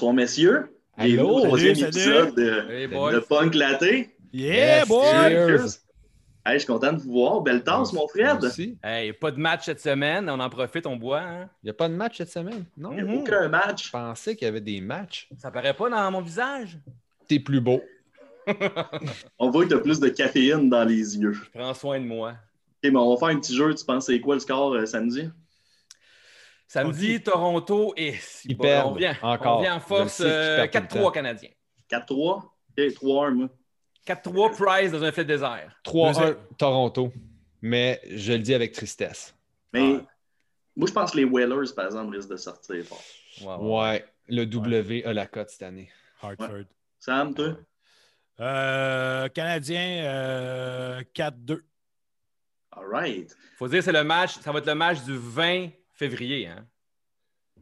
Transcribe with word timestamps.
Bonsoir, 0.00 0.14
messieurs. 0.14 0.74
Bienvenue 0.96 1.20
au 1.28 1.40
troisième 1.44 1.76
épisode 1.76 2.34
de, 2.34 2.70
Hey, 2.72 2.86
boys. 2.86 3.12
de 3.12 3.18
Punk 3.18 3.54
Laté. 3.54 4.08
Yeah, 4.32 4.78
Yes, 4.78 4.88
boy! 4.88 5.04
cheers. 5.04 5.66
Hey, 6.46 6.54
je 6.54 6.58
suis 6.60 6.66
content 6.68 6.94
de 6.94 7.00
vous 7.02 7.12
voir. 7.12 7.42
Belle 7.42 7.62
tasse, 7.62 7.92
mon 7.92 8.08
Fred. 8.08 8.42
Aussi. 8.42 8.78
Hey, 8.82 9.12
pas 9.12 9.30
de 9.30 9.36
match 9.38 9.66
cette 9.66 9.80
semaine, 9.82 10.30
on 10.30 10.40
en 10.40 10.48
profite, 10.48 10.86
on 10.86 10.96
boit. 10.96 11.20
Hein? 11.20 11.50
Il 11.62 11.66
n'y 11.66 11.70
a 11.70 11.74
pas 11.74 11.90
de 11.90 11.92
match 11.92 12.16
cette 12.16 12.30
semaine, 12.30 12.64
non? 12.78 12.92
Il 12.92 12.94
n'y 12.94 13.10
a 13.10 13.12
Mhm. 13.12 13.18
aucun 13.18 13.42
Je 13.42 13.48
match. 13.48 13.92
pensais 13.92 14.36
qu'il 14.36 14.46
y 14.46 14.48
avait 14.48 14.62
des 14.62 14.80
matchs. 14.80 15.28
Ça 15.36 15.50
paraît 15.50 15.74
pas 15.74 15.90
dans 15.90 16.10
mon 16.10 16.22
visage. 16.22 16.78
T'es 17.28 17.38
plus 17.38 17.60
beau. 17.60 17.82
On 19.38 19.50
voit 19.50 19.64
que 19.64 19.68
tu 19.68 19.74
as 19.74 19.80
plus 19.80 20.00
de 20.00 20.08
caféine 20.08 20.70
dans 20.70 20.84
les 20.84 21.18
yeux. 21.18 21.34
Je 21.34 21.42
prends 21.58 21.74
soin 21.74 22.00
de 22.00 22.06
moi. 22.06 22.30
OK, 22.82 22.90
mais 22.90 22.96
on 22.98 23.12
va 23.14 23.18
faire 23.18 23.36
un 23.36 23.38
petit 23.38 23.54
jeu. 23.54 23.74
Tu 23.74 23.84
penses 23.84 24.06
c'est 24.06 24.18
quoi 24.18 24.36
le 24.36 24.40
score 24.40 24.72
euh, 24.72 24.86
samedi? 24.86 25.28
Samedi, 26.70 27.20
Toronto 27.20 27.92
et 27.96 28.14
Ils 28.44 28.56
perdent 28.56 28.92
on 28.92 28.94
vient, 28.94 29.16
encore. 29.22 29.58
On 29.58 29.62
vient 29.62 29.74
en 29.74 29.80
force 29.80 30.18
Je 30.18 30.24
le 30.24 30.30
sais 30.30 30.68
qu'ils 30.68 30.80
euh, 30.80 30.80
perdent 30.80 30.88
tout 30.88 30.94
le 30.98 31.00
4-3 31.00 31.04
temps. 31.04 31.10
Canadiens. 31.10 31.50
4-3? 31.90 32.14
OK, 32.14 32.52
3-1, 32.78 33.30
moi. 33.34 33.48
4-3 34.06 34.56
Price 34.56 34.92
dans 34.92 35.02
un 35.02 35.10
fait 35.10 35.24
désert. 35.24 35.76
3-1 35.84 36.06
Deuxième. 36.14 36.36
Toronto. 36.56 37.12
Mais 37.60 38.00
je 38.08 38.34
le 38.34 38.38
dis 38.38 38.54
avec 38.54 38.70
tristesse. 38.70 39.34
Mais 39.72 39.80
Ouais. 39.94 40.00
moi, 40.76 40.86
je 40.86 40.92
pense 40.92 41.10
que 41.10 41.16
les 41.16 41.24
Whalers, 41.24 41.74
par 41.74 41.86
exemple, 41.86 42.14
risquent 42.14 42.30
de 42.30 42.36
sortir 42.36 42.84
fort. 42.84 43.02
Ouais, 43.40 43.66
ouais. 43.66 43.80
Ouais, 43.80 44.04
le 44.28 44.44
W 44.46 45.04
a 45.04 45.12
la 45.12 45.26
cote 45.26 45.50
cette 45.50 45.62
année. 45.64 45.90
Hartford. 46.22 46.66
Sam, 47.00 47.34
toi? 47.34 47.56
Euh, 48.38 49.28
Canadien, 49.30 50.04
euh, 50.04 51.02
4-2. 51.14 51.64
All 52.70 52.86
right. 52.92 53.36
Faut 53.58 53.66
dire, 53.66 53.82
c'est 53.82 53.90
le 53.90 54.04
match, 54.04 54.38
ça 54.38 54.52
va 54.52 54.60
être 54.60 54.66
le 54.66 54.74
match 54.76 55.02
du 55.02 55.16
20 55.18 55.70
février. 56.08 56.46
Hein? 56.46 56.66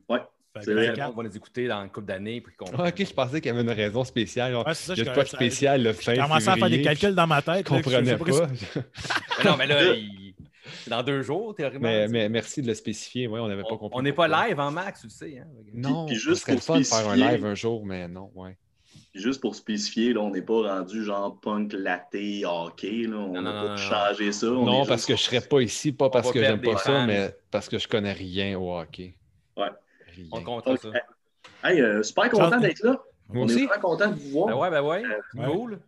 Ouais. 0.08 0.20
Fait 0.54 0.60
que 0.60 0.64
C'est 0.64 0.72
vrai. 0.74 0.86
24. 0.88 1.12
On 1.12 1.16
va 1.16 1.28
les 1.28 1.36
écouter 1.36 1.66
dans 1.68 1.82
une 1.82 1.90
couple 1.90 2.06
d'années. 2.06 2.40
Puis 2.40 2.54
qu'on... 2.56 2.66
Ah, 2.78 2.88
ok, 2.88 3.04
je 3.04 3.12
pensais 3.12 3.40
qu'il 3.40 3.52
y 3.52 3.54
avait 3.54 3.62
une 3.62 3.70
raison 3.70 4.04
spéciale. 4.04 4.54
Ouais, 4.56 4.74
ça, 4.74 4.94
Il 4.96 5.08
a 5.08 5.12
pas 5.12 5.24
de 5.24 5.28
spécial 5.28 5.82
le 5.82 5.92
fin 5.92 6.14
J'ai 6.14 6.20
commencé 6.22 6.48
à 6.48 6.56
faire 6.56 6.70
des 6.70 6.82
calculs 6.82 7.14
dans 7.14 7.26
ma 7.26 7.42
tête. 7.42 7.66
Je 7.68 7.74
là, 7.74 7.80
que 7.82 7.84
comprenais 7.84 8.16
pas. 8.16 8.46
Mais 9.38 9.44
non, 9.50 9.56
mais 9.56 9.66
là, 9.66 9.94
il- 9.94 10.34
c'est 10.84 10.90
dans 10.90 11.02
deux 11.02 11.22
jours, 11.22 11.54
théoriquement. 11.54 11.88
mais, 11.88 12.08
mais 12.08 12.28
merci 12.28 12.60
de 12.60 12.66
le 12.66 12.74
spécifier. 12.74 13.26
Ouais, 13.26 13.40
on 13.40 13.48
n'avait 13.48 13.62
pas 13.62 13.76
compris. 13.76 13.98
on 13.98 14.02
n'est 14.02 14.12
pas 14.12 14.28
live 14.28 14.60
en 14.60 14.70
max, 14.70 15.00
tu 15.00 15.06
le 15.06 15.10
sais. 15.10 15.38
Hein? 15.38 15.46
Non, 15.72 16.04
Puis- 16.06 16.14
puis 16.14 16.16
juste 16.16 16.28
juste 16.28 16.40
serait 16.42 16.52
le 16.52 16.58
pour 16.58 16.66
fun 16.66 16.78
de 16.80 16.84
faire 16.84 17.08
un 17.08 17.16
live 17.16 17.44
un 17.46 17.54
jour, 17.54 17.86
mais 17.86 18.06
non, 18.06 18.30
ouais. 18.34 18.56
Juste 19.14 19.40
pour 19.40 19.54
spécifier, 19.56 20.12
là, 20.12 20.20
on 20.20 20.30
n'est 20.30 20.42
pas 20.42 20.62
rendu 20.76 21.02
genre 21.02 21.40
punk 21.40 21.72
laté 21.72 22.44
hockey. 22.44 23.04
Là. 23.08 23.16
On 23.16 23.32
Non, 23.32 23.42
non, 23.42 23.52
pas 23.52 23.68
non, 23.70 23.76
changé 23.76 24.30
ça. 24.32 24.46
On 24.48 24.64
Non, 24.66 24.84
est 24.84 24.88
parce 24.88 25.06
que 25.06 25.16
je 25.16 25.22
serais 25.22 25.40
pas 25.40 25.60
ici, 25.60 25.92
pas 25.92 26.10
parce 26.10 26.30
que 26.30 26.38
j'aime 26.40 26.60
pas 26.60 26.76
ça, 26.76 26.92
fans. 26.92 27.06
mais 27.06 27.34
parce 27.50 27.68
que 27.68 27.78
je 27.78 27.88
connais 27.88 28.12
rien 28.12 28.58
au 28.58 28.76
hockey. 28.78 29.14
Ouais. 29.56 29.68
Rien. 30.14 30.26
On 30.30 30.42
compte 30.42 30.66
Donc, 30.66 30.78
ça. 30.78 30.90
Hey, 31.64 31.80
euh, 31.80 32.02
super 32.02 32.28
content 32.30 32.60
d'être 32.60 32.82
là. 32.84 33.00
Moi 33.28 33.44
on 33.44 33.48
est 33.48 33.54
aussi. 33.54 33.66
vraiment 33.66 33.80
content 33.82 34.08
de 34.10 34.14
vous 34.14 34.30
voir. 34.30 34.46
Ben 34.48 34.54
ouais, 34.56 34.70
ben 34.70 34.82
ouais. 34.82 35.02
Euh, 35.04 35.40
ouais. 35.40 35.52
Cool. 35.56 35.78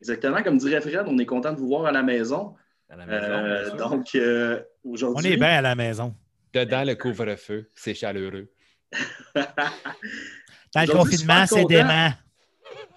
Exactement, 0.00 0.42
comme 0.42 0.58
dirait 0.58 0.80
Fred, 0.80 1.04
on 1.08 1.18
est 1.18 1.26
content 1.26 1.52
de 1.52 1.58
vous 1.58 1.68
voir 1.68 1.86
à 1.86 1.92
la 1.92 2.02
maison. 2.02 2.54
À 2.88 2.96
la 2.96 3.06
maison, 3.06 3.26
Euh, 3.26 3.76
donc, 3.76 4.14
euh, 4.14 4.62
On 4.84 4.92
aujourd'hui. 4.92 5.32
est 5.32 5.36
bien 5.36 5.48
à 5.58 5.60
la 5.62 5.74
maison. 5.74 6.14
Dedans 6.54 6.84
le 6.84 6.94
couvre-feu, 6.94 7.68
c'est 7.74 7.94
chaleureux. 7.94 8.48
Dans 9.34 10.82
le 10.82 10.92
confinement, 10.92 11.46
super 11.46 11.46
c'est 11.46 11.64
dément. 11.64 12.10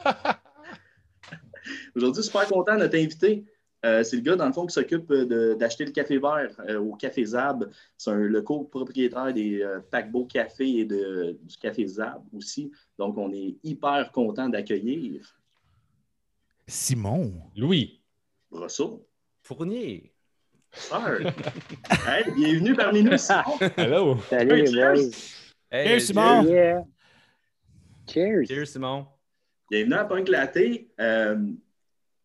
Aujourd'hui, 1.95 2.23
super 2.23 2.47
content, 2.47 2.77
notre 2.77 2.97
invité. 2.97 3.45
euh, 3.85 4.03
c'est 4.03 4.15
le 4.15 4.21
gars, 4.21 4.35
dans 4.35 4.45
le 4.47 4.53
fond, 4.53 4.65
qui 4.65 4.73
s'occupe 4.73 5.07
de- 5.11 5.55
d'acheter 5.59 5.85
le 5.85 5.91
café 5.91 6.17
vert 6.17 6.51
euh, 6.69 6.79
au 6.79 6.95
Café 6.95 7.23
Zab. 7.25 7.69
C'est 7.97 8.11
un- 8.11 8.15
le 8.15 8.41
copropriétaire 8.41 9.33
des 9.33 9.61
euh, 9.61 9.79
paquebots 9.79 10.25
café 10.25 10.67
et 10.79 10.85
de, 10.85 11.37
du 11.41 11.57
Café 11.57 11.85
Zab 11.87 12.21
aussi. 12.33 12.71
Donc, 12.97 13.17
on 13.17 13.31
est 13.33 13.55
hyper 13.63 14.11
content 14.11 14.49
d'accueillir 14.49 15.35
Simon. 16.67 17.33
Louis, 17.55 18.01
Brosseau. 18.51 19.07
Fournier. 19.43 20.13
Sir. 20.73 21.19
Hey, 22.07 22.31
bienvenue 22.33 22.73
parmi 22.75 23.03
nous, 23.03 23.17
Simon. 23.17 23.57
hello. 23.77 24.17
Salut 24.29 24.67
cheers. 24.67 25.11
Hey, 25.69 25.87
Cheers, 25.87 26.05
Simon. 26.07 26.43
Yeah. 26.47 26.83
Cheers. 28.07 28.45
Cheers, 28.47 28.65
Simon. 28.67 29.05
Bienvenue 29.71 29.93
à 29.93 30.03
Punk 30.03 30.27
Laté. 30.27 30.89
Euh, 30.99 31.37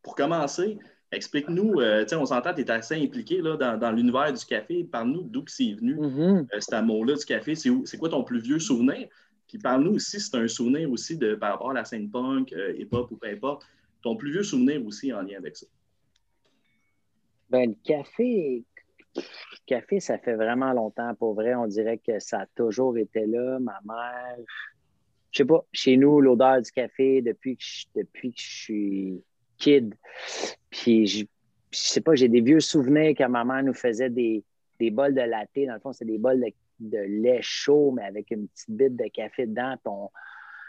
pour 0.02 0.16
commencer, 0.16 0.78
explique-nous, 1.12 1.80
euh, 1.80 2.02
tu 2.02 2.08
sais, 2.08 2.16
on 2.16 2.26
s'entend, 2.26 2.52
tu 2.52 2.62
es 2.62 2.70
assez 2.72 2.96
impliqué 2.96 3.40
là, 3.40 3.56
dans, 3.56 3.78
dans 3.78 3.92
l'univers 3.92 4.32
du 4.32 4.44
café. 4.44 4.82
Parle-nous 4.82 5.22
d'où 5.22 5.44
c'est 5.46 5.74
venu, 5.74 5.94
Mhm. 5.94 6.48
euh, 6.52 6.58
cet 6.58 6.72
amour-là 6.72 7.14
du 7.14 7.24
café. 7.24 7.54
C'est 7.54 7.98
quoi 7.98 8.08
ton 8.08 8.24
plus 8.24 8.40
vieux 8.40 8.58
souvenir? 8.58 9.06
Puis 9.46 9.58
parle-nous 9.58 9.94
aussi, 9.94 10.18
c'est 10.18 10.36
un 10.36 10.48
souvenir 10.48 10.90
aussi 10.90 11.16
de, 11.16 11.36
par 11.36 11.52
rapport 11.52 11.70
à 11.70 11.74
la 11.74 11.84
scène 11.84 12.10
punk, 12.10 12.52
euh, 12.52 12.74
hip-hop 12.76 13.12
ou 13.12 13.16
peu 13.16 13.28
importe. 13.28 13.64
Ton 14.02 14.16
plus 14.16 14.32
vieux 14.32 14.42
souvenir 14.42 14.84
aussi 14.84 15.12
en 15.12 15.22
lien 15.22 15.38
avec 15.38 15.56
ça. 15.56 15.66
Ben, 17.48 17.70
le 17.70 17.76
café, 17.84 18.64
le 19.14 19.22
café, 19.66 20.00
ça 20.00 20.18
fait 20.18 20.34
vraiment 20.34 20.72
longtemps. 20.72 21.14
Pour 21.14 21.34
vrai, 21.34 21.54
on 21.54 21.68
dirait 21.68 21.98
que 21.98 22.18
ça 22.18 22.40
a 22.40 22.46
toujours 22.56 22.98
été 22.98 23.24
là. 23.24 23.60
Ma 23.60 23.78
mère, 23.84 24.36
je 25.36 25.42
sais 25.42 25.44
pas, 25.44 25.66
chez 25.70 25.98
nous, 25.98 26.18
l'odeur 26.22 26.62
du 26.62 26.70
café 26.70 27.20
depuis 27.20 27.58
que 27.58 27.62
je, 27.62 27.84
depuis 27.94 28.32
que 28.32 28.40
je 28.40 28.48
suis 28.48 29.24
kid. 29.58 29.94
Puis, 30.70 31.06
je, 31.06 31.26
je 31.72 31.78
sais 31.78 32.00
pas, 32.00 32.14
j'ai 32.14 32.28
des 32.28 32.40
vieux 32.40 32.60
souvenirs 32.60 33.10
quand 33.10 33.28
ma 33.28 33.44
mère 33.44 33.62
nous 33.62 33.74
faisait 33.74 34.08
des, 34.08 34.42
des 34.80 34.90
bols 34.90 35.12
de 35.12 35.20
latte. 35.20 35.50
Dans 35.54 35.74
le 35.74 35.80
fond, 35.80 35.92
c'est 35.92 36.06
des 36.06 36.16
bols 36.16 36.42
de, 36.80 36.98
lait 36.98 37.40
chaud, 37.42 37.92
mais 37.94 38.04
avec 38.04 38.30
une 38.30 38.48
petite 38.48 38.70
bite 38.70 38.96
de 38.96 39.08
café 39.08 39.44
dedans. 39.44 39.74
On- 39.84 40.08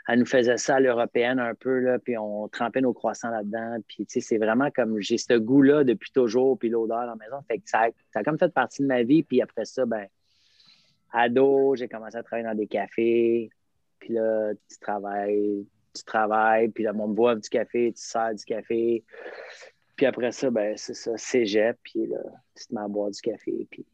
elle 0.09 0.19
nous 0.19 0.25
faisait 0.25 0.57
ça 0.57 0.75
à 0.75 0.79
l'européenne 0.81 1.39
un 1.39 1.53
peu, 1.55 1.79
là, 1.79 1.97
puis 1.99 2.17
on 2.17 2.49
trempait 2.49 2.81
nos 2.81 2.93
croissants 2.93 3.29
là-dedans. 3.29 3.77
Puis, 3.87 4.05
tu 4.05 4.19
sais, 4.19 4.19
c'est 4.19 4.37
vraiment 4.37 4.69
comme 4.71 4.99
j'ai 4.99 5.17
ce 5.17 5.33
goût-là 5.33 5.85
depuis 5.85 6.11
toujours, 6.11 6.59
puis 6.59 6.67
l'odeur 6.67 6.99
à 6.99 7.05
la 7.05 7.15
maison. 7.15 7.37
Fait 7.47 7.59
que 7.59 7.69
ça, 7.69 7.87
ça 8.11 8.19
a 8.19 8.23
comme 8.23 8.37
fait 8.37 8.53
partie 8.53 8.81
de 8.81 8.87
ma 8.87 9.03
vie. 9.03 9.23
Puis 9.23 9.41
après 9.41 9.63
ça, 9.63 9.85
ben, 9.85 10.07
ado, 11.13 11.75
j'ai 11.75 11.87
commencé 11.87 12.17
à 12.17 12.23
travailler 12.23 12.47
dans 12.47 12.55
des 12.55 12.67
cafés. 12.67 13.49
Puis 13.99 14.13
là, 14.13 14.53
tu 14.69 14.77
travailles, 14.79 15.65
tu 15.93 16.03
travailles, 16.03 16.69
puis 16.69 16.83
là, 16.83 16.91
on 16.95 17.07
me 17.07 17.13
boit 17.13 17.35
du 17.35 17.49
café, 17.49 17.93
tu 17.93 18.01
sers 18.01 18.33
du 18.33 18.43
café. 18.45 19.03
Puis 19.95 20.05
après 20.05 20.31
ça, 20.31 20.49
ben, 20.49 20.75
c'est 20.77 20.93
ça, 20.93 21.17
cégep, 21.17 21.77
puis 21.83 22.07
là, 22.07 22.19
tu 22.55 22.67
te 22.67 22.73
mets 22.75 22.81
à 22.81 22.87
boire 22.87 23.09
du 23.11 23.19
café, 23.21 23.67
puis 23.69 23.85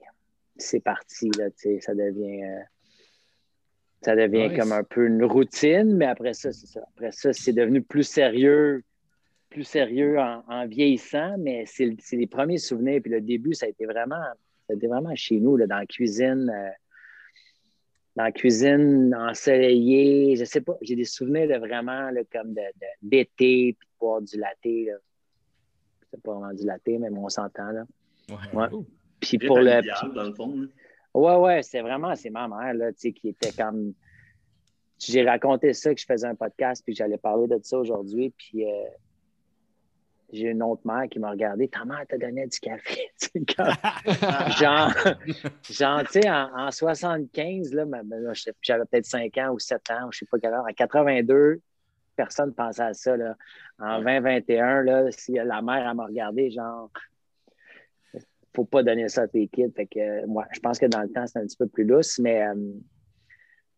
c'est 0.57 0.81
parti, 0.81 1.29
là, 1.37 1.49
tu 1.51 1.55
sais, 1.57 1.79
ça 1.79 1.93
devient... 1.95 2.43
euh, 2.43 2.59
ça 4.01 4.15
devient 4.17 4.49
Nice. 4.49 4.59
comme 4.59 4.73
un 4.73 4.83
peu 4.83 5.07
une 5.07 5.23
routine, 5.23 5.95
mais 5.95 6.07
après 6.07 6.33
ça, 6.33 6.51
c'est 6.51 6.67
ça. 6.67 6.81
Après 6.93 7.13
ça, 7.13 7.31
c'est 7.31 7.53
devenu 7.53 7.81
plus 7.81 8.03
sérieux, 8.03 8.83
plus 9.49 9.63
sérieux 9.63 10.19
en, 10.19 10.43
en 10.49 10.67
vieillissant, 10.67 11.37
mais 11.37 11.63
c'est 11.65 11.95
les 12.11 12.27
premiers 12.27 12.57
souvenirs. 12.57 13.01
Puis 13.01 13.11
le 13.11 13.21
début, 13.21 13.53
ça 13.53 13.65
a 13.65 13.69
été 13.69 13.85
vraiment, 13.85 14.21
ça 14.67 14.73
a 14.73 14.73
été 14.73 14.87
vraiment 14.87 15.15
chez 15.15 15.39
nous, 15.39 15.55
là, 15.55 15.67
dans 15.67 15.77
la 15.77 15.85
cuisine, 15.85 16.51
euh, 16.53 16.69
dans 18.15 18.23
la 18.23 18.31
cuisine 18.31 19.15
ensoleillée. 19.15 20.35
Je 20.35 20.45
sais 20.45 20.61
pas, 20.61 20.77
j'ai 20.81 20.95
des 20.95 21.05
souvenirs 21.05 21.47
de 21.47 21.55
vraiment 21.55 22.09
là, 22.11 22.21
comme 22.31 22.53
de- 22.53 22.61
de- 22.61 22.97
d'été, 23.09 23.75
puis 23.79 23.87
de 23.87 23.99
boire 23.99 24.21
du 24.21 24.37
latte. 24.37 24.57
là. 24.63 24.93
C'est 26.11 26.21
pas 26.21 26.33
vraiment 26.33 26.53
du 26.53 26.65
latte, 26.65 26.81
mais 26.87 27.09
on 27.11 27.29
s'entend. 27.29 27.71
là. 27.71 27.85
Ouais. 28.53 28.67
Puis 29.19 29.37
pour 29.39 29.57
le, 29.59 29.81
dans 30.13 30.23
le 30.23 30.33
fond. 30.33 30.55
là. 30.55 30.67
Ouais, 31.15 31.35
ouais, 31.37 31.63
c'est 31.63 31.81
vraiment, 31.81 32.15
c'est 32.15 32.29
ma 32.31 32.47
mère, 32.47 32.73
là, 32.73 32.91
tu 32.91 32.99
sais, 32.99 33.11
qui 33.13 33.29
était 33.29 33.51
comme. 33.51 33.93
J'ai 34.99 35.23
raconté 35.23 35.73
ça, 35.73 35.93
que 35.93 35.99
je 35.99 36.05
faisais 36.05 36.27
un 36.27 36.35
podcast, 36.35 36.81
puis 36.85 36.95
j'allais 36.95 37.17
parler 37.17 37.47
de 37.47 37.59
ça 37.61 37.77
aujourd'hui, 37.77 38.33
puis 38.37 38.65
euh, 38.65 38.83
j'ai 40.33 40.49
une 40.49 40.63
autre 40.63 40.81
mère 40.85 41.07
qui 41.09 41.19
m'a 41.19 41.29
regardé. 41.29 41.67
Ta 41.67 41.85
mère 41.85 42.05
t'a 42.07 42.17
donné 42.17 42.47
du 42.47 42.59
café. 42.59 43.09
Genre, 44.59 44.91
genre, 45.69 46.03
tu 46.03 46.21
sais, 46.21 46.29
en, 46.29 46.67
en 46.67 46.71
75, 46.71 47.73
là, 47.73 47.85
j'avais 48.61 48.85
peut-être 48.85 49.05
5 49.05 49.37
ans 49.37 49.51
ou 49.53 49.59
7 49.59 49.91
ans, 49.91 50.11
je 50.11 50.19
sais 50.19 50.25
pas 50.25 50.39
quelle 50.39 50.53
heure. 50.53 50.65
En 50.67 50.73
82, 50.73 51.61
personne 52.15 52.49
ne 52.49 52.53
pensait 52.53 52.83
à 52.83 52.93
ça, 52.93 53.15
là. 53.15 53.35
En 53.79 53.99
2021, 53.99 54.81
là, 54.83 55.11
si 55.11 55.33
la 55.33 55.61
mère, 55.61 55.87
elle 55.87 55.95
m'a 55.95 56.05
regardé, 56.05 56.51
genre, 56.51 56.89
faut 58.55 58.65
pas 58.65 58.83
donner 58.83 59.09
ça 59.09 59.23
à 59.23 59.27
tes 59.27 59.47
kids. 59.47 59.71
Fait 59.75 59.87
que, 59.87 60.25
ouais, 60.25 60.45
je 60.53 60.59
pense 60.59 60.79
que 60.79 60.85
dans 60.85 61.01
le 61.01 61.09
temps, 61.09 61.25
c'est 61.27 61.39
un 61.39 61.45
petit 61.45 61.57
peu 61.57 61.67
plus 61.67 61.85
douce, 61.85 62.19
mais 62.19 62.43
euh, 62.43 62.55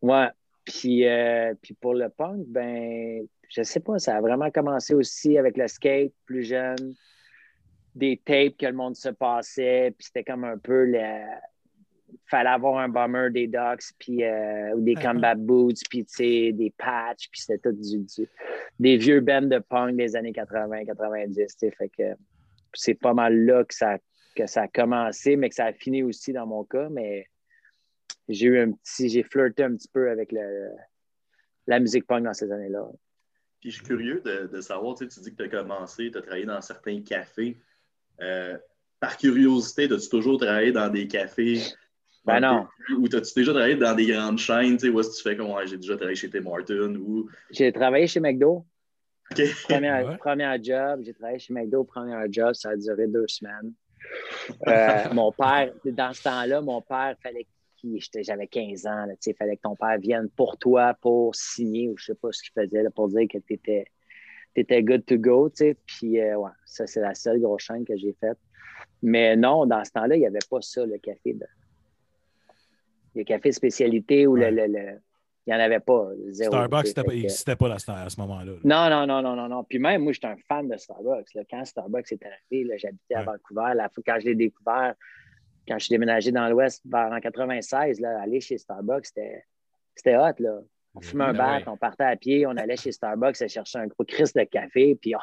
ouais. 0.02 0.30
Puis, 0.66 1.08
euh, 1.08 1.54
puis 1.62 1.76
pour 1.76 1.94
le 1.94 2.10
punk, 2.10 2.46
ben, 2.48 3.26
je 3.50 3.64
sais 3.64 3.80
pas, 3.80 4.00
ça 4.00 4.18
a 4.18 4.22
vraiment 4.22 4.50
commencé 4.52 4.94
aussi 4.94 5.38
avec 5.38 5.58
le 5.58 5.68
skate 5.68 6.14
plus 6.26 6.44
jeune, 6.44 6.96
des 7.94 8.18
tapes 8.18 8.58
que 8.58 8.66
le 8.66 8.74
monde 8.74 8.96
se 8.96 9.10
passait, 9.10 9.94
puis 9.98 10.06
c'était 10.08 10.24
comme 10.24 10.44
un 10.44 10.58
peu 10.58 10.86
le. 10.86 11.00
Fallait 12.28 12.50
avoir 12.50 12.78
un 12.80 12.90
bomber 12.90 13.30
des 13.32 13.48
Ducks, 13.48 13.94
puis 14.00 14.24
euh, 14.24 14.74
ou 14.76 14.82
des 14.82 14.96
combat 14.96 15.36
boots, 15.36 15.82
puis 15.90 16.06
tu 16.06 16.16
sais, 16.16 16.52
des 16.54 16.74
patchs, 16.78 17.30
puis 17.30 17.42
c'était 17.42 17.58
tout 17.58 17.72
du, 17.76 18.00
du- 18.00 18.30
des 18.80 18.98
vieux 18.98 19.20
bands 19.20 19.42
de 19.42 19.60
punk 19.60 19.96
des 19.96 20.16
années 20.16 20.32
80-90, 20.32 21.34
tu 21.36 21.46
sais. 21.58 21.72
Fait 21.72 21.90
que 21.90 22.04
c'est 22.74 22.94
pas 22.96 23.14
mal 23.14 23.36
là 23.46 23.64
que 23.64 23.74
ça, 23.74 23.98
que 24.36 24.48
ça 24.48 24.64
a 24.64 24.68
commencé, 24.68 25.36
mais 25.36 25.50
que 25.50 25.56
ça 25.56 25.66
a 25.66 25.74
fini 25.74 26.04
aussi 26.04 26.34
dans 26.34 26.48
mon 26.48 26.64
cas. 26.64 26.90
Mais 26.90 27.28
j'ai 28.28 28.48
eu 28.48 28.60
un 28.60 28.72
petit, 28.72 29.10
j'ai 29.10 29.24
flirté 29.24 29.64
un 29.64 29.76
petit 29.76 29.90
peu 29.90 30.10
avec 30.10 30.32
le, 30.32 30.72
la 31.68 31.80
musique 31.80 32.08
punk 32.08 32.24
dans 32.24 32.34
ces 32.34 32.52
années-là. 32.52 32.88
Puis 33.66 33.72
je 33.72 33.78
suis 33.78 33.86
curieux 33.88 34.22
de, 34.24 34.46
de 34.46 34.62
savoir, 34.62 34.94
tu, 34.96 35.10
sais, 35.10 35.10
tu 35.10 35.20
dis 35.22 35.36
que 35.36 35.42
tu 35.42 35.44
as 35.56 35.60
commencé, 35.64 36.12
tu 36.12 36.18
as 36.20 36.22
travaillé 36.22 36.46
dans 36.46 36.62
certains 36.62 37.02
cafés. 37.02 37.58
Euh, 38.22 38.60
par 39.00 39.18
curiosité, 39.18 39.86
as-tu 39.86 40.08
toujours 40.08 40.40
travaillé 40.40 40.72
dans 40.72 40.88
des 40.88 41.08
cafés? 41.08 41.64
Ben 42.26 42.42
non. 42.42 42.68
Ou 42.96 43.06
as-tu 43.08 43.34
déjà 43.36 43.54
travaillé 43.54 43.76
dans 43.76 43.96
des 43.96 44.06
grandes 44.06 44.38
chaînes, 44.38 44.78
tu 44.78 44.86
sais, 44.86 44.90
où 44.90 45.00
est-ce 45.00 45.10
que 45.10 45.16
tu 45.16 45.24
fais 45.24 45.36
comme 45.36 45.50
ouais, 45.50 45.66
j'ai 45.66 45.78
déjà 45.78 45.96
travaillé 45.96 46.16
chez 46.16 46.30
Tim 46.30 46.46
Hortons 46.46 46.94
ou. 46.94 47.28
J'ai 47.50 47.74
travaillé 47.74 48.06
chez 48.06 48.20
McDo. 48.20 48.68
OK. 49.32 49.42
Première, 49.68 50.10
Ouais. 50.10 50.18
première 50.18 50.64
job, 50.64 51.02
j'ai 51.04 51.16
travaillé 51.16 51.40
chez 51.40 51.52
McDo, 51.52 51.84
premier 51.86 52.24
job, 52.30 52.54
ça 52.54 52.70
a 52.70 52.76
duré 52.76 53.08
deux 53.08 53.28
semaines. 53.28 53.74
Euh, 54.68 55.12
mon 55.12 55.32
père, 55.32 55.74
dans 55.84 56.14
ce 56.14 56.22
temps-là, 56.22 56.62
mon 56.62 56.80
père, 56.80 57.16
fallait 57.24 57.48
j'avais 58.22 58.48
15 58.48 58.86
ans, 58.88 59.06
là, 59.06 59.14
il 59.26 59.34
fallait 59.36 59.58
que 59.58 59.62
ton 59.62 59.76
père 59.76 59.98
vienne 60.00 60.30
pour 60.36 60.58
toi, 60.58 60.94
pour 61.02 61.36
signer, 61.36 61.90
ou 61.90 61.98
je 61.98 62.06
sais 62.06 62.16
pas 62.16 62.30
ce 62.32 62.42
qu'il 62.44 62.52
faisait, 62.54 62.84
là, 62.84 62.90
pour 62.92 63.08
dire 63.10 63.28
que 63.32 63.38
tu 63.38 63.54
étais, 64.56 64.84
good 64.84 65.06
to 65.06 65.18
go. 65.18 65.50
Puis, 65.86 66.20
euh, 66.20 66.38
ouais, 66.38 66.52
ça, 66.66 66.88
c'est 66.88 67.02
la 67.02 67.14
seule 67.16 67.40
grosse 67.42 67.64
chaîne 67.64 67.86
que 67.86 67.96
j'ai 67.98 68.14
faite. 68.20 68.38
Mais 69.02 69.36
non, 69.36 69.66
dans 69.66 69.84
ce 69.84 69.92
temps-là, 69.92 70.16
il 70.16 70.20
n'y 70.20 70.28
avait 70.28 70.40
pas 70.50 70.62
ça, 70.62 70.86
le 70.86 70.98
café 70.98 71.34
de. 71.34 71.46
Le 73.16 73.24
café 73.24 73.52
spécialité 73.52 74.28
ou 74.28 74.34
Ouais. 74.34 74.52
le, 74.52 74.68
le- 74.68 74.74
le- 74.74 75.00
Il 75.48 75.54
n'y 75.54 75.58
en 75.58 75.60
avait 75.64 75.80
pas. 75.80 76.10
Zéro. 76.30 76.52
Starbucks 76.52 76.88
c'était 76.88 77.04
n'existait 77.04 77.56
pas 77.56 77.72
à 77.72 77.78
ce- 77.78 77.92
à 77.92 78.10
ce 78.10 78.20
moment-là. 78.20 78.54
là. 78.54 78.58
non, 78.64 78.90
non, 78.90 79.06
non, 79.06 79.22
non, 79.22 79.36
non, 79.36 79.48
non. 79.48 79.64
Puis 79.64 79.78
même, 79.78 80.02
moi, 80.04 80.12
j'étais 80.12 80.26
un 80.28 80.38
fan 80.48 80.68
de 80.68 80.76
Starbucks. 80.76 81.34
là. 81.36 81.44
Quand 81.50 81.64
Starbucks 81.64 82.12
est 82.12 82.24
arrivé, 82.26 82.68
là, 82.68 82.78
j'habitais 82.78 83.14
à. 83.14 83.24
Vancouver. 83.24 83.74
Quand 84.06 84.18
je 84.20 84.26
l'ai 84.26 84.34
découvert, 84.36 84.96
quand 85.68 85.78
je 85.80 85.86
suis 85.86 85.94
déménagé 85.94 86.32
dans 86.32 86.48
l'Ouest 86.50 86.82
vers 86.86 87.12
en 87.12 87.20
96, 87.20 88.00
là, 88.00 88.22
aller 88.22 88.40
chez 88.42 88.58
Starbucks, 88.58 89.08
c'était, 89.08 89.44
c'était 89.96 90.18
hot. 90.18 90.34
Là. 90.40 90.60
On 90.94 91.02
fumait 91.02 91.26
un 91.26 91.34
Ben 91.34 91.38
bat, 91.38 91.58
ouais. 91.58 91.64
on 91.68 91.78
partait 91.78 92.04
à 92.06 92.16
pied, 92.16 92.46
on 92.48 92.56
allait 92.58 92.78
chez 92.78 92.92
Starbucks 92.92 93.42
à 93.42 93.48
chercher 93.48 93.80
un 93.80 93.88
gros 93.88 94.06
Christ 94.06 94.36
de 94.38 94.44
café, 94.44 94.96
puis 95.02 95.14
on, 95.16 95.20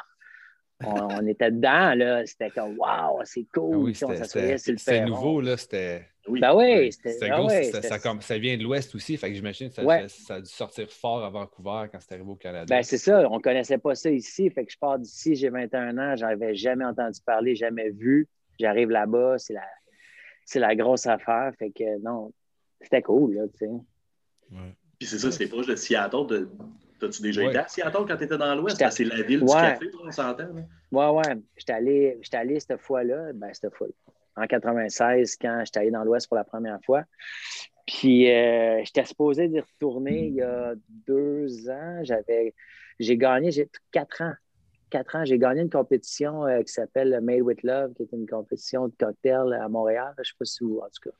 on- 0.85 1.07
on 1.23 1.27
était 1.27 1.51
dedans. 1.51 1.93
Là. 1.95 2.25
C'était 2.25 2.49
comme, 2.51 2.77
waouh, 2.77 3.21
c'est 3.23 3.45
cool. 3.53 3.73
Ah 3.73 3.77
oui, 3.77 3.91
Puis 3.93 4.05
on 4.05 4.09
c'était 4.23 4.57
sur 4.57 4.71
le 4.73 4.77
c'était 4.77 5.05
nouveau, 5.05 5.41
là. 5.41 5.57
C'était. 5.57 6.07
Oui. 6.25 6.39
Ben 6.39 6.55
oui, 6.55 6.89
c'était, 6.93 7.17
ben 7.29 7.45
oui, 7.45 7.65
ça, 7.65 7.99
comme- 7.99 8.19
vient 8.19 8.55
de 8.55 8.63
l'Ouest 8.63 8.95
aussi, 8.95 9.17
fait 9.17 9.27
que 9.27 9.35
j'imagine 9.35 9.67
que 9.67 9.75
ça, 9.75 9.83
Ouais. 9.83 10.07
ça- 10.07 10.25
ça 10.25 10.35
a 10.35 10.39
dû 10.41 10.49
sortir 10.49 10.89
fort 10.89 11.21
à 11.25 11.29
Vancouver 11.29 11.87
quand 11.91 11.99
c'est 11.99 12.13
arrivé 12.13 12.29
au 12.29 12.35
Canada. 12.35 12.65
Ben, 12.73 12.81
c'est 12.81 12.97
ça, 12.97 13.29
on 13.29 13.37
ne 13.37 13.41
connaissait 13.41 13.77
pas 13.77 13.93
ça 13.93 14.09
ici. 14.09 14.49
Fait 14.49 14.63
que 14.65 14.71
je 14.71 14.77
pars 14.77 14.97
d'ici, 14.97 15.35
j'ai 15.35 15.49
21 15.49 15.97
ans, 15.97 16.15
j'en 16.15 16.27
avais 16.27 16.55
jamais 16.55 16.85
entendu 16.85 17.19
parler, 17.25 17.55
jamais 17.55 17.89
vu. 17.89 18.29
J'arrive 18.57 18.89
là-bas, 18.89 19.37
c'est 19.37 19.51
la, 19.53 19.63
c'est 20.45 20.59
la 20.59 20.75
grosse 20.75 21.05
affaire. 21.07 21.51
Fait 21.57 21.71
que 21.71 21.99
non, 22.01 22.31
c'était 22.81 23.01
cool, 23.01 23.33
là, 23.35 23.43
tu 23.47 23.57
sais. 23.59 23.67
Ouais. 23.67 24.75
Puis 24.99 25.07
c'est 25.07 25.19
ça, 25.19 25.31
c'est 25.31 25.47
proche 25.47 25.67
de 25.67 25.75
Seattle. 25.75 26.27
De... 26.27 26.49
T'as-tu 26.99 27.21
déjà 27.21 27.41
Ouais. 27.41 27.49
été 27.49 27.57
à 27.57 27.67
Seattle 27.67 28.05
quand 28.07 28.17
tu 28.17 28.23
étais 28.23 28.37
dans 28.37 28.55
l'Ouest? 28.55 28.83
C'est 28.91 29.03
la 29.03 29.21
ville 29.23 29.39
du 29.39 29.45
Ouais. 29.45 29.51
café, 29.61 29.85
là, 29.85 29.91
on 30.05 30.11
s'entend. 30.11 30.47
Ouais, 30.91 31.09
ouais. 31.09 31.35
J'étais 31.57 31.73
allé, 31.73 32.17
j'étais 32.21 32.37
allé 32.37 32.59
cette 32.59 32.79
fois-là, 32.79 33.33
ben, 33.33 33.49
cette 33.53 33.73
fois 33.73 33.87
en 34.35 34.47
96, 34.47 35.37
quand 35.39 35.61
j'étais 35.65 35.79
allé 35.79 35.91
dans 35.91 36.03
l'Ouest 36.03 36.27
pour 36.27 36.37
la 36.37 36.43
première 36.43 36.79
fois. 36.83 37.03
Puis, 37.85 38.31
euh, 38.31 38.81
j'étais 38.85 39.03
supposé 39.05 39.47
d'y 39.47 39.59
retourner 39.59 40.27
il 40.27 40.35
y 40.35 40.41
a 40.41 40.73
deux 40.87 41.69
ans. 41.69 41.99
J'avais, 42.03 42.53
j'ai 42.99 43.17
gagné, 43.17 43.51
j'ai 43.51 43.69
quatre 43.91 44.21
ans. 44.21 44.33
Quatre 44.93 45.15
ans, 45.15 45.25
j'ai 45.25 45.39
gagné 45.39 45.61
une 45.61 45.71
compétition 45.71 46.45
euh, 46.45 46.61
qui 46.61 46.71
s'appelle 46.71 47.19
Made 47.23 47.41
with 47.41 47.63
Love, 47.63 47.93
qui 47.95 48.03
est 48.03 48.11
une 48.13 48.27
compétition 48.27 48.87
de 48.89 48.93
cocktail 48.99 49.51
à 49.59 49.67
Montréal. 49.67 50.13
Je 50.17 50.21
ne 50.21 50.23
sais 50.25 50.33
pas 50.37 50.45
si 50.45 50.63
vous, 50.63 50.77
en 50.77 50.85
tout 50.85 51.09
cas. 51.09 51.15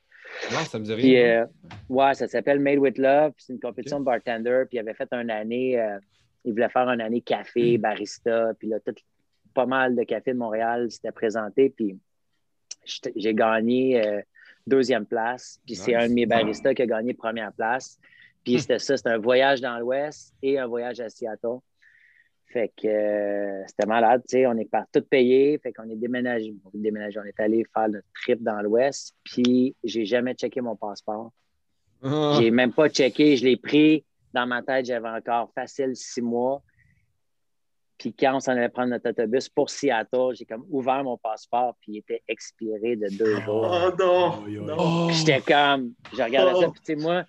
Non, 0.52 0.64
ça 0.64 0.78
me 0.78 0.86
dit 0.86 0.94
rien. 0.94 1.42
euh, 1.42 1.46
ouais, 1.90 2.14
ça 2.14 2.28
s'appelle 2.28 2.60
Made 2.60 2.78
with 2.78 3.00
Love. 3.00 3.34
C'est 3.40 3.52
une 3.54 3.60
compétition 3.60 4.00
de 4.00 4.06
bartender. 4.06 4.66
Puis, 4.70 4.78
il 4.78 4.80
avait 4.80 4.94
fait 4.94 5.12
une 5.12 5.32
année, 5.32 5.82
euh, 5.82 5.98
il 6.46 6.52
voulait 6.52 6.70
faire 6.70 6.88
une 6.88 7.02
année 7.02 7.22
café, 7.22 7.80
barista. 7.80 8.54
Puis 8.60 8.68
là, 8.68 8.80
tout, 8.80 8.94
pas 9.56 9.66
mal 9.66 9.96
de 9.96 10.04
cafés 10.04 10.34
de 10.34 10.38
Montréal 10.38 10.92
s'étaient 10.92 11.12
présentés. 11.12 11.72
Puis, 11.76 11.98
j'ai 13.16 13.34
gagné 13.34 14.22
deuxième 14.68 15.08
place. 15.08 15.60
Puis, 15.66 15.76
c'est 15.76 15.94
Nice. 15.96 16.04
un 16.04 16.10
de 16.10 16.14
mes 16.14 16.28
baristas 16.28 16.76
qui 16.76 16.84
a 16.84 16.86
gagné 16.86 17.16
première 17.16 17.52
place. 17.54 17.98
Puis, 18.44 18.60
c'était 18.60 18.78
ça, 18.78 18.98
c'était 18.98 19.10
un 19.10 19.18
voyage 19.18 19.62
dans 19.62 19.80
l'Ouest 19.80 20.32
et 20.44 20.60
un 20.60 20.68
voyage 20.68 21.00
à 21.00 21.10
Seattle. 21.10 21.58
Fait 22.54 22.72
que 22.80 22.88
euh, 22.88 23.64
c'était 23.68 23.88
malade, 23.88 24.22
tu 24.30 24.38
sais, 24.38 24.46
on 24.48 24.56
est 24.58 24.70
par 24.70 24.84
tout 24.94 25.02
payé, 25.02 25.58
fait 25.58 25.74
qu'on 25.74 25.90
est 25.90 25.96
déménagé, 25.96 26.54
on 26.64 26.70
est 26.78 26.82
déménagé, 26.82 27.20
on 27.20 27.24
est 27.24 27.40
allé 27.40 27.66
faire 27.74 27.90
notre 27.90 28.06
trip 28.14 28.44
dans 28.44 28.62
l'Ouest, 28.62 29.16
puis 29.24 29.76
j'ai 29.84 30.06
jamais 30.06 30.36
checké 30.36 30.62
mon 30.62 30.76
passeport. 30.76 31.32
Ah, 32.04 32.38
J'ai 32.40 32.52
même 32.52 32.72
pas 32.72 32.90
checké, 32.90 33.38
je 33.38 33.44
l'ai 33.46 33.58
pris 33.58 34.06
dans 34.34 34.46
ma 34.46 34.62
tête, 34.62 34.86
j'avais 34.86 35.10
encore 35.10 35.52
facile 35.56 35.96
six 35.96 36.22
mois. 36.22 36.62
Puis 37.98 38.14
quand 38.14 38.36
on 38.36 38.40
s'en 38.40 38.52
allait 38.52 38.70
prendre 38.70 38.90
notre 38.90 39.10
autobus 39.10 39.50
pour 39.50 39.70
Seattle, 39.70 40.34
j'ai 40.34 40.46
comme 40.46 40.66
ouvert 40.70 41.04
mon 41.04 41.18
passeport, 41.18 41.76
puis 41.82 41.94
il 41.94 41.98
était 42.00 42.22
expiré 42.28 42.96
de 42.98 43.08
deux 43.18 43.40
jours. 43.42 43.68
Oh 43.72 43.92
non! 44.00 45.10
J'étais 45.10 45.42
comme, 45.42 45.94
je 46.16 46.22
regardais 46.22 46.60
ça, 46.60 46.68
Oh. 46.68 46.72
puis 46.72 46.82
tu 46.86 46.94
sais, 46.94 46.96
moi, 46.96 47.24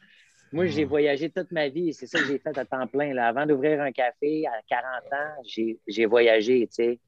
moi 0.55 0.67
j'ai 0.67 0.85
voyagé 0.85 1.29
toute 1.31 1.51
ma 1.53 1.69
vie, 1.69 1.93
c'est 1.93 2.07
ça 2.07 2.19
que 2.21 2.27
j'ai 2.27 2.39
fait 2.39 2.57
à 2.57 2.65
temps 2.65 2.87
plein. 2.87 3.13
Là. 3.13 3.29
Avant 3.29 3.45
d'ouvrir 3.47 3.81
un 3.83 3.93
café 3.93 4.47
à 4.47 4.61
40 4.69 5.13
ans, 5.13 5.43
j'ai 5.87 6.07
voyagé, 6.07 6.67
tu 6.69 6.75
sais. 6.75 6.99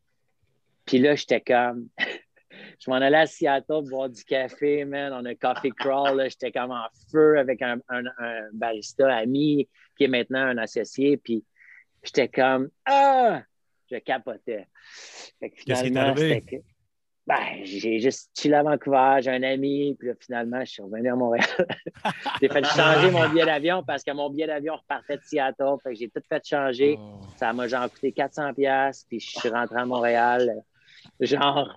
Puis 0.84 0.98
là, 0.98 1.14
j'étais 1.16 1.40
comme, 1.40 1.88
je 2.80 2.90
m'en 2.90 2.96
allais 2.96 3.16
à 3.18 3.26
Seattle 3.26 3.88
boire 3.88 4.08
du 4.08 4.22
café, 4.24 4.84
man, 4.84 5.12
on 5.12 5.24
a 5.24 5.34
coffee 5.34 5.72
crawl, 5.72 6.22
j'étais 6.28 6.52
comme 6.52 6.70
en 6.70 6.86
feu 7.10 7.38
avec 7.38 7.60
un, 7.62 7.78
un- 7.88 8.04
un 8.18 8.48
barista 8.52 9.14
ami 9.16 9.68
qui 9.96 10.04
est 10.04 10.08
maintenant 10.08 10.40
un 10.46 10.58
associé, 10.58 11.16
puis 11.16 11.44
j'étais 12.04 12.28
comme, 12.28 12.68
ah, 12.84 13.42
je 13.90 13.96
capotais. 13.98 14.66
Qu'est-ce 15.40 15.62
qui 15.64 15.88
est 15.88 15.96
arrivé? 16.10 16.40
Ben, 17.26 17.64
j'ai 17.64 17.98
juste 17.98 18.30
chillé 18.38 18.54
à 18.54 18.62
Vancouver, 18.62 19.18
j'ai 19.20 19.32
un 19.32 19.42
ami, 19.42 19.96
puis 19.98 20.08
là, 20.08 20.14
finalement, 20.20 20.60
je 20.60 20.70
suis 20.70 20.82
revenu 20.82 21.10
à 21.10 21.16
Montréal. 21.16 21.44
j'ai 22.40 22.48
fait 22.48 22.64
changer 22.64 23.10
mon 23.10 23.28
billet 23.28 23.44
d'avion 23.44 23.82
parce 23.84 24.04
que 24.04 24.12
mon 24.12 24.30
billet 24.30 24.46
d'avion 24.46 24.76
repartait 24.76 25.16
de 25.16 25.22
Seattle. 25.24 25.74
Fait 25.82 25.90
que 25.90 25.96
j'ai 25.96 26.08
tout 26.08 26.22
fait 26.28 26.46
changer. 26.46 26.96
oh. 27.00 27.20
Ça 27.36 27.52
m'a 27.52 27.66
genre 27.66 27.90
coûté 27.90 28.12
400 28.12 28.54
pièces 28.54 29.04
puis 29.08 29.18
je 29.18 29.40
suis 29.40 29.48
rentré 29.48 29.76
à 29.76 29.84
Montréal. 29.84 30.62
Genre, 31.18 31.76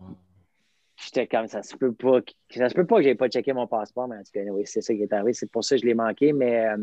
j'étais 0.98 1.25
comme 1.25 1.48
ça 1.48 1.63
se 1.63 1.75
peut 1.75 1.94
pas. 1.94 2.19
Ça 2.52 2.69
se 2.69 2.76
peut 2.76 2.85
pas 2.85 2.97
que 2.97 3.04
j'ai 3.04 3.16
pas 3.16 3.28
checké 3.28 3.52
mon 3.52 3.66
passeport, 3.66 4.07
mais 4.07 4.18
en 4.18 4.24
tout 4.24 4.31
cas, 4.31 4.42
oui, 4.42 4.64
c'est 4.66 4.81
ça 4.81 4.94
qui 4.94 5.02
est 5.02 5.14
arrivé. 5.14 5.33
C'est 5.33 5.50
pour 5.50 5.64
ça 5.64 5.76
que 5.76 5.81
je 5.81 5.88
l'ai 5.88 5.95
manqué. 5.95 6.31
Mais 6.31 6.68
euh, 6.68 6.78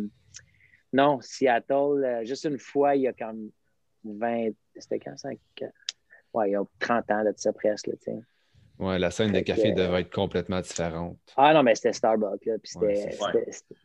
non, 0.93 1.21
Seattle, 1.21 2.05
euh, 2.05 2.25
juste 2.25 2.45
une 2.47 2.59
fois, 2.59 2.97
il 2.97 3.03
y 3.03 3.07
a 3.07 3.13
comme 3.13 3.49
20. 4.03 4.49
C'était 4.77 4.99
quand 4.99 5.17
ça? 5.17 5.29
Ouais, 6.35 6.51
il 6.51 6.53
y 6.53 6.57
a 6.57 6.65
30 6.81 7.11
ans 7.13 7.23
là, 7.23 7.31
de 7.31 7.39
ça 7.39 7.53
presque. 7.53 7.87
Là, 7.87 7.95
tu 8.03 8.11
sais. 8.11 8.21
Ouais, 8.79 8.99
la 8.99 9.11
scène 9.11 9.29
de 9.29 9.35
Fait 9.39 9.43
que, 9.43 9.47
café 9.49 9.73
euh, 9.73 9.75
devait 9.75 10.01
être 10.03 10.13
complètement 10.13 10.61
différente. 10.61 11.17
Ah 11.37 11.55
non, 11.55 11.63
mais 11.63 11.75
c'était 11.75 11.93
Starbucks. 11.93 12.45
Là, 12.45 12.55
puis 12.63 12.73
Ouais, 12.77 13.09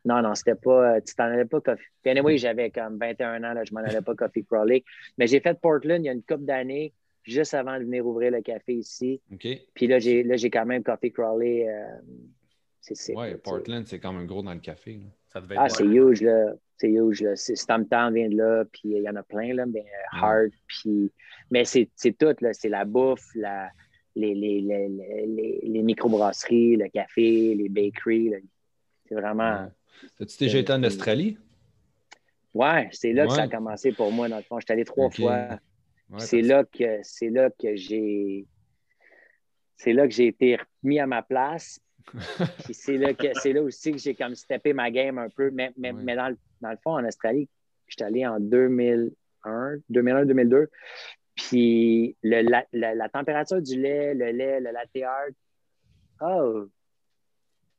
non, 0.05 0.21
non, 0.21 0.36
c'était 0.36 0.55
pas. 0.55 1.00
Tu 1.01 1.15
t'en 1.15 1.25
allais 1.25 1.45
pas 1.45 1.62
Coffee. 1.62 1.83
Puis 2.01 2.12
anyway, 2.12 2.38
j'avais 2.38 2.69
comme 2.71 2.98
21 2.98 3.43
ans, 3.43 3.53
là, 3.53 3.63
je 3.63 3.74
m'en 3.74 3.79
allais 3.81 4.01
pas 4.01 4.15
Coffee 4.15 4.43
Crawley. 4.43 4.83
Mais 5.17 5.27
j'ai 5.27 5.39
fait 5.39 5.60
Portland 5.60 6.01
il 6.03 6.05
y 6.07 6.10
a 6.10 6.13
une 6.13 6.24
couple 6.24 6.43
d'années, 6.45 6.93
juste 7.24 7.53
avant 7.53 7.77
de 7.79 7.83
venir 7.86 8.05
ouvrir 8.05 8.31
le 8.31 8.41
café 8.41 8.74
ici. 8.74 9.21
OK? 9.31 9.48
Puis 9.74 9.88
là, 9.88 10.00
j'ai, 10.00 10.24
là, 10.24 10.36
j'ai 10.36 10.50
quand 10.50 10.65
même 10.65 10.83
Coffee 10.83 11.12
Crawley. 11.12 11.67
euh, 11.69 11.86
c'est, 12.81 13.15
Ouais. 13.15 13.36
Portland, 13.36 13.86
c'est 13.86 14.00
quand 14.00 14.12
même 14.12 14.25
gros 14.25 14.41
dans 14.41 14.53
le 14.53 14.60
café. 14.60 14.93
là. 14.93 15.05
Ça 15.27 15.39
devait 15.39 15.55
être 15.55 15.62
Ah, 15.63 15.69
c'est 15.69 15.86
huge, 15.86 16.21
là. 16.21 16.53
C'est 16.77 16.89
huge, 16.89 17.21
là. 17.21 17.36
C'est, 17.36 17.55
Stumptown 17.55 18.13
vient 18.13 18.27
de 18.27 18.36
là, 18.36 18.65
puis 18.65 18.81
il 18.95 19.03
y 19.03 19.07
en 19.10 19.15
a 19.15 19.24
plein, 19.24 19.53
là. 19.53 19.65
Mais 19.67 19.81
euh, 19.81 20.17
Hard, 20.19 20.50
puis. 20.67 21.12
Mais 21.51 21.63
c'est, 21.63 21.89
c'est 21.95 22.17
tout, 22.17 22.36
là. 22.41 22.53
C'est 22.53 22.69
la 22.69 22.86
bouffe, 22.86 23.27
la, 23.36 23.69
les, 24.15 24.34
les, 24.36 24.62
les, 24.62 25.60
les, 25.63 25.82
microbrasseries, 25.82 26.75
le 26.75 26.89
café, 26.89 27.56
les 27.56 27.70
bakeries. 27.70 28.34
C'est 29.08 29.15
vraiment. 29.15 29.70
As-tu 30.20 30.38
déjà 30.39 30.60
été 30.60 30.74
en 30.74 30.84
Australie? 30.84 31.38
Ouais, 32.53 32.89
c'est 32.91 33.13
là 33.13 33.27
que 33.27 33.34
ça 33.34 33.44
a 33.44 33.48
commencé 33.48 33.91
pour 33.91 34.12
moi, 34.12 34.27
dans 34.27 34.38
le 34.38 34.44
fond. 34.44 34.60
J'étais 34.60 34.74
allé 34.74 34.86
trois 34.86 35.10
fois. 35.10 35.60
Ouais, 36.10 36.20
c'est 36.20 36.41
là 36.41 36.65
que 36.65 37.00
c'est 37.03 37.30
là 37.30 37.50
que 37.50 37.75
j'ai 37.75 38.46
c'est 39.77 39.94
là 39.94 40.08
que 40.08 40.13
j'ai 40.13 40.27
été 40.27 40.60
remis 40.84 41.00
à 41.00 41.08
ma 41.08 41.22
place. 41.22 41.80
Puis 42.65 42.74
c'est 42.74 42.98
là 42.98 43.13
que 43.13 43.27
c'est 43.36 43.53
là 43.53 43.63
aussi 43.63 43.91
que 43.91 43.98
j'ai 43.98 44.13
comme 44.15 44.36
steppé 44.36 44.74
ma 44.74 44.91
game 44.91 45.18
un 45.18 45.30
peu. 45.30 45.50
Mais, 45.51 45.72
mais, 45.77 45.91
Ouais. 45.91 46.01
mais 46.03 46.15
dans, 46.15 46.30
le, 46.30 46.38
dans 46.62 46.72
le 46.72 46.77
fond, 46.84 46.91
en 46.91 47.06
Australie, 47.06 47.48
j'étais 47.88 48.03
allé 48.03 48.25
en 48.27 48.39
2001, 48.39 49.77
2001, 49.89 50.25
2002. 50.25 50.70
Puis 51.48 52.15
le, 52.24 52.41
la, 52.41 52.65
la, 52.74 52.95
la 52.95 53.10
température 53.10 53.62
du 53.62 53.79
lait, 53.79 54.13
le 54.13 54.31
lait, 54.31 54.60
le 54.60 54.71
latte 54.71 55.03
art. 55.03 55.27
Oh! 56.21 56.65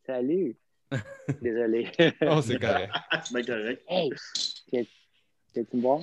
Salut! 0.07 0.57
Désolé. 1.43 1.89
Oh, 2.23 2.41
c'est 2.43 2.59
correct. 2.59 2.93
C'est 3.25 3.35
bien 3.35 3.45
correct. 3.45 3.83
hey! 3.89 4.11
Tu 5.55 5.67
me 5.75 5.81
voir? 5.83 6.01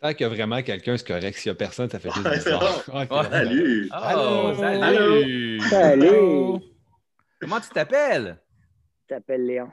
Tant 0.00 0.10
qu'il 0.12 0.20
y 0.22 0.24
a 0.24 0.28
vraiment 0.28 0.62
quelqu'un, 0.62 0.96
c'est 0.96 1.06
correct. 1.06 1.36
S'il 1.38 1.50
n'y 1.50 1.54
a 1.54 1.58
personne, 1.58 1.88
ça 1.88 1.98
fait 1.98 2.08
Ok, 2.10 2.16
Ouais. 2.16 3.22
Salut! 3.30 3.88
Oh, 3.90 3.94
Allô? 3.94 4.54
salut! 4.54 5.60
Salut! 5.60 6.60
Comment 7.40 7.60
tu 7.60 7.68
t'appelles? 7.70 8.38
Tu 9.00 9.14
t'appelles 9.14 9.46
Léon. 9.46 9.68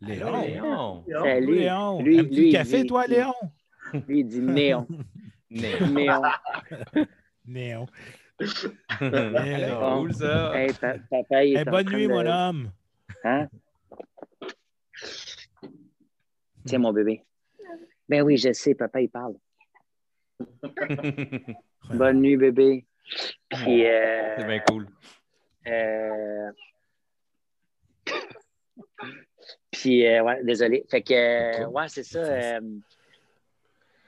Léon. 0.00 0.42
Léon. 0.42 1.04
Salut. 1.24 1.54
Léon. 1.54 2.02
Lui- 2.02 2.18
Aimes-tu 2.18 2.34
lui, 2.34 2.40
le 2.42 2.46
il 2.48 2.52
café, 2.52 2.86
toi, 2.86 3.06
Léon? 3.06 3.32
Lui, 4.08 4.20
il 4.20 4.24
dit 4.28 4.40
néon. 4.40 4.86
Néon. 5.52 6.22
Léon. 7.46 7.86
C'est 8.88 9.74
cool, 9.78 10.14
ça. 10.14 10.52
Hey, 10.58 10.72
pa- 10.72 10.94
papa, 11.10 11.44
il 11.44 11.56
est 11.56 11.60
Eh, 11.60 11.64
bonne 11.64 11.90
nuit, 11.90 12.06
de- 12.06 12.12
mon 12.12 12.26
homme. 12.26 12.72
Hein? 13.24 13.48
Tiens, 16.64 16.78
mon 16.78 16.92
bébé. 16.92 17.24
Ben 18.08 18.22
oui, 18.22 18.36
je 18.36 18.52
sais, 18.52 18.74
papa, 18.74 19.00
il 19.00 19.08
parle. 19.08 19.34
Bonne 21.90 22.20
nuit, 22.20 22.36
bébé. 22.36 22.86
Puis, 23.50 23.84
euh, 23.86 24.34
C'est 24.38 24.46
bien 24.46 24.60
cool. 24.60 24.86
euh, 25.66 26.50
Puis, 29.70 30.06
euh, 30.06 30.22
ouais, 30.22 30.42
désolé. 30.44 30.84
Fait 30.90 31.02
que, 31.02 31.12
euh, 31.62 31.66
ouais, 31.68 31.88
c'est 31.88 32.04
ça. 32.04 32.18
euh, 32.18 32.60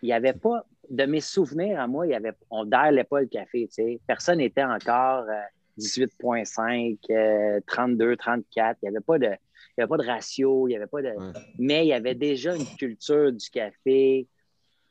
Il 0.03 0.07
n'y 0.07 0.13
avait 0.13 0.33
pas, 0.33 0.65
de 0.91 1.05
mes 1.05 1.21
souvenirs 1.21 1.81
à 1.81 1.87
moi, 1.87 2.07
il 2.07 2.11
y 2.11 2.15
avait, 2.15 2.33
on 2.51 2.65
n'allait 2.65 3.05
pas 3.05 3.21
le 3.21 3.27
café, 3.27 3.67
tu 3.69 3.75
sais. 3.75 4.01
Personne 4.07 4.39
n'était 4.39 4.65
encore 4.65 5.25
euh, 5.29 5.41
18,5, 5.79 6.99
euh, 7.11 7.61
32, 7.67 8.17
34. 8.17 8.79
Il 8.83 8.91
n'y 8.91 8.97
avait 8.97 9.05
pas 9.05 9.19
de. 9.19 9.27
Il 9.27 9.81
y 9.81 9.83
avait 9.83 9.89
pas 9.89 9.97
de 9.97 10.07
ratio, 10.07 10.69
il 10.69 10.71
n'y 10.71 10.77
avait 10.77 10.87
pas 10.87 11.03
de. 11.03 11.09
Ouais. 11.09 11.33
Mais 11.59 11.85
il 11.85 11.89
y 11.89 11.93
avait 11.93 12.15
déjà 12.15 12.55
une 12.55 12.67
culture 12.77 13.33
du 13.33 13.51
café, 13.51 14.29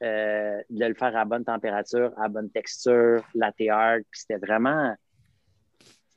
euh, 0.03 0.61
de 0.69 0.85
le 0.85 0.93
faire 0.93 1.15
à 1.15 1.23
bonne 1.23 1.45
température, 1.45 2.11
à 2.17 2.27
bonne 2.27 2.49
texture, 2.49 3.23
latte 3.33 3.61
art. 3.69 3.99
Puis 4.11 4.21
c'était 4.21 4.45
vraiment, 4.45 4.93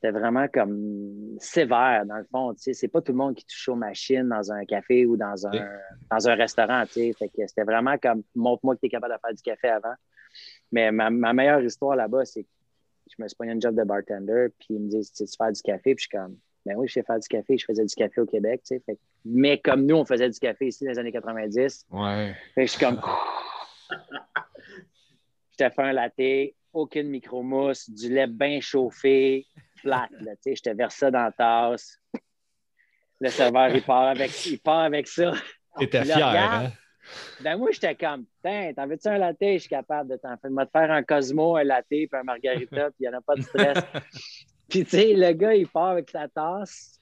c'était 0.06 0.18
vraiment 0.18 0.46
comme 0.48 1.36
sévère 1.40 2.04
dans 2.06 2.16
le 2.18 2.24
fond. 2.30 2.54
Tu 2.54 2.62
sais, 2.62 2.72
c'est 2.74 2.88
pas 2.88 3.00
tout 3.02 3.10
le 3.12 3.18
monde 3.18 3.34
qui 3.34 3.44
touche 3.44 3.68
aux 3.68 3.74
machines 3.74 4.28
dans 4.28 4.52
un 4.52 4.64
café 4.64 5.04
ou 5.04 5.16
dans 5.16 5.46
un, 5.48 5.50
Oui. 5.50 5.58
dans 6.10 6.28
un 6.28 6.34
restaurant. 6.36 6.84
Tu 6.86 6.92
sais, 6.92 7.12
fait 7.18 7.28
que 7.28 7.46
c'était 7.46 7.64
vraiment 7.64 7.96
comme 7.98 8.22
montre-moi 8.36 8.76
que 8.76 8.80
tu 8.80 8.86
es 8.86 8.88
capable 8.90 9.14
de 9.14 9.18
faire 9.20 9.34
du 9.34 9.42
café 9.42 9.68
avant. 9.68 9.94
Mais 10.70 10.92
ma, 10.92 11.10
ma 11.10 11.32
meilleure 11.32 11.62
histoire 11.62 11.96
là-bas, 11.96 12.24
c'est 12.24 12.44
que 12.44 12.48
je 13.08 13.20
me 13.20 13.26
suis 13.26 13.34
pogné 13.36 13.52
un 13.52 13.60
job 13.60 13.74
de 13.74 13.82
bartender, 13.82 14.48
puis 14.58 14.68
ils 14.74 14.80
me 14.80 14.88
disent 14.88 15.12
Tu 15.12 15.24
faire 15.26 15.50
du 15.52 15.60
café, 15.62 15.94
puis 15.96 16.04
je 16.04 16.08
suis 16.08 16.16
comme 16.18 16.36
ben 16.64 16.76
oui, 16.76 16.86
je 16.88 16.94
sais 16.94 17.02
faire 17.02 17.18
du 17.18 17.28
café, 17.28 17.56
je 17.58 17.64
faisais 17.64 17.84
du 17.84 17.94
café 17.94 18.20
au 18.20 18.26
Québec, 18.26 18.60
tu 18.64 18.74
sais. 18.76 18.82
Fait 18.86 18.94
que- 18.94 19.00
mais 19.24 19.58
comme 19.60 19.86
nous, 19.86 19.96
on 19.96 20.04
faisait 20.04 20.28
du 20.30 20.38
café 20.38 20.66
ici 20.68 20.84
dans 20.84 20.90
les 20.90 20.98
années 20.98 21.12
90, 21.12 21.86
Ouais. 21.90 22.34
fait 22.54 22.64
que 22.64 22.70
je 22.70 22.72
suis 22.76 22.84
comme. 22.84 23.00
je 25.52 25.64
te 25.64 25.70
fais 25.70 25.82
un 25.82 25.92
latte, 25.92 26.54
aucune 26.72 27.08
micro-mousse, 27.08 27.88
du 27.88 28.12
lait 28.12 28.26
bien 28.26 28.60
chauffé, 28.60 29.46
flat, 29.76 30.08
là, 30.20 30.32
tu 30.36 30.42
sais. 30.42 30.56
Je 30.56 30.62
te 30.62 30.70
verse 30.70 30.96
ça 30.96 31.10
dans 31.10 31.24
la 31.24 31.32
tasse. 31.32 31.98
Le 33.20 33.28
serveur, 33.30 33.68
il 33.74 33.82
part 33.82 34.08
avec, 34.08 34.46
il 34.46 34.58
part 34.58 34.80
avec 34.80 35.08
ça. 35.08 35.32
T'étais 35.78 36.04
fier, 36.04 36.16
regarde. 36.16 36.66
hein? 36.66 36.72
Ben 37.40 37.56
moi, 37.56 37.70
j'étais 37.70 37.94
comme, 37.94 38.26
Tiens, 38.42 38.72
t'en 38.74 38.86
veux-tu 38.86 39.08
un 39.08 39.18
latte? 39.18 39.36
Je 39.40 39.58
suis 39.58 39.68
capable 39.68 40.10
de 40.10 40.16
t'en 40.16 40.36
faire. 40.36 40.50
de 40.50 40.70
faire 40.70 40.90
un 40.90 41.02
Cosmo, 41.02 41.56
un 41.56 41.64
latte, 41.64 41.86
puis 41.88 42.08
un 42.12 42.22
margarita, 42.24 42.90
puis 42.90 42.96
il 43.00 43.08
n'y 43.08 43.14
en 43.14 43.18
a 43.18 43.20
pas 43.20 43.36
de 43.36 43.42
stress. 43.42 43.78
puis 44.68 44.84
tu 44.84 44.90
sais, 44.90 45.14
le 45.14 45.32
gars, 45.32 45.54
il 45.54 45.68
part 45.68 45.90
avec 45.90 46.10
sa 46.10 46.28
tasse, 46.28 47.00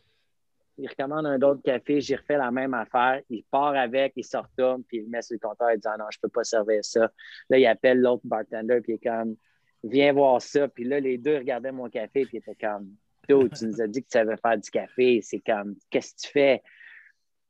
il 0.76 0.88
recommande 0.88 1.26
un 1.26 1.40
autre 1.40 1.62
café, 1.62 2.00
j'y 2.00 2.16
refais 2.16 2.37
la 2.37 2.50
même 2.50 2.75
affaire, 2.75 3.23
il 3.31 3.45
part 3.45 3.75
avec, 3.75 4.12
il 4.16 4.25
se 4.25 4.37
retourne, 4.37 4.83
puis 4.85 4.99
il 4.99 5.04
le 5.04 5.09
met 5.09 5.23
sur 5.23 5.35
le 5.35 5.38
compteur, 5.38 5.73
il 5.73 5.78
dit 5.78 5.88
ah 5.88 5.97
non, 5.97 6.07
je 6.11 6.19
peux 6.21 6.28
pas 6.28 6.45
servir 6.45 6.85
ça. 6.85 7.11
Là, 7.49 7.59
il 7.59 7.66
appelle 7.66 8.00
l'autre 8.00 8.23
bartender, 8.25 8.81
puis 8.83 8.93
il 8.93 8.97
est 8.97 9.09
comme, 9.09 9.37
viens 9.85 10.12
voir 10.12 10.41
ça. 10.41 10.69
Puis 10.69 10.85
là, 10.85 11.00
les 11.00 11.19
deux 11.19 11.37
regardaient 11.37 11.73
mon 11.73 11.88
café, 11.88 12.25
puis 12.25 12.35
ils 12.35 12.38
étaient 12.38 12.55
comme, 12.55 12.95
Dude, 13.29 13.57
tu 13.57 13.67
nous 13.67 13.81
as 13.81 13.87
dit 13.87 14.03
que 14.03 14.09
tu 14.09 14.19
savais 14.19 14.37
faire 14.37 14.59
du 14.59 14.71
café, 14.71 15.21
c'est 15.23 15.41
comme, 15.41 15.76
qu'est-ce 15.91 16.14
que 16.14 16.21
tu 16.26 16.29
fais? 16.33 16.62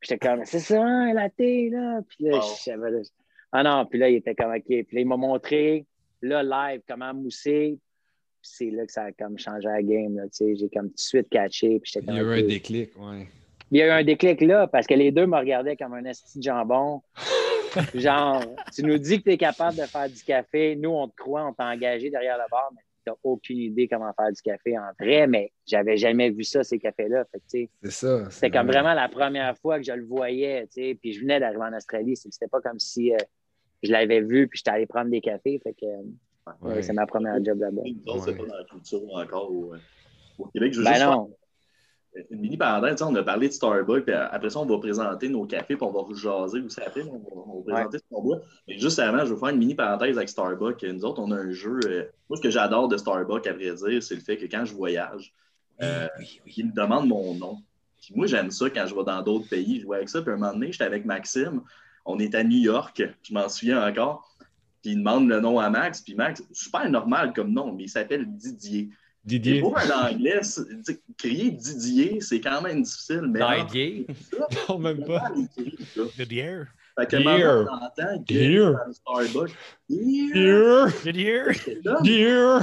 J'étais 0.02 0.18
comme, 0.18 0.44
c'est 0.44 0.60
ça, 0.60 0.82
un 0.82 1.12
latte, 1.12 1.34
là. 1.38 2.00
Puis 2.08 2.24
là, 2.24 2.40
savais, 2.42 2.90
là, 2.90 2.98
ah 3.52 3.62
non, 3.62 3.86
puis 3.86 3.98
là, 3.98 4.08
il 4.08 4.16
était 4.16 4.34
comme, 4.34 4.52
OK. 4.52 4.64
Puis 4.66 4.86
là, 4.92 5.00
il 5.00 5.06
m'a 5.06 5.16
montré, 5.16 5.86
là, 6.22 6.42
live, 6.42 6.82
comment 6.88 7.14
mousser. 7.14 7.78
Puis 8.42 8.50
c'est 8.56 8.70
là 8.70 8.84
que 8.86 8.92
ça 8.92 9.04
a 9.04 9.12
comme 9.12 9.38
changé 9.38 9.66
la 9.66 9.82
game, 9.82 10.16
là, 10.16 10.24
tu 10.24 10.30
sais. 10.32 10.54
J'ai 10.56 10.68
comme 10.68 10.88
tout 10.88 10.94
de 10.94 11.00
suite 11.00 11.28
catché. 11.28 11.80
Puis 11.80 11.92
j'étais 11.92 12.06
Il 12.06 12.14
y 12.14 12.18
comme, 12.18 12.30
a 12.30 12.36
eu 12.36 12.42
un 12.42 12.46
déclic, 12.46 12.90
ouais. 12.98 13.28
Il 13.70 13.78
y 13.78 13.82
a 13.82 13.86
eu 13.86 13.90
un 13.90 14.04
déclic 14.04 14.40
là, 14.42 14.66
parce 14.66 14.86
que 14.86 14.94
les 14.94 15.10
deux 15.10 15.26
me 15.26 15.36
regardaient 15.36 15.76
comme 15.76 15.94
un 15.94 16.04
esti 16.04 16.38
de 16.38 16.44
jambon. 16.44 17.02
Genre, 17.94 18.42
tu 18.74 18.82
nous 18.82 18.98
dis 18.98 19.18
que 19.18 19.24
tu 19.24 19.32
es 19.32 19.36
capable 19.38 19.76
de 19.76 19.82
faire 19.82 20.08
du 20.08 20.22
café. 20.22 20.76
Nous, 20.76 20.90
on 20.90 21.08
te 21.08 21.16
croit, 21.16 21.44
on 21.46 21.52
t'a 21.52 21.66
engagé 21.66 22.10
derrière 22.10 22.36
le 22.36 22.44
bar, 22.50 22.70
mais 22.74 22.80
tu 23.04 23.10
n'as 23.10 23.16
aucune 23.22 23.58
idée 23.58 23.86
comment 23.88 24.12
faire 24.14 24.32
du 24.32 24.40
café 24.42 24.78
en 24.78 24.90
vrai. 24.98 25.26
Mais 25.26 25.52
j'avais 25.66 25.96
jamais 25.96 26.30
vu 26.30 26.44
ça, 26.44 26.62
ces 26.64 26.78
cafés-là. 26.78 27.24
C'est 27.46 27.68
ça. 27.90 28.30
c'était 28.30 28.50
comme 28.50 28.66
vraiment 28.68 28.94
la 28.94 29.08
première 29.08 29.56
fois 29.58 29.78
que 29.78 29.84
je 29.84 29.92
le 29.92 30.04
voyais, 30.04 30.66
tu 30.66 30.82
sais. 30.82 30.98
Puis 31.00 31.12
je 31.12 31.20
venais 31.20 31.40
d'arriver 31.40 31.62
en 31.64 31.76
Australie. 31.76 32.16
c'est- 32.16 32.32
C'était 32.32 32.48
pas 32.48 32.60
comme 32.60 32.78
si 32.78 33.12
euh, 33.12 33.18
je 33.82 33.92
l'avais 33.92 34.20
vu 34.20 34.48
puis 34.48 34.58
j'étais 34.58 34.70
allé 34.70 34.86
prendre 34.86 35.10
des 35.10 35.20
cafés. 35.20 35.60
Fait 35.62 35.74
que 35.74 35.84
euh, 35.86 36.02
Ouais. 36.60 36.82
c'est 36.82 36.92
ma 36.92 37.06
première 37.06 37.42
job 37.42 37.58
là-bas. 37.58 37.80
Autres, 38.06 38.24
c'est 38.24 38.30
Ouais. 38.32 38.36
pas 38.36 38.46
dans 38.46 38.56
la 38.58 38.64
culture 38.64 39.00
encore 39.14 39.50
au, 39.50 39.72
au 40.38 40.44
Québec. 40.46 40.72
Je 40.74 40.78
veux 40.78 40.84
Ben 40.84 40.94
juste 40.94 41.06
non. 41.06 41.30
Une 42.30 42.40
mini 42.40 42.56
parenthèse. 42.56 43.02
On 43.02 43.14
a 43.14 43.22
parlé 43.22 43.48
de 43.48 43.52
Starbucks, 43.52 44.04
puis 44.04 44.14
après 44.14 44.50
ça, 44.50 44.60
on 44.60 44.66
va 44.66 44.78
présenter 44.78 45.28
nos 45.28 45.46
cafés, 45.46 45.76
puis 45.76 45.84
on 45.84 45.92
va 45.92 46.00
rejaser 46.00 46.60
aussi 46.60 46.80
après. 46.80 47.02
On 47.02 47.18
va, 47.18 47.42
on 47.46 47.60
va 47.60 47.74
présenter 47.74 47.98
ce 47.98 48.04
qu'on 48.10 48.22
boit. 48.22 48.40
Mais 48.68 48.78
juste 48.78 48.98
avant, 48.98 49.24
je 49.24 49.32
veux 49.34 49.38
faire 49.38 49.50
une 49.50 49.58
mini 49.58 49.74
parenthèse 49.74 50.16
avec 50.16 50.28
Starbucks. 50.28 50.82
Nous 50.82 51.04
autres, 51.04 51.20
on 51.20 51.30
a 51.30 51.36
un 51.36 51.50
jeu. 51.50 51.80
euh, 51.86 52.04
moi, 52.28 52.36
ce 52.36 52.42
que 52.42 52.50
j'adore 52.50 52.88
de 52.88 52.96
Starbucks, 52.96 53.46
à 53.46 53.52
vrai 53.52 53.74
dire, 53.74 54.02
c'est 54.02 54.14
le 54.14 54.20
fait 54.20 54.36
que 54.36 54.46
quand 54.46 54.64
je 54.64 54.74
voyage, 54.74 55.32
euh, 55.82 56.08
ils 56.56 56.66
me 56.66 56.72
demandent 56.72 57.08
mon 57.08 57.34
nom. 57.34 57.58
Puis 58.00 58.12
moi, 58.14 58.26
j'aime 58.26 58.50
ça 58.50 58.70
quand 58.70 58.86
je 58.86 58.94
vais 58.94 59.04
dans 59.04 59.22
d'autres 59.22 59.48
pays. 59.48 59.80
Je 59.80 59.86
vois 59.86 59.96
avec 59.96 60.08
ça. 60.08 60.22
Puis 60.22 60.30
un 60.30 60.36
moment 60.36 60.52
donné, 60.52 60.70
j'étais 60.72 60.84
avec 60.84 61.04
Maxime. 61.04 61.62
On 62.04 62.18
est 62.18 62.34
à 62.34 62.44
New 62.44 62.58
York. 62.58 63.02
Je 63.22 63.32
m'en 63.32 63.48
souviens 63.48 63.86
encore. 63.86 64.36
Puis 64.82 64.92
il 64.92 64.98
demande 64.98 65.28
le 65.28 65.40
nom 65.40 65.58
à 65.58 65.70
Max. 65.70 66.02
Puis 66.02 66.14
Max, 66.14 66.44
super 66.52 66.88
normal 66.90 67.32
comme 67.32 67.52
nom, 67.52 67.72
mais 67.72 67.84
il 67.84 67.88
s'appelle 67.88 68.26
Didier. 68.26 68.90
Et 69.26 69.38
Didier. 69.38 69.60
pour 69.60 69.78
un 69.78 69.90
anglais, 69.90 70.40
crier 71.16 71.50
Didier, 71.50 72.20
c'est 72.20 72.40
quand 72.40 72.60
même 72.60 72.82
difficile. 72.82 73.22
Mais 73.28 73.40
Didier. 73.64 74.06
Non, 74.68 74.78
même 74.78 75.02
pas. 75.04 75.22
year. 76.30 76.66
Fait 76.98 77.10
que 77.10 77.16
maintenant, 77.16 77.66
on 77.70 77.84
entend 77.84 78.22
Starbucks. 78.92 79.52
Year. 79.88 80.90
C'est 81.02 81.12
là, 81.84 81.98
Dear. 82.02 82.60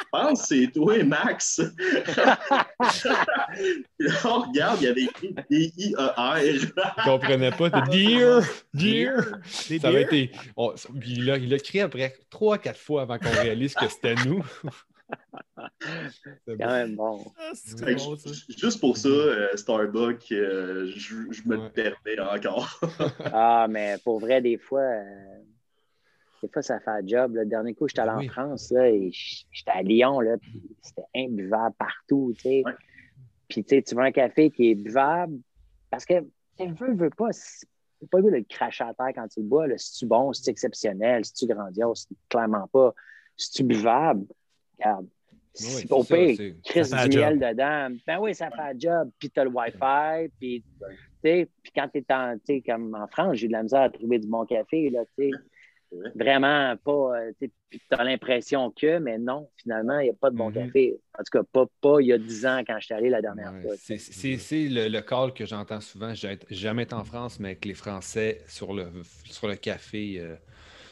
Je 0.00 0.04
pense 0.10 0.40
que 0.40 0.46
c'est 0.48 0.66
toi, 0.72 1.04
Max. 1.04 1.60
On 4.24 4.40
regarde, 4.40 4.78
il 4.80 4.84
y 4.84 4.88
avait 4.88 5.02
écrit 5.02 5.34
D-I-E-R. 5.50 6.38
Je 6.40 6.66
comprenais 7.04 7.50
pas. 7.52 7.68
Dear. 7.82 8.42
Dear. 8.74 9.24
Des 9.68 9.78
Ça 9.78 9.88
avait 9.88 10.02
été. 10.02 10.32
puis 11.00 11.12
il 11.12 11.24
l'a 11.26 11.58
crié 11.58 11.82
après 11.82 12.14
trois, 12.30 12.56
quatre 12.58 12.80
fois 12.80 13.02
avant 13.02 13.18
qu'on 13.18 13.30
réalise 13.30 13.74
que 13.74 13.86
c'était 13.88 14.14
nous. 14.26 14.42
C'est 16.46 16.58
Quand 16.58 16.66
même 16.68 16.96
bon. 16.96 17.32
Ah, 17.38 17.50
c'est 17.54 17.94
bon, 17.94 18.16
ça. 18.16 18.30
Juste 18.48 18.80
pour 18.80 18.96
ça, 18.96 19.08
euh, 19.08 19.56
Starbucks, 19.56 20.32
euh, 20.32 20.90
je, 20.94 21.30
je 21.30 21.42
me 21.48 21.56
Ouais. 21.56 21.64
le 21.64 21.70
permets 21.70 22.20
encore. 22.20 22.80
Ah, 23.32 23.66
mais 23.68 23.96
pour 24.04 24.18
vrai, 24.20 24.40
des 24.40 24.58
fois, 24.58 24.80
euh, 24.80 25.42
des 26.42 26.48
fois, 26.48 26.62
ça 26.62 26.80
fait 26.80 26.90
un 26.90 27.06
job. 27.06 27.34
Le 27.34 27.46
dernier 27.46 27.74
coup, 27.74 27.88
j'étais 27.88 28.00
allé 28.00 28.12
Oui. 28.16 28.28
en 28.28 28.32
France, 28.32 28.70
là, 28.70 28.88
et 28.90 29.10
j'étais 29.12 29.70
à 29.70 29.82
Lyon, 29.82 30.20
là, 30.20 30.36
puis 30.38 30.60
c'était 30.82 31.06
imbuvable 31.16 31.74
partout, 31.78 32.32
tu 32.36 32.42
sais. 32.42 32.62
Ouais. 32.64 32.74
Puis, 33.48 33.64
tu 33.64 33.76
sais, 33.76 33.82
tu 33.82 33.94
veux 33.94 34.02
un 34.02 34.12
café 34.12 34.50
qui 34.50 34.70
est 34.70 34.74
buvable, 34.74 35.38
parce 35.90 36.04
que, 36.04 36.20
tu 36.58 36.68
veux, 36.78 36.94
veux 36.94 37.10
pas, 37.10 37.32
c'est 37.32 37.66
pas 38.10 38.18
le 38.18 38.24
goût 38.24 38.30
de 38.30 38.36
le 38.36 38.44
cracher 38.44 38.84
à 38.84 38.94
terre 38.94 39.12
quand 39.14 39.28
tu 39.28 39.40
le 39.40 39.46
bois, 39.46 39.66
là. 39.66 39.76
Si 39.76 39.98
tu 39.98 40.06
bon, 40.06 40.32
si 40.32 40.42
tu 40.42 40.50
exceptionnel, 40.50 41.24
si 41.24 41.32
tu 41.34 41.46
grandiose, 41.46 42.06
clairement 42.28 42.66
pas. 42.68 42.94
Si 43.36 43.50
tu 43.52 43.64
buvable, 43.64 44.26
regarde. 44.80 45.06
Oui, 45.60 45.82
Si- 45.82 45.86
au 45.90 46.02
ça, 46.02 46.16
pire, 46.16 46.36
du 47.08 47.18
miel 47.18 47.38
dedans. 47.38 47.96
Ben 48.06 48.18
oui, 48.20 48.34
ça 48.34 48.50
fait 48.50 48.62
un 48.62 48.78
job. 48.78 49.10
Puis 49.18 49.30
t'as 49.30 49.44
le 49.44 49.50
Wi-Fi. 49.50 50.30
Puis, 50.38 50.64
tu 50.80 50.86
sais, 51.24 51.48
puis 51.62 51.72
quand 51.74 51.88
t'es 51.88 52.04
en, 52.10 52.36
tu 52.38 52.54
sais, 52.56 52.62
comme 52.62 52.94
en 52.94 53.06
France, 53.08 53.36
j'ai 53.36 53.48
de 53.48 53.52
la 53.52 53.62
misère 53.62 53.82
à 53.82 53.90
trouver 53.90 54.18
du 54.18 54.28
bon 54.28 54.44
café, 54.46 54.90
là, 54.90 55.00
tu. 55.18 55.30
Vraiment 56.14 56.76
pas, 56.84 57.18
euh, 57.18 57.32
tu 57.40 57.46
sais, 57.46 57.52
puis 57.68 57.80
t'as 57.90 58.04
l'impression 58.04 58.70
que, 58.70 58.98
mais 58.98 59.18
non, 59.18 59.50
finalement, 59.56 59.98
il 59.98 60.04
n'y 60.04 60.10
a 60.10 60.14
pas 60.14 60.30
de 60.30 60.36
bon 60.36 60.46
Mhm. 60.48 60.54
café. 60.54 61.00
En 61.18 61.24
tout 61.24 61.38
cas, 61.38 61.42
pas, 61.52 61.66
pas 61.80 62.00
il 62.00 62.06
y 62.06 62.12
a 62.12 62.18
10 62.18 62.46
ans 62.46 62.62
quand 62.64 62.76
je 62.78 62.84
suis 62.86 62.94
allé 62.94 63.10
la 63.10 63.20
dernière 63.20 63.52
Ouais, 63.52 63.62
fois. 63.62 63.74
c'est- 63.76 63.98
C'est 63.98 64.38
c'est 64.38 64.68
le, 64.68 64.88
le 64.88 65.00
call 65.02 65.34
que 65.34 65.44
j'entends 65.46 65.80
souvent. 65.80 66.14
J'ai 66.14 66.38
jamais 66.50 66.84
été 66.84 66.94
en 66.94 67.04
France, 67.04 67.40
mais 67.40 67.56
que 67.56 67.66
les 67.66 67.74
Français 67.74 68.40
sur 68.46 68.72
le, 68.72 68.88
sur 69.24 69.48
le 69.48 69.56
café 69.56 70.20
euh, 70.20 70.36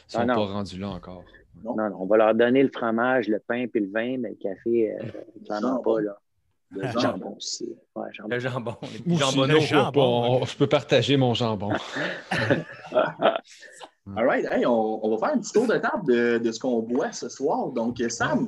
sont 0.07 0.19
Ah 0.19 0.25
pas 0.25 0.45
rendus 0.45 0.77
là 0.77 0.89
encore. 0.89 1.23
Non, 1.63 1.75
non, 1.75 1.91
on 1.99 2.05
va 2.05 2.17
leur 2.17 2.35
donner 2.35 2.63
le 2.63 2.69
fromage, 2.69 3.27
le 3.27 3.39
pain 3.39 3.65
puis 3.67 3.81
le 3.81 3.91
vin, 3.91 4.17
mais 4.17 4.29
le 4.29 4.35
café, 4.35 4.93
euh, 4.93 5.03
clairement 5.45 5.75
jambon. 5.75 5.95
pas, 5.95 6.01
là. 6.01 6.17
Le 6.71 6.87
jambon. 6.99 7.35
aussi. 7.35 7.75
Ouais, 7.95 8.07
jambon. 8.13 8.35
Le 8.35 8.39
jambon. 8.39 8.75
Le 9.47 9.59
jambon. 9.59 9.91
Bon, 9.91 10.45
je 10.45 10.55
peux 10.55 10.67
partager 10.67 11.17
mon 11.17 11.33
jambon. 11.33 11.71
All 14.15 14.25
right, 14.25 14.45
hey, 14.51 14.65
on, 14.65 15.05
on 15.05 15.15
va 15.15 15.27
faire 15.27 15.35
un 15.35 15.39
petit 15.39 15.51
tour 15.51 15.67
de 15.67 15.77
table 15.77 16.05
de, 16.07 16.37
de 16.37 16.51
ce 16.51 16.59
qu'on 16.59 16.79
boit 16.81 17.11
ce 17.11 17.29
soir. 17.29 17.69
Donc, 17.69 17.99
euh, 18.01 18.09
Sam, 18.09 18.47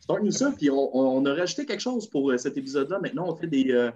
start-nous 0.00 0.30
ça. 0.30 0.52
Puis 0.56 0.70
on, 0.70 0.96
on 0.96 1.24
a 1.26 1.34
rajouté 1.34 1.66
quelque 1.66 1.80
chose 1.80 2.08
pour 2.08 2.30
euh, 2.30 2.38
cet 2.38 2.56
épisode-là. 2.56 2.98
Maintenant, 3.00 3.28
on 3.28 3.36
fait 3.36 3.46
des, 3.46 3.70
euh, 3.70 3.90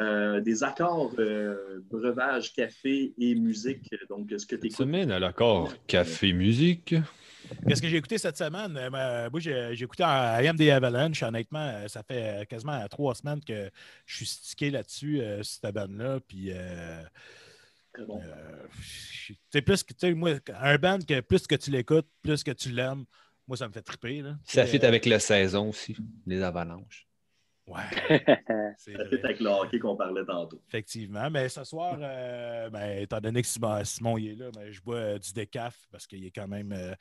euh, 0.00 0.40
des 0.40 0.64
accords 0.64 1.12
euh, 1.18 1.80
breuvage, 1.90 2.54
café 2.54 3.12
et 3.18 3.34
musique. 3.34 3.90
Donc, 4.08 4.32
ce 4.36 4.46
que 4.46 4.56
tu 4.56 4.70
Cette 4.70 4.78
semaine 4.78 5.10
à 5.10 5.18
l'accord 5.18 5.70
café-musique. 5.86 6.94
Qu'est-ce 7.66 7.82
que 7.82 7.88
j'ai 7.88 7.96
écouté 7.96 8.18
cette 8.18 8.36
semaine? 8.36 8.76
Euh, 8.76 9.28
moi, 9.30 9.40
j'ai 9.40 9.74
j'ai 9.74 9.84
écouté 9.84 10.02
un 10.04 10.40
I 10.40 10.48
Am 10.48 10.56
the 10.56 10.68
Avalanche. 10.68 11.22
Honnêtement, 11.22 11.66
euh, 11.74 11.88
ça 11.88 12.02
fait 12.02 12.42
euh, 12.42 12.44
quasiment 12.44 12.86
trois 12.88 13.14
semaines 13.14 13.42
que 13.44 13.70
je 14.06 14.16
suis 14.16 14.26
stické 14.26 14.70
là-dessus, 14.70 15.20
euh, 15.20 15.42
sur 15.42 15.60
cette 15.62 15.74
bande-là. 15.74 16.20
Puis, 16.26 16.48
euh, 16.50 17.02
bon. 18.06 18.20
euh, 18.22 18.66
je- 18.80 19.32
tu 19.32 19.38
sais, 19.52 19.62
plus 19.62 19.82
que, 19.82 20.12
moi, 20.12 20.32
un 20.60 20.76
band 20.78 20.98
que 21.00 21.20
plus 21.20 21.46
que 21.46 21.54
tu 21.54 21.70
l'écoutes, 21.70 22.08
plus 22.22 22.42
que 22.42 22.50
tu 22.50 22.70
l'aimes, 22.70 23.04
moi, 23.46 23.56
ça 23.56 23.68
me 23.68 23.72
fait 23.72 23.82
triper. 23.82 24.22
Là. 24.22 24.36
Ça 24.44 24.66
fit 24.66 24.78
euh, 24.82 24.88
avec 24.88 25.06
la 25.06 25.18
saison 25.18 25.70
aussi, 25.70 25.96
les 26.26 26.42
avalanches. 26.42 27.06
Ouais, 27.72 28.24
c'est 28.76 28.94
avec 28.96 29.40
le 29.40 29.48
hockey 29.48 29.78
qu'on 29.78 29.96
parlait 29.96 30.24
tantôt. 30.24 30.60
Effectivement. 30.68 31.30
Mais 31.30 31.48
ce 31.48 31.64
soir, 31.64 31.96
euh, 32.00 32.68
ben, 32.70 32.98
étant 32.98 33.20
donné 33.20 33.40
que 33.42 33.48
Simon, 33.48 33.82
Simon 33.84 34.18
il 34.18 34.28
est 34.32 34.34
là, 34.34 34.50
ben, 34.52 34.70
je 34.70 34.80
bois 34.80 34.96
euh, 34.96 35.18
du 35.18 35.32
décaf 35.32 35.86
parce 35.90 36.06
qu'il 36.06 36.24
est 36.26 36.30
quand 36.30 36.48
même 36.48 36.72
euh, 36.72 36.94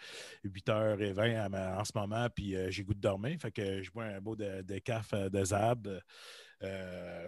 8h20 0.46 1.36
à 1.40 1.50
ma- 1.50 1.80
en 1.80 1.84
ce 1.84 1.92
moment, 1.96 2.28
puis 2.34 2.56
euh, 2.56 2.70
j'ai 2.72 2.84
goût 2.84 2.94
de 2.94 3.02
dormir. 3.02 3.38
Fait 3.42 3.52
que 3.52 3.82
je 3.82 3.92
bois 3.92 4.06
un 4.06 4.22
beau 4.22 4.36
de, 4.36 4.62
décaf 4.62 5.14
euh, 5.14 5.30
de 5.30 5.44
Zab. 5.44 5.88
Euh, 6.64 7.28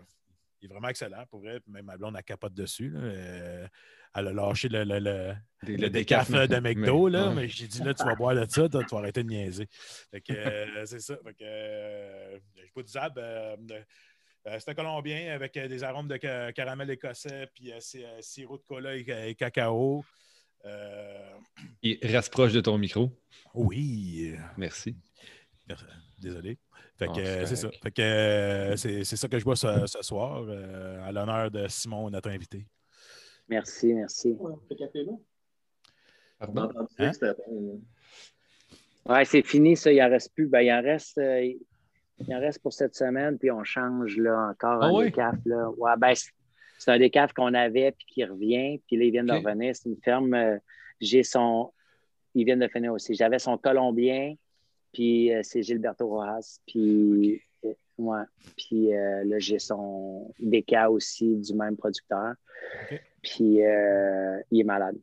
il 0.62 0.66
est 0.70 0.74
vraiment 0.74 0.88
excellent 0.90 1.26
pour 1.30 1.42
vrai. 1.42 1.60
Puis 1.60 1.72
Même 1.72 1.86
ma 1.86 1.98
blonde, 1.98 2.16
elle 2.18 2.24
capote 2.24 2.54
dessus. 2.54 2.90
là. 2.90 3.68
Elle 4.16 4.28
a 4.28 4.34
lâché 4.34 4.70
le, 4.70 4.84
le, 4.84 5.00
le- 5.00 5.34
Des- 5.64 5.78
le 5.78 5.90
décaf 5.90 6.30
décaf, 6.30 6.50
de 6.50 6.56
McDo, 6.60 7.06
mais- 7.06 7.12
là, 7.12 7.32
mais 7.32 7.48
j'ai 7.48 7.68
dit 7.68 7.82
là, 7.84 7.94
tu 7.94 8.04
vas 8.04 8.16
boire 8.16 8.36
de 8.36 8.46
ça, 8.50 8.68
tu 8.70 8.78
vas 8.78 8.98
arrêter 9.00 9.24
de 9.24 9.30
niaiser. 9.30 9.68
Fait 10.12 10.22
que 10.22 10.34
euh, 10.34 10.86
c'est 10.86 11.00
ça. 11.00 11.16
Fait 11.26 11.34
que 11.34 11.44
euh, 11.44 12.38
je 12.58 12.74
bois 12.74 12.84
du 12.84 12.92
Zab. 12.92 13.18
euh, 13.18 13.56
euh, 14.46 14.58
c'est 14.60 14.70
un 14.70 14.74
colombien 14.74 15.34
avec 15.34 15.56
euh, 15.56 15.68
des 15.70 15.84
arômes 15.84 16.08
de 16.10 16.20
ca- 16.22 16.52
caramel 16.52 16.90
écossais, 16.90 17.48
puis 17.56 17.72
c'est, 17.80 18.06
sirop 18.20 18.58
de 18.58 18.64
cola 18.64 18.96
et, 18.96 19.06
et 19.30 19.36
cacao. 19.36 20.04
Il 21.82 21.98
reste 22.04 22.32
proche 22.32 22.54
de 22.54 22.62
ton 22.62 22.78
micro. 22.78 23.12
oui. 23.54 24.36
Merci. 24.58 24.96
Désolé. 26.20 26.58
Fait 26.98 27.08
que 27.08 27.12
Ah, 27.16 27.20
euh, 27.20 27.46
c'est 27.46 27.56
ça. 27.56 27.70
Fait 27.82 27.92
que 27.92 28.02
euh, 28.02 28.76
c'est, 28.78 29.04
ça 29.04 29.28
que 29.28 29.40
je 29.40 29.44
bois 29.44 29.56
ce, 29.56 29.86
ce 29.88 30.02
soir, 30.02 30.44
euh, 30.48 31.04
à 31.04 31.12
l'honneur 31.12 31.50
de 31.52 31.68
Simon, 31.68 32.10
notre 32.10 32.30
invité. 32.30 32.66
Merci, 33.50 33.94
merci. 33.94 34.36
Pardon? 36.40 36.70
Hein? 37.00 37.12
Ouais, 39.06 39.26
c'est 39.26 39.42
fini, 39.44 39.76
ça. 39.76 39.92
Il 39.92 40.02
en 40.02 40.10
reste 40.10 40.34
plus. 40.34 40.48
Ben, 40.48 40.62
il 40.62 40.72
en 40.72 40.82
reste. 40.82 41.18
euh, 41.18 41.54
il 42.26 42.36
en 42.36 42.40
reste 42.40 42.62
pour 42.62 42.72
cette 42.74 42.96
semaine, 42.96 43.38
puis 43.38 43.52
on 43.52 43.64
change 43.64 44.18
là, 44.18 44.50
encore 44.52 44.82
Ah 44.84 44.88
un 44.88 44.94
ouais? 44.94 45.06
décaf. 45.06 45.36
Là. 45.46 45.70
Ouais, 45.78 45.92
ben, 45.98 46.16
c'est- 46.16 46.32
c'est 46.80 46.92
un 46.92 47.00
décaf 47.00 47.34
qu'on 47.34 47.54
avait 47.54 47.92
puis 47.92 48.06
qui 48.08 48.24
revient. 48.24 48.80
Puis 48.88 48.98
là, 48.98 49.04
ils 49.06 49.12
viennent 49.12 49.26
de 49.26 49.34
revenir. 49.46 49.76
C'est 49.76 49.90
une 49.90 50.02
ferme. 50.02 50.34
euh, 50.34 50.58
j'ai 51.02 51.24
son. 51.24 51.74
Ils 52.36 52.46
viennent 52.46 52.60
de 52.60 52.68
finir 52.68 52.94
aussi. 52.94 53.14
J'avais 53.14 53.40
son 53.40 53.58
colombien, 53.58 54.36
puis 54.94 55.34
euh, 55.34 55.42
c'est 55.44 55.64
Gilberto 55.64 56.08
Rojas. 56.08 56.60
Puis, 56.66 57.42
ouais. 57.98 58.24
Puis 58.58 58.94
euh, 58.96 59.24
là, 59.26 59.40
j'ai 59.40 59.60
son 59.60 60.32
déca 60.40 60.90
aussi 60.90 61.36
du 61.38 61.54
même 61.54 61.76
producteur. 61.78 62.34
Puis 63.22 63.64
euh, 63.66 64.40
il 64.52 64.62
est 64.62 64.66
malade. 64.66 64.98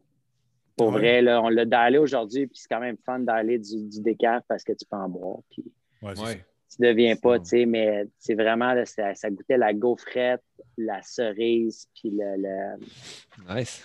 Pour 0.77 0.89
Ouais? 0.93 0.99
vrai, 0.99 1.23
là, 1.23 1.43
on 1.43 1.49
l'a 1.49 1.65
d'aller 1.65 1.99
aujourd'hui, 1.99 2.47
puis 2.47 2.59
c'est 2.59 2.69
quand 2.69 2.81
même 2.81 2.97
fun 3.05 3.19
d'aller 3.19 3.59
du, 3.59 3.87
du 3.89 4.01
décaf 4.01 4.43
parce 4.49 4.65
que 4.65 4.73
tu 4.73 4.85
peux 4.87 4.97
en 4.97 5.09
boire. 5.09 5.39
Puis 5.51 5.65
Ouais, 6.03 6.15
tu 6.15 6.77
deviens 6.83 7.17
pas, 7.17 7.39
tu 7.39 7.47
sais, 7.47 7.67
mais 7.67 8.07
c'est 8.19 8.35
vraiment, 8.35 8.73
là, 8.73 8.87
ça, 8.87 9.15
ça 9.15 9.29
goûtait 9.31 9.59
la 9.59 9.75
gaufrette, 9.75 10.43
la 10.79 11.03
cerise, 11.03 11.87
puis 11.95 12.11
le, 12.11 12.37
le- 12.37 13.55
Nice. 13.55 13.83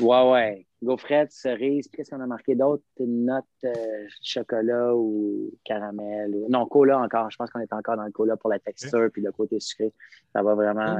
Ouais, 0.00 0.30
ouais. 0.30 0.66
Gaufrette, 0.82 1.30
cerise, 1.30 1.88
puis 1.88 1.98
qu'est-ce 1.98 2.10
qu'on 2.10 2.20
a 2.22 2.26
marqué 2.26 2.54
d'autre? 2.54 2.82
Une 2.98 3.26
note 3.26 3.44
euh, 3.64 4.06
chocolat 4.22 4.94
ou 4.94 5.50
caramel. 5.64 6.34
ou- 6.34 6.46
Non, 6.48 6.66
cola 6.66 6.98
encore. 6.98 7.30
Je 7.30 7.36
pense 7.36 7.50
qu'on 7.50 7.60
est 7.60 7.72
encore 7.72 7.96
dans 7.96 8.04
le 8.04 8.12
cola 8.12 8.36
pour 8.36 8.48
la 8.48 8.58
texture 8.58 9.08
puis 9.12 9.20
le 9.20 9.30
côté 9.30 9.60
sucré. 9.60 9.92
Ça 10.32 10.42
va 10.42 10.54
vraiment... 10.54 10.96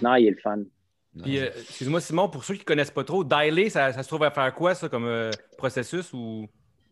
Non, 0.00 0.14
il 0.14 0.28
est 0.28 0.30
le 0.30 0.36
fun. 0.36 0.62
Puis, 1.22 1.38
euh, 1.38 1.46
excuse-moi, 1.46 2.00
Simon, 2.00 2.28
pour 2.28 2.44
ceux 2.44 2.54
qui 2.54 2.60
ne 2.60 2.64
connaissent 2.66 2.90
pas 2.90 3.04
trop, 3.04 3.24
dialer, 3.24 3.68
ça, 3.68 3.92
ça 3.92 4.02
se 4.02 4.08
trouve 4.08 4.22
à 4.24 4.30
faire 4.30 4.54
quoi, 4.54 4.74
ça, 4.74 4.88
comme 4.88 5.06
euh, 5.06 5.30
processus 5.58 6.12
ou? 6.12 6.46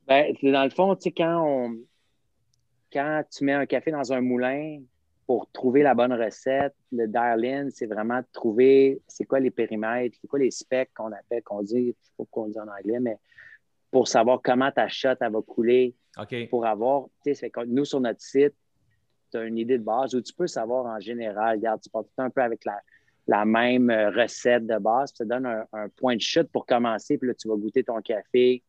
Ben, 0.06 0.32
dans 0.42 0.64
le 0.64 0.70
fond, 0.70 0.94
tu 0.96 1.02
sais, 1.02 1.12
quand 1.12 1.44
on... 1.46 1.76
Quand 2.92 3.22
tu 3.30 3.44
mets 3.44 3.54
un 3.54 3.64
café 3.64 3.90
dans 3.90 4.12
un 4.12 4.20
moulin 4.20 4.80
pour 5.26 5.50
trouver 5.52 5.82
la 5.82 5.94
bonne 5.94 6.12
recette, 6.12 6.74
le 6.90 7.06
dial-in, 7.06 7.68
c'est 7.70 7.86
vraiment 7.86 8.18
de 8.18 8.26
trouver 8.32 9.00
c'est 9.06 9.24
quoi 9.24 9.40
les 9.40 9.50
périmètres, 9.50 10.16
c'est 10.20 10.28
quoi 10.28 10.38
les 10.38 10.50
specs 10.50 10.90
qu'on 10.94 11.12
appelle, 11.12 11.42
qu'on 11.42 11.62
dit, 11.62 11.88
je 11.88 11.90
sais 11.90 12.12
pas 12.16 12.24
pourquoi 12.24 12.44
on 12.44 12.48
dit 12.48 12.58
en 12.58 12.68
anglais, 12.68 13.00
mais 13.00 13.18
pour 13.90 14.08
savoir 14.08 14.40
comment 14.42 14.70
ta 14.70 14.88
shot 14.88 15.14
elle 15.20 15.32
va 15.32 15.42
couler, 15.42 15.94
OK. 16.18 16.48
pour 16.48 16.66
avoir, 16.66 17.04
tu 17.04 17.10
sais, 17.24 17.34
c'est 17.34 17.50
comme 17.50 17.68
nous 17.68 17.84
sur 17.84 18.00
notre 18.00 18.20
site, 18.20 18.54
tu 19.30 19.38
as 19.38 19.44
une 19.44 19.58
idée 19.58 19.78
de 19.78 19.84
base 19.84 20.14
où 20.14 20.20
tu 20.20 20.32
peux 20.34 20.46
savoir 20.46 20.86
en 20.86 21.00
général, 21.00 21.56
regarde, 21.56 21.80
tu 21.80 21.88
pars 21.88 22.04
tout 22.04 22.22
un 22.22 22.30
peu 22.30 22.42
avec 22.42 22.64
la, 22.64 22.80
la 23.26 23.44
même 23.44 23.90
euh, 23.90 24.10
recette 24.10 24.66
de 24.66 24.78
base, 24.78 25.12
puis 25.12 25.18
ça 25.18 25.24
donne 25.24 25.46
un, 25.46 25.64
un 25.72 25.88
point 25.88 26.16
de 26.16 26.20
chute 26.20 26.50
pour 26.50 26.66
commencer, 26.66 27.16
puis 27.16 27.28
là, 27.28 27.34
tu 27.34 27.48
vas 27.48 27.56
goûter 27.56 27.84
ton 27.84 28.00
café, 28.00 28.62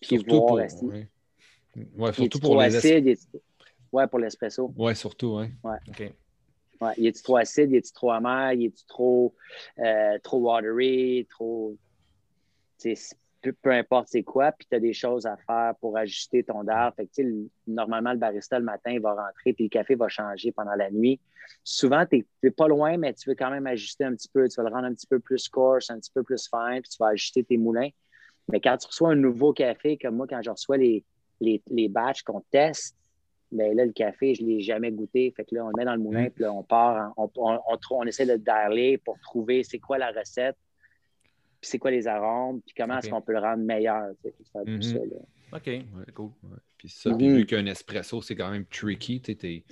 puis 0.00 0.16
Surtout 0.16 0.36
voir 0.36 0.46
pour, 0.46 0.88
ouais. 0.88 1.08
Ouais, 1.96 2.12
surtout 2.12 2.38
pour 2.38 2.50
trop 2.50 2.62
les 2.62 3.16
ouais, 3.94 4.06
pour 4.06 4.18
l'espresso. 4.18 4.72
Ouais, 4.76 4.94
surtout, 4.94 5.36
ouais. 5.36 5.50
OK. 5.88 6.12
Ouais. 6.80 6.92
Il 6.98 7.06
est-tu 7.06 7.22
trop 7.22 7.36
acide, 7.36 7.70
il 7.70 7.76
est-tu 7.76 7.92
trop 7.92 8.10
amer, 8.10 8.52
il 8.54 8.66
est-tu 8.66 8.84
trop, 8.86 9.34
euh, 9.78 10.18
trop 10.22 10.38
watery, 10.38 11.26
trop. 11.30 11.76
tu 12.80 12.94
sais, 12.96 13.16
Peu, 13.40 13.52
peu 13.52 13.70
importe 13.72 14.08
c'est 14.08 14.22
quoi, 14.22 14.52
puis 14.52 14.66
tu 14.68 14.74
as 14.76 14.80
des 14.80 14.92
choses 14.92 15.26
à 15.26 15.36
faire 15.36 15.74
pour 15.80 15.96
ajuster 15.96 16.42
ton 16.42 16.64
DAR. 16.64 16.94
Fait 16.94 17.04
que, 17.06 17.10
tu 17.12 17.22
sais, 17.22 17.28
le- 17.28 17.48
normalement, 17.66 18.12
le 18.12 18.18
barista, 18.18 18.58
le 18.58 18.64
matin, 18.64 18.90
il 18.92 19.00
va 19.00 19.12
rentrer, 19.14 19.52
puis 19.52 19.64
le 19.64 19.68
café 19.70 19.94
va 19.94 20.08
changer 20.08 20.50
pendant 20.50 20.74
la 20.74 20.90
nuit. 20.90 21.20
Souvent, 21.62 22.04
tu 22.06 22.26
n'es 22.42 22.50
pas 22.50 22.68
loin, 22.68 22.96
mais 22.96 23.12
tu 23.14 23.28
veux 23.28 23.34
quand 23.36 23.50
même 23.50 23.66
ajuster 23.66 24.04
un 24.04 24.14
petit 24.14 24.28
peu. 24.28 24.48
Tu 24.48 24.56
vas 24.56 24.68
le 24.68 24.74
rendre 24.74 24.86
un 24.86 24.94
petit 24.94 25.06
peu 25.06 25.20
plus 25.20 25.48
coarse, 25.48 25.90
un 25.90 25.98
petit 26.00 26.10
peu 26.12 26.22
plus 26.22 26.48
fin, 26.48 26.80
puis 26.80 26.90
tu 26.90 26.96
vas 26.98 27.08
ajuster 27.08 27.44
tes 27.44 27.58
moulins. 27.58 27.90
Mais 28.48 28.60
quand 28.60 28.76
tu 28.78 28.86
reçois 28.86 29.10
un 29.10 29.14
nouveau 29.16 29.52
café, 29.52 29.96
comme 29.98 30.16
moi, 30.16 30.26
quand 30.28 30.40
je 30.42 30.50
reçois 30.50 30.76
les, 30.78 31.04
les, 31.40 31.62
les 31.70 31.88
batchs 31.88 32.22
qu'on 32.22 32.40
teste, 32.50 32.96
ben 33.52 33.76
là, 33.76 33.84
le 33.86 33.92
café, 33.92 34.34
je 34.34 34.42
ne 34.42 34.48
l'ai 34.48 34.60
jamais 34.60 34.90
goûté. 34.90 35.32
Fait 35.36 35.44
que 35.44 35.54
là, 35.54 35.64
on 35.64 35.68
le 35.68 35.74
met 35.76 35.84
dans 35.84 35.94
le 35.94 36.00
moulin, 36.02 36.24
Mm. 36.26 36.30
puis 36.30 36.42
là, 36.42 36.52
on 36.52 36.62
part, 36.62 37.12
on, 37.16 37.30
on, 37.36 37.58
on, 37.90 38.02
essaie 38.04 38.26
de 38.26 38.36
dialer 38.36 38.98
pour 38.98 39.18
trouver 39.20 39.62
c'est 39.62 39.78
quoi 39.78 39.98
la 39.98 40.10
recette, 40.10 40.56
puis 41.60 41.70
c'est 41.70 41.78
quoi 41.78 41.90
les 41.90 42.06
arômes, 42.06 42.60
puis 42.62 42.74
comment 42.76 42.98
est-ce 42.98 43.08
qu'on 43.10 43.22
peut 43.22 43.32
le 43.32 43.38
rendre 43.40 43.62
meilleur. 43.64 44.08
tu 44.22 44.28
sais. 44.30 44.34
C'est 44.52 44.58
un 44.58 44.64
peu 44.64 44.70
Mhm. 44.72 44.82
ça, 44.82 44.98
là. 44.98 45.56
OK. 45.58 45.66
Ouais. 45.66 45.84
C'est 46.06 46.12
cool. 46.14 46.30
Ouais. 46.42 46.58
Puis 46.76 46.88
ça, 46.88 47.10
Mhm. 47.10 47.36
vu 47.36 47.46
qu'un 47.46 47.66
espresso, 47.66 48.20
c'est 48.22 48.34
quand 48.34 48.50
même 48.50 48.66
tricky, 48.66 49.20
tu 49.20 49.64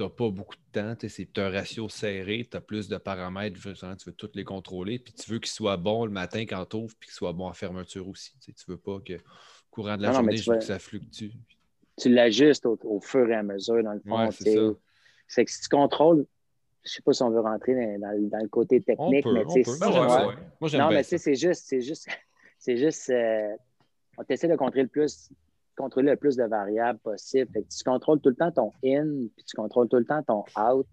n'as 0.00 0.08
pas 0.10 0.30
beaucoup 0.30 0.56
de 0.56 0.60
temps, 0.80 0.94
tu 0.96 1.06
as 1.36 1.46
un 1.46 1.50
ratio 1.50 1.88
serré, 1.88 2.46
tu 2.50 2.56
as 2.56 2.60
plus 2.60 2.88
de 2.88 2.96
paramètres, 2.98 3.58
tu 3.60 3.68
veux 3.68 4.12
tous 4.12 4.30
les 4.34 4.44
contrôler, 4.44 4.98
puis 4.98 5.12
tu 5.14 5.30
veux 5.30 5.38
qu'il 5.38 5.50
soit 5.50 5.76
bon 5.76 6.04
le 6.04 6.10
matin 6.12 6.40
quand 6.42 6.64
tu 6.66 6.76
ouvres, 6.76 6.94
puis 7.00 7.08
qu'il 7.08 7.14
soit 7.14 7.32
bon 7.32 7.46
en 7.46 7.52
fermeture 7.54 8.06
aussi. 8.08 8.32
Tu 8.40 8.50
ne 8.50 8.74
veux 8.74 8.78
pas 8.78 9.00
que 9.00 9.14
au 9.14 9.18
courant 9.70 9.96
de 9.96 10.02
la 10.02 10.08
Non, 10.12 10.22
mais 10.22 10.32
journée, 10.32 10.36
je 10.36 10.50
veux 10.50 10.54
vas- 10.56 10.58
que 10.60 10.64
ça 10.66 10.78
fluctue. 10.78 11.30
Tu 11.98 12.08
l'ajustes 12.08 12.64
au, 12.66 12.78
au 12.84 13.00
fur 13.00 13.28
et 13.30 13.34
à 13.34 13.42
mesure, 13.42 13.82
dans 13.82 13.92
le 13.92 14.00
fond. 14.00 14.18
Ouais, 14.18 14.30
c'est 14.32 14.44
sais. 14.44 14.56
ça. 14.56 14.72
C'est 15.28 15.44
que 15.44 15.50
si 15.50 15.60
tu 15.62 15.68
contrôles, 15.68 16.26
je 16.84 16.88
ne 16.88 16.92
sais 16.94 17.02
pas 17.02 17.12
si 17.12 17.22
on 17.22 17.30
veut 17.30 17.40
rentrer 17.40 17.74
dans, 17.74 18.00
dans 18.00 18.10
le- 18.12 18.28
dans 18.28 18.38
le 18.38 18.48
côté 18.48 18.80
technique, 18.80 19.24
peut, 19.24 19.32
mais 19.32 19.44
tu 19.46 19.62
sais, 19.62 19.78
Ben 19.78 19.90
Moi, 19.90 19.92
j'aime 19.92 20.26
ouais. 20.28 20.34
Moi, 20.60 20.70
Non, 20.78 20.88
mais 20.90 21.02
tu 21.02 21.08
sais, 21.10 21.18
ça. 21.18 21.24
c'est 21.24 21.34
juste, 21.34 21.64
c'est 21.66 21.80
juste, 21.80 22.06
c'est 22.58 22.76
juste, 22.76 23.10
euh, 23.10 23.54
on 24.18 24.22
essaie 24.28 24.48
de 24.48 24.56
contrôler 24.56 24.82
le 24.82 24.88
plus, 24.88 25.30
contrôler 25.76 26.10
le 26.10 26.16
plus 26.16 26.36
de 26.36 26.44
variables 26.44 26.98
possible. 26.98 27.50
Fait 27.52 27.62
que 27.62 27.68
tu 27.68 27.84
contrôles 27.84 28.20
tout 28.20 28.30
le 28.30 28.34
temps 28.36 28.50
ton 28.50 28.72
in, 28.84 29.26
puis 29.36 29.44
tu 29.44 29.54
contrôles 29.56 29.88
tout 29.88 29.96
le 29.96 30.04
temps 30.04 30.22
ton 30.22 30.44
out. 30.60 30.86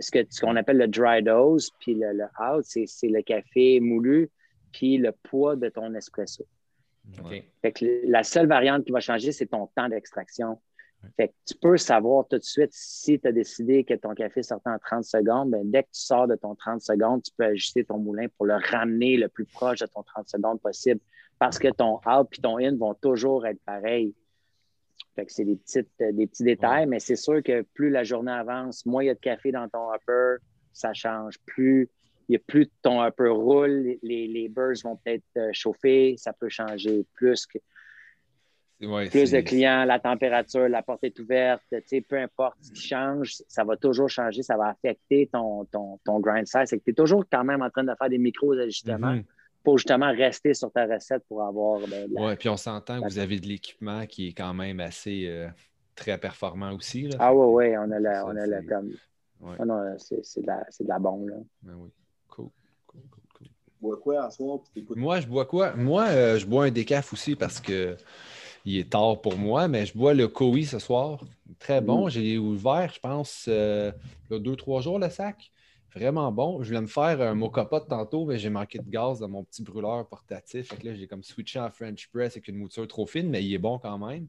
Ce 0.00 0.10
que- 0.10 0.26
ce 0.30 0.40
qu'on 0.40 0.56
appelle 0.56 0.78
le 0.78 0.88
dry 0.88 1.22
dose, 1.22 1.70
puis 1.80 1.94
le, 1.94 2.12
le 2.12 2.24
out, 2.40 2.64
c'est 2.64 2.86
c'est 2.86 3.08
le 3.08 3.20
café 3.22 3.78
moulu, 3.80 4.30
puis 4.72 4.96
le 4.96 5.12
poids 5.12 5.56
de 5.56 5.68
ton 5.68 5.92
espresso. 5.94 6.46
Fait 7.62 7.72
que 7.72 7.84
la 8.06 8.22
seule 8.22 8.46
variante 8.46 8.84
qui 8.84 8.92
va 8.92 9.00
changer, 9.00 9.32
c'est 9.32 9.46
ton 9.46 9.66
temps 9.74 9.88
d'extraction. 9.88 10.60
Fait 11.16 11.28
que 11.28 11.34
tu 11.46 11.54
peux 11.54 11.78
savoir 11.78 12.26
tout 12.28 12.36
de 12.36 12.42
suite 12.42 12.70
si 12.72 13.18
tu 13.18 13.26
as 13.26 13.32
décidé 13.32 13.84
que 13.84 13.94
ton 13.94 14.12
café 14.14 14.42
sortait 14.42 14.68
en 14.68 14.78
30 14.78 15.04
secondes, 15.04 15.54
dès 15.64 15.84
que 15.84 15.88
tu 15.88 16.00
sors 16.00 16.28
de 16.28 16.36
ton 16.36 16.54
30 16.54 16.82
secondes, 16.82 17.22
tu 17.22 17.32
peux 17.36 17.44
ajuster 17.44 17.84
ton 17.84 17.98
moulin 17.98 18.26
pour 18.36 18.46
le 18.46 18.56
ramener 18.56 19.16
le 19.16 19.28
plus 19.28 19.46
proche 19.46 19.78
de 19.78 19.86
ton 19.86 20.02
30 20.02 20.28
secondes 20.28 20.60
possible 20.60 21.00
parce 21.38 21.58
que 21.58 21.68
ton 21.68 22.00
out 22.06 22.28
et 22.36 22.42
ton 22.42 22.58
in 22.58 22.76
vont 22.76 22.94
toujours 22.94 23.46
être 23.46 23.60
pareils. 23.64 24.14
Fait 25.16 25.24
que 25.24 25.32
c'est 25.32 25.44
des, 25.44 25.56
petites, 25.56 25.88
euh, 26.02 26.12
des 26.12 26.26
petits 26.26 26.44
détails, 26.44 26.86
mais 26.86 27.00
c'est 27.00 27.16
sûr 27.16 27.42
que 27.42 27.62
plus 27.62 27.90
la 27.90 28.04
journée 28.04 28.30
avance, 28.30 28.84
moins 28.86 29.02
il 29.02 29.06
y 29.06 29.10
a 29.10 29.14
de 29.14 29.20
café 29.20 29.50
dans 29.50 29.68
ton 29.68 29.92
upper, 29.92 30.36
ça 30.72 30.92
change. 30.92 31.38
Plus 31.46 31.88
il 32.30 32.34
y 32.34 32.36
a 32.36 32.38
plus 32.46 32.66
de 32.66 32.70
ton 32.82 33.02
upper 33.04 33.28
roule, 33.28 33.96
les, 34.04 34.28
les, 34.28 34.48
bursts 34.48 34.84
vont 34.84 34.94
peut-être 34.96 35.24
euh, 35.36 35.50
chauffer, 35.52 36.14
ça 36.16 36.32
peut 36.32 36.48
changer 36.48 37.04
plus 37.14 37.44
que. 37.44 37.58
Ouais, 38.82 39.10
plus 39.10 39.32
de 39.32 39.40
clients, 39.40 39.84
la 39.84 39.98
température, 39.98 40.66
la 40.68 40.82
porte 40.82 41.04
est 41.04 41.18
ouverte, 41.18 41.62
peu 42.08 42.16
importe 42.18 42.56
ce 42.62 42.72
qui 42.72 42.80
change, 42.86 43.34
ça 43.46 43.62
va 43.64 43.76
toujours 43.76 44.08
changer, 44.08 44.42
ça 44.42 44.56
va 44.56 44.68
affecter 44.68 45.28
ton, 45.30 45.64
ton, 45.66 45.98
ton 46.04 46.18
grind 46.20 46.46
size. 46.46 46.62
C'est 46.66 46.78
que 46.78 46.84
tu 46.84 46.92
es 46.92 46.94
toujours 46.94 47.24
quand 47.30 47.44
même 47.44 47.60
en 47.60 47.68
train 47.68 47.84
de 47.84 47.92
faire 47.98 48.08
des 48.08 48.16
micros-ajustements 48.16 49.16
Mhm. 49.16 49.24
pour 49.64 49.76
justement 49.76 50.10
rester 50.12 50.54
sur 50.54 50.70
ta 50.72 50.86
recette 50.86 51.24
pour 51.28 51.42
avoir 51.42 51.80
ben, 51.80 52.08
de 52.08 52.14
la- 52.14 52.22
Ouais, 52.22 52.36
puis 52.36 52.48
on 52.48 52.56
s'entend 52.56 53.02
que 53.02 53.08
vous 53.08 53.18
avez 53.18 53.38
de 53.38 53.46
l'équipement 53.48 54.06
qui 54.06 54.28
est 54.28 54.32
quand 54.32 54.54
même 54.54 54.80
assez 54.80 55.26
euh, 55.28 55.48
très 55.94 56.16
performant 56.16 56.72
aussi. 56.72 57.02
Là. 57.08 57.16
Ah 57.18 57.34
ouais, 57.34 57.46
ouais, 57.72 57.76
on 57.76 57.90
a 57.90 57.98
la, 57.98 58.14
Ça, 58.14 58.26
on 58.28 58.36
a 58.36 58.62
comme. 58.62 58.92
Ouais. 59.40 59.56
Ah 59.58 59.64
non, 59.66 59.94
c'est 59.98 60.40
de, 60.40 60.46
la- 60.46 60.64
de 60.80 60.88
la 60.88 60.98
bombe, 60.98 61.28
là. 61.28 61.36
Ben 61.62 61.74
oui. 61.76 61.90
Cool. 62.28 62.48
Cool, 62.86 63.02
cool, 63.10 63.22
cool. 63.34 63.46
Bois 63.80 63.96
quoi 63.98 64.24
à 64.24 64.30
soir, 64.30 64.60
puis 64.60 64.70
t'écoutes. 64.74 64.96
Moi, 64.98 65.20
je 65.20 65.26
bois 65.26 65.46
quoi? 65.46 65.74
Moi, 65.74 66.04
euh, 66.08 66.38
je 66.38 66.46
bois 66.46 66.64
un 66.66 66.70
décaf 66.70 67.12
aussi 67.12 67.34
parce 67.34 67.60
que 67.60 67.96
il 68.66 68.76
est 68.78 68.90
tard 68.90 69.20
pour 69.22 69.36
moi, 69.38 69.68
mais 69.68 69.86
je 69.86 69.96
bois 69.96 70.12
le 70.12 70.28
Koi 70.28 70.64
ce 70.64 70.78
soir. 70.78 71.24
Très 71.58 71.80
bon. 71.80 72.08
J'ai 72.08 72.36
ouvert, 72.36 72.92
je 72.92 73.00
pense, 73.00 73.46
euh, 73.48 73.90
il 74.28 74.34
y 74.34 74.36
a 74.36 74.38
deux, 74.38 74.56
trois 74.56 74.82
jours 74.82 74.98
le 74.98 75.08
sac. 75.08 75.50
Vraiment 75.94 76.30
bon. 76.30 76.62
Je 76.62 76.68
voulais 76.68 76.82
me 76.82 76.86
faire 76.86 77.20
un 77.22 77.34
mocapote 77.34 77.88
tantôt, 77.88 78.26
mais 78.26 78.38
j'ai 78.38 78.50
manqué 78.50 78.78
de 78.78 78.88
gaz 78.88 79.18
dans 79.20 79.28
mon 79.28 79.44
petit 79.44 79.62
brûleur 79.62 80.06
portatif. 80.06 80.68
Fait 80.68 80.76
que 80.76 80.86
là, 80.86 80.94
j'ai 80.94 81.06
comme 81.08 81.22
switché 81.22 81.58
en 81.58 81.70
French 81.70 82.08
press 82.12 82.34
avec 82.34 82.48
une 82.48 82.56
mouture 82.56 82.86
trop 82.86 83.06
fine, 83.06 83.28
mais 83.30 83.42
il 83.44 83.52
est 83.54 83.58
bon 83.58 83.78
quand 83.78 83.98
même. 83.98 84.26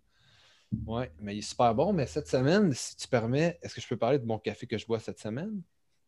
Oui, 0.88 1.04
mais 1.20 1.36
il 1.36 1.40
est 1.40 1.42
super 1.42 1.76
bon. 1.76 1.92
Mais 1.94 2.08
cette 2.08 2.28
semaine, 2.28 2.72
si 2.74 2.96
tu 2.96 3.08
permets, 3.08 3.60
est-ce 3.62 3.76
que 3.76 3.82
je 3.82 3.88
peux 3.88 3.98
parler 3.98 4.18
de 4.18 4.26
mon 4.26 4.40
café 4.40 4.66
que 4.66 4.78
je 4.78 4.88
bois 4.88 5.00
cette 5.00 5.20
semaine? 5.20 5.62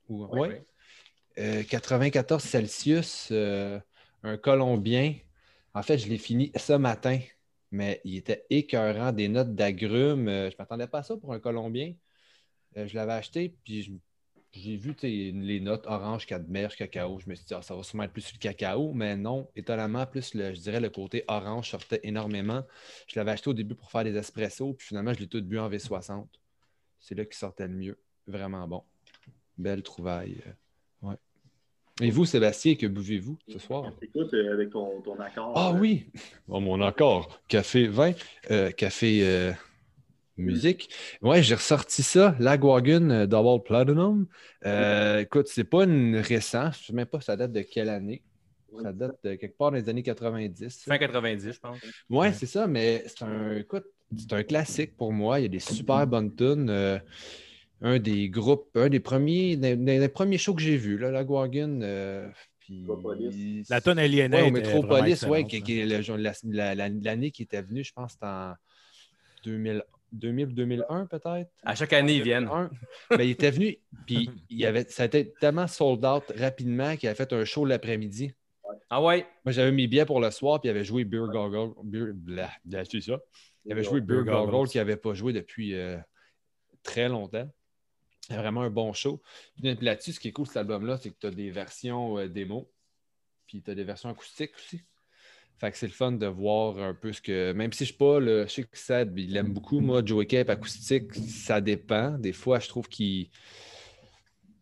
Ou... 0.09 0.25
Oui, 0.31 0.39
Ouais. 0.39 0.49
oui. 0.49 0.55
Euh, 1.39 1.63
94 1.63 2.43
Celsius, 2.43 3.29
euh, 3.31 3.79
un 4.23 4.37
colombien. 4.37 5.15
En 5.73 5.81
fait, 5.81 5.97
je 5.97 6.07
l'ai 6.07 6.19
fini 6.19 6.51
ce 6.55 6.73
matin, 6.73 7.19
mais 7.71 8.01
il 8.03 8.17
était 8.17 8.45
écœurant, 8.49 9.11
des 9.11 9.27
notes 9.27 9.55
d'agrumes. 9.55 10.27
Euh, 10.27 10.49
je 10.49 10.55
ne 10.55 10.57
m'attendais 10.59 10.87
pas 10.87 10.99
à 10.99 11.03
ça 11.03 11.17
pour 11.17 11.33
un 11.33 11.39
colombien. 11.39 11.93
Euh, 12.77 12.87
je 12.87 12.95
l'avais 12.95 13.13
acheté, 13.13 13.55
puis 13.63 13.99
j'ai 14.53 14.77
vu 14.77 14.95
les 15.01 15.59
notes 15.59 15.87
orange, 15.87 16.27
cadmerge, 16.27 16.75
cacao. 16.75 17.19
Je 17.19 17.29
me 17.29 17.35
suis 17.35 17.45
dit, 17.45 17.53
ah, 17.55 17.63
ça 17.63 17.75
va 17.75 17.83
sûrement 17.83 18.03
être 18.03 18.13
plus 18.13 18.21
sur 18.21 18.35
le 18.35 18.39
cacao, 18.39 18.93
mais 18.93 19.17
non, 19.17 19.49
étonnamment, 19.55 20.05
plus 20.05 20.35
le, 20.35 20.53
je 20.53 20.59
dirais 20.61 20.79
le 20.79 20.91
côté 20.91 21.23
orange 21.27 21.71
sortait 21.71 22.01
énormément. 22.03 22.63
Je 23.07 23.19
l'avais 23.19 23.31
acheté 23.31 23.49
au 23.49 23.53
début 23.53 23.75
pour 23.75 23.91
faire 23.91 24.03
des 24.03 24.15
espressos, 24.15 24.73
puis 24.73 24.87
finalement, 24.87 25.13
je 25.13 25.19
l'ai 25.19 25.27
tout 25.27 25.41
bu 25.41 25.57
en 25.59 25.69
V60. 25.69 26.27
C'est 26.99 27.15
là 27.15 27.25
qu'il 27.25 27.35
sortait 27.35 27.67
le 27.67 27.73
mieux. 27.73 27.99
Vraiment 28.27 28.67
bon. 28.67 28.83
Belle 29.57 29.83
trouvaille. 29.83 30.41
Ouais. 31.99 32.07
Et 32.07 32.11
vous, 32.11 32.25
Sébastien, 32.25 32.75
que 32.75 32.87
buvez-vous 32.87 33.37
ce 33.47 33.59
soir? 33.59 33.91
Écoute, 34.01 34.33
euh, 34.33 34.53
avec 34.53 34.71
ton, 34.71 35.01
ton 35.01 35.19
accord. 35.19 35.53
Ah 35.55 35.71
euh, 35.73 35.79
oui! 35.79 36.07
Oh, 36.47 36.59
mon 36.59 36.81
accord. 36.81 37.39
Café, 37.47 37.87
vin, 37.87 38.13
euh, 38.51 38.71
café, 38.71 39.19
euh, 39.23 39.51
musique. 40.37 40.89
Ouais, 41.21 41.43
j'ai 41.43 41.55
ressorti 41.55 42.03
ça, 42.03 42.35
Lagwagon 42.39 43.25
Double 43.27 43.63
Platinum. 43.63 44.27
Euh, 44.65 45.19
écoute, 45.19 45.47
c'est 45.47 45.63
pas 45.63 45.83
une 45.83 46.17
récent, 46.17 46.71
je 46.71 46.85
sais 46.85 46.93
même 46.93 47.05
pas 47.05 47.21
ça 47.21 47.35
date 47.35 47.51
de 47.51 47.61
quelle 47.61 47.89
année. 47.89 48.23
Ça 48.81 48.91
date 48.91 49.17
de 49.23 49.35
quelque 49.35 49.55
part 49.55 49.69
dans 49.69 49.77
les 49.77 49.87
années 49.87 50.01
90. 50.01 50.85
Fin 50.85 50.97
90, 50.97 51.51
je 51.51 51.59
pense. 51.59 51.77
Ouais, 52.09 52.33
c'est 52.33 52.47
ça, 52.47 52.65
mais 52.65 53.03
c'est 53.05 53.23
un, 53.23 53.57
écoute, 53.57 53.85
c'est 54.17 54.33
un 54.33 54.41
classique 54.43 54.97
pour 54.97 55.13
moi. 55.13 55.39
Il 55.39 55.43
y 55.43 55.45
a 55.45 55.49
des 55.49 55.59
super 55.59 56.07
bonnes 56.07 56.35
tunes. 56.35 56.99
Un 57.83 57.99
des 57.99 58.29
groupes, 58.29 58.69
un 58.75 58.89
des 58.89 58.99
premiers, 59.01 59.57
des, 59.57 59.75
des 59.75 60.07
premiers 60.09 60.37
shows 60.37 60.53
que 60.55 60.61
j'ai 60.61 60.77
vus, 60.77 60.97
là, 60.97 61.11
la 61.11 61.23
Guagan. 61.23 61.81
euh, 61.81 62.27
puis- 62.59 62.79
Metropolis. 62.79 63.69
La 63.69 63.81
tonne 63.81 63.99
Alienate. 63.99 64.41
Ouais, 64.41 64.47
au 64.47 64.51
Métropolis, 64.51 65.21
la- 66.75 66.89
l'année 66.89 67.31
qui 67.31 67.43
était 67.43 67.61
venue, 67.61 67.83
je 67.83 67.91
pense, 67.93 68.13
c'était 68.13 68.25
en 68.25 68.53
2000, 69.43 69.83
2000 70.13 70.47
2001 70.55 71.05
peut-être? 71.07 71.51
À 71.63 71.75
chaque 71.75 71.91
année, 71.93 72.15
ils 72.15 72.23
viennent. 72.23 72.45
2001. 72.45 72.69
Ben, 73.17 73.23
il 73.23 73.31
était 73.31 73.51
venu, 73.51 73.77
puis 74.07 74.29
il 74.49 74.65
avait, 74.65 74.85
ça 74.89 75.03
a 75.03 75.05
été 75.07 75.33
tellement 75.41 75.67
sold 75.67 76.05
out 76.05 76.23
rapidement 76.37 76.95
qu'il 76.95 77.09
a 77.09 77.15
fait 77.15 77.33
un 77.33 77.43
show 77.43 77.65
l'après-midi. 77.65 78.31
Ah 78.89 79.03
ouais? 79.03 79.25
Moi, 79.43 79.51
j'avais 79.51 79.71
mis 79.71 79.87
billets 79.87 80.05
pour 80.05 80.21
le 80.21 80.31
soir, 80.31 80.61
puis 80.61 80.67
il 80.67 80.71
avait 80.71 80.85
joué 80.85 81.03
Beer 81.03 81.25
Goggle. 81.31 81.73
Beer, 81.83 82.13
blah, 82.13 82.49
ça. 82.71 83.19
Il 83.65 83.71
avait 83.71 83.83
joué 83.83 84.01
Beer. 84.01 84.23
Goggle 84.23 84.69
qui 84.69 84.77
n'avait 84.77 84.95
pas 84.97 85.13
joué 85.13 85.33
depuis 85.33 85.73
euh, 85.75 85.97
très 86.81 87.09
longtemps. 87.09 87.49
C'est 88.27 88.37
vraiment 88.37 88.61
un 88.61 88.69
bon 88.69 88.93
show. 88.93 89.21
Puis 89.61 89.75
là-dessus, 89.81 90.13
ce 90.13 90.19
qui 90.19 90.29
est 90.29 90.31
cool, 90.31 90.47
cet 90.47 90.57
album-là, 90.57 90.97
c'est 90.97 91.09
que 91.09 91.17
tu 91.19 91.27
as 91.27 91.31
des 91.31 91.51
versions 91.51 92.17
euh, 92.17 92.29
démo, 92.29 92.71
puis 93.47 93.61
tu 93.61 93.69
as 93.69 93.75
des 93.75 93.83
versions 93.83 94.09
acoustiques 94.09 94.55
aussi. 94.55 94.81
Fait 95.57 95.71
que 95.71 95.77
c'est 95.77 95.87
le 95.87 95.93
fun 95.93 96.13
de 96.13 96.25
voir 96.25 96.77
un 96.79 96.93
peu 96.93 97.11
ce 97.11 97.21
que. 97.21 97.51
Même 97.51 97.73
si 97.73 97.85
je 97.85 97.89
suis 97.89 97.97
pas 97.97 98.19
le. 98.19 98.43
Je 98.47 98.51
sais 98.51 98.63
que 98.63 98.77
Sad, 98.77 99.13
il 99.17 99.33
l'aime 99.33 99.53
beaucoup. 99.53 99.81
Moi, 99.81 100.01
Joey 100.05 100.25
Cape 100.25 100.49
acoustique, 100.49 101.13
ça 101.15 101.61
dépend. 101.61 102.17
Des 102.17 102.33
fois, 102.33 102.59
je 102.59 102.69
trouve 102.69 102.87
qu'il. 102.87 103.29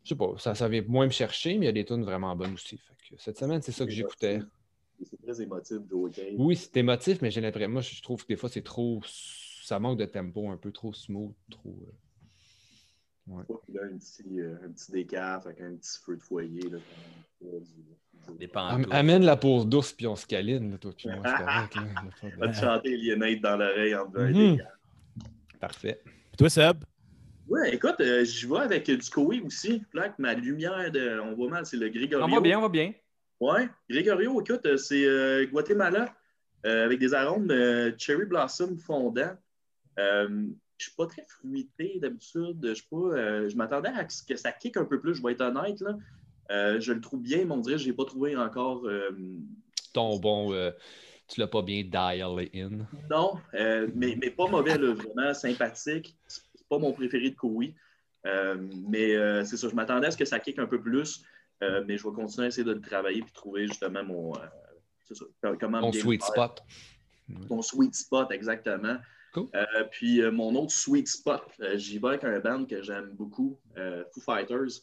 Je 0.03 0.09
sais 0.09 0.15
pas, 0.15 0.33
ça, 0.37 0.55
ça 0.55 0.67
vient 0.67 0.81
moins 0.87 1.05
me 1.05 1.11
chercher, 1.11 1.57
mais 1.57 1.65
il 1.65 1.67
y 1.67 1.69
a 1.69 1.73
des 1.73 1.85
tunes 1.85 2.03
vraiment 2.03 2.35
bonnes 2.35 2.53
aussi. 2.53 2.77
Fait 2.77 3.15
que 3.15 3.21
cette 3.21 3.37
semaine, 3.37 3.61
c'est 3.61 3.71
ça 3.71 3.85
que 3.85 3.91
j'écoutais. 3.91 4.39
C'est 5.03 5.21
très 5.21 5.41
émotif, 5.41 5.77
Joe 5.89 6.11
Cage. 6.11 6.33
Oui, 6.37 6.55
c'est 6.55 6.77
émotif, 6.77 7.21
mais 7.21 7.31
j'ai 7.31 7.41
l'impression. 7.41 7.69
Moi, 7.69 7.81
je 7.81 8.01
trouve 8.01 8.23
que 8.23 8.27
des 8.27 8.35
fois, 8.35 8.49
c'est 8.49 8.63
trop. 8.63 9.01
Ça 9.05 9.79
manque 9.79 9.99
de 9.99 10.05
tempo, 10.05 10.49
un 10.49 10.57
peu 10.57 10.71
trop 10.71 10.91
smooth, 10.93 11.33
trop. 11.49 11.77
Il 13.27 13.79
a 13.79 13.83
un 13.83 13.97
petit, 13.97 14.39
euh, 14.41 14.55
un 14.65 14.69
petit 14.71 14.91
décaf 14.91 15.45
avec 15.45 15.61
un 15.61 15.75
petit 15.75 15.99
feu 16.03 16.17
de 16.17 16.21
foyer. 16.23 16.69
Là, 16.69 16.77
Des 18.39 18.49
amène 18.91 19.23
la 19.23 19.35
pause 19.37 19.67
douce, 19.67 19.93
puis 19.93 20.07
on 20.07 20.15
se 20.15 20.25
câline, 20.25 20.71
là, 20.71 20.77
toi, 20.77 20.91
correct. 21.03 21.75
là. 21.75 21.81
Pas 22.21 22.27
de- 22.29 22.35
Va 22.37 22.47
te 22.49 22.55
chanter 22.55 22.93
Alienate 22.93 23.41
dans 23.41 23.57
l'oreille 23.57 23.95
en 23.95 24.07
devant 24.07 24.23
un 24.25 24.31
Mhm. 24.31 24.51
décaf. 24.57 24.67
Parfait. 25.59 26.01
Puis 26.03 26.37
toi, 26.37 26.49
Seb? 26.49 26.83
Ouais, 27.47 27.73
écoute, 27.75 27.95
euh, 27.99 28.23
j'y 28.23 28.47
vais 28.47 28.57
avec 28.59 28.85
du 28.89 29.09
Koei 29.09 29.41
aussi. 29.41 29.81
Là, 29.93 30.03
avec 30.03 30.17
ma 30.19 30.33
lumière 30.33 30.91
de. 30.91 31.19
On 31.19 31.33
voit 31.35 31.49
mal, 31.49 31.65
c'est 31.65 31.77
le 31.77 31.89
Gregorio. 31.89 32.25
On 32.25 32.29
va 32.35 32.41
bien, 32.41 32.57
on 32.59 32.61
va 32.63 32.69
bien. 32.69 32.93
Ouais, 33.39 33.67
Gregorio, 33.89 34.39
écoute, 34.41 34.65
euh, 34.65 34.77
c'est 34.77 35.05
euh, 35.05 35.45
Guatemala 35.47 36.13
euh, 36.65 36.85
avec 36.85 36.99
des 36.99 37.13
arômes 37.13 37.47
de 37.47 37.93
cherry 37.97 38.25
blossom 38.25 38.77
fondant. 38.77 39.31
Je 40.81 40.87
suis 40.87 40.95
pas 40.95 41.05
très 41.05 41.23
fruité 41.27 41.99
d'habitude. 41.99 42.57
Je 42.63 42.73
suis 42.73 42.87
pas, 42.89 42.97
euh, 42.97 43.47
je 43.47 43.55
m'attendais 43.55 43.89
à 43.89 44.09
ce 44.09 44.23
que 44.23 44.35
ça 44.35 44.51
kick 44.51 44.77
un 44.77 44.85
peu 44.85 44.99
plus, 44.99 45.13
je 45.13 45.21
vais 45.21 45.33
être 45.33 45.41
honnête. 45.41 45.79
Là. 45.79 45.95
Euh, 46.49 46.79
je 46.79 46.91
le 46.91 46.99
trouve 46.99 47.21
bien, 47.21 47.45
mais 47.45 47.51
on 47.51 47.57
dirait 47.59 47.75
que 47.75 47.81
je 47.83 47.87
n'ai 47.87 47.93
pas 47.93 48.05
trouvé 48.05 48.35
encore. 48.35 48.83
euh, 48.87 49.11
Ton 49.93 50.17
bon, 50.17 50.51
tu 51.27 51.39
l'as 51.39 51.47
pas 51.47 51.61
bien 51.61 51.83
dialé 51.83 52.49
in. 52.55 52.87
non, 53.11 53.35
mais, 53.53 54.17
mais 54.19 54.31
pas 54.31 54.47
mauvais, 54.47 54.75
là, 54.79 54.93
vraiment 54.95 55.35
sympathique. 55.35 56.17
C'est 56.27 56.41
pas 56.67 56.79
mon 56.79 56.93
préféré 56.93 57.29
de. 57.29 57.37
Euh, 58.25 58.57
mais 58.89 59.45
c'est 59.45 59.57
ça, 59.57 59.69
je 59.69 59.75
m'attendais 59.75 60.07
à 60.07 60.11
ce 60.11 60.17
que 60.17 60.25
ça 60.25 60.39
kick 60.39 60.57
un 60.57 60.65
peu 60.65 60.81
plus. 60.81 61.23
mais 61.61 61.95
je 61.95 62.03
vais 62.07 62.13
continuer 62.15 62.45
à 62.45 62.47
essayer 62.47 62.65
de 62.65 62.73
le 62.73 62.81
travailler 62.81 63.19
et 63.19 63.33
trouver 63.35 63.67
justement 63.67 64.03
mon. 64.03 64.33
ça, 65.11 65.25
comment 65.59 65.79
le 65.91 65.93
sweet 65.93 66.23
spot. 66.23 66.63
Ton 67.47 67.61
sweet 67.61 67.95
spot, 67.95 68.31
exactement. 68.31 68.97
Cool. 69.33 69.47
Euh, 69.55 69.83
puis 69.91 70.21
euh, 70.21 70.31
mon 70.31 70.53
autre 70.55 70.71
sweet 70.71 71.07
spot, 71.07 71.43
euh, 71.61 71.77
j'y 71.77 71.99
vais 71.99 72.09
avec 72.09 72.23
un 72.23 72.39
band 72.39 72.65
que 72.65 72.81
j'aime 72.81 73.11
beaucoup, 73.13 73.59
Foo 73.75 74.21
Fighters, 74.21 74.81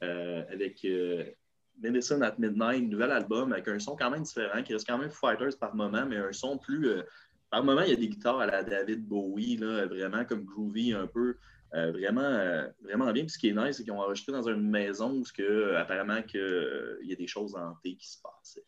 avec 0.00 0.86
Medicine 1.80 2.22
at 2.22 2.36
Midnight, 2.38 2.88
nouvel 2.88 3.10
album 3.10 3.52
avec 3.52 3.68
un 3.68 3.78
son 3.78 3.96
quand 3.96 4.10
même 4.10 4.22
différent, 4.22 4.62
qui 4.62 4.72
reste 4.72 4.86
quand 4.86 4.98
même 4.98 5.10
Foo 5.10 5.28
Fighters 5.28 5.58
par 5.58 5.74
moment, 5.74 6.06
mais 6.06 6.16
un 6.16 6.32
son 6.32 6.58
plus. 6.58 6.88
par 7.50 7.64
moment, 7.64 7.82
il 7.82 7.90
y 7.90 7.92
a 7.92 7.96
des 7.96 8.08
guitares 8.08 8.38
à 8.38 8.46
la 8.46 8.62
David 8.62 9.06
Bowie, 9.06 9.56
là, 9.56 9.86
vraiment 9.86 10.24
comme 10.24 10.44
groovy 10.44 10.92
un 10.92 11.08
peu. 11.08 11.36
vraiment, 11.72 12.64
vraiment 12.82 13.12
bien. 13.12 13.24
Puis 13.24 13.30
ce 13.30 13.38
qui 13.38 13.48
est 13.48 13.54
nice, 13.54 13.78
c'est 13.78 13.82
qu'ils 13.82 13.92
ont 13.92 14.00
enregistré 14.00 14.32
dans 14.32 14.48
une 14.48 14.62
maison 14.62 15.10
où 15.10 15.24
que, 15.36 15.74
apparemment 15.74 16.22
que, 16.22 17.00
il 17.02 17.10
y 17.10 17.12
a 17.12 17.16
des 17.16 17.26
choses 17.26 17.56
hantées 17.56 17.96
qui 17.96 18.08
se 18.08 18.18
passaient. 18.22 18.64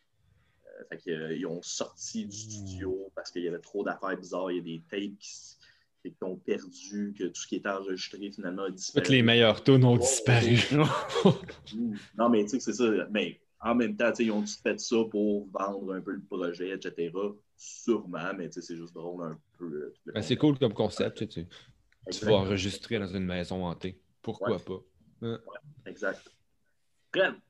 Fait 0.88 0.98
que, 0.98 1.10
euh, 1.10 1.36
ils 1.36 1.46
ont 1.46 1.60
sorti 1.62 2.26
du 2.26 2.36
studio 2.36 3.10
parce 3.14 3.30
qu'il 3.30 3.42
y 3.42 3.48
avait 3.48 3.58
trop 3.58 3.82
d'affaires 3.84 4.16
bizarres. 4.16 4.50
Il 4.50 4.56
y 4.56 4.60
a 4.60 4.62
des 4.62 4.82
tapes 4.88 5.18
qui, 5.18 6.14
ont 6.22 6.36
perdu, 6.36 7.14
que 7.18 7.24
tout 7.24 7.40
ce 7.42 7.46
qui 7.46 7.56
était 7.56 7.68
enregistré 7.68 8.30
finalement 8.32 8.62
a 8.64 8.70
disparu. 8.70 9.04
Toutes 9.04 9.12
les 9.12 9.22
meilleurs 9.22 9.62
tunes 9.62 9.84
ont 9.84 9.96
disparu. 9.96 10.56
Non, 12.16 12.28
mais 12.28 12.42
tu 12.44 12.48
sais 12.50 12.58
que 12.58 12.64
c'est 12.64 12.72
ça. 12.72 12.90
Mais 13.10 13.40
en 13.60 13.74
même 13.74 13.96
temps, 13.96 14.12
ils 14.18 14.30
ont 14.30 14.44
fait 14.46 14.80
ça 14.80 14.96
pour 15.10 15.46
vendre 15.50 15.92
un 15.94 16.00
peu 16.00 16.12
le 16.12 16.22
projet, 16.22 16.70
etc. 16.70 17.12
Sûrement, 17.56 18.32
mais 18.36 18.48
tu 18.48 18.54
sais, 18.54 18.62
c'est 18.62 18.76
juste 18.76 18.94
drôle 18.94 19.22
un 19.24 19.38
peu. 19.58 19.66
euh, 19.66 19.94
Ben, 20.14 20.22
c'est 20.22 20.36
cool 20.36 20.58
comme 20.58 20.72
concept. 20.72 21.18
Tu, 21.18 21.24
sais, 21.24 21.28
tu- 21.46 21.46
Exact. 22.06 22.26
vas 22.30 22.36
enregistrer 22.38 22.98
dans 22.98 23.06
une 23.06 23.26
maison 23.26 23.66
hantée. 23.66 24.00
Pourquoi 24.22 24.56
Ouais. 24.56 24.80
pas? 25.20 25.38
Exact. 25.86 26.32
Fred, 27.14 27.34
que 27.34 27.40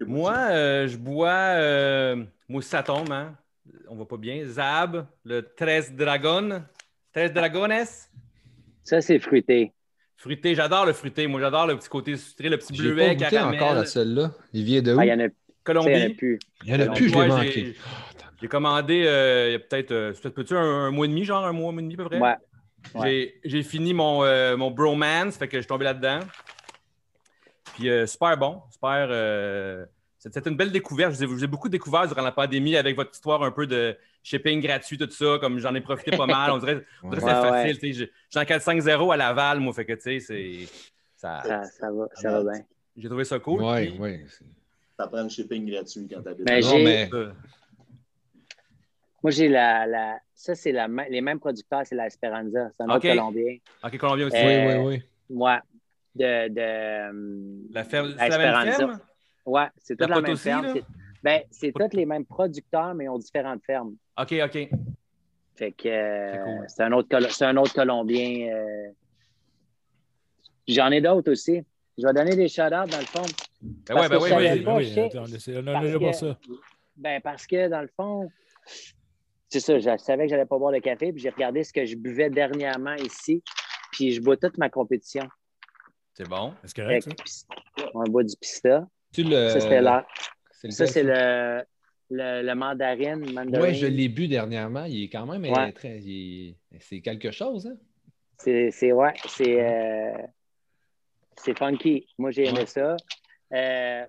Moi, 0.00 0.34
euh, 0.50 0.88
je 0.88 0.96
bois. 0.96 1.28
Euh, 1.30 2.24
moi 2.48 2.62
ça 2.62 2.82
tombe, 2.82 3.10
hein? 3.12 3.34
On 3.88 3.96
va 3.96 4.04
pas 4.04 4.16
bien. 4.16 4.44
Zab, 4.44 5.06
le 5.24 5.42
13 5.42 5.94
Dragon. 5.94 6.62
13 7.12 7.32
Dragones? 7.32 7.86
Ça, 8.82 9.00
c'est 9.00 9.18
fruité. 9.18 9.72
Fruité, 10.16 10.54
j'adore 10.54 10.86
le 10.86 10.92
fruité. 10.92 11.26
Moi, 11.26 11.40
j'adore 11.40 11.66
le 11.66 11.76
petit 11.76 11.88
côté 11.88 12.16
sucré, 12.16 12.48
le 12.48 12.58
petit 12.58 12.72
pas 12.72 12.78
bleuet, 12.78 13.16
goûté 13.16 13.30
caramel. 13.30 13.62
encore 13.62 13.78
à 13.78 13.84
celle-là. 13.86 14.32
Il 14.52 14.64
vient 14.64 14.82
de 14.82 14.94
où? 14.94 15.00
Ah, 15.00 15.06
il 15.06 15.08
y 15.08 15.12
en 15.12 15.20
a, 15.20 15.28
ça, 15.28 15.28
il 15.28 15.74
y 15.74 15.78
en 15.78 15.80
a 15.80 15.82
Colombie. 15.82 16.14
plus. 16.14 16.38
Il 16.64 16.70
y 16.70 16.74
en 16.74 16.80
a 16.80 16.86
plus, 16.94 17.08
je 17.08 17.14
l'ai 17.14 17.26
manqué. 17.26 17.74
j'ai- 18.40 18.48
commandé 18.48 19.04
euh, 19.06 19.48
il 19.48 19.52
y 19.52 19.54
a 19.54 19.58
peut-être 19.58 19.92
euh, 19.92 20.12
peut-être 20.22 20.52
un, 20.54 20.86
un 20.86 20.90
mois 20.90 21.06
et 21.06 21.08
demi, 21.08 21.24
genre 21.24 21.44
un 21.46 21.52
mois 21.52 21.72
et 21.72 21.76
demi 21.76 21.94
à 21.94 21.96
peu 21.96 22.04
près? 22.04 22.20
Ouais. 22.20 22.34
J'ai- 23.02 23.40
J'ai 23.44 23.62
fini 23.62 23.94
mon, 23.94 24.22
euh, 24.24 24.56
mon 24.56 24.70
bromance, 24.70 25.38
fait 25.38 25.48
que 25.48 25.56
je 25.56 25.62
suis 25.62 25.68
tombé 25.68 25.84
là-dedans. 25.84 26.20
Puis 27.74 27.88
euh, 27.88 28.06
super 28.06 28.36
bon, 28.36 28.62
super. 28.70 29.08
euh, 29.10 29.84
C'était 30.18 30.48
une 30.48 30.56
belle 30.56 30.72
découverte. 30.72 31.12
Je 31.12 31.16
vous 31.18 31.24
ai, 31.24 31.26
je 31.26 31.32
vous 31.32 31.44
ai 31.44 31.46
beaucoup 31.46 31.68
découvert 31.68 32.06
durant 32.06 32.22
la 32.22 32.32
pandémie 32.32 32.76
avec 32.76 32.96
votre 32.96 33.12
histoire 33.12 33.42
un 33.42 33.50
peu 33.50 33.66
de 33.66 33.96
shipping 34.22 34.60
gratuit, 34.60 34.96
tout 34.96 35.10
ça. 35.10 35.38
Comme 35.40 35.58
j'en 35.58 35.74
ai 35.74 35.80
profité 35.80 36.16
pas 36.16 36.26
mal. 36.26 36.50
On 36.52 36.58
dirait, 36.58 36.84
on 37.02 37.10
dirait 37.10 37.20
que 37.20 37.28
c'est 37.28 37.50
Ouais, 37.50 37.74
facile. 37.74 38.08
un 38.36 38.44
4-5-0 38.44 39.12
à 39.12 39.16
Laval, 39.16 39.60
moi. 39.60 39.72
Fait 39.74 39.84
que, 39.84 39.92
tu 39.94 40.00
sais, 40.00 40.20
c'est. 40.20 40.66
Ça, 41.16 41.42
Ça, 41.44 41.64
ça 41.64 41.90
va, 41.92 42.08
ça 42.14 42.30
va 42.42 42.52
bien. 42.52 42.62
j'ai 42.96 43.08
trouvé 43.08 43.24
ça 43.24 43.38
cool. 43.38 43.58
Puis- 43.76 43.98
ouais. 43.98 44.24
c'est- 44.28 44.44
Ça 44.96 45.08
prend 45.08 45.22
le 45.24 45.28
shipping 45.28 45.68
gratuit 45.70 46.06
quand 46.08 46.22
t'habites. 46.22 46.46
Mais 46.48 46.60
Non, 46.60 46.78
mais 46.78 47.08
Euh, 47.12 47.32
Moi, 49.22 49.30
j'ai 49.30 49.48
la, 49.48 49.86
la. 49.86 50.18
Ça, 50.34 50.54
c'est 50.54 50.72
les 51.10 51.20
mêmes 51.20 51.40
producteurs, 51.40 51.82
c'est 51.84 51.94
la 51.94 52.06
Esperanza. 52.06 52.68
C'est 52.76 52.82
un 52.82 52.88
autre. 52.90 53.00
Colombien. 53.08 53.56
Ok, 53.82 53.96
Colombien 53.98 54.26
aussi. 54.26 54.36
Euh, 54.36 54.66
oui, 54.66 54.74
oui, 54.86 55.02
oui. 55.30 55.36
Ouais. 55.36 55.58
De. 56.14 56.48
de 56.48 57.10
hum, 57.10 57.66
La 57.72 57.84
ferme, 57.84 58.08
la 58.16 58.18
c'est 58.24 58.28
la 58.28 58.38
même 58.64 58.72
ferme? 58.72 59.00
Ouais, 59.46 59.66
c'est 59.76 59.94
toute 59.94 60.00
La 60.00 60.06
la, 60.08 60.14
même 60.16 60.24
Potosi, 60.24 60.42
ferme. 60.42 60.68
C'est- 60.72 60.84
Ben, 61.22 61.42
c'est 61.50 61.72
tous 61.72 61.96
les 61.96 62.06
mêmes 62.06 62.24
producteurs, 62.26 62.94
mais 62.94 63.04
ils 63.04 63.08
ont 63.08 63.18
différentes 63.18 63.62
fermes. 63.64 63.94
Ok, 64.20 64.32
ok. 64.44 64.68
Fait 65.56 65.72
que 65.72 65.88
euh, 65.88 66.32
C'est 66.32 66.42
cool. 66.42 66.64
c'est 66.68 66.82
un 66.82 66.92
autre 66.92 67.42
un 67.44 67.56
autre 67.56 67.74
Colombien. 67.74 68.48
euh. 68.52 68.90
J'en 70.68 70.90
ai 70.90 71.00
d'autres 71.00 71.32
aussi. 71.32 71.62
Je 71.96 72.06
vais 72.06 72.12
donner 72.12 72.34
des 72.36 72.48
shout-outs 72.48 72.68
dans 72.90 72.98
le 72.98 73.06
fond. 73.06 73.22
Ben 73.62 73.94
Parce 73.94 74.00
ouais, 74.00 74.08
ben 74.08 74.18
que 74.18 74.22
oui, 74.24 74.30
vas-y. 74.30 74.62
pas, 74.62 74.76
oui, 74.76 74.92
sais. 74.92 75.04
attends, 75.06 75.22
on 75.22 75.26
est 75.26 75.98
pour 75.98 76.14
ça. 76.14 76.38
Ben 76.96 77.20
parce 77.22 77.46
que 77.46 77.68
dans 77.68 77.80
le 77.82 77.88
fond, 77.96 78.28
c'est 79.48 79.60
ça, 79.60 79.78
je 79.78 79.96
savais 79.98 80.24
que 80.24 80.30
j'allais 80.30 80.46
pas 80.46 80.58
boire 80.58 80.72
de 80.72 80.78
café, 80.78 81.12
puis 81.12 81.22
j'ai 81.22 81.30
regardé 81.30 81.62
ce 81.64 81.72
que 81.72 81.84
je 81.84 81.96
buvais 81.96 82.30
dernièrement 82.30 82.94
ici, 82.94 83.42
puis 83.92 84.12
je 84.12 84.20
bois 84.20 84.36
toute 84.36 84.58
ma 84.58 84.68
compétition. 84.68 85.26
C'est 86.14 86.28
bon? 86.28 86.54
Correct, 86.74 87.02
ça? 87.02 87.10
pis- 87.24 87.46
on 87.94 88.04
boit 88.04 88.22
du 88.24 88.34
pista. 88.40 88.86
Tu 89.12 89.24
le. 89.24 89.48
Ça, 89.50 89.60
c'était 89.60 89.80
là. 89.82 90.06
c'est 90.52 90.70
Ça, 90.70 90.86
c'est 90.86 91.02
le, 91.02 91.64
le, 92.10 92.42
le 92.46 92.54
mandarine. 92.54 93.32
mandarin. 93.32 93.62
Ouais, 93.62 93.74
je 93.74 93.86
l'ai 93.86 94.08
bu 94.08 94.28
dernièrement. 94.28 94.84
Il 94.84 95.04
est 95.04 95.08
quand 95.08 95.26
même 95.26 95.42
Ouais. 95.42 95.68
euh, 95.68 95.72
très. 95.72 95.98
il 96.00 96.56
C'est 96.80 97.00
quelque 97.00 97.30
chose, 97.30 97.66
hein? 97.66 97.76
C'est, 98.38 98.70
c'est- 98.70 98.92
ouais, 98.92 99.14
c'est, 99.28 99.60
euh, 99.62 100.16
c'est 101.36 101.56
funky. 101.58 102.06
Moi, 102.18 102.30
j'ai 102.30 102.46
aimé 102.48 102.60
Ouais. 102.60 102.66
ça. 102.66 102.96
Euh, 103.52 104.04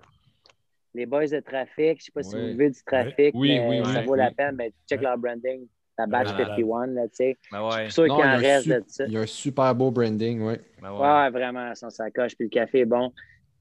les 0.94 1.06
boys 1.06 1.26
de 1.26 1.40
trafic, 1.40 2.00
je 2.00 2.04
sais 2.06 2.12
pas 2.12 2.22
si 2.22 2.34
Ouais. 2.34 2.40
vous 2.42 2.56
buvez 2.56 2.70
du 2.70 2.82
trafic, 2.84 3.34
Oui, 3.34 3.48
mais 3.58 3.80
oui, 3.80 3.92
ça 3.92 4.00
oui, 4.00 4.06
vaut 4.06 4.14
la 4.14 4.28
oui. 4.28 4.34
peine. 4.34 4.54
Mais 4.56 4.72
check 4.88 5.00
Ouais. 5.00 5.06
leur 5.06 5.18
branding, 5.18 5.66
la 5.98 6.06
batch 6.06 6.32
Malade. 6.32 6.46
51, 6.56 6.86
là, 6.88 7.02
tu 7.08 7.08
sais. 7.14 7.36
Ben 7.52 7.62
ouais. 7.66 7.76
Je 7.76 7.82
suis 7.84 7.92
sûr 7.92 8.04
qu'il 8.04 8.12
il 8.14 8.18
y 8.18 8.22
en 8.22 8.26
a 8.26 8.28
un 8.32 8.36
reste 8.38 8.68
de 8.68 8.82
ça. 8.86 9.04
Il 9.06 9.12
y 9.12 9.16
a 9.16 9.20
un 9.20 9.26
super 9.26 9.74
beau 9.74 9.90
branding, 9.90 10.40
oui. 10.42 10.54
Ben 10.82 10.92
ouais. 10.92 10.98
Ouais, 11.00 11.30
vraiment, 11.30 11.74
son 11.74 11.90
sacoche, 11.90 12.34
puis 12.36 12.44
le 12.46 12.50
café 12.50 12.80
est 12.80 12.84
bon. 12.84 13.12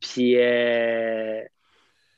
Puis, 0.02 0.36
euh, 0.38 1.42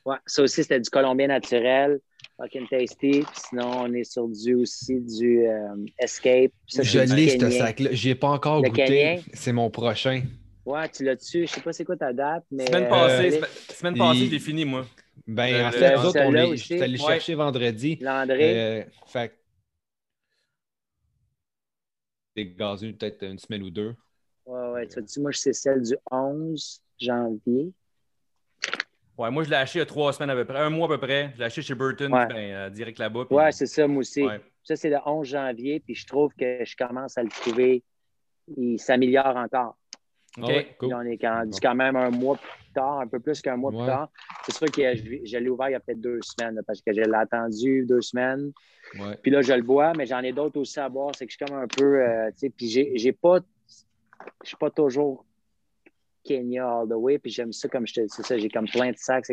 ouais, 0.06 0.15
ça 0.25 0.41
aussi, 0.43 0.63
c'était 0.63 0.80
du 0.80 0.89
colombien 0.89 1.27
naturel, 1.27 1.99
fucking 2.38 2.67
tasty. 2.67 3.21
Puis 3.21 3.25
sinon, 3.49 3.71
on 3.84 3.93
est 3.93 4.03
sur 4.03 4.27
du 4.27 4.56
aussi 4.56 4.99
du 4.99 5.45
euh, 5.47 5.67
Escape. 5.99 6.51
Ça, 6.67 6.84
je 6.84 6.99
l'ai, 7.13 7.38
ce 7.39 7.49
sac-là. 7.51 7.89
J'y 7.91 8.10
ai 8.10 8.15
pas 8.15 8.30
encore 8.30 8.62
Le 8.62 8.69
goûté. 8.69 9.21
C'est 9.34 9.53
mon 9.53 9.69
prochain. 9.69 10.21
Ouais, 10.65 10.89
tu 10.89 11.06
l'as 11.06 11.15
dessus. 11.15 11.47
Je 11.47 11.53
sais 11.53 11.62
pas 11.62 11.71
c'est 11.71 11.86
quoi 11.86 11.95
ta 11.95 12.12
date, 12.12 12.43
mais. 12.51 12.65
Semaine 12.65 12.84
euh, 12.86 12.89
passée, 12.89 13.15
allez, 13.15 13.32
semaine, 13.32 13.49
semaine 13.69 13.97
passée, 13.97 14.19
il- 14.32 14.39
fini, 14.41 14.65
moi. 14.65 14.86
Ben, 15.25 15.53
Euh, 15.53 15.67
en 15.67 15.71
fait, 15.71 15.91
le- 15.91 15.97
nous 15.97 16.06
autres, 16.06 16.19
on 16.25 16.34
est, 16.36 16.58
je 16.58 16.63
suis 16.63 16.82
allé 16.82 16.99
Ouais. 17.01 17.08
chercher 17.13 17.36
vendredi. 17.36 17.97
Landré. 18.01 18.39
Euh, 18.60 18.84
fait 19.08 19.32
des 22.38 22.45
gazeux 22.45 22.93
peut-être 22.93 23.23
une 23.23 23.39
semaine 23.39 23.63
ou 23.63 23.69
deux. 23.71 23.95
Ouais, 24.45 24.69
ouais. 24.69 24.88
Tu 24.88 25.00
vois, 25.02 25.23
moi, 25.23 25.32
c'est 25.34 25.54
celle 25.54 25.82
du 25.82 25.95
11 26.12 26.82
janvier. 27.00 27.73
Ouais, 29.17 29.32
moi, 29.32 29.43
je 29.43 29.50
l'ai 29.50 29.56
acheté 29.56 29.80
il 29.80 29.82
y 29.82 29.82
a 29.82 29.86
trois 29.88 30.13
semaines 30.13 30.30
à 30.30 30.36
peu 30.36 30.45
près, 30.45 30.60
un 30.60 30.69
mois 30.69 30.86
à 30.86 30.89
peu 30.89 31.00
près. 31.00 31.32
Je 31.34 31.39
l'ai 31.39 31.45
acheté 31.45 31.63
chez 31.63 31.73
Burton, 31.73 32.13
Ouais. 32.13 32.28
ben, 32.28 32.36
euh, 32.54 32.69
direct 32.69 33.00
là-bas. 33.00 33.26
puis- 33.26 33.36
Ouais, 33.36 33.52
c'est 33.52 33.65
ça, 33.65 33.88
moi 33.88 34.02
aussi. 34.02 34.23
Ouais. 34.23 34.39
Ça, 34.63 34.76
c'est 34.76 34.89
le 34.91 34.97
11 35.06 35.28
janvier, 35.28 35.80
puis 35.80 35.95
je 35.95 36.06
trouve 36.06 36.32
que 36.36 36.63
je 36.63 36.76
commence 36.76 37.17
à 37.17 37.23
le 37.23 37.30
trouver. 37.30 37.84
Il 38.56 38.80
s'améliore 38.80 39.36
encore. 39.36 39.76
Ah 40.41 40.45
cool. 40.45 40.63
Puis 40.80 40.93
on 40.93 41.02
est 41.02 41.17
quand, 41.17 41.43
Bon. 41.45 41.58
quand 41.62 41.76
même 41.76 41.95
un 41.95 42.10
mois 42.10 42.36
plus 42.38 42.73
tard, 42.73 43.00
un 43.00 43.08
peu 43.08 43.19
plus 43.19 43.41
qu'un 43.41 43.58
mois 43.58 43.71
Ouais. 43.71 43.78
plus 43.80 43.88
tard. 43.88 44.10
C'est 44.45 44.56
sûr 44.56 44.67
que 44.71 44.95
je, 45.26 45.38
l'ai 45.38 45.50
ouvert 45.50 45.69
il 45.69 45.73
y 45.73 45.76
a 45.76 45.80
peut-être 45.80 46.02
deux 46.02 46.19
semaines, 46.21 46.56
là, 46.56 46.62
parce 46.65 46.82
que 46.82 46.93
je 46.93 47.02
l'ai 47.02 47.15
attendu 47.15 47.86
deux 47.86 48.02
semaines. 48.02 48.52
Ouais. 49.00 49.17
Puis 49.21 49.32
là, 49.32 49.41
je 49.41 49.54
le 49.54 49.63
bois, 49.63 49.93
mais 49.97 50.06
j'en 50.06 50.19
ai 50.21 50.32
d'autres 50.32 50.60
aussi 50.60 50.80
à 50.80 50.88
boire. 50.89 51.12
C'est 51.15 51.26
que 51.26 51.32
je 51.32 51.38
suis 51.38 51.45
comme 51.45 51.58
un 51.58 51.67
peu, 51.67 52.02
euh, 52.02 52.30
tu 52.32 52.38
sais, 52.39 52.50
puis 52.50 52.67
j'ai 52.69 53.12
pas, 53.12 53.39
je 54.43 54.47
suis 54.47 54.58
pas 54.58 54.69
toujours 54.69 55.26
Kenya 56.23 56.67
all 56.67 56.88
the 56.88 56.93
way, 56.93 57.17
puis 57.17 57.32
j'aime 57.32 57.52
ça 57.54 57.67
comme 57.67 57.88
je 57.88 57.93
te 57.93 58.02
dis, 58.02 58.08
c'est 58.10 58.26
ça, 58.26 58.38
j'ai 58.38 58.50
comme 58.50 58.67
plein 58.67 58.91
de 58.91 58.97
sacs. 58.97 59.26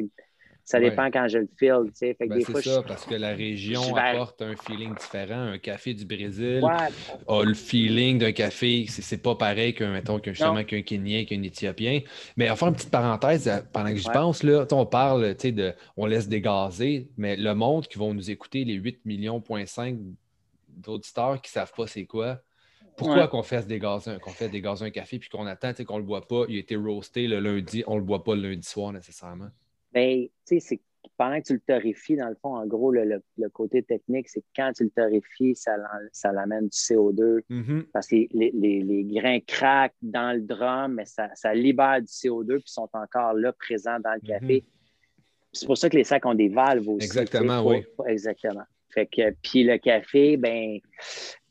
Ça 0.66 0.79
Ouais. 0.79 0.88
dépend 0.88 1.11
quand 1.11 1.29
je 1.29 1.38
le 1.38 1.48
file, 1.59 1.74
tu 1.88 1.90
sais. 1.94 2.14
Fait 2.14 2.24
que 2.24 2.31
Ben, 2.31 2.38
des 2.38 2.44
fois, 2.44 2.62
ça, 2.62 2.81
je 2.83 2.88
parce 2.88 3.05
que 3.05 3.14
la 3.14 3.35
région 3.35 3.83
je 3.83 3.94
apporte 3.94 4.40
un 4.40 4.57
feeling 4.57 4.94
différent. 4.94 5.38
Un 5.40 5.59
café 5.59 5.92
du 5.92 6.07
Brésil 6.07 6.61
Ouais, 6.62 6.88
a 7.29 7.44
le 7.44 7.53
feeling 7.53 8.18
d'un 8.18 8.33
café, 8.33 8.87
c'est 8.88 9.22
pas 9.22 9.35
pareil 9.35 9.74
qu'un, 9.74 9.92
mettons, 9.92 10.18
qu'un, 10.18 10.33
justement, 10.33 10.64
qu'un 10.64 10.81
Kenyan, 10.81 11.27
qu'un 11.27 11.42
Éthiopien. 11.42 12.00
Mais 12.38 12.46
faire 12.57 12.68
une 12.68 12.74
petite 12.74 12.90
parenthèse, 12.90 13.46
euh, 13.46 13.61
pendant 13.74 13.90
que 13.90 13.96
j'y 13.96 14.07
Ouais. 14.09 14.14
pense, 14.14 14.42
là, 14.42 14.66
on 14.72 14.87
parle, 14.87 15.35
tu 15.37 15.42
sais, 15.48 15.53
de, 15.53 15.74
on 15.98 16.07
laisse 16.07 16.29
dégazer, 16.29 17.11
mais 17.18 17.37
le 17.37 17.55
monde 17.55 17.87
qui 17.87 17.98
vont 17.98 18.14
nous 18.14 18.31
écouter, 18.31 18.64
les 18.64 18.74
8 18.74 19.05
millions, 19.05 19.42
point 19.42 19.66
5 19.66 19.98
d'auditeurs 20.68 21.40
qui 21.42 21.50
savent 21.50 21.72
pas 21.77 21.87
c'est 21.87 22.07
quoi, 22.07 22.40
pourquoi 22.96 23.22
Ouais. 23.24 23.29
qu'on 23.29 23.42
dégazer, 23.66 24.12
un- 24.12 24.18
qu'on 24.18 24.31
fait 24.31 24.48
dégazer 24.48 24.87
un 24.87 24.90
café 24.90 25.18
puis 25.18 25.29
qu'on 25.29 25.46
attend, 25.46 25.72
qu'on 25.85 25.98
le 25.98 26.05
boit 26.05 26.27
pas, 26.27 26.44
il 26.48 26.57
a 26.57 26.59
été 26.61 26.77
roasté 26.77 27.27
le 27.29 27.40
lundi, 27.40 27.85
on 27.87 27.96
le 27.96 28.03
boit 28.05 28.24
pas 28.24 28.35
le 28.35 28.48
lundi 28.50 28.66
soir 28.66 28.92
nécessairement. 28.92 29.48
Ben, 29.94 30.26
tu 30.46 30.61
sais, 30.61 30.80
pendant 31.16 31.38
que 31.40 31.46
tu 31.46 31.52
le 31.54 31.61
torréfies, 31.61 32.16
dans 32.16 32.28
le 32.28 32.35
fond, 32.35 32.57
en 32.57 32.66
gros, 32.66 32.90
le, 32.90 33.04
le- 33.04 33.22
le 33.38 33.48
côté 33.48 33.83
technique, 33.83 34.28
c'est 34.28 34.40
que 34.40 34.46
quand 34.57 34.72
tu 34.74 34.85
le 34.85 34.90
torréfies, 34.90 35.54
ça, 35.54 35.76
ça 36.12 36.33
l'amène 36.33 36.64
du 36.68 36.76
CO2 36.76 37.42
Mhm. 37.48 37.85
parce 37.92 38.09
que 38.09 38.16
les, 38.16 38.50
les- 38.52 38.83
les 38.83 39.04
grains 39.04 39.38
craquent 39.46 39.94
dans 40.02 40.33
le 40.35 40.40
drum, 40.42 40.94
mais 40.94 41.04
ça, 41.04 41.28
ça 41.35 41.54
libère 41.54 42.00
du 42.00 42.09
CO2 42.09 42.54
puis 42.59 42.64
sont 42.72 42.88
encore 42.94 43.35
là, 43.35 43.52
présents 43.52 44.00
dans 44.00 44.14
le 44.14 44.20
café. 44.20 44.64
C'est 45.52 45.66
pour 45.66 45.78
ça 45.78 45.88
que 45.88 45.96
les 45.96 46.02
sacs 46.04 46.26
ont 46.26 46.35
des 46.35 46.48
valves 46.48 46.88
aussi. 46.88 47.04
Exactement, 47.07 47.62
tu 47.62 47.68
sais, 47.68 47.74
oui. 47.76 47.87
pour- 47.96 48.09
Exactement. 48.09 48.64
Fait 48.90 49.07
que, 49.07 49.30
puis 49.42 49.62
le 49.64 49.76
café, 49.78 50.37
ben, 50.37 50.78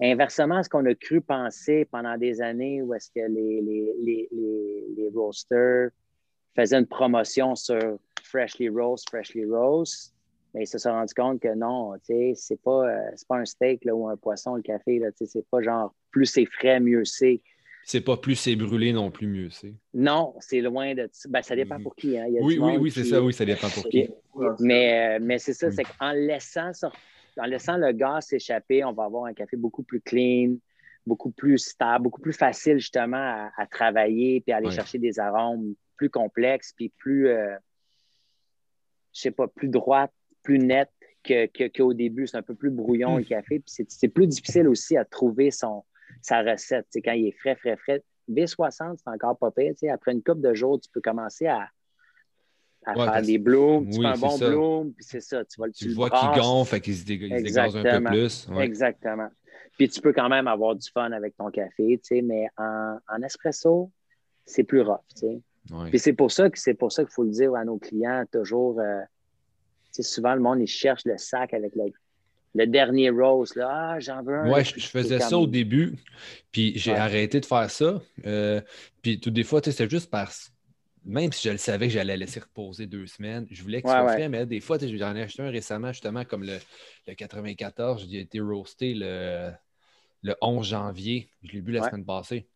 inversement 0.01 0.57
à 0.57 0.63
ce 0.63 0.69
qu'on 0.69 0.85
a 0.85 0.95
cru 0.95 1.21
penser 1.21 1.85
pendant 1.91 2.17
des 2.17 2.41
années 2.41 2.81
où 2.81 2.93
est-ce 2.93 3.09
que 3.11 3.19
les, 3.19 3.61
les, 3.61 3.93
les, 4.01 4.27
les, 4.31 4.85
les 4.97 5.09
roasters 5.13 5.89
faisaient 6.55 6.79
une 6.79 6.87
promotion 6.87 7.55
sur 7.55 7.97
Freshly 8.33 8.67
Roast, 8.69 9.07
Freshly 9.09 9.45
Roast, 9.45 10.13
mais 10.53 10.63
ils 10.63 10.67
se 10.67 10.79
sont 10.79 10.89
rendus 10.91 11.13
compte 11.13 11.39
que 11.39 11.53
non, 11.53 11.93
tu 11.99 12.01
sais, 12.07 12.33
c'est 12.35 12.61
pas, 12.61 12.87
euh, 12.89 13.09
c'est 13.15 13.27
pas 13.27 13.37
un 13.37 13.45
steak 13.45 13.85
là, 13.85 13.93
ou 13.93 14.07
un 14.09 14.17
poisson, 14.17 14.55
le 14.55 14.63
café, 14.63 14.97
là, 14.97 15.11
tu 15.11 15.19
sais, 15.19 15.25
c'est 15.27 15.47
pas 15.49 15.61
genre 15.61 15.93
plus 16.11 16.25
c'est 16.25 16.45
frais, 16.47 16.79
mieux 16.79 17.05
c'est. 17.05 17.41
C'est 17.85 18.01
pas 18.01 18.15
plus 18.17 18.35
c'est 18.35 18.55
brûlé 18.55 18.91
non 18.93 19.11
plus, 19.11 19.27
mieux 19.27 19.49
c'est. 19.51 19.73
Non, 19.93 20.33
c'est 20.39 20.61
loin 20.61 20.95
de. 20.95 21.09
Ben, 21.27 21.41
ça 21.41 21.55
dépend 21.55 21.75
Mhm. 21.77 21.83
pour 21.83 21.95
qui. 21.95 22.17
Hein. 22.17 22.25
Il 22.29 22.33
y 22.35 22.39
a 22.39 22.41
Oui, 22.41 22.57
oui, 22.57 22.77
oui, 22.79 22.91
c'est 22.91 23.01
qui- 23.03 23.09
ça, 23.09 23.21
oui, 23.21 23.33
ça 23.33 23.45
dépend 23.45 23.69
pour 23.69 23.83
qui. 23.89 24.09
Mais, 24.61 25.17
euh, 25.17 25.19
mais 25.21 25.37
c'est 25.37 25.53
ça, 25.53 25.69
c'est 25.69 25.83
qu'en 25.83 26.11
laissant, 26.13 26.73
sort- 26.73 26.95
en 27.37 27.45
laissant 27.45 27.77
le 27.77 27.91
gaz 27.91 28.25
s'échapper, 28.27 28.83
on 28.85 28.93
va 28.93 29.03
avoir 29.03 29.25
un 29.25 29.33
café 29.33 29.57
beaucoup 29.57 29.83
plus 29.83 29.99
clean, 30.01 30.55
beaucoup 31.05 31.31
plus 31.31 31.57
stable, 31.57 32.03
beaucoup 32.05 32.21
plus 32.21 32.31
facile 32.33 32.77
justement 32.79 33.17
à, 33.17 33.51
à 33.57 33.65
travailler 33.67 34.39
puis 34.41 34.53
à 34.53 34.57
aller 34.57 34.67
Ouais. 34.67 34.73
chercher 34.73 34.97
des 34.97 35.19
arômes 35.19 35.73
plus 35.97 36.09
complexes 36.09 36.71
puis 36.73 36.89
plus, 36.97 37.27
euh, 37.27 37.53
je 39.13 39.21
sais 39.21 39.31
pas, 39.31 39.47
plus 39.47 39.67
droite, 39.69 40.11
plus 40.41 40.59
nette 40.59 40.89
que, 41.23 41.45
que- 41.47 41.67
qu'au 41.67 41.93
début. 41.93 42.27
C'est 42.27 42.37
un 42.37 42.41
peu 42.41 42.55
plus 42.55 42.69
brouillon 42.71 43.17
le 43.17 43.23
café. 43.23 43.59
Puis 43.59 43.85
c'est, 43.87 44.07
plus 44.07 44.27
difficile 44.27 44.67
aussi 44.67 44.97
à 44.97 45.05
trouver 45.05 45.51
son, 45.51 45.83
sa 46.21 46.41
recette. 46.41 46.87
Quand 46.95 47.13
il 47.13 47.27
est 47.27 47.37
frais, 47.39 47.55
frais, 47.55 47.77
frais. 47.77 48.03
B60, 48.29 48.97
c'est 48.97 49.09
encore 49.09 49.37
pas 49.37 49.51
pire. 49.51 49.73
Après 49.91 50.13
une 50.13 50.23
couple 50.23 50.41
de 50.41 50.53
jours, 50.53 50.79
tu 50.79 50.89
peux 50.91 51.01
commencer 51.01 51.47
à, 51.47 51.67
à 52.85 52.97
Ouais, 52.97 53.05
faire 53.11 53.21
des 53.21 53.37
blooms. 53.37 53.87
Tu 53.89 53.99
fais 54.01 54.07
un 54.07 54.17
bon 54.17 54.29
ça. 54.37 54.49
bloom, 54.49 54.93
puis 54.93 55.05
c'est 55.05 55.19
ça. 55.21 55.43
Tu, 55.45 55.59
vas, 55.59 55.69
Tu 55.69 55.85
le 55.85 55.89
le 55.91 55.95
vois 55.95 56.09
qu'il 56.09 56.29
gonfle, 56.41 56.79
qu'il 56.79 56.95
se, 56.95 57.05
dég- 57.05 57.37
se 57.37 57.43
dégage 57.43 57.75
un 57.75 57.83
peu 57.83 58.03
plus. 58.03 58.47
ouais. 58.49 58.65
Exactement. 58.65 59.29
Puis 59.77 59.89
tu 59.89 60.01
peux 60.01 60.13
quand 60.13 60.29
même 60.29 60.47
avoir 60.47 60.75
du 60.75 60.89
fun 60.89 61.11
avec 61.11 61.35
ton 61.35 61.49
café, 61.49 61.99
mais 62.23 62.47
en, 62.57 62.97
en 63.07 63.21
espresso, 63.21 63.91
c'est 64.45 64.63
plus 64.63 64.81
rough. 64.81 65.01
Ouais. 65.71 65.89
Puis 65.89 65.99
c'est 65.99 66.13
pour 66.13 66.31
ça 66.31 66.49
que 66.49 66.59
c'est 66.59 66.73
pour 66.73 66.91
ça 66.91 67.03
qu'il 67.03 67.13
faut 67.13 67.23
le 67.23 67.31
dire 67.31 67.55
à 67.55 67.63
nos 67.63 67.77
clients 67.77 68.25
toujours. 68.31 68.79
euh, 68.79 69.01
souvent 69.99 70.33
le 70.33 70.41
monde 70.41 70.59
il 70.59 70.67
cherche 70.67 71.05
le 71.05 71.17
sac 71.17 71.53
avec 71.53 71.75
le, 71.75 71.83
le 72.55 72.67
dernier 72.67 73.09
rose 73.11 73.55
là. 73.55 73.69
Ah, 73.93 73.99
j'en 73.99 74.21
veux 74.23 74.35
un. 74.35 74.51
Ouais, 74.51 74.63
je, 74.65 74.79
je 74.79 74.87
faisais 74.87 75.19
ça 75.19 75.29
comme- 75.29 75.43
au 75.43 75.47
début, 75.47 75.95
puis 76.51 76.73
j'ai 76.77 76.91
Ouais. 76.91 76.97
arrêté 76.97 77.39
de 77.39 77.45
faire 77.45 77.69
ça. 77.69 78.01
Euh, 78.25 78.59
puis 79.01 79.19
tout 79.19 79.29
des 79.31 79.43
fois, 79.43 79.61
c'est 79.63 79.89
juste 79.89 80.09
parce 80.09 80.51
même 81.05 81.31
si 81.33 81.47
je 81.49 81.51
le 81.51 81.57
savais 81.57 81.87
que 81.87 81.93
j'allais 81.93 82.15
laisser 82.15 82.39
reposer 82.39 82.87
deux 82.87 83.07
semaines, 83.07 83.45
je 83.51 83.61
voulais 83.61 83.81
qu'il 83.81 83.89
Ouais, 83.91 83.97
soit 83.99 84.13
frais, 84.13 84.29
mais 84.29 84.45
des 84.45 84.61
fois, 84.61 84.77
j'en 84.79 85.15
ai 85.15 85.21
acheté 85.23 85.43
un 85.43 85.49
récemment, 85.49 85.91
justement, 85.91 86.23
comme 86.23 86.43
le, 86.45 86.57
le 87.07 87.13
94, 87.13 88.07
j'ai 88.09 88.21
été 88.21 88.39
roasté 88.39 88.93
le, 88.93 89.51
le 90.21 90.35
11 90.39 90.65
janvier. 90.65 91.27
Je 91.43 91.51
l'ai 91.51 91.61
bu 91.61 91.73
la 91.73 91.89
semaine 91.89 92.05
passée. 92.05 92.47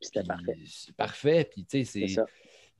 C'était 0.00 0.24
parfait. 0.24 0.56
C'est 0.66 0.96
parfait. 0.96 1.50
Puis, 1.52 1.66
tu 1.66 1.84
sais, 1.84 2.06
C'est 2.06 2.08
ça. 2.08 2.24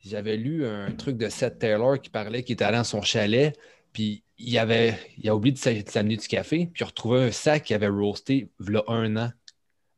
J'avais 0.04 0.36
lu 0.36 0.64
un 0.64 0.90
truc 0.92 1.16
de 1.16 1.28
Seth 1.28 1.58
Taylor 1.58 2.00
qui 2.00 2.10
parlait 2.10 2.42
qu'il 2.42 2.54
était 2.54 2.64
allé 2.64 2.78
dans 2.78 2.84
son 2.84 3.02
chalet, 3.02 3.56
puis 3.92 4.22
il, 4.38 4.56
avait, 4.58 4.94
il 5.18 5.28
a 5.28 5.36
oublié 5.36 5.52
de 5.52 5.58
s'a- 5.58 5.74
de 5.74 5.88
s'amener 5.88 6.16
du 6.16 6.26
café, 6.26 6.66
puis 6.72 6.80
il 6.80 6.82
a 6.84 6.86
retrouvé 6.86 7.20
un 7.24 7.30
sac 7.30 7.64
qu'il 7.64 7.76
avait 7.76 7.88
roasté 7.88 8.48
il 8.60 8.72
y 8.72 8.76
a 8.76 8.82
un 8.88 9.16
an, 9.16 9.30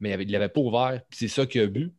mais 0.01 0.13
il 0.15 0.23
il 0.23 0.31
l'avait 0.33 0.49
pas 0.49 0.61
ouvert, 0.61 1.01
puis 1.09 1.19
c'est 1.21 1.29
ça 1.29 1.47
qu'il 1.47 1.61
a 1.61 1.67
bu, 1.67 1.93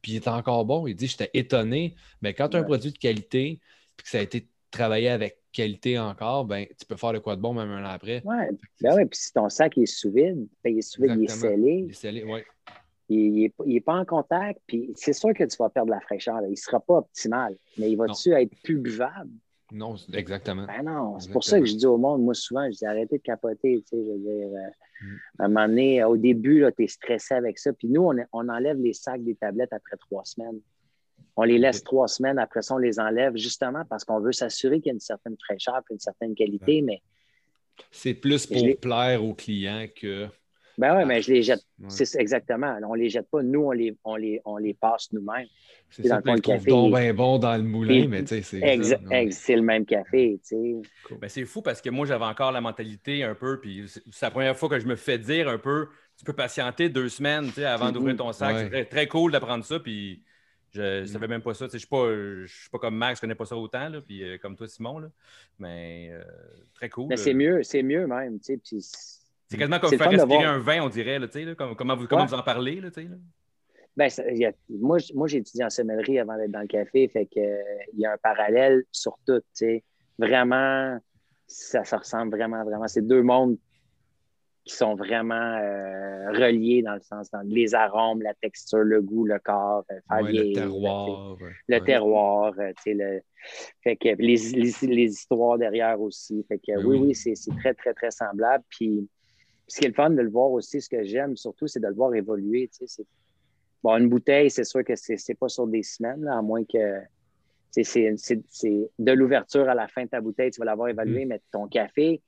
puis 0.00 0.12
il 0.12 0.16
était 0.16 0.28
encore 0.28 0.64
bon. 0.64 0.86
Il 0.86 0.94
dit 0.94 1.08
J'étais 1.08 1.30
étonné, 1.34 1.96
mais 2.22 2.34
quand 2.34 2.50
tu 2.50 2.56
as 2.56 2.60
un 2.60 2.64
produit 2.64 2.92
de 2.92 2.98
qualité, 2.98 3.60
puis 3.96 4.04
que 4.04 4.10
ça 4.10 4.18
a 4.18 4.22
été 4.22 4.46
travaillé 4.70 5.08
avec 5.08 5.38
qualité 5.50 5.98
encore, 5.98 6.44
ben, 6.44 6.66
tu 6.78 6.86
peux 6.86 6.94
faire 6.96 7.12
de 7.12 7.18
quoi 7.18 7.34
de 7.34 7.40
bon 7.40 7.54
même 7.54 7.70
un 7.70 7.84
an 7.84 7.88
après. 7.88 8.22
Ouais. 8.24 8.50
Ben 8.80 8.94
ouais, 8.94 9.06
puis 9.06 9.18
si 9.18 9.32
ton 9.32 9.48
sac 9.48 9.76
est 9.78 9.86
sous 9.86 10.12
vide, 10.12 10.46
ben, 10.62 10.72
il 10.72 10.78
est 10.78 10.82
sous 10.82 11.02
vide, 11.02 11.14
il 11.18 11.24
est 11.24 11.28
scellé, 11.28 11.84
Il 11.86 11.90
est 11.90 11.94
scellé, 11.94 12.22
ouais. 12.22 12.44
Il 13.08 13.50
n'est 13.66 13.80
pas 13.80 13.94
en 13.94 14.04
contact, 14.04 14.60
puis 14.66 14.92
c'est 14.96 15.12
sûr 15.12 15.32
que 15.34 15.44
tu 15.44 15.56
vas 15.58 15.68
perdre 15.70 15.90
la 15.90 16.00
fraîcheur. 16.00 16.40
là. 16.40 16.46
Il 16.46 16.52
ne 16.52 16.56
sera 16.56 16.78
pas 16.80 16.98
optimal, 16.98 17.54
mais 17.78 17.90
il 17.90 17.96
va-tu 17.96 18.32
être 18.32 18.54
plus 18.62 18.76
buvable? 18.78 19.30
Non, 19.70 19.96
exactement. 20.14 20.64
Ben 20.66 20.82
non, 20.82 21.18
c'est 21.20 21.30
pour 21.30 21.44
ça 21.44 21.58
que 21.60 21.66
je 21.66 21.74
dis 21.74 21.84
au 21.86 21.98
monde, 21.98 22.22
moi 22.22 22.32
souvent, 22.34 22.64
je 22.70 22.76
dis 22.78 22.86
arrêtez 22.86 23.18
de 23.18 23.22
capoter, 23.22 23.82
tu 23.82 23.96
sais, 23.96 24.04
je 24.04 24.10
veux 24.12 24.18
dire, 24.18 24.48
euh, 24.48 24.70
Mm. 25.00 25.16
à 25.38 25.44
un 25.44 25.48
moment 25.48 25.68
donné, 25.68 26.02
au 26.02 26.16
début, 26.16 26.64
tu 26.76 26.82
es 26.82 26.88
stressé 26.88 27.32
avec 27.34 27.56
ça, 27.58 27.72
puis 27.72 27.86
nous, 27.86 28.02
on, 28.02 28.16
on 28.32 28.48
enlève 28.48 28.78
les 28.80 28.92
sacs 28.94 29.22
des 29.22 29.36
tablettes 29.36 29.72
après 29.72 29.96
trois 29.96 30.24
semaines. 30.24 30.58
On 31.36 31.44
les 31.44 31.56
laisse 31.58 31.84
trois 31.84 32.08
semaines, 32.08 32.36
après 32.40 32.62
ça, 32.62 32.74
on 32.74 32.78
les 32.78 32.98
enlève 32.98 33.36
justement 33.36 33.84
parce 33.88 34.04
qu'on 34.04 34.18
veut 34.18 34.32
s'assurer 34.32 34.80
qu'il 34.80 34.86
y 34.88 34.90
a 34.90 34.94
une 34.94 34.98
certaine 35.00 35.36
fraîcheur 35.38 35.82
et 35.88 35.92
une 35.92 36.00
certaine 36.00 36.34
qualité, 36.34 36.82
mais 36.82 37.00
C'est 37.92 38.14
plus 38.14 38.44
pour 38.46 38.56
l'ai- 38.66 38.74
plaire 38.74 39.22
aux 39.24 39.34
clients 39.34 39.86
que. 39.94 40.26
Ben 40.78 40.96
ouais, 40.96 41.04
mais 41.04 41.20
je 41.22 41.32
les 41.32 41.42
jette. 41.42 41.60
Ouais. 41.80 41.86
C'est 41.90 42.04
ça, 42.04 42.20
exactement. 42.20 42.78
On 42.88 42.94
les 42.94 43.08
jette 43.08 43.28
pas, 43.28 43.42
nous, 43.42 43.64
on 43.64 43.72
les, 43.72 43.96
on 44.04 44.14
les, 44.14 44.40
on 44.44 44.56
les 44.56 44.74
passe 44.74 45.12
nous-mêmes. 45.12 45.48
C'est 45.90 46.02
Puis 46.02 46.08
dans 46.10 46.22
ça, 46.22 46.34
le 46.34 46.40
café, 46.40 46.70
donc 46.70 46.94
bien 46.94 47.12
bon 47.14 47.38
dans 47.38 47.56
le 47.56 47.62
moulin, 47.64 48.06
mais 48.08 48.20
tu 48.22 48.28
sais, 48.28 48.42
c'est. 48.42 48.82
Ça, 48.84 48.98
ouais. 49.10 49.30
c'est 49.32 49.56
le 49.56 49.62
même 49.62 49.84
café, 49.84 50.38
tu 50.46 50.56
sais. 50.56 51.16
Ben, 51.20 51.28
c'est 51.28 51.44
fou 51.44 51.62
parce 51.62 51.80
que 51.80 51.90
moi, 51.90 52.06
j'avais 52.06 52.26
encore 52.26 52.52
la 52.52 52.60
mentalité 52.60 53.24
un 53.24 53.34
peu, 53.34 53.58
puis 53.58 53.84
c'est 53.88 54.26
la 54.26 54.30
première 54.30 54.56
fois 54.56 54.68
que 54.68 54.78
je 54.78 54.86
me 54.86 54.96
fais 54.96 55.18
dire 55.18 55.48
un 55.48 55.58
peu, 55.58 55.88
tu 56.16 56.24
peux 56.24 56.32
patienter 56.32 56.88
deux 56.88 57.08
semaines 57.08 57.46
tu 57.46 57.54
sais, 57.54 57.64
avant 57.64 57.90
d'ouvrir 57.90 58.16
ton 58.16 58.32
sac. 58.32 58.54
Ouais. 58.54 58.62
C'est 58.64 58.70
très, 58.70 58.84
très 58.84 59.06
cool 59.08 59.32
d'apprendre 59.32 59.64
ça, 59.64 59.80
puis 59.80 60.22
je 60.70 61.00
ne 61.00 61.06
savais 61.06 61.26
même 61.26 61.42
pas 61.42 61.54
ça. 61.54 61.66
Tu 61.66 61.72
sais, 61.72 61.78
Je 61.78 61.86
ne 61.86 61.86
suis, 61.86 61.88
pas- 61.88 62.46
je 62.46 62.60
suis 62.60 62.70
pas 62.70 62.78
comme 62.78 62.96
Max, 62.96 63.16
je 63.18 63.20
connais 63.22 63.34
pas 63.34 63.46
ça 63.46 63.56
autant, 63.56 63.88
là, 63.88 64.00
puis 64.00 64.22
euh, 64.22 64.38
comme 64.38 64.54
toi, 64.56 64.68
Simon, 64.68 64.98
là. 64.98 65.08
mais 65.58 66.10
euh, 66.12 66.22
très 66.74 66.88
cool. 66.88 67.06
Mais 67.08 67.16
c'est 67.16 67.34
mieux, 67.34 67.62
c'est 67.62 67.82
mieux 67.82 68.06
même, 68.06 68.38
tu 68.38 68.44
sais. 68.44 68.58
puis 68.58 68.84
C'est 69.48 69.56
quasiment 69.56 69.78
comme 69.78 69.90
faire 69.96 70.10
respirer 70.10 70.44
un 70.44 70.58
vin, 70.58 70.82
on 70.82 70.88
dirait, 70.88 71.18
là, 71.18 71.26
là, 71.32 71.54
comme- 71.54 71.74
comment, 71.74 71.96
vous, 71.96 72.06
comment 72.06 72.22
Ouais. 72.22 72.28
vous 72.28 72.34
en 72.34 72.42
parlez. 72.42 72.80
Là. 72.80 72.88
Ben, 73.96 74.08
ça- 74.10 74.30
il 74.30 74.38
y 74.38 74.44
a- 74.46 74.52
moi, 74.68 74.98
moi 75.14 75.26
j'ai 75.26 75.38
étudié 75.38 75.64
en 75.64 75.70
sommellerie 75.70 76.18
avant 76.18 76.36
d'être 76.36 76.50
dans 76.50 76.60
le 76.60 76.66
café, 76.66 77.08
fait 77.08 77.26
que 77.26 77.40
euh, 77.40 77.62
il 77.94 78.00
y 78.00 78.06
a 78.06 78.12
un 78.12 78.16
parallèle 78.18 78.84
sur 78.92 79.18
tout. 79.26 79.40
Vraiment, 80.18 80.98
ça, 81.46 81.84
ça 81.84 81.96
ressemble 81.96 82.36
vraiment, 82.36 82.62
vraiment. 82.64 82.86
C'est 82.88 83.06
deux 83.06 83.22
mondes 83.22 83.56
qui 84.64 84.74
sont 84.74 84.94
vraiment 84.94 85.34
euh, 85.34 86.30
reliés 86.32 86.82
dans 86.82 86.94
le 86.94 87.00
sens, 87.00 87.30
dans 87.30 87.40
les 87.40 87.74
arômes, 87.74 88.20
la 88.20 88.34
texture, 88.34 88.80
le 88.80 89.00
goût, 89.00 89.24
le 89.24 89.38
corps, 89.38 89.84
euh, 89.90 90.20
le 90.20 90.52
terroir. 90.52 91.40
ouais. 91.40 91.52
le 91.68 91.80
terroir, 91.80 92.52
le... 92.58 93.20
fait 93.82 93.96
que 93.96 94.08
les, 94.18 94.36
les, 94.36 94.72
les 94.82 95.04
histoires 95.10 95.56
derrière 95.56 95.98
aussi. 96.00 96.44
Fait 96.48 96.58
que 96.58 96.76
Ben 96.76 96.84
oui, 96.84 96.98
oui. 96.98 97.14
c'est 97.14 97.34
très, 97.56 97.72
très, 97.72 97.94
très 97.94 98.10
semblable. 98.10 98.62
Puis 98.68 99.08
ce 99.68 99.78
qui 99.78 99.84
est 99.84 99.88
le 99.88 99.94
fun 99.94 100.10
de 100.10 100.20
le 100.22 100.30
voir 100.30 100.50
aussi, 100.50 100.80
ce 100.80 100.88
que 100.88 101.02
j'aime 101.04 101.36
surtout, 101.36 101.66
c'est 101.68 101.78
de 101.80 101.86
le 101.86 101.94
voir 101.94 102.14
évoluer. 102.14 102.68
tu 102.68 102.78
sais, 102.78 102.86
c'est- 102.86 103.06
Bon, 103.82 103.96
une 103.96 104.08
bouteille, 104.08 104.50
c'est 104.50 104.64
sûr 104.64 104.82
que 104.84 104.96
c'est 104.96 105.16
c'est 105.16 105.36
pas 105.36 105.48
sur 105.48 105.66
des 105.68 105.84
semaines, 105.84 106.22
là, 106.24 106.38
à 106.38 106.42
moins 106.42 106.64
que 106.64 107.00
c'est 107.70 107.84
c'est- 107.84 108.14
c'est 108.48 108.90
de 108.98 109.12
l'ouverture 109.12 109.68
à 109.68 109.74
la 109.74 109.86
fin 109.86 110.02
de 110.04 110.08
ta 110.08 110.20
bouteille, 110.20 110.50
tu 110.50 110.58
vas 110.58 110.64
l'avoir 110.64 110.88
évalué, 110.88 111.24
Mm. 111.24 111.28
mais 111.28 111.40
ton 111.52 111.68
café, 111.68 112.20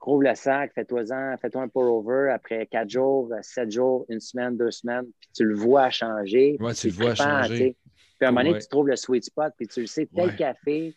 rouvre 0.00 0.24
le 0.24 0.34
sac, 0.34 0.72
fais-toi-en, 0.74 1.36
fais-toi 1.40 1.62
un 1.62 1.68
pour-over 1.68 2.30
après 2.32 2.66
quatre 2.66 2.90
jours, 2.90 3.32
sept 3.42 3.70
jours, 3.70 4.04
une 4.08 4.18
semaine, 4.20 4.56
deux 4.56 4.70
semaines, 4.72 5.06
puis 5.20 5.28
tu 5.32 5.44
le 5.44 5.54
vois 5.54 5.90
changer. 5.90 6.56
Puis 6.58 6.74
tu 6.74 6.88
le 6.88 6.92
vois 6.94 7.14
changer. 7.14 7.76
Puis 8.18 8.26
à 8.26 8.28
un 8.28 8.30
moment 8.32 8.40
donné, 8.42 8.54
Ouais. 8.54 8.60
tu 8.60 8.68
trouves 8.68 8.88
le 8.88 8.96
sweet 8.96 9.24
spot, 9.24 9.52
puis 9.56 9.66
tu 9.68 9.80
le 9.82 9.86
sais, 9.86 10.06
tel 10.14 10.28
Ouais. 10.30 10.36
café, 10.36 10.94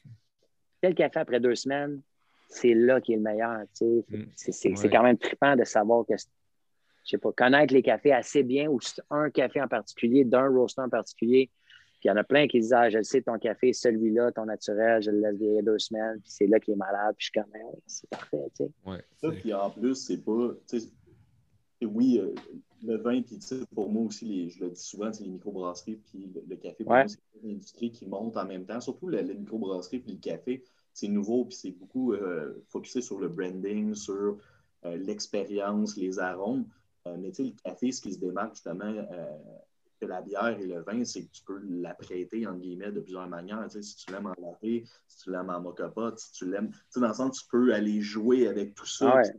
tel 0.82 0.96
café 0.96 1.20
après 1.20 1.40
deux 1.40 1.56
semaines, 1.56 2.02
c'est 2.48 2.74
là 2.74 3.02
qui 3.02 3.14
est 3.14 3.18
le 3.18 3.22
meilleur. 3.22 3.62
tu 3.78 3.86
sais. 3.86 4.06
Mm. 4.10 4.26
C'est 4.36 4.52
c'est- 4.52 4.76
c'est 4.76 4.84
Ouais. 4.88 4.90
quand 4.90 5.04
même 5.04 5.18
trippant 5.18 5.56
de 5.56 5.64
savoir 5.64 6.06
que, 6.06 6.16
c'est- 6.18 6.30
je 7.06 7.12
sais 7.12 7.18
pas, 7.18 7.32
connaître 7.32 7.74
les 7.74 7.82
cafés 7.84 8.12
assez 8.14 8.44
bien 8.44 8.70
ou 8.70 8.80
c'est 8.82 9.02
un 9.10 9.30
café 9.30 9.62
en 9.62 9.68
particulier, 9.68 10.24
d'un 10.26 10.48
roaster 10.50 10.82
en 10.82 10.90
particulier. 10.90 11.50
Puis 12.00 12.02
il 12.06 12.08
y 12.10 12.12
en 12.12 12.18
a 12.18 12.24
plein 12.24 12.48
qui 12.48 12.60
disent 12.60 12.74
Ah, 12.74 12.90
je 12.90 13.00
le 13.00 13.04
sais, 13.04 13.22
ton 13.22 13.40
café, 13.40 13.74
celui-là, 13.74 14.32
ton 14.32 14.46
naturel, 14.46 15.02
je 15.02 15.10
le 15.12 15.20
laisse 15.22 15.36
vieillir 15.38 15.64
deux 15.64 15.80
semaines, 15.80 16.20
puis 16.22 16.30
c'est 16.32 16.46
là 16.48 16.60
qu'il 16.60 16.74
est 16.76 16.78
malade, 16.78 17.16
puis 17.18 17.26
je 17.26 17.32
suis 17.32 17.42
comme, 17.42 17.52
Ouais, 17.54 17.80
c'est 17.88 18.10
parfait, 18.10 18.38
tu 18.56 18.66
sais. 18.66 18.72
Ouais, 18.86 19.04
Ça, 19.22 19.32
puis 19.32 19.54
en 19.54 19.70
plus, 19.72 19.96
c'est 19.96 20.24
pas. 20.24 20.50
tu 20.68 20.80
sais, 20.80 20.88
Oui, 21.84 22.20
euh, 22.20 22.34
le 22.84 22.98
vin, 22.98 23.22
puis 23.22 23.38
tu 23.38 23.46
sais, 23.46 23.58
pour 23.76 23.92
moi 23.92 24.04
aussi, 24.08 24.26
les- 24.26 24.50
je 24.50 24.60
le 24.64 24.72
dis 24.72 24.82
souvent, 24.82 25.14
c'est 25.14 25.24
les 25.24 25.30
microbrasseries, 25.30 25.98
puis 26.10 26.28
le, 26.34 26.42
le 26.48 26.56
café, 26.56 26.84
pour 26.84 26.92
Ouais. 26.94 27.04
moi, 27.04 27.08
c'est 27.08 27.20
une 27.44 27.52
industrie 27.52 27.92
qui 27.92 28.08
monte 28.08 28.36
en 28.36 28.46
même 28.46 28.66
temps. 28.66 28.80
Surtout 28.82 29.10
la, 29.10 29.22
la 29.22 29.34
microbrasserie, 29.36 30.00
puis 30.00 30.14
le 30.14 30.18
café, 30.20 30.64
c'est 30.98 31.08
nouveau, 31.10 31.46
puis 31.46 31.56
c'est 31.56 31.72
beaucoup 31.72 32.14
euh, 32.14 32.56
focusé 32.70 33.02
sur 33.02 33.20
le 33.20 33.28
branding, 33.28 33.94
sur 33.94 34.40
euh, 34.84 34.98
l'expérience, 34.98 35.96
les 35.96 36.18
arômes. 36.18 36.66
Euh, 37.06 37.16
mais 37.20 37.30
tu 37.30 37.36
sais, 37.36 37.44
le 37.44 37.56
café, 37.64 37.92
ce 37.92 38.02
qui 38.02 38.14
se 38.14 38.20
démarque 38.20 38.56
justement 38.56 38.86
euh, 38.86 39.38
que 40.02 40.08
la 40.08 40.24
bière 40.24 40.60
et 40.60 40.66
le 40.66 40.82
vin, 40.82 41.06
c'est 41.06 41.26
que 41.26 41.32
tu 41.32 41.44
peux 41.44 41.60
l'apprêter, 41.70 42.48
entre 42.48 42.62
guillemets, 42.62 42.92
de 42.92 43.00
plusieurs 43.00 43.28
manières. 43.28 43.64
Tu 43.66 43.74
sais, 43.74 43.82
si 43.84 43.96
tu 43.96 44.12
l'aimes 44.12 44.26
en 44.26 44.34
latte, 44.42 44.88
si 45.08 45.24
tu 45.24 45.30
l'aimes 45.30 45.52
en 45.52 45.62
mocha 45.62 45.88
pot, 45.90 46.18
si 46.18 46.32
tu 46.32 46.50
l'aimes. 46.50 46.72
Tu 46.72 46.80
sais, 46.90 47.00
dans 47.00 47.10
le 47.10 47.14
sens, 47.14 47.44
tu 47.44 47.48
peux 47.52 47.76
aller 47.76 48.02
jouer 48.02 48.48
avec 48.48 48.74
tout 48.74 48.88
ça. 48.88 49.12
Ah 49.12 49.18
ouais. 49.18 49.34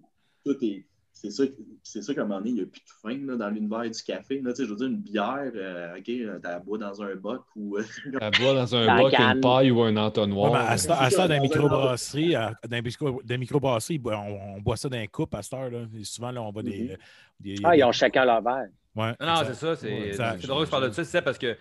Tout 0.45 0.65
est. 0.65 0.87
C'est 1.21 1.33
ça, 1.33 1.43
c'est 1.83 2.01
ça 2.01 2.15
qu'à 2.15 2.21
un 2.21 2.25
moment 2.27 2.39
donné, 2.39 2.51
il 2.51 2.55
n'y 2.55 2.61
a 2.63 2.67
plus 2.67 2.81
de 2.81 2.87
fin 3.03 3.27
là, 3.27 3.35
dans 3.37 3.51
l'univers 3.51 3.83
du 3.91 4.03
café. 4.05 4.41
Là, 4.41 4.53
je 4.57 4.63
veux 4.63 4.77
dire, 4.77 4.87
une 4.87 4.99
bière, 5.01 5.51
euh, 5.53 5.97
OK, 5.97 6.05
tu 6.05 6.31
la 6.45 6.61
bois 6.61 6.79
dans 6.79 7.03
un 7.03 7.17
boc 7.17 7.43
ou. 7.57 7.77
euh, 7.77 7.83
À 8.21 8.31
boire 8.31 8.55
dans 8.55 8.77
un 8.77 9.03
boc, 9.03 9.13
une 9.19 9.41
paille 9.41 9.73
ou 9.73 9.83
un 9.83 9.93
Ouais, 9.97 10.01
entonnoir. 10.01 10.55
à 10.55 10.79
ce 10.79 10.89
à 10.93 11.11
temps, 11.11 11.17
dans 11.17 11.23
les 11.25 11.29
Dans 11.29 11.35
un 11.35 11.41
microbrasseries, 11.41 12.35
à- 12.37 12.53
dans 12.69 12.83
les 13.29 13.39
microbrasseries, 13.39 14.01
on, 14.05 14.11
on 14.57 14.61
boit 14.61 14.77
ça 14.77 14.89
dans 14.89 14.97
les 14.97 15.09
coupes 15.09 15.35
à 15.35 15.43
cette 15.43 15.55
heure. 15.55 15.71
Là. 15.71 15.79
Et 15.99 16.05
souvent, 16.05 16.31
là, 16.31 16.41
on 16.41 16.53
voit 16.53 16.63
des. 16.63 16.83
Mhm. 16.91 16.97
des- 17.41 17.57
Ah, 17.65 17.77
ils 17.77 17.83
ont 17.83 17.91
chacun 17.91 18.25
leur 18.25 18.41
verre. 18.41 18.69
Ouais, 18.95 19.13
Non, 19.21 19.43
c'est 19.45 19.55
ça. 19.55 19.75
C'est 19.75 19.89
Ouais, 20.21 20.39
drôle 20.47 20.61
que 20.61 20.67
je 20.67 20.71
parle 20.71 20.89
de 20.89 20.93
ça. 20.95 21.03
C'est 21.05 21.11
ça 21.11 21.23
parce 21.23 21.39
que 21.39 21.57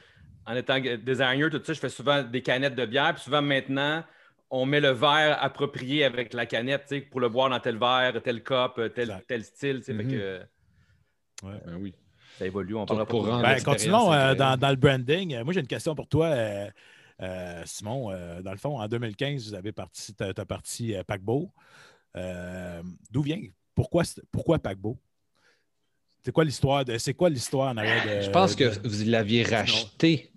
en 0.46 0.56
étant 0.56 0.78
designer, 1.04 1.50
tout 1.50 1.62
ça, 1.64 1.74
je 1.74 1.80
fais 1.80 1.90
souvent 1.90 2.22
des 2.22 2.44
canettes 2.44 2.76
de 2.76 2.86
bière. 2.86 3.12
Puis 3.16 3.24
souvent 3.24 3.42
maintenant, 3.42 4.04
on 4.50 4.66
met 4.66 4.80
le 4.80 4.90
verre 4.92 5.42
approprié 5.44 6.04
avec 6.06 6.34
la 6.34 6.46
canette 6.46 6.84
tu 6.88 6.96
sais, 6.96 7.02
pour 7.02 7.20
le 7.20 7.30
boire 7.30 7.50
dans 7.50 7.60
tel 7.60 7.78
verre, 7.78 8.22
tel 8.24 8.42
tel, 8.44 8.92
Exact. 9.10 9.26
tel 9.28 9.44
style. 9.44 9.78
tu 9.80 9.84
sais, 9.84 9.94
fait 9.94 10.04
Mhm. 10.04 10.12
que 10.12 10.42
Ben 11.44 11.78
oui. 11.80 11.94
ça 12.38 12.46
évolue. 12.46 12.76
On 12.76 12.80
Pour- 12.80 12.86
parlera 12.88 13.06
pour 13.06 13.26
rendre 13.28 13.42
Ben, 13.44 13.62
continuons 13.64 14.12
euh, 14.14 14.36
dans, 14.36 14.58
dans 14.58 14.70
le 14.70 14.76
branding. 14.76 15.36
Euh, 15.36 15.44
Moi, 15.44 15.54
j'ai 15.54 15.60
une 15.60 15.68
question 15.68 15.94
pour 15.96 16.08
toi, 16.08 16.28
euh, 16.28 16.70
euh, 17.22 17.62
Simon. 17.66 18.12
Euh, 18.12 18.42
dans 18.42 18.52
le 18.52 18.58
fond, 18.58 18.80
en 18.80 18.88
2015, 18.88 19.48
vous 19.50 19.54
avez 19.54 19.72
parti, 19.72 20.16
tu 20.16 20.24
as, 20.24 20.34
parti 20.46 20.96
euh, 20.96 21.04
Paquebot. 21.04 21.52
Euh, 22.16 22.82
D'où 23.12 23.22
vient, 23.22 23.40
pourquoi, 23.76 24.04
pourquoi 24.32 24.60
Paquebot? 24.60 24.98
C'est 26.24 26.32
quoi 26.32 26.44
l'histoire 26.44 26.84
de, 26.84 26.98
c'est 26.98 27.14
quoi 27.14 27.30
l'histoire 27.30 27.72
en 27.72 27.78
arrière 27.78 28.04
de. 28.06 28.22
Je 28.22 28.30
pense 28.32 28.56
de- 28.56 28.66
que 28.66 28.88
vous 28.88 29.10
l'aviez 29.10 29.44
racheté. 29.44 30.32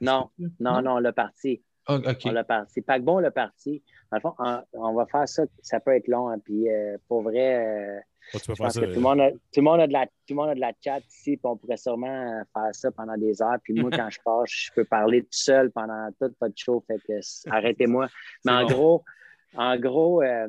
Non, 0.00 0.30
non, 0.60 0.80
non. 0.82 0.92
On 0.92 0.98
l'a 0.98 1.12
parti. 1.12 1.62
Paquebot, 1.86 3.12
on 3.12 3.18
l'a 3.18 3.30
parti. 3.30 3.82
Dans 4.10 4.16
le 4.16 4.20
fond, 4.20 4.34
on, 4.38 4.62
on 4.72 4.94
va 4.94 5.06
faire 5.06 5.28
ça. 5.28 5.44
Ça 5.62 5.80
peut 5.80 5.94
être 5.94 6.08
long. 6.08 6.28
hein, 6.28 6.38
puis 6.38 6.68
euh, 6.70 6.96
pour 7.08 7.22
vrai, 7.22 7.64
euh, 7.96 8.00
Oh, 8.32 8.38
je 8.38 8.52
pense 8.54 8.72
ça. 8.74 8.80
que 8.80 8.86
tout 8.86 8.94
le, 8.94 9.00
monde 9.00 9.20
a, 9.20 9.30
tout, 9.30 9.38
le 9.58 9.62
monde 9.62 9.80
a 9.80 9.86
de 9.86 9.92
la, 9.92 10.06
tout 10.06 10.12
le 10.30 10.34
monde 10.36 10.48
a 10.48 10.54
de 10.54 10.60
la 10.60 10.72
chat 10.82 11.00
ici. 11.00 11.36
Puis 11.36 11.40
on 11.44 11.56
pourrait 11.56 11.76
sûrement 11.76 12.06
euh, 12.06 12.42
faire 12.54 12.74
ça 12.74 12.90
pendant 12.90 13.16
des 13.16 13.42
heures. 13.42 13.58
Puis 13.62 13.74
moi, 13.74 13.90
quand 13.92 14.08
je 14.10 14.18
pars, 14.24 14.46
je 14.46 14.70
peux 14.74 14.84
parler 14.84 15.22
tout 15.22 15.28
seul 15.32 15.70
pendant 15.70 16.08
toute 16.20 16.34
votre 16.40 16.54
show. 16.56 16.82
Fait 16.86 16.98
que 17.06 17.20
arrêtez-moi. 17.50 18.08
Mais 18.44 18.52
en 18.52 18.62
bon. 18.62 18.72
gros, 18.72 19.04
en 19.56 19.76
gros, 19.78 20.22
euh, 20.22 20.48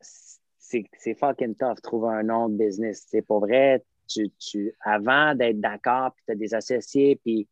c'est 0.00 0.84
c'est 0.98 1.14
fucking 1.14 1.54
tough 1.56 1.80
trouver 1.82 2.08
un 2.08 2.22
nom 2.22 2.48
de 2.48 2.56
business. 2.56 3.04
C'est 3.08 3.22
pour 3.22 3.40
vrai, 3.40 3.84
tu, 4.08 4.30
tu, 4.38 4.74
avant 4.80 5.34
d'être 5.34 5.60
d'accord, 5.60 6.12
puis 6.14 6.24
tu 6.26 6.32
as 6.32 6.36
des 6.36 6.54
associés, 6.54 7.16
puis 7.22 7.46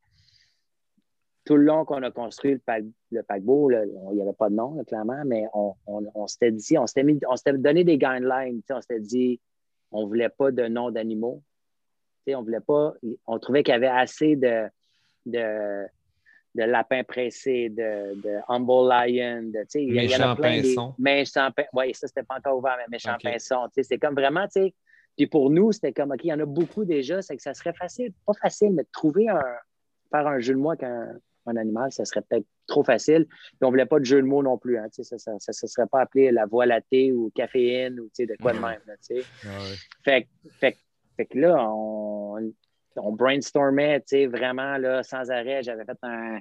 tout 1.47 1.57
le 1.57 1.63
long 1.63 1.85
qu'on 1.87 2.03
a 2.03 2.11
construit 2.11 2.53
le, 2.55 2.59
pa- 2.59 2.81
le 3.13 3.23
paquebot, 3.23 3.71
là, 3.71 3.83
on- 3.95 4.11
il 4.11 4.17
n'y 4.17 4.23
avait 4.23 4.33
pas 4.35 4.51
de 4.51 4.55
nom, 4.57 4.75
là, 4.75 4.85
clairement, 4.85 5.23
mais 5.25 5.45
on, 5.55 5.75
on- 5.87 6.05
on 6.15 6.27
s'était 6.27 6.51
dit, 6.51 6.77
on 6.77 6.87
s'était 6.87 7.05
mis- 7.05 7.21
on 7.31 7.37
s'était 7.37 7.55
donné 7.57 7.85
des 7.85 7.97
guidelines. 7.97 8.61
On 8.69 8.81
s'était 8.81 9.01
dit, 9.01 9.41
on 9.93 10.03
ne 10.03 10.07
voulait 10.07 10.29
pas 10.29 10.51
de 10.51 10.67
nom 10.67 10.91
d'animaux. 10.91 11.43
On 12.29 12.43
voulait 12.43 12.61
pas, 12.61 12.93
on 13.27 13.39
trouvait 13.39 13.63
qu'il 13.63 13.73
y 13.73 13.77
avait 13.77 13.87
assez 13.87 14.35
de, 14.35 14.65
de, 15.27 15.87
de 16.57 16.63
Lapin 16.65 17.05
Pressé, 17.05 17.69
de, 17.69 18.21
de 18.21 18.39
Humble 18.49 18.89
Lion, 18.89 19.43
de, 19.45 19.65
il 19.79 19.95
y, 20.11 20.17
en 20.17 20.31
a 20.33 20.35
plein. 20.35 20.61
Méchant 20.99 21.51
Oui, 21.73 21.95
ça, 21.95 22.09
c'était 22.09 22.25
pas 22.25 22.39
encore 22.39 22.59
ouvert, 22.59 22.77
mais 22.79 22.87
Méchant 22.91 23.15
Ok. 23.15 23.23
Pinson. 23.23 23.69
C'était 23.73 23.99
comme 23.99 24.15
vraiment, 24.15 24.47
tu 24.49 24.61
sais. 24.63 24.75
Puis 25.17 25.29
pour 25.29 25.51
nous, 25.51 25.71
c'était 25.71 25.93
comme, 25.93 26.11
OK, 26.11 26.25
il 26.25 26.29
y 26.31 26.33
en 26.33 26.41
a 26.41 26.45
beaucoup 26.45 26.85
déjà, 26.85 27.23
c'est 27.23 27.37
que 27.37 27.43
ça 27.43 27.55
serait 27.55 27.73
facile, 27.73 28.13
pas 28.27 28.33
facile, 28.43 28.73
mais 28.73 28.83
de 28.83 28.89
trouver 28.93 29.29
un, 29.29 29.41
faire 30.11 30.27
un 30.27 30.41
jeu 30.41 30.55
de 30.55 30.59
mots 30.59 30.71
avec 30.71 30.83
un, 30.83 31.13
un 31.47 31.57
animal, 31.57 31.93
ça 31.93 32.05
serait 32.05 32.23
peut-être 32.23 32.47
trop 32.67 32.83
facile. 32.83 33.27
Puis 33.27 33.59
on 33.63 33.71
voulait 33.71 33.87
pas 33.87 33.99
de 33.99 34.05
jeu 34.05 34.21
de 34.21 34.27
mots 34.27 34.43
non 34.43 34.59
plus, 34.59 34.79
hein, 34.79 34.87
ça 34.91 35.17
ne 35.17 35.39
ça, 35.39 35.53
ça 35.53 35.67
serait 35.67 35.87
pas 35.87 36.01
appelé 36.01 36.31
la 36.31 36.47
voix 36.47 36.67
latée 36.67 37.13
ou 37.13 37.31
caféine 37.35 38.01
ou, 38.01 38.11
de 38.19 38.37
quoi 38.41 38.53
de 38.53 38.59
même, 38.59 38.81
là. 38.87 38.95
Ouais. 39.11 39.23
Fait, 40.05 40.23
que- 40.23 40.51
fait, 40.61 40.77
fait 41.17 41.27
que 41.27 41.39
là, 41.39 41.57
on, 41.69 42.53
on 42.97 43.13
brainstormait, 43.13 44.03
vraiment, 44.29 44.77
là, 44.79 45.03
sans 45.03 45.31
arrêt. 45.31 45.63
J'avais 45.63 45.85
fait 45.85 45.99
un, 46.03 46.39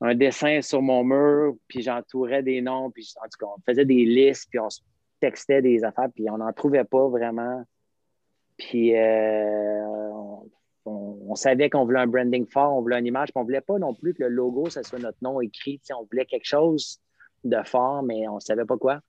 un 0.00 0.14
dessin 0.14 0.60
sur 0.62 0.82
mon 0.82 1.04
mur, 1.04 1.54
puis 1.68 1.82
j'entourais 1.82 2.42
des 2.42 2.60
noms, 2.60 2.90
puis 2.90 3.12
en 3.20 3.24
tout 3.24 3.46
cas, 3.46 3.52
on 3.56 3.60
faisait 3.66 3.84
des 3.84 4.04
listes, 4.04 4.48
puis 4.50 4.58
on 4.58 4.70
se 4.70 4.80
textait 5.20 5.62
des 5.62 5.84
affaires, 5.84 6.08
puis 6.14 6.30
on 6.30 6.38
n'en 6.38 6.52
trouvait 6.52 6.84
pas 6.84 7.08
vraiment. 7.08 7.62
Puis 8.56 8.94
euh, 8.96 9.82
on, 10.12 10.50
on- 11.28 11.34
savait 11.34 11.70
qu'on 11.70 11.84
voulait 11.84 12.00
un 12.00 12.06
branding 12.06 12.46
fort, 12.46 12.74
on 12.76 12.82
voulait 12.82 12.98
une 12.98 13.06
image, 13.06 13.28
puis 13.32 13.40
on 13.40 13.44
voulait 13.44 13.60
pas 13.60 13.78
non 13.78 13.94
plus 13.94 14.14
que 14.14 14.22
le 14.24 14.28
logo, 14.28 14.68
ça 14.68 14.82
soit 14.82 14.98
notre 14.98 15.18
nom 15.22 15.40
écrit. 15.40 15.80
On 15.98 16.04
voulait 16.04 16.26
quelque 16.26 16.44
chose 16.46 17.00
de 17.44 17.62
fort, 17.64 18.02
mais 18.02 18.28
on 18.28 18.34
ne 18.36 18.40
savait 18.40 18.64
pas 18.64 18.76
quoi. 18.76 19.00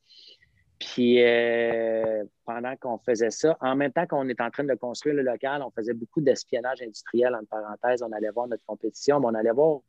Puis 0.79 1.23
euh, 1.23 2.23
pendant 2.45 2.75
qu'on 2.77 2.97
faisait 2.97 3.29
ça, 3.29 3.55
en 3.61 3.75
même 3.75 3.91
temps 3.91 4.07
qu'on 4.07 4.27
est 4.29 4.41
en 4.41 4.49
train 4.49 4.63
de 4.63 4.73
construire 4.73 5.15
le 5.15 5.21
local, 5.21 5.61
on 5.61 5.69
faisait 5.71 5.93
beaucoup 5.93 6.21
d'espionnage 6.21 6.81
industriel, 6.81 7.35
entre 7.35 7.47
parenthèses. 7.49 8.01
On 8.01 8.11
allait 8.11 8.31
voir 8.31 8.47
notre 8.47 8.65
compétition, 8.65 9.19
mais 9.19 9.27
on 9.27 9.35
allait 9.35 9.51
voir, 9.51 9.79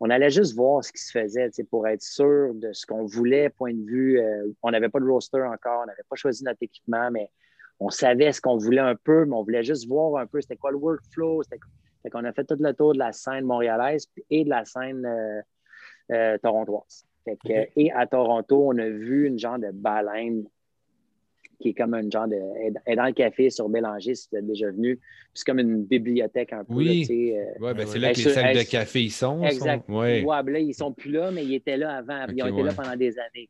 on 0.00 0.08
allait 0.08 0.30
juste 0.30 0.54
voir 0.54 0.82
ce 0.82 0.92
qui 0.92 1.02
se 1.02 1.10
faisait 1.10 1.50
pour 1.70 1.86
être 1.86 2.02
sûr 2.02 2.54
de 2.54 2.72
ce 2.72 2.86
qu'on 2.86 3.04
voulait, 3.04 3.50
point 3.50 3.74
de 3.74 3.84
vue. 3.84 4.18
euh, 4.18 4.46
on 4.62 4.70
n'avait 4.70 4.88
pas 4.88 4.98
de 5.00 5.04
roster 5.06 5.42
encore, 5.42 5.82
on 5.82 5.86
n'avait 5.86 6.04
pas 6.08 6.16
choisi 6.16 6.42
notre 6.44 6.62
équipement, 6.62 7.10
mais 7.10 7.30
on 7.84 7.90
savait 7.90 8.32
ce 8.32 8.40
qu'on 8.40 8.56
voulait 8.56 8.80
un 8.80 8.94
peu, 8.94 9.24
mais 9.24 9.34
on 9.34 9.42
voulait 9.42 9.64
juste 9.64 9.86
voir 9.88 10.20
un 10.20 10.26
peu 10.26 10.40
c'était 10.40 10.56
quoi 10.56 10.70
le 10.70 10.76
workflow. 10.76 11.42
C'était 11.42 11.58
fait 12.02 12.10
qu'on 12.10 12.24
a 12.24 12.32
fait 12.32 12.44
tout 12.44 12.56
le 12.58 12.72
tour 12.74 12.94
de 12.94 12.98
la 12.98 13.12
scène 13.12 13.44
montréalaise 13.44 14.08
et 14.30 14.44
de 14.44 14.50
la 14.50 14.64
scène 14.64 15.04
euh, 15.06 15.40
euh, 16.12 16.38
torontoise. 16.38 17.06
Fait 17.24 17.36
que. 17.36 17.68
Et 17.76 17.92
à 17.92 18.06
Toronto, 18.06 18.68
on 18.68 18.76
a 18.78 18.88
vu 18.88 19.28
une 19.28 19.38
genre 19.38 19.58
de 19.58 19.70
baleine 19.72 20.44
qui 21.60 21.68
est 21.68 21.74
comme 21.74 21.94
un 21.94 22.10
genre 22.10 22.26
de. 22.26 22.36
Elle 22.60 22.74
est 22.86 22.96
dans 22.96 23.04
le 23.06 23.12
café 23.12 23.48
sur 23.50 23.68
Bélanger, 23.68 24.16
si 24.16 24.28
tu 24.28 24.36
es 24.36 24.42
déjà 24.42 24.70
venu. 24.72 24.96
Puis 24.96 25.06
c'est 25.34 25.44
comme 25.44 25.60
une 25.60 25.84
bibliothèque 25.84 26.52
un 26.52 26.64
peu. 26.64 26.74
Oui. 26.74 27.04
là, 27.04 27.14
euh, 27.14 27.66
Ouais, 27.66 27.74
ben, 27.74 27.86
c'est 27.86 28.00
là 28.00 28.12
que 28.12 28.18
Hey, 28.18 28.24
les 28.24 28.30
sacs 28.32 28.56
de 28.56 28.62
café 28.70 29.02
ils 29.02 29.10
sont. 29.10 29.44
Exact. 29.44 29.86
sont- 29.86 29.92
Ouais. 29.94 30.24
Ouais, 30.24 30.42
ben 30.42 30.52
là, 30.54 30.58
ils 30.58 30.74
sont 30.74 30.92
plus 30.92 31.12
là, 31.12 31.30
mais 31.30 31.44
ils 31.44 31.54
étaient 31.54 31.76
là 31.76 31.98
avant. 31.98 32.26
ils 32.34 32.42
ont 32.42 32.48
été 32.48 32.62
là 32.64 32.72
pendant 32.74 32.96
des 32.96 33.16
années. 33.20 33.48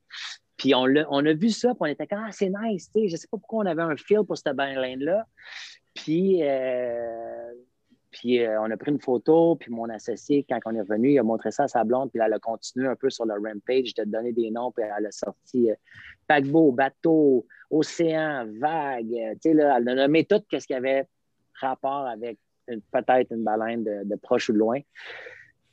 Puis 0.63 0.77
on, 0.77 0.87
l'a- 0.87 1.09
on 1.11 1.27
a 1.27 1.33
vu 1.33 1.51
ça, 1.51 1.71
puis 1.71 1.79
on 1.81 1.87
était 1.87 2.07
comme, 2.07 2.23
ah, 2.25 2.31
c'est 2.31 2.49
nice, 2.49 2.89
tu 2.93 3.01
sais. 3.01 3.09
Je 3.09 3.17
sais 3.17 3.27
pas 3.27 3.37
pourquoi 3.37 3.65
on 3.65 3.67
avait 3.67 3.83
un 3.83 3.97
feel 3.97 4.23
pour 4.25 4.39
cette 4.39 4.55
baleine-là. 4.55 5.27
Puis, 5.93 6.39
euh, 6.45 7.53
puis 8.13 8.45
euh, 8.45 8.61
on 8.61 8.71
a 8.71 8.77
pris 8.77 8.93
une 8.93 9.01
photo, 9.01 9.57
puis 9.57 9.73
mon 9.73 9.89
associé, 9.89 10.47
quand 10.49 10.61
on 10.67 10.77
est 10.77 10.83
revenu, 10.83 11.15
il 11.15 11.19
a 11.19 11.25
montré 11.25 11.51
ça 11.51 11.65
à 11.65 11.69
sa 11.69 11.83
blonde, 11.83 12.13
puis 12.13 12.23
elle 12.25 12.33
a 12.33 12.39
continué 12.39 12.87
un 12.87 12.95
peu 12.95 13.11
sur 13.11 13.25
le 13.25 13.35
rampage 13.35 13.93
de 13.95 14.05
donner 14.05 14.33
des 14.33 14.53
noms, 14.53 14.71
puis 14.71 14.85
elle 14.85 15.05
a 15.05 15.11
sorti 15.11 15.69
euh, 15.69 15.75
paquebot, 16.29 16.71
bateau, 16.71 17.45
océan, 17.69 18.47
vague. 18.61 19.09
tu 19.09 19.39
sais, 19.43 19.55
là, 19.55 19.79
elle 19.81 19.89
a 19.89 19.95
nommé 19.97 20.25
tout 20.25 20.41
ce 20.53 20.65
qui 20.65 20.75
avait 20.75 21.09
rapport 21.61 22.07
avec 22.07 22.39
peut-être 22.93 23.33
une 23.33 23.43
baleine 23.43 23.83
de, 23.83 24.03
de 24.05 24.15
proche 24.15 24.49
ou 24.49 24.53
de 24.53 24.59
loin. 24.59 24.79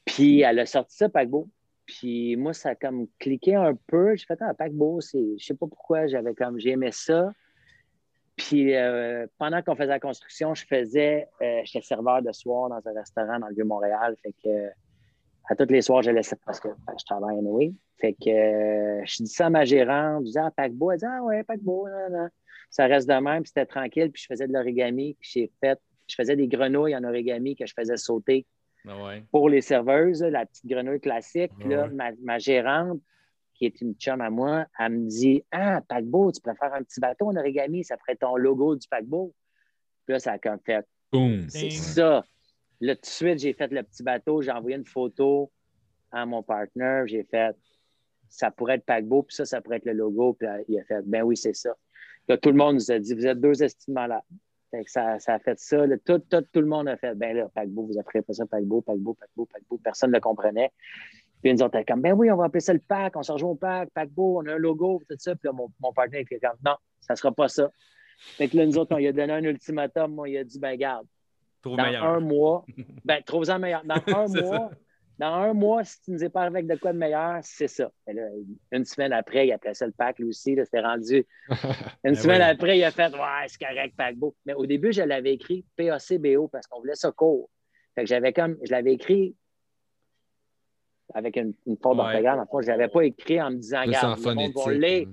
Puis 0.03 0.41
elle 0.41 0.57
a 0.57 0.65
sorti 0.65 0.97
ça, 0.97 1.09
paquebot. 1.09 1.47
Puis 1.89 2.35
moi, 2.35 2.53
ça 2.53 2.69
a 2.69 2.75
comme 2.75 3.07
cliqué 3.17 3.55
un 3.55 3.73
peu. 3.87 4.15
J'ai 4.15 4.25
fait 4.27 4.39
un 4.43 4.53
paquebot, 4.53 5.01
c'est, 5.01 5.35
je 5.39 5.43
sais 5.43 5.55
pas 5.55 5.65
pourquoi, 5.65 6.05
j'avais 6.05 6.35
comme, 6.35 6.59
j'ai 6.59 6.69
aimé 6.69 6.91
ça. 6.91 7.33
Puis 8.37 8.75
euh, 8.75 9.25
pendant 9.39 9.63
qu'on 9.63 9.75
faisait 9.75 9.87
la 9.87 9.99
construction, 9.99 10.53
je 10.53 10.65
faisais, 10.67 11.27
euh, 11.41 11.61
j'étais 11.63 11.83
serveur 11.83 12.21
de 12.21 12.31
soir 12.31 12.69
dans 12.69 12.87
un 12.87 12.93
restaurant 12.93 13.39
dans 13.39 13.47
le 13.47 13.55
Vieux-Montréal. 13.55 14.15
Fait 14.21 14.35
que 14.43 14.69
à 15.49 15.55
tous 15.55 15.65
les 15.73 15.81
soirs, 15.81 16.03
je 16.03 16.11
laissais 16.11 16.37
parce 16.45 16.59
que 16.59 16.69
je 16.95 17.05
travaille 17.05 17.39
anyway. 17.39 17.73
Fait 17.99 18.13
que 18.13 18.29
euh, 18.29 19.01
je 19.05 19.23
dis 19.23 19.29
ça 19.29 19.47
à 19.47 19.49
ma 19.49 19.65
gérante, 19.65 20.21
je 20.21 20.25
disais 20.27 20.41
ah, 20.41 20.51
paquebot, 20.51 20.91
elle 20.91 20.99
dit 20.99 21.05
ah 21.05 21.23
ouais, 21.23 21.43
paquebot, 21.43 21.87
non, 21.89 22.17
non. 22.19 22.27
Ça 22.69 22.85
reste 22.85 23.09
de 23.09 23.15
même, 23.15 23.41
puis 23.41 23.47
c'était 23.47 23.65
tranquille, 23.65 24.11
puis 24.11 24.21
je 24.21 24.27
faisais 24.27 24.47
de 24.47 24.53
l'origami, 24.53 25.17
puis 25.19 25.29
j'ai 25.33 25.51
fait, 25.59 25.79
je 26.07 26.13
faisais 26.13 26.35
des 26.35 26.47
grenouilles 26.47 26.95
en 26.95 27.03
origami 27.03 27.55
que 27.55 27.65
je 27.65 27.73
faisais 27.73 27.97
sauter 27.97 28.45
Ah 28.45 28.58
ouais. 28.97 29.23
pour 29.31 29.49
les 29.49 29.61
serveuses, 29.61 30.21
la 30.21 30.45
petite 30.45 30.65
grenouille 30.65 30.99
classique. 30.99 31.51
Puis 31.59 31.69
là, 31.69 31.87
ma, 31.87 32.11
ma 32.21 32.37
gérante, 32.37 32.99
qui 33.53 33.65
est 33.65 33.81
une 33.81 33.93
chum 33.95 34.21
à 34.21 34.29
moi, 34.29 34.65
elle 34.79 34.93
me 34.93 35.07
dit 35.07 35.43
Ah, 35.51 35.81
paquebot, 35.87 36.31
tu 36.31 36.41
préfères 36.41 36.73
un 36.73 36.83
petit 36.83 36.99
bateau 36.99 37.27
en 37.27 37.35
origami, 37.35 37.83
ça 37.83 37.97
ferait 37.97 38.15
ton 38.15 38.35
logo 38.37 38.75
du 38.75 38.87
paquebot. 38.87 39.33
Puis 40.05 40.13
là, 40.13 40.19
ça 40.19 40.33
a 40.33 40.39
comme 40.39 40.59
fait 40.65 40.85
Boum. 41.11 41.49
C'est 41.49 41.69
ça. 41.71 42.23
Là, 42.81 42.95
tout 42.95 43.01
de 43.01 43.05
suite, 43.07 43.39
j'ai 43.39 43.53
fait 43.53 43.71
le 43.71 43.83
petit 43.83 44.03
bateau, 44.03 44.41
j'ai 44.41 44.51
envoyé 44.51 44.77
une 44.77 44.85
photo 44.85 45.51
à 46.11 46.25
mon 46.25 46.41
partenaire, 46.41 47.05
j'ai 47.07 47.23
fait 47.23 47.55
ça 48.29 48.51
pourrait 48.51 48.75
être 48.75 48.85
paquebot, 48.85 49.23
puis 49.23 49.35
ça, 49.35 49.45
ça 49.45 49.59
pourrait 49.59 49.77
être 49.77 49.85
le 49.85 49.93
logo. 49.93 50.33
Puis 50.33 50.47
là, 50.47 50.59
il 50.67 50.79
a 50.79 50.83
fait 50.83 51.01
ben 51.03 51.23
oui, 51.23 51.35
c'est 51.35 51.55
ça. 51.55 51.75
Là, 52.27 52.37
tout 52.37 52.49
le 52.49 52.55
monde 52.55 52.75
nous 52.75 52.91
a 52.91 52.99
dit 52.99 53.13
Vous 53.13 53.25
êtes 53.25 53.39
deux 53.39 53.61
estimes 53.61 53.95
malades. 53.95 54.21
Fait 54.71 54.83
que 54.83 54.91
ça, 54.91 55.19
ça 55.19 55.33
a 55.35 55.39
fait 55.39 55.59
ça. 55.59 55.85
là. 55.85 55.95
tout, 56.05 56.19
tout, 56.19 56.41
tout 56.41 56.61
le 56.61 56.67
monde 56.67 56.87
a 56.87 56.97
fait 56.97 57.15
ben 57.15 57.35
là, 57.35 57.47
paquebot, 57.53 57.83
vous 57.87 57.97
appelez 57.99 58.21
pas 58.21 58.33
ça 58.33 58.45
paquebot, 58.45 58.81
paquebot, 58.81 59.15
paquebot, 59.15 59.45
paquebot. 59.45 59.79
Personne 59.83 60.11
ne 60.11 60.15
le 60.15 60.21
comprenait. 60.21 60.71
Puis 61.41 61.53
nous 61.53 61.63
autres, 61.63 61.81
comme 61.87 62.01
ben 62.01 62.13
oui, 62.13 62.29
on 62.29 62.35
va 62.35 62.45
appeler 62.45 62.59
ça 62.59 62.73
le 62.73 62.79
pack, 62.79 63.15
on 63.15 63.23
se 63.23 63.31
rejoint 63.31 63.51
au 63.51 63.55
pack, 63.55 63.89
paquebot, 63.91 64.41
on 64.41 64.45
a 64.47 64.53
un 64.53 64.57
logo, 64.57 65.01
tout 65.09 65.15
ça. 65.17 65.35
Puis 65.35 65.47
là, 65.47 65.53
mon, 65.53 65.69
mon 65.79 65.93
partenaire 65.93 66.21
était 66.21 66.39
comme 66.39 66.57
non, 66.65 66.75
ça 66.99 67.15
sera 67.15 67.31
pas 67.31 67.47
ça. 67.47 67.71
Fait 68.19 68.47
que 68.49 68.57
là, 68.57 68.65
nous 68.65 68.77
autres, 68.77 68.93
on 68.93 68.97
lui 68.97 69.07
a 69.07 69.13
donné 69.13 69.33
un 69.33 69.43
ultimatum. 69.43 70.13
Moi, 70.13 70.29
il 70.29 70.37
a 70.37 70.43
dit 70.43 70.59
ben 70.59 70.75
garde, 70.75 71.07
Trouve 71.61 71.77
dans 71.77 71.83
meilleur. 71.83 72.03
un 72.05 72.19
mois, 72.19 72.65
ben, 73.05 73.21
trouve-en 73.25 73.59
meilleur. 73.59 73.83
Dans 73.85 74.01
un 74.07 74.27
mois, 74.27 74.71
dans 75.19 75.33
un 75.33 75.53
mois, 75.53 75.83
si 75.83 76.01
tu 76.01 76.11
nous 76.11 76.23
es 76.23 76.29
pas 76.29 76.43
avec 76.43 76.65
de 76.65 76.75
quoi 76.75 76.93
de 76.93 76.97
meilleur, 76.97 77.39
c'est 77.43 77.67
ça. 77.67 77.91
Là, 78.07 78.23
une 78.71 78.85
semaine 78.85 79.11
après, 79.11 79.47
il 79.47 79.51
appelait 79.51 79.73
ça 79.73 79.85
le 79.85 79.91
pack, 79.91 80.17
lui 80.17 80.29
aussi. 80.29 80.55
C'était 80.63 80.79
rendu. 80.79 81.27
Une 82.05 82.13
Ben 82.13 82.15
semaine 82.15 82.41
ouais. 82.41 82.47
après, 82.47 82.77
il 82.77 82.83
a 82.85 82.91
fait 82.91 83.13
Ouais, 83.13 83.45
c'est 83.47 83.59
correct, 83.59 83.95
paquebot. 83.97 84.33
Mais 84.45 84.53
au 84.53 84.65
début, 84.65 84.93
je 84.93 85.01
l'avais 85.01 85.33
écrit 85.33 85.65
PACBO 85.75 86.47
parce 86.47 86.67
qu'on 86.67 86.79
voulait 86.79 86.95
ça 86.95 87.11
court. 87.11 87.49
Fait 87.95 88.03
que 88.03 88.07
j'avais 88.07 88.31
comme. 88.31 88.57
Je 88.63 88.71
l'avais 88.71 88.93
écrit 88.93 89.35
avec 91.13 91.35
une, 91.35 91.53
une 91.65 91.75
faute 91.75 91.97
d'orthographe. 91.97 92.39
En 92.39 92.57
fait, 92.57 92.65
je 92.65 92.71
l'avais 92.71 92.87
pas 92.87 93.01
écrit 93.01 93.41
en 93.41 93.51
me 93.51 93.57
disant 93.57 93.81
Regarde, 93.81 94.19
le 94.23 94.33
monde 94.35 94.53
va 94.55 94.71
lire. 94.71 95.09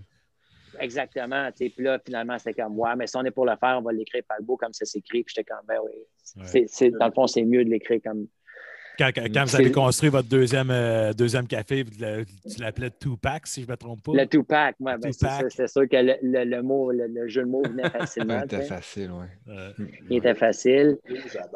Exactement. 0.79 1.51
Puis 1.53 1.73
là, 1.79 1.99
finalement, 2.05 2.39
c'était 2.39 2.63
comme, 2.63 2.79
ouais, 2.79 2.95
mais 2.97 3.07
si 3.07 3.17
on 3.17 3.25
est 3.25 3.31
pour 3.31 3.47
le 3.47 3.57
faire, 3.57 3.79
on 3.79 3.83
va 3.83 3.93
l'écrire 3.93 4.23
beau 4.43 4.57
comme 4.57 4.73
ça 4.73 4.85
s'écrit. 4.85 5.25
Puis 5.25 5.35
j'étais 5.37 5.51
comme, 5.51 5.65
ben 5.67 5.79
oui. 5.85 6.91
Dans 6.99 7.07
le 7.07 7.13
fond, 7.13 7.27
c'est 7.27 7.45
mieux 7.45 7.65
de 7.65 7.71
l'écrire 7.71 8.01
comme. 8.05 8.29
Quand, 8.99 9.11
quand- 9.15 9.27
quand 9.33 9.45
vous 9.45 9.57
avez 9.57 9.71
construit 9.73 10.09
votre 10.09 10.29
deuxième, 10.29 10.71
euh, 10.71 11.13
deuxième 11.13 11.47
café, 11.47 11.85
le- 12.01 12.25
tu 12.25 12.61
l'appelais 12.61 12.91
Tupac, 12.91 13.47
si 13.47 13.63
je 13.63 13.67
ne 13.67 13.73
me 13.73 13.77
trompe 13.77 14.03
pas. 14.03 14.13
Le 14.15 14.27
Tupac, 14.27 14.77
ouais, 14.81 14.97
ben, 14.99 15.13
c'est 15.13 15.67
sûr 15.69 15.89
que 15.89 15.97
le, 15.97 16.15
le- 16.23 16.45
le 16.45 16.63
mot, 16.63 16.91
le, 16.91 17.07
le 17.07 17.29
jeu 17.29 17.43
de 17.43 17.49
mots 17.49 17.63
venait 17.63 17.91
facilement. 17.91 18.41
C'était 18.43 18.57
tu 18.57 18.63
sais. 18.63 18.69
facile. 18.69 19.11
Euh, 19.49 19.71
Il 20.11 20.17
était 20.17 20.35
facile. 20.35 20.99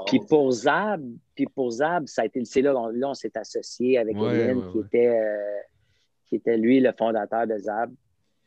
Puis 0.07 0.20
pour 0.28 0.51
Zab, 0.53 1.03
puis 1.34 1.47
pour 1.55 1.70
Zab, 1.70 2.07
ça 2.07 2.22
a 2.22 2.24
été 2.26 2.45
c'est 2.45 2.62
là, 2.62 2.76
on, 2.76 2.88
là, 2.88 3.09
on 3.11 3.14
s'est 3.14 3.36
associé 3.36 3.99
avec 3.99 4.16
Ouais, 4.16 4.38
Eline, 4.38 4.59
ouais, 4.59 4.70
qui, 4.72 4.78
ouais. 4.78 4.84
Était, 4.86 5.09
euh, 5.09 5.59
qui 6.26 6.36
était 6.36 6.57
lui 6.57 6.80
le 6.80 6.93
fondateur 6.97 7.47
de 7.47 7.57
Zab. 7.59 7.91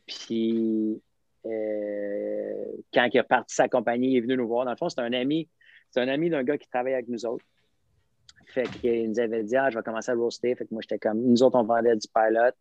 Puis 0.05 1.01
euh, 1.45 2.53
quand 2.93 3.07
il 3.13 3.19
a 3.19 3.23
parti 3.23 3.55
sa 3.55 3.67
compagnie, 3.67 4.11
il 4.11 4.17
est 4.17 4.21
venu 4.21 4.37
nous 4.37 4.47
voir. 4.47 4.65
Dans 4.65 4.71
le 4.71 4.77
fond, 4.77 4.89
c'est 4.89 5.01
un 5.01 5.13
ami, 5.13 5.47
c'est 5.91 5.99
un 6.01 6.07
ami 6.07 6.29
d'un 6.29 6.43
gars 6.43 6.57
qui 6.57 6.67
travaille 6.69 6.93
avec 6.93 7.07
nous 7.07 7.25
autres. 7.25 7.45
Fait 8.47 8.63
qu'il 8.63 9.09
nous 9.09 9.19
avait 9.19 9.43
dit 9.43 9.55
Ah, 9.55 9.69
je 9.69 9.77
vais 9.77 9.83
commencer 9.83 10.11
à 10.11 10.15
roaster. 10.15 10.55
Fait 10.55 10.65
que 10.65 10.73
moi, 10.73 10.81
j'étais 10.81 10.99
comme 10.99 11.21
nous 11.21 11.43
autres, 11.43 11.57
on 11.57 11.63
vendait 11.63 11.95
du 11.95 12.07
pilot. 12.07 12.51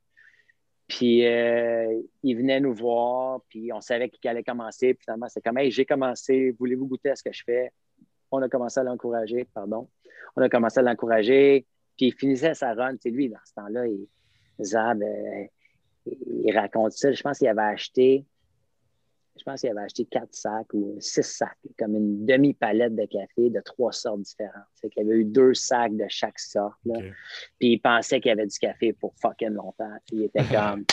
Puis 0.89 1.26
euh, 1.26 2.03
il 2.22 2.37
venait 2.37 2.61
nous 2.61 2.74
voir, 2.74 3.41
puis 3.49 3.72
on 3.72 3.80
savait 3.80 4.11
qu'il 4.11 4.28
allait 4.28 4.43
commencer. 4.43 4.95
Puis 4.95 5.05
finalement, 5.05 5.28
c'est 5.28 5.41
comme 5.41 5.59
Hey, 5.59 5.70
j'ai 5.70 5.85
commencé, 5.85 6.55
voulez-vous 6.59 6.87
goûter 6.87 7.11
à 7.11 7.16
ce 7.16 7.22
que 7.22 7.33
je 7.33 7.43
fais? 7.45 7.72
On 8.30 8.43
a 8.43 8.49
commencé 8.49 8.80
à 8.80 8.83
l'encourager, 8.83 9.47
pardon. 9.55 9.89
On 10.37 10.43
a 10.43 10.49
commencé 10.49 10.80
à 10.80 10.83
l'encourager, 10.83 11.66
puis 11.97 12.07
il 12.07 12.14
finissait 12.14 12.55
sa 12.55 12.74
run. 12.74 12.97
C'est 13.01 13.11
lui, 13.11 13.28
dans 13.28 13.39
ce 13.45 13.55
temps-là, 13.55 13.85
Zab, 14.61 15.03
euh, 15.03 15.45
il 16.07 16.57
raconte 16.57 16.93
ça. 16.93 17.12
Je 17.12 17.22
pense 17.22 17.39
qu'il 17.39 17.49
avait 17.49 17.62
acheté, 17.62 18.24
je 19.37 19.45
pense 19.45 19.61
qu'il 19.61 19.70
avait 19.70 19.80
acheté 19.80 20.05
quatre 20.05 20.35
sacs 20.35 20.72
ou 20.74 20.97
six 21.01 21.22
sacs, 21.22 21.57
comme 21.78 21.97
une 21.97 22.26
demi-palette 22.26 22.95
de 22.95 23.07
café 23.07 23.49
de 23.51 23.61
trois 23.61 23.93
sortes 23.93 24.20
différentes. 24.20 24.66
C'est 24.74 24.91
qu'il 24.91 25.03
y 25.03 25.07
avait 25.07 25.20
eu 25.20 25.24
deux 25.24 25.55
sacs 25.55 25.97
de 25.97 26.05
chaque 26.09 26.39
sorte. 26.39 26.78
là. 26.85 27.01
Puis 27.59 27.72
il 27.72 27.78
pensait 27.78 28.20
qu'il 28.20 28.28
y 28.28 28.33
avait 28.33 28.47
du 28.47 28.59
café 28.59 28.93
pour 28.93 29.14
fucking 29.20 29.51
longtemps. 29.51 29.97
Il 30.12 30.24
était 30.24 30.45
comme, 30.45 30.85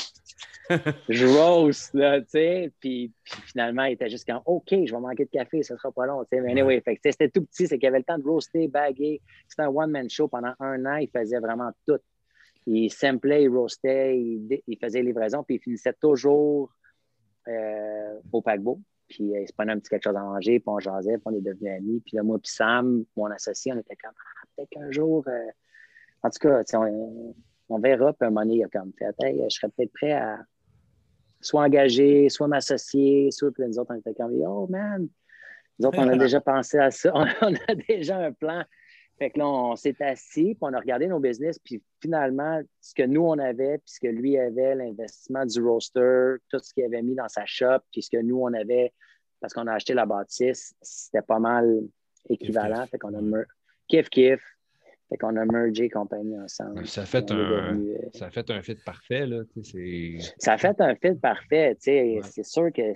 je 1.09 1.25
roast, 1.25 1.93
là, 1.93 2.21
tu 2.21 2.29
sais. 2.29 2.71
Puis, 2.79 3.11
puis 3.23 3.41
finalement, 3.47 3.83
il 3.83 3.93
était 3.93 4.09
juste 4.09 4.25
comme, 4.25 4.41
OK, 4.45 4.69
je 4.69 4.93
vais 4.93 5.01
manquer 5.01 5.25
de 5.25 5.29
café, 5.29 5.61
ça 5.61 5.75
sera 5.75 5.91
pas 5.91 6.05
long. 6.05 6.23
Mais 6.31 6.51
anyway, 6.51 6.81
fait 6.81 6.97
c'était 7.03 7.29
tout 7.29 7.43
petit, 7.43 7.67
c'est 7.67 7.77
qu'il 7.77 7.87
avait 7.87 7.99
le 7.99 8.03
temps 8.05 8.17
de 8.17 8.23
roaster, 8.23 8.67
baguer. 8.67 9.21
C'était 9.47 9.63
un 9.63 9.69
one-man 9.69 10.09
show 10.09 10.27
pendant 10.27 10.53
un 10.59 10.85
an, 10.85 10.95
il 10.95 11.09
faisait 11.09 11.39
vraiment 11.39 11.71
tout. 11.85 11.99
Il 12.65 12.89
samplait, 12.89 13.43
il 13.43 13.49
roastait, 13.49 14.17
il, 14.17 14.61
il 14.67 14.77
faisait 14.77 15.01
livraison, 15.01 15.43
puis 15.43 15.55
il 15.55 15.59
finissait 15.59 15.93
toujours 15.99 16.71
euh, 17.49 18.19
au 18.31 18.41
paquebot. 18.41 18.79
Puis 19.07 19.35
euh, 19.35 19.41
il 19.41 19.47
se 19.47 19.53
prenait 19.53 19.73
un 19.73 19.79
petit 19.79 19.89
quelque 19.89 20.03
chose 20.03 20.15
à 20.15 20.21
manger, 20.21 20.59
puis 20.59 20.69
on 20.69 20.79
jasait, 20.79 21.17
puis 21.17 21.23
on 21.25 21.33
est 21.33 21.41
devenus 21.41 21.71
amis. 21.77 22.01
Puis 22.05 22.15
là, 22.15 22.23
moi 22.23 22.37
puis 22.39 22.51
Sam, 22.51 23.03
mon 23.17 23.25
associé, 23.25 23.73
on 23.73 23.79
était 23.79 23.95
comme, 23.95 24.13
ah, 24.15 24.47
peut-être 24.55 24.69
qu'un 24.69 24.91
jour... 24.91 25.23
euh, 25.27 25.49
En 26.23 26.29
tout 26.29 26.39
cas, 26.39 26.63
on, 26.73 27.35
on 27.69 27.79
verra. 27.79 28.13
Puis 28.13 28.27
un 28.27 28.29
moment 28.29 28.41
donné, 28.41 28.57
il 28.57 28.63
a 28.63 28.67
comme 28.67 28.91
fait, 28.97 29.15
hey, 29.23 29.43
je 29.49 29.55
serais 29.55 29.69
peut-être 29.75 29.93
prêt 29.93 30.13
à 30.13 30.39
soit 31.41 31.63
engager, 31.63 32.29
soit 32.29 32.47
m'associer, 32.47 33.31
soit... 33.31 33.51
Puis 33.51 33.63
là, 33.63 33.69
nous 33.69 33.79
autres, 33.79 33.93
on 33.93 33.99
était 33.99 34.13
comme, 34.13 34.33
oh 34.45 34.67
man! 34.67 35.07
Nous 35.79 35.87
autres, 35.87 35.97
on 35.99 36.07
a 36.09 36.17
déjà 36.17 36.41
pensé 36.41 36.77
à 36.77 36.91
ça. 36.91 37.11
On 37.41 37.53
a 37.55 37.75
déjà 37.87 38.17
un 38.17 38.31
plan. 38.33 38.63
Fait 39.19 39.29
que 39.31 39.39
là, 39.39 39.47
on 39.47 39.75
s'est 39.75 40.01
assis, 40.01 40.55
puis 40.55 40.57
on 40.61 40.73
a 40.73 40.79
regardé 40.79 41.07
nos 41.07 41.19
business, 41.19 41.59
puis 41.59 41.83
finalement, 42.01 42.61
ce 42.79 42.93
que 42.95 43.03
nous, 43.03 43.21
on 43.21 43.37
avait, 43.37 43.77
puis 43.79 43.87
ce 43.93 43.99
que 43.99 44.07
lui 44.07 44.37
avait, 44.37 44.75
l'investissement 44.75 45.45
du 45.45 45.61
roaster, 45.61 46.35
tout 46.49 46.59
ce 46.59 46.73
qu'il 46.73 46.85
avait 46.85 47.01
mis 47.01 47.15
dans 47.15 47.27
sa 47.27 47.45
shop, 47.45 47.79
puis 47.91 48.01
ce 48.01 48.09
que 48.09 48.21
nous, 48.21 48.39
on 48.41 48.53
avait, 48.53 48.93
parce 49.41 49.53
qu'on 49.53 49.67
a 49.67 49.73
acheté 49.73 49.93
la 49.93 50.05
bâtisse, 50.05 50.73
c'était 50.81 51.21
pas 51.21 51.39
mal 51.39 51.81
équivalent. 52.29 52.85
Kiff-kiff. 52.85 52.89
Fait 52.91 52.97
qu'on 52.97 53.13
a 53.13 53.21
mer- 53.21 53.45
kiff-kiff. 53.91 54.39
Fait 55.09 55.17
qu'on 55.17 55.35
a 55.35 55.45
mergé 55.45 55.89
compagnie 55.89 56.39
ensemble. 56.39 56.85
Ça 56.87 57.03
fait 57.05 57.29
on 57.31 57.35
est 57.35 57.41
un, 57.41 57.73
devenu, 57.73 57.95
euh, 57.95 58.09
ça 58.13 58.29
fait 58.29 58.49
un 58.51 58.61
fit 58.61 58.75
parfait. 58.75 59.25
Là. 59.25 59.41
Ça 60.37 60.53
a 60.53 60.57
fait 60.57 60.79
un 60.79 60.95
fit 60.95 61.15
parfait. 61.15 61.75
tu 61.75 61.81
sais. 61.81 62.01
Ouais. 62.01 62.21
C'est 62.23 62.45
sûr 62.45 62.71
que. 62.71 62.93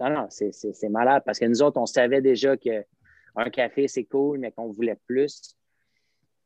Non, 0.00 0.10
non, 0.10 0.26
c'est 0.28 0.88
malade 0.90 1.22
parce 1.24 1.38
que 1.38 1.44
nous 1.44 1.62
autres, 1.62 1.80
on 1.80 1.86
savait 1.86 2.20
déjà 2.20 2.56
que 2.56 2.84
un 3.36 3.50
café, 3.50 3.88
c'est 3.88 4.04
cool, 4.04 4.38
mais 4.38 4.52
qu'on 4.52 4.70
voulait 4.70 4.98
plus. 5.06 5.56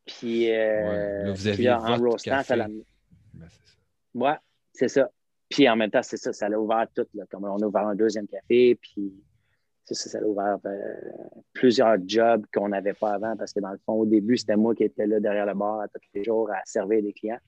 Puis, 0.05 0.51
euh, 0.51 0.89
Ouais. 0.89 1.24
Là, 1.24 1.32
vous 1.32 1.51
puis 1.51 1.70
en 1.70 1.97
roastant, 1.97 2.43
ça 2.43 2.57
l'a. 2.57 2.68
Ben, 2.68 3.49
c'est 3.49 3.66
ça. 3.66 3.74
Ouais, 4.14 4.37
c'est 4.72 4.89
ça. 4.89 5.11
Puis 5.49 5.68
en 5.68 5.76
même 5.76 5.91
temps, 5.91 6.03
c'est 6.03 6.16
ça, 6.16 6.32
ça 6.32 6.49
l'a 6.49 6.61
ouvert 6.61 6.87
tout. 6.95 7.07
Là. 7.14 7.24
Comme 7.30 7.45
on 7.45 7.61
a 7.61 7.66
ouvert 7.66 7.87
un 7.87 7.95
deuxième 7.95 8.26
café, 8.26 8.76
puis 8.76 9.12
c'est 9.84 9.95
ça, 9.95 10.11
ça 10.11 10.20
l'a 10.20 10.26
ouvert 10.26 10.59
euh, 10.64 10.95
plusieurs 11.53 11.97
jobs 12.07 12.45
qu'on 12.53 12.68
n'avait 12.68 12.95
pas 12.95 13.14
avant 13.14 13.37
parce 13.37 13.53
que 13.53 13.61
dans 13.61 13.70
le 13.70 13.78
fond, 13.87 13.95
au 13.95 14.07
début, 14.07 14.37
c'était 14.37 14.57
moi 14.57 14.74
qui 14.74 14.84
étais 14.84 15.07
là 15.07 15.20
derrière 15.20 15.47
le 15.47 15.55
bar 15.55 15.80
à 15.80 15.89
tous 15.89 16.01
les 16.14 16.24
jours 16.24 16.51
à 16.51 16.61
servir 16.64 17.03
des 17.03 17.12
clients. 17.12 17.39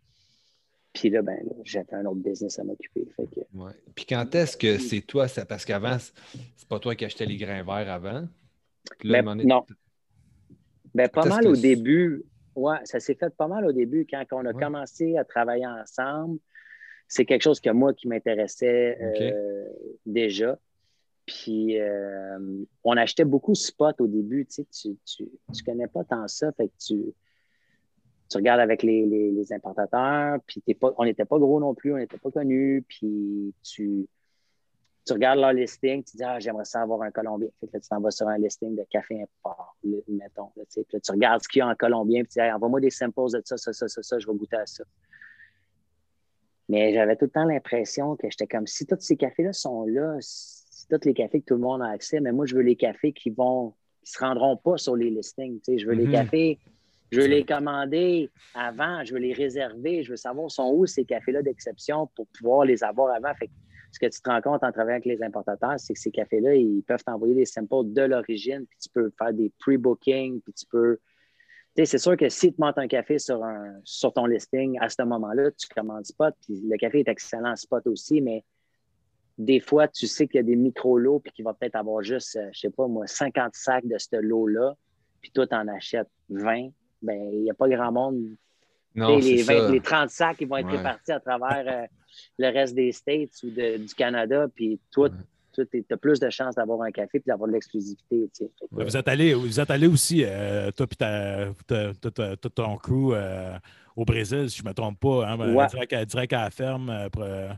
Puis 0.92 1.10
là, 1.10 1.22
ben, 1.22 1.38
j'avais 1.64 1.94
un 1.94 2.06
autre 2.06 2.20
business 2.20 2.58
à 2.58 2.64
m'occuper. 2.64 3.06
Que, 3.16 3.22
Ouais. 3.54 3.72
Puis 3.94 4.06
quand 4.06 4.34
est-ce 4.34 4.56
que 4.56 4.78
c'est 4.78 5.00
toi, 5.00 5.28
ça, 5.28 5.44
parce 5.44 5.64
qu'avant, 5.64 5.98
c'est 5.98 6.68
pas 6.68 6.78
toi 6.78 6.94
qui 6.94 7.04
achetais 7.04 7.26
les 7.26 7.36
grains 7.36 7.62
verts 7.62 7.90
avant? 7.92 8.26
Là, 9.04 9.22
non. 9.22 9.64
Ben, 10.94 11.08
pas 11.08 11.24
mal 11.26 11.46
au 11.46 11.54
début. 11.56 12.24
Ouais, 12.54 12.78
ça 12.84 12.98
s'est 12.98 13.14
fait 13.14 13.34
pas 13.36 13.46
mal 13.46 13.64
au 13.66 13.72
début 13.72 14.06
quand 14.10 14.24
on 14.32 14.44
a 14.44 14.52
Ouais. 14.52 14.62
commencé 14.62 15.16
à 15.16 15.24
travailler 15.24 15.66
ensemble. 15.66 16.38
C'est 17.06 17.24
quelque 17.24 17.42
chose 17.42 17.60
que 17.60 17.70
moi 17.70 17.94
qui 17.94 18.08
m'intéressait 18.08 18.98
euh, 19.00 19.64
déjà. 20.04 20.58
Puis 21.24 21.78
euh, 21.78 22.64
on 22.84 22.96
achetait 22.96 23.24
beaucoup 23.24 23.54
spot 23.54 24.00
au 24.00 24.06
début. 24.06 24.44
Tu 24.46 24.62
sais, 24.62 24.66
tu, 24.70 24.96
tu, 25.04 25.28
tu 25.54 25.62
connais 25.64 25.86
pas 25.86 26.04
tant 26.04 26.26
ça. 26.26 26.50
Fait 26.52 26.68
que 26.68 26.72
tu, 26.78 27.04
tu 28.28 28.36
regardes 28.36 28.60
avec 28.60 28.82
les, 28.82 29.06
les, 29.06 29.30
les 29.30 29.52
importateurs. 29.52 30.38
Puis 30.46 30.62
pas, 30.74 30.92
on 30.98 31.04
n'était 31.04 31.24
pas 31.24 31.38
gros 31.38 31.60
non 31.60 31.74
plus, 31.74 31.92
on 31.94 31.98
n'était 31.98 32.18
pas 32.18 32.30
connus. 32.30 32.84
Puis 32.88 33.54
tu, 33.62 34.06
tu 35.08 35.12
regardes 35.14 35.40
leur 35.40 35.52
listing, 35.52 36.04
tu 36.04 36.16
dis 36.16 36.22
Ah, 36.24 36.38
j'aimerais 36.38 36.64
ça 36.64 36.82
avoir 36.82 37.02
un 37.02 37.10
Colombien. 37.10 37.48
Fait 37.60 37.66
que 37.66 37.72
là, 37.74 37.80
tu 37.80 37.88
t'en 37.88 38.00
vas 38.00 38.10
sur 38.10 38.28
un 38.28 38.38
listing 38.38 38.76
de 38.76 38.84
café 38.90 39.22
import, 39.22 39.76
mettons. 40.06 40.50
Là. 40.56 40.62
Puis 40.70 40.84
là, 40.92 41.00
tu 41.00 41.10
regardes 41.12 41.42
ce 41.42 41.48
qu'il 41.48 41.60
y 41.60 41.62
a 41.62 41.68
en 41.68 41.74
Colombien, 41.74 42.22
puis 42.22 42.28
tu 42.32 42.38
dis 42.38 42.44
Hey, 42.44 42.52
envoie-moi 42.52 42.80
des 42.80 42.90
samples 42.90 43.20
de 43.32 43.42
ça, 43.44 43.56
ça, 43.56 43.72
ça, 43.72 43.88
ça, 43.88 44.02
ça, 44.02 44.18
je 44.18 44.26
vais 44.26 44.34
goûter 44.34 44.56
à 44.56 44.66
ça. 44.66 44.84
Mais 46.68 46.92
j'avais 46.92 47.16
tout 47.16 47.24
le 47.24 47.30
temps 47.30 47.44
l'impression 47.44 48.16
que 48.16 48.28
j'étais 48.30 48.46
comme 48.46 48.66
si 48.66 48.86
tous 48.86 49.00
ces 49.00 49.16
cafés-là 49.16 49.52
sont 49.54 49.84
là, 49.86 50.16
si 50.20 50.86
tous 50.88 51.00
les 51.04 51.14
cafés 51.14 51.40
que 51.40 51.46
tout 51.46 51.54
le 51.54 51.60
monde 51.60 51.82
a 51.82 51.88
accès, 51.88 52.20
mais 52.20 52.32
moi, 52.32 52.44
je 52.46 52.54
veux 52.54 52.62
les 52.62 52.76
cafés 52.76 53.12
qui 53.12 53.30
vont 53.30 53.74
qui 54.02 54.12
se 54.12 54.18
rendront 54.20 54.56
pas 54.56 54.76
sur 54.76 54.94
les 54.96 55.10
listings. 55.10 55.60
tu 55.60 55.72
sais. 55.72 55.78
Je 55.78 55.86
veux 55.86 55.94
les 55.94 56.06
Mhm. 56.06 56.12
cafés, 56.12 56.58
je 57.10 57.20
veux 57.20 57.26
les 57.26 57.44
commander 57.44 58.30
avant, 58.54 59.02
je 59.04 59.14
veux 59.14 59.18
les 59.18 59.32
réserver, 59.32 60.02
je 60.02 60.10
veux 60.10 60.16
savoir 60.16 60.50
sont 60.50 60.70
où 60.74 60.86
ces 60.86 61.04
cafés-là 61.04 61.42
d'exception 61.42 62.06
pour 62.14 62.26
pouvoir 62.28 62.64
les 62.64 62.84
avoir 62.84 63.14
avant. 63.14 63.34
Fait 63.34 63.46
que 63.48 63.52
ce 63.90 63.98
que 63.98 64.06
tu 64.06 64.20
te 64.20 64.28
rends 64.28 64.40
compte 64.40 64.62
en 64.62 64.72
travaillant 64.72 64.96
avec 64.96 65.06
les 65.06 65.22
importateurs, 65.22 65.78
c'est 65.78 65.94
que 65.94 66.00
ces 66.00 66.10
cafés-là, 66.10 66.54
ils 66.54 66.82
peuvent 66.82 67.02
t'envoyer 67.02 67.34
des 67.34 67.46
samples 67.46 67.92
de 67.92 68.02
l'origine, 68.02 68.66
puis 68.66 68.78
tu 68.78 68.88
peux 68.90 69.10
faire 69.18 69.32
des 69.32 69.52
pre-bookings, 69.58 70.40
puis 70.40 70.52
tu 70.52 70.66
peux. 70.66 70.98
Tu 71.76 71.82
sais, 71.82 71.86
c'est 71.86 71.98
sûr 71.98 72.16
que 72.16 72.28
si 72.28 72.52
tu 72.52 72.60
montes 72.60 72.78
un 72.78 72.88
café 72.88 73.18
sur, 73.18 73.42
un, 73.44 73.74
sur 73.84 74.12
ton 74.12 74.26
listing 74.26 74.78
à 74.80 74.88
ce 74.88 75.02
moment-là, 75.02 75.50
tu 75.52 75.68
commandes 75.68 76.04
spot, 76.04 76.34
puis 76.42 76.60
le 76.68 76.76
café 76.76 77.00
est 77.00 77.08
excellent 77.08 77.56
spot 77.56 77.86
aussi, 77.86 78.20
mais 78.20 78.44
des 79.38 79.60
fois, 79.60 79.86
tu 79.86 80.06
sais 80.06 80.26
qu'il 80.26 80.36
y 80.36 80.40
a 80.40 80.42
des 80.42 80.56
micro-lots, 80.56 81.20
puis 81.20 81.32
qu'il 81.32 81.44
va 81.44 81.54
peut-être 81.54 81.76
avoir 81.76 82.02
juste, 82.02 82.36
euh, 82.36 82.48
je 82.52 82.60
sais 82.60 82.70
pas 82.70 82.88
moi, 82.88 83.06
50 83.06 83.54
sacs 83.54 83.86
de 83.86 83.96
ce 83.96 84.16
lot-là, 84.16 84.74
puis 85.20 85.30
toi, 85.30 85.46
tu 85.46 85.54
en 85.54 85.68
achètes 85.68 86.10
20. 86.30 86.70
Ben, 87.00 87.30
il 87.32 87.42
n'y 87.42 87.50
a 87.50 87.54
pas 87.54 87.68
grand 87.68 87.92
monde 87.92 88.36
non, 88.98 89.16
les, 89.18 89.38
c'est 89.38 89.54
20 89.54 89.66
ça. 89.66 89.70
les 89.72 89.80
30 89.80 90.10
sacs, 90.10 90.36
ils 90.40 90.48
vont 90.48 90.56
être 90.58 90.66
Ouais. 90.66 90.76
répartis 90.76 91.12
à 91.12 91.20
travers 91.20 91.64
euh, 91.66 91.86
le 92.38 92.48
reste 92.52 92.74
des 92.74 92.92
States 92.92 93.42
ou 93.44 93.50
de- 93.50 93.78
du 93.78 93.94
Canada. 93.94 94.46
Puis 94.54 94.78
toi, 94.90 95.08
Ouais. 95.08 95.64
tu 95.72 95.84
as 95.90 95.96
plus 95.96 96.20
de 96.20 96.30
chances 96.30 96.54
d'avoir 96.54 96.82
un 96.82 96.90
café 96.90 97.18
et 97.18 97.22
d'avoir 97.26 97.48
de 97.48 97.54
l'exclusivité. 97.54 98.28
tu 98.32 98.44
sais. 98.44 98.50
Fait 98.60 98.66
que, 98.68 98.74
Ouais, 98.76 98.84
Vous 98.84 98.96
êtes 98.96 99.08
allé, 99.08 99.34
vous 99.34 99.58
êtes 99.60 99.70
allé 99.70 99.86
aussi, 99.86 100.22
euh, 100.24 100.70
toi 100.72 100.86
et 100.90 102.36
tout 102.40 102.48
ton 102.50 102.76
crew 102.76 103.12
euh, 103.14 103.58
au 103.96 104.04
Brésil, 104.04 104.48
si 104.50 104.58
je 104.58 104.62
ne 104.64 104.68
me 104.68 104.74
trompe 104.74 105.00
pas, 105.00 105.26
hein, 105.26 105.54
Ouais. 105.54 105.66
direct, 105.66 105.92
à, 105.92 106.04
direct 106.04 106.32
à 106.32 106.42
la 106.44 106.50
ferme. 106.50 107.08
pour, 107.12 107.22
euh, 107.22 107.48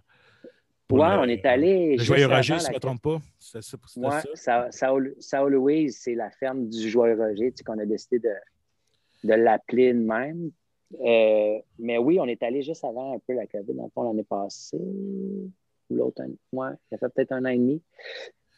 pour 0.89 0.99
ouais, 0.99 1.11
le- 1.15 1.19
on 1.21 1.25
est 1.25 1.45
allé. 1.47 1.97
Le 1.97 2.03
Joyeux 2.03 2.27
Roger, 2.27 2.59
si 2.59 2.65
je 2.67 2.71
ne 2.71 2.75
me 2.75 2.81
trompe 2.81 3.03
pas. 3.03 3.19
Ça. 3.39 3.61
c'était 3.63 3.83
Ouais, 3.97 4.11
ça? 4.35 4.71
Sao- 4.71 4.71
Sao 4.71 4.99
Sao 5.21 5.49
Louise, 5.49 5.99
c'est 6.01 6.15
la 6.15 6.31
ferme 6.31 6.69
du 6.69 6.89
Joyeux 6.89 7.17
Roger, 7.17 7.51
tu 7.53 7.59
sais, 7.59 7.65
qu'on 7.65 7.79
a 7.79 7.85
décidé 7.87 8.19
de, 8.19 9.29
de 9.29 9.35
l'appeler 9.35 9.93
de 9.93 9.99
même. 10.01 10.51
Euh, 10.99 11.61
mais 11.79 11.99
oui, 11.99 12.19
on 12.21 12.27
est 12.27 12.43
allé 12.43 12.63
juste 12.63 12.85
avant 12.85 13.15
un 13.15 13.19
peu 13.19 13.33
la 13.35 13.47
COVID, 13.47 13.75
dans 13.75 13.85
le 13.85 13.91
fond, 13.91 14.03
l'année 14.03 14.25
passée. 14.25 14.77
ou 14.77 15.51
L'autre 15.91 16.23
année. 16.23 16.39
Ouais, 16.53 16.71
ça 16.91 16.99
fait 16.99 17.09
peut-être 17.09 17.33
un 17.33 17.45
an 17.45 17.49
et 17.49 17.59
demi. 17.59 17.83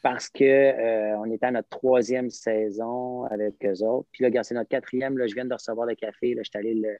Parce 0.03 0.29
qu'on 0.29 0.43
on 0.45 1.31
était 1.31 1.45
à 1.45 1.51
notre 1.51 1.69
troisième 1.69 2.29
saison 2.29 3.23
avec 3.23 3.55
eux 3.65 3.83
autres. 3.83 4.07
Puis 4.11 4.29
là, 4.29 4.43
c'est 4.43 4.53
notre 4.53 4.69
quatrième. 4.69 5.17
Là, 5.17 5.27
je 5.27 5.33
viens 5.33 5.45
de 5.45 5.53
recevoir 5.53 5.87
le 5.87 5.95
café. 5.95 6.33
Là, 6.35 6.41
je 6.43 6.49
suis 6.49 6.59
allé, 6.59 6.73
le, 6.75 6.97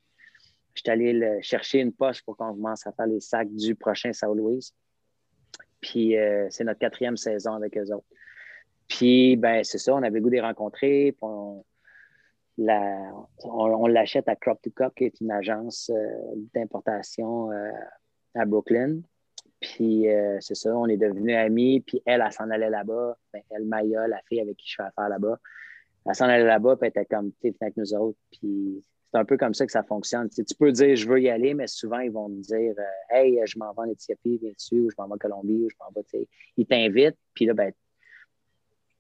je 0.74 0.82
suis 0.82 0.90
allé 0.92 1.14
le- 1.14 1.42
chercher 1.42 1.80
une 1.82 1.92
poche 1.92 2.24
pour 2.24 2.38
qu'on 2.38 2.54
commence 2.54 2.88
à 2.88 2.94
faire 2.94 3.08
les 3.08 3.20
sacs 3.20 3.54
du 3.54 3.76
prochain 3.76 4.14
Sao 4.14 4.34
Louise. 4.34 4.74
Puis 5.82 6.18
euh, 6.18 6.48
c'est 6.50 6.64
notre 6.64 6.80
quatrième 6.80 7.18
saison 7.18 7.54
avec 7.54 7.78
eux 7.78 7.94
autres. 7.94 8.08
Puis, 8.88 9.36
ben, 9.36 9.64
c'est 9.64 9.78
ça, 9.80 9.94
on 9.94 9.98
avait 10.04 10.20
le 10.20 10.22
goût 10.22 10.30
de 10.30 10.40
rencontrer. 10.40 11.12
Puis 11.12 11.20
on, 11.22 11.64
on, 12.58 13.88
l'achète 13.88 14.28
à 14.28 14.36
Crop 14.36 14.62
to 14.62 14.70
Cup, 14.72 14.94
qui 14.96 15.06
est 15.06 15.22
une 15.22 15.32
agence 15.32 15.90
euh, 15.94 16.36
d'importation 16.54 17.52
euh, 17.52 17.72
à 18.36 18.46
Brooklyn. 18.46 19.00
Puis, 19.60 20.10
euh, 20.10 20.38
c'est 20.42 20.56
ça, 20.56 20.76
on 20.76 20.88
est 20.88 20.98
devenus 20.98 21.36
amis. 21.36 21.82
Puis, 21.82 22.02
elle, 22.06 22.22
elle, 22.26 22.32
s'en 22.32 22.50
allait 22.50 22.70
là-bas. 22.70 23.18
Ben, 23.34 23.42
elle, 23.50 23.66
Maya, 23.66 24.08
la 24.08 24.22
fille 24.28 24.42
avec 24.42 24.58
qui 24.58 24.70
je 24.70 24.76
fais 24.76 24.84
affaire 24.84 25.10
là-bas, 25.10 25.40
elle 26.06 26.16
s'en 26.16 26.26
allait 26.26 26.44
là-bas, 26.44 26.76
puis 26.76 26.92
elle 26.94 27.02
était 27.02 27.06
comme, 27.06 27.32
tu 27.42 27.56
avec 27.62 27.78
nous 27.78 27.94
autres. 27.94 28.20
Puis, 28.32 28.84
c'est 29.12 29.20
un 29.20 29.26
peu 29.26 29.38
comme 29.38 29.54
ça 29.54 29.66
que 29.66 29.72
ça 29.72 29.84
fonctionne. 29.84 30.30
Tu 30.30 30.44
peux 30.60 30.72
dire, 30.72 30.96
je 30.96 31.08
veux 31.08 31.22
y 31.22 31.30
aller, 31.30 31.54
mais 31.54 31.68
souvent, 31.68 32.00
ils 32.00 32.12
vont 32.12 32.30
me 32.30 32.42
dire, 32.42 32.76
hey, 33.10 33.40
je 33.46 33.58
m'en 33.58 33.72
vais 33.74 33.82
en 33.82 33.90
Éthiopie, 33.92 34.38
viens-tu, 34.42 34.82
ou 34.82 34.90
je 34.90 34.96
m'en 34.98 35.08
vais 35.08 35.14
en 35.14 35.18
Colombie, 35.18 35.64
ou 35.64 35.70
je 35.70 35.76
m'en 35.80 35.92
vais, 35.96 36.04
tu 36.04 36.18
sais. 36.18 36.28
Ils 36.58 36.66
t'invitent, 36.66 37.18
puis 37.34 37.46
là, 37.46 37.54
ben, 37.54 37.72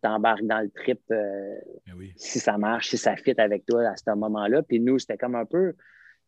t'embarques 0.03 0.45
dans 0.45 0.59
le 0.59 0.69
trip 0.69 0.99
euh, 1.11 1.55
Ben 1.87 1.93
oui. 1.97 2.13
si 2.15 2.39
ça 2.39 2.57
marche, 2.57 2.89
si 2.89 2.97
ça 2.97 3.15
fit 3.15 3.39
avec 3.39 3.65
toi 3.65 3.87
à 3.87 3.95
ce 3.95 4.11
moment-là. 4.15 4.61
Puis 4.61 4.79
nous, 4.79 4.99
c'était 4.99 5.17
comme 5.17 5.35
un 5.35 5.45
peu, 5.45 5.73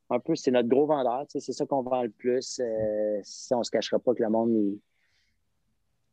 un 0.10 0.20
peu, 0.20 0.36
c'est 0.36 0.52
notre 0.52 0.70
gros 0.70 0.88
vendeur, 0.88 1.26
tu 1.30 1.34
sais, 1.34 1.46
c'est 1.46 1.52
ça 1.52 1.66
qu'on 1.66 1.84
vend 1.84 2.04
le 2.04 2.10
plus. 2.10 2.60
Euh, 2.60 3.20
si 3.24 3.54
on 3.54 3.64
se 3.64 3.70
cachera 3.70 4.00
pas 4.00 4.14
que 4.14 4.24
le 4.24 4.30
monde, 4.30 4.52
il, 4.52 4.80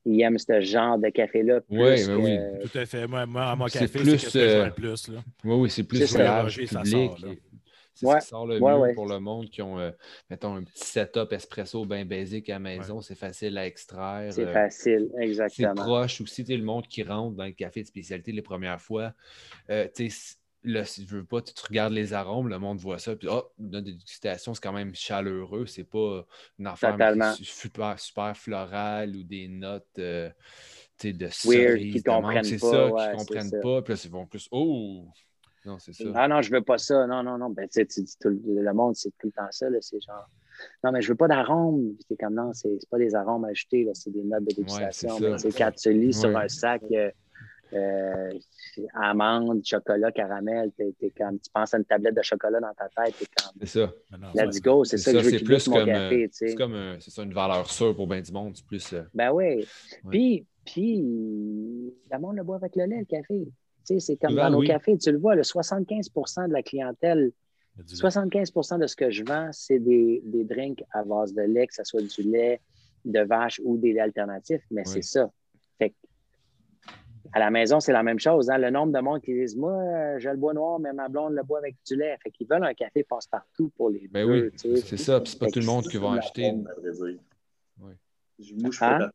il 0.04 0.20
aime 0.22 0.38
ce 0.38 0.60
genre 0.60 0.98
de 0.98 1.08
café-là. 1.08 1.60
Ouais, 1.70 2.06
ben 2.06 2.16
oui. 2.16 2.68
Tout 2.68 2.78
à 2.78 2.86
fait. 2.86 3.06
Moi, 3.06 3.24
moi 3.26 3.44
à 3.44 3.56
mon 3.56 3.68
C'est 3.68 3.80
café, 3.80 3.98
plus, 4.00 4.18
c'est 4.18 4.28
ce 4.28 4.32
que 4.32 4.38
je 4.40 4.44
euh, 4.44 4.64
le 4.66 4.72
plus. 4.72 5.08
Là. 5.08 5.20
Oui, 5.44 5.54
oui, 5.54 5.70
c'est 5.70 5.84
plus 5.84 6.06
ça 6.06 6.44
sort, 6.84 7.18
là. 7.20 7.28
C'est 7.94 8.06
Ouais, 8.06 8.14
ce 8.20 8.24
qui 8.24 8.26
sort 8.26 8.46
le 8.46 8.58
ouais, 8.58 8.72
mieux 8.72 8.78
ouais. 8.80 8.94
pour 8.94 9.06
le 9.06 9.20
monde 9.20 9.48
qui 9.50 9.62
ont, 9.62 9.78
euh, 9.78 9.90
mettons, 10.30 10.54
un 10.56 10.64
petit 10.64 10.84
setup 10.84 11.32
espresso 11.32 11.84
bien 11.84 12.04
basique 12.04 12.48
à 12.48 12.54
la 12.54 12.58
maison. 12.58 13.00
C'est 13.00 13.14
facile 13.14 13.56
à 13.58 13.66
extraire. 13.66 14.32
C'est 14.32 14.46
euh, 14.46 14.52
facile, 14.52 15.10
c'est 15.14 15.22
exactement. 15.24 15.74
proche 15.74 16.20
aussi, 16.20 16.42
le 16.44 16.62
monde 16.64 16.86
qui 16.86 17.02
rentre 17.02 17.36
dans 17.36 17.44
le 17.44 17.52
café 17.52 17.82
de 17.82 17.86
spécialité 17.86 18.32
les 18.32 18.42
premières 18.42 18.80
fois. 18.80 19.12
euh, 19.70 19.88
tu 19.94 20.10
sais, 20.10 20.36
là, 20.64 20.84
si 20.84 21.04
tu 21.06 21.14
veux 21.14 21.24
pas, 21.24 21.42
tu, 21.42 21.52
tu 21.54 21.62
regardes 21.68 21.92
les 21.92 22.12
arômes, 22.12 22.48
le 22.48 22.58
monde 22.58 22.78
voit 22.78 22.98
ça, 22.98 23.16
puis 23.16 23.28
oh, 23.30 23.44
une 23.58 23.80
dégustation, 23.80 24.54
c'est 24.54 24.62
quand 24.62 24.72
même 24.72 24.94
chaleureux, 24.94 25.66
c'est 25.66 25.84
pas 25.84 26.24
une 26.58 26.66
affaire 26.68 26.96
super, 27.42 27.98
super 27.98 28.36
florale 28.36 29.16
ou 29.16 29.22
des 29.24 29.48
notes 29.48 29.86
euh, 29.98 30.30
tu 30.98 31.08
sais, 31.08 31.12
de 31.12 31.28
cerise, 31.28 32.04
mangue, 32.06 32.22
comprennent 32.22 32.44
c'est 32.44 32.58
pas, 32.58 32.70
ça, 32.70 32.88
ouais, 32.88 33.02
qu'ils 33.10 33.20
c'est 33.20 33.26
comprennent 33.26 33.50
ça. 33.50 33.60
pas, 33.60 33.82
puis 33.82 33.94
là, 33.94 34.00
ils 34.04 34.10
vont 34.10 34.26
plus, 34.26 34.48
oh! 34.52 35.08
Non, 35.64 35.78
c'est 35.78 35.92
ça. 35.92 36.04
Ah 36.14 36.26
non, 36.28 36.42
je 36.42 36.50
veux 36.50 36.62
pas 36.62 36.78
ça. 36.78 37.06
Non, 37.06 37.22
non, 37.22 37.38
non. 37.38 37.50
Ben, 37.50 37.68
tu 37.68 37.80
sais, 37.80 37.86
tu 37.86 38.02
dis 38.02 38.16
tout 38.20 38.28
le 38.30 38.72
monde, 38.72 38.96
c'est 38.96 39.10
tout 39.18 39.26
le 39.28 39.32
temps 39.32 39.46
ça. 39.50 39.70
là. 39.70 39.78
C'est 39.80 40.00
genre. 40.00 40.28
Non, 40.84 40.92
mais 40.92 41.00
je 41.02 41.08
veux 41.08 41.14
pas 41.16 41.28
d'arômes. 41.28 41.94
C'est 42.08 42.16
comme 42.16 42.34
non, 42.34 42.52
c'est 42.52 42.76
c'est 42.80 42.88
pas 42.90 42.98
des 42.98 43.14
arômes 43.14 43.44
ajoutés, 43.44 43.84
là. 43.84 43.92
C'est 43.94 44.10
des 44.10 44.22
notes 44.22 44.44
de 44.44 44.54
dégustation. 44.54 45.16
c'est 45.18 45.38
ça. 45.38 45.48
Mais 45.48 45.52
quand 45.52 45.70
tu 45.76 45.92
lis 45.92 46.12
sur 46.12 46.30
Ouais. 46.30 46.44
un 46.44 46.48
sac 46.48 46.82
euh, 46.92 47.10
euh, 47.74 48.30
amande, 48.94 49.62
chocolat, 49.64 50.12
caramel, 50.12 50.70
t'es, 50.76 50.92
t'es 50.98 51.10
comme, 51.10 51.38
tu 51.38 51.50
penses 51.52 51.72
à 51.74 51.78
une 51.78 51.84
tablette 51.84 52.14
de 52.16 52.22
chocolat 52.22 52.60
dans 52.60 52.74
ta 52.74 52.88
tête, 52.88 53.14
t'es 53.18 53.26
comme 53.42 53.54
C'est 53.60 53.80
ça. 53.80 53.92
Let's 54.34 54.54
c'est- 54.56 54.60
go, 54.64 54.84
c'est 54.84 54.98
ça, 54.98 55.12
que 55.12 55.20
je 55.20 55.30
veux 55.38 55.44
plus 55.44 55.64
comme, 55.68 55.76
euh, 55.76 55.86
café, 55.86 56.28
tu 56.28 56.36
sais. 56.36 56.48
c'est 56.48 56.54
comme 56.54 56.74
un- 56.74 57.00
ça, 57.00 57.22
une 57.22 57.32
valeur 57.32 57.70
sûre 57.70 57.94
pour 57.96 58.06
bien 58.06 58.20
du 58.20 58.30
monde. 58.32 58.52
C'est 58.56 58.66
plus. 58.66 58.92
euh, 58.92 59.02
Ben 59.14 59.30
oui. 59.32 59.44
Ouais. 60.04 60.10
Puis, 60.10 60.46
puis, 60.66 60.96
le 61.00 62.18
monde 62.18 62.36
le 62.36 62.42
boit 62.44 62.56
avec 62.56 62.76
le 62.76 62.84
lait, 62.84 62.98
le 63.00 63.04
café. 63.06 63.48
Tu 63.86 63.94
sais, 63.94 64.00
c'est 64.00 64.16
comme 64.16 64.30
Souvent, 64.30 64.44
dans 64.44 64.50
nos 64.50 64.58
oui. 64.60 64.66
cafés, 64.68 64.96
tu 64.98 65.10
le 65.12 65.18
vois, 65.18 65.34
le 65.34 65.42
75% 65.42 66.48
de 66.48 66.52
la 66.52 66.62
clientèle 66.62 67.32
il 67.74 67.78
y 67.78 67.80
a 67.80 67.84
du 67.84 67.94
lait. 67.94 68.00
75% 68.00 68.78
de 68.80 68.86
ce 68.86 68.94
que 68.96 69.10
je 69.10 69.24
vends, 69.24 69.48
c'est 69.52 69.78
des, 69.78 70.20
des 70.24 70.44
drinks 70.44 70.84
à 70.92 71.04
base 71.04 71.32
de 71.34 71.42
lait, 71.42 71.66
que 71.66 71.74
ce 71.74 71.84
soit 71.84 72.02
du 72.02 72.22
lait 72.22 72.60
de 73.04 73.20
vache 73.20 73.60
ou 73.64 73.76
des 73.78 73.92
laits 73.94 74.02
alternatifs, 74.02 74.62
mais 74.70 74.84
c'est 74.84 75.02
ça. 75.02 75.30
Fait 75.78 75.90
que, 75.90 75.94
à 77.32 77.38
la 77.38 77.50
maison, 77.50 77.80
c'est 77.80 77.92
la 77.92 78.02
même 78.02 78.18
chose. 78.18 78.50
hein. 78.50 78.58
Le 78.58 78.68
nombre 78.70 78.92
de 78.92 79.00
monde 79.00 79.22
qui 79.22 79.32
disent 79.32 79.56
Moi, 79.56 80.18
je 80.18 80.28
le 80.28 80.36
bois 80.36 80.52
noir, 80.52 80.78
mais 80.78 80.92
ma 80.92 81.08
blonde 81.08 81.32
le 81.34 81.42
boit 81.42 81.58
avec 81.60 81.76
du 81.86 81.96
lait. 81.96 82.16
Fait 82.22 82.30
qu'ils 82.30 82.46
veulent 82.46 82.62
un 82.64 82.74
café 82.74 83.02
passe-partout 83.04 83.70
pour 83.76 83.88
les 83.90 84.06
Ben 84.08 84.26
deux. 84.26 84.44
oui, 84.44 84.50
tu 84.52 84.58
sais. 84.58 84.76
c'est 84.76 84.96
ça. 84.98 85.18
Puis 85.20 85.32
c'est 85.32 85.38
pas 85.38 85.50
tout 85.50 85.60
le 85.60 85.66
monde 85.66 85.84
qui 85.88 85.96
va 85.96 86.12
acheter. 86.12 86.52
Moi, 86.52 87.92
je 88.38 88.78
fais 88.78 88.84
Hein? 88.84 89.10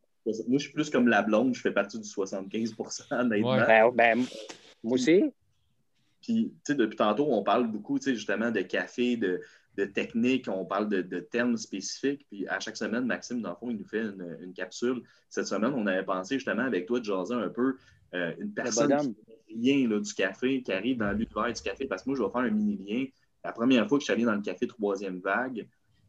Moi, 0.48 0.58
je 0.58 0.64
suis 0.64 0.72
plus 0.72 0.90
comme 0.90 1.08
la 1.08 1.22
blonde, 1.22 1.54
je 1.54 1.60
fais 1.60 1.72
partie 1.72 1.98
du 1.98 2.08
75 2.08 2.74
honnêtement. 3.10 3.52
Ouais. 3.52 3.66
Ben, 3.66 3.90
ben, 3.94 4.24
moi 4.82 4.94
aussi. 4.94 5.24
Puis, 6.22 6.52
tu 6.64 6.72
sais, 6.72 6.74
depuis 6.74 6.96
tantôt, 6.96 7.26
on 7.30 7.42
parle 7.42 7.68
beaucoup, 7.68 7.98
tu 7.98 8.06
sais, 8.06 8.14
justement, 8.14 8.50
de 8.50 8.60
café, 8.60 9.16
de, 9.16 9.40
de 9.76 9.84
technique, 9.84 10.48
on 10.48 10.64
parle 10.64 10.88
de, 10.88 11.00
de 11.00 11.20
termes 11.20 11.56
spécifiques. 11.56 12.26
Puis, 12.28 12.46
à 12.48 12.60
chaque 12.60 12.76
semaine, 12.76 13.06
Maxime, 13.06 13.40
dans 13.40 13.50
le 13.50 13.56
fond, 13.56 13.70
il 13.70 13.76
nous 13.76 13.86
fait 13.86 14.00
une, 14.00 14.36
une 14.42 14.52
capsule. 14.52 15.02
Cette 15.28 15.46
semaine, 15.46 15.72
on 15.74 15.86
avait 15.86 16.04
pensé 16.04 16.34
justement 16.34 16.64
avec 16.64 16.86
toi 16.86 17.00
de 17.00 17.04
jaser 17.04 17.34
un 17.34 17.48
peu 17.48 17.76
euh, 18.14 18.32
une 18.38 18.52
personne 18.52 19.14
qui 19.46 19.54
rien 19.54 19.88
là, 19.88 20.00
du 20.00 20.14
café, 20.14 20.62
qui 20.62 20.72
arrive 20.72 20.98
dans 20.98 21.12
l'univers 21.12 21.52
du 21.52 21.62
café. 21.62 21.86
Parce 21.86 22.02
que 22.02 22.10
moi, 22.10 22.18
je 22.18 22.22
vais 22.22 22.30
faire 22.30 22.42
un 22.42 22.50
mini-lien. 22.50 23.06
La 23.44 23.52
première 23.52 23.88
fois 23.88 23.98
que 23.98 24.02
je 24.02 24.04
suis 24.04 24.12
allé 24.12 24.24
dans 24.24 24.34
le 24.34 24.42
café 24.42 24.66
troisième 24.66 25.20
vague, 25.20 25.66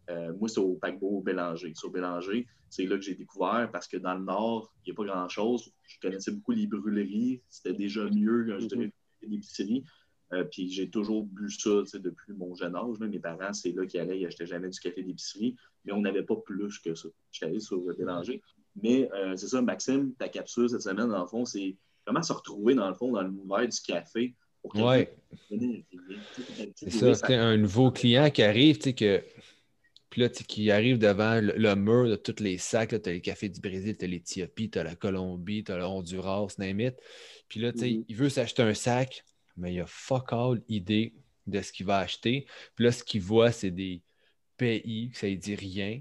euh, 0.09 0.33
moi, 0.39 0.49
c'est 0.49 0.59
au 0.59 0.75
paquebot 0.75 1.21
Bélanger. 1.21 1.73
Sur 1.75 1.91
Bélanger, 1.91 2.47
c'est 2.69 2.85
là 2.85 2.95
que 2.95 3.01
j'ai 3.01 3.15
découvert 3.15 3.69
parce 3.71 3.87
que 3.87 3.97
dans 3.97 4.15
le 4.15 4.23
Nord, 4.23 4.73
il 4.85 4.89
n'y 4.89 4.93
a 4.93 4.95
pas 4.95 5.05
grand-chose. 5.05 5.71
Je 5.87 5.99
connaissais 5.99 6.31
beaucoup 6.31 6.51
les 6.51 6.67
brûleries. 6.67 7.41
C'était 7.49 7.73
déjà 7.75 8.03
mieux, 8.05 8.59
je 8.59 8.65
dirais, 8.65 8.91
que 9.21 9.27
l'épicerie. 9.27 9.83
Euh, 10.31 10.43
puis 10.43 10.69
j'ai 10.69 10.89
toujours 10.89 11.25
bu 11.25 11.49
ça 11.49 11.81
depuis 11.95 12.33
mon 12.33 12.53
jeune 12.53 12.75
âge. 12.75 12.99
là. 12.99 13.07
Mes 13.07 13.19
parents, 13.19 13.53
c'est 13.53 13.71
là 13.71 13.85
qu'ils 13.85 13.99
allaient, 13.99 14.19
ils 14.19 14.23
n'achetaient 14.23 14.45
jamais 14.45 14.69
du 14.69 14.79
café 14.79 15.01
d'épicerie, 15.01 15.55
mais 15.85 15.91
on 15.91 16.01
n'avait 16.01 16.23
pas 16.23 16.35
plus 16.35 16.77
que 16.79 16.93
ça. 16.93 17.09
J'étais 17.31 17.47
allé 17.47 17.59
sur 17.59 17.77
le 17.77 17.95
Bélanger. 17.95 18.41
Mais 18.81 19.09
euh, 19.13 19.35
c'est 19.35 19.47
ça, 19.47 19.61
Maxime, 19.61 20.13
ta 20.15 20.29
capsule 20.29 20.69
cette 20.69 20.81
semaine, 20.81 21.09
dans 21.09 21.21
le 21.21 21.27
fond, 21.27 21.45
c'est 21.45 21.75
comment 22.05 22.21
se 22.21 22.33
retrouver, 22.33 22.75
dans 22.75 22.87
le 22.87 22.93
fond, 22.93 23.11
dans 23.11 23.23
l'univers 23.23 23.67
du 23.67 23.79
café. 23.81 24.35
Peut-être 25.49 26.71
C'est 26.75 26.89
ça, 26.91 27.13
c'est 27.13 27.35
un 27.35 27.57
nouveau 27.57 27.91
client 27.91 28.29
qui 28.29 28.43
arrive, 28.43 28.77
tu 28.77 28.83
sais, 28.89 28.93
que. 28.93 29.23
Là, 30.19 30.29
qui 30.29 30.69
arrive 30.71 30.97
devant 30.97 31.39
le, 31.41 31.53
le 31.55 31.75
mur 31.75 32.09
de 32.09 32.15
tous 32.15 32.41
les 32.43 32.57
sacs. 32.57 32.89
Tu 33.01 33.09
as 33.09 33.13
les 33.13 33.21
cafés 33.21 33.49
du 33.49 33.59
Brésil, 33.61 33.95
tu 33.97 34.05
as 34.05 34.07
l'Éthiopie, 34.07 34.69
tu 34.69 34.77
as 34.79 34.83
la 34.83 34.95
Colombie, 34.95 35.63
tu 35.63 35.71
as 35.71 35.77
le 35.77 35.85
Honduras, 35.85 36.55
name 36.57 36.81
it. 36.81 36.95
Puis 37.47 37.59
là, 37.59 37.71
tu 37.71 37.79
sais, 37.79 37.89
Mhm. 37.91 38.03
il 38.07 38.15
veut 38.15 38.29
s'acheter 38.29 38.61
un 38.63 38.73
sac, 38.73 39.23
mais 39.57 39.73
il 39.73 39.79
a 39.81 39.85
fuck 39.87 40.33
all 40.33 40.61
idée 40.67 41.13
de 41.47 41.61
ce 41.61 41.71
qu'il 41.71 41.85
va 41.85 41.99
acheter. 41.99 42.45
Puis 42.75 42.85
là, 42.85 42.91
ce 42.91 43.03
qu'il 43.03 43.21
voit, 43.21 43.51
c'est 43.51 43.71
des 43.71 44.01
pays, 44.57 45.11
ça 45.13 45.27
ne 45.27 45.35
dit 45.35 45.55
rien. 45.55 45.99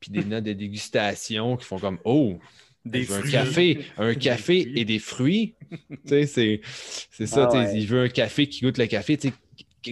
Puis 0.00 0.10
des 0.10 0.24
notes 0.24 0.44
de 0.44 0.52
dégustation 0.52 1.56
qui 1.56 1.64
font 1.64 1.78
comme 1.78 1.98
Oh, 2.04 2.38
Des 2.84 3.10
un 3.12 3.22
café, 3.22 3.86
un 3.96 4.14
café 4.28 4.70
et 4.78 4.84
des 4.84 4.98
fruits. 4.98 5.54
tu 5.70 5.96
sais, 6.06 6.26
c'est, 6.26 6.60
c'est 7.10 7.26
ça. 7.26 7.48
Ah 7.50 7.56
ouais. 7.64 7.78
Il 7.80 7.86
veut 7.86 8.02
un 8.02 8.08
café 8.08 8.46
qui 8.46 8.60
goûte 8.60 8.76
le 8.78 8.86
café. 8.86 9.16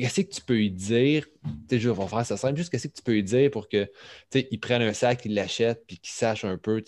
Qu'est-ce 0.00 0.20
que 0.22 0.34
tu 0.34 0.40
peux 0.40 0.54
lui 0.54 0.70
dire? 0.70 1.26
Je 1.70 1.88
vais 1.88 2.06
faire 2.06 2.26
ça 2.26 2.36
simple. 2.36 2.56
Juste 2.56 2.70
qu'est-ce 2.70 2.88
que 2.88 2.94
tu 2.94 3.02
peux 3.02 3.12
lui 3.12 3.22
dire 3.22 3.50
pour 3.50 3.68
que, 3.68 3.88
il 4.34 4.58
prenne 4.60 4.82
un 4.82 4.92
sac, 4.92 5.24
il 5.24 5.34
l'achète, 5.34 5.84
puis 5.86 5.98
qu'il 5.98 6.12
sache 6.12 6.44
un 6.44 6.58
peu, 6.58 6.82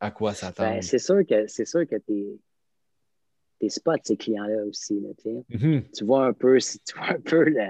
à 0.00 0.10
quoi 0.10 0.34
s'attendre. 0.34 0.74
Ben, 0.74 0.82
c'est 0.82 0.98
sûr 0.98 1.24
que 1.26 1.46
c'est 1.46 1.64
sûr 1.64 1.86
que 1.86 1.96
t'es 1.96 2.26
t'es 3.60 3.68
spot 3.68 4.00
ces 4.02 4.16
clients-là 4.16 4.64
aussi. 4.66 5.00
Là. 5.00 5.10
Mhm. 5.48 5.82
tu 5.92 6.04
vois 6.04 6.26
un 6.26 6.32
peu, 6.32 6.58
si 6.60 6.78
tu 6.80 6.96
vois 6.96 7.10
un 7.10 7.20
peu 7.20 7.44
le, 7.44 7.68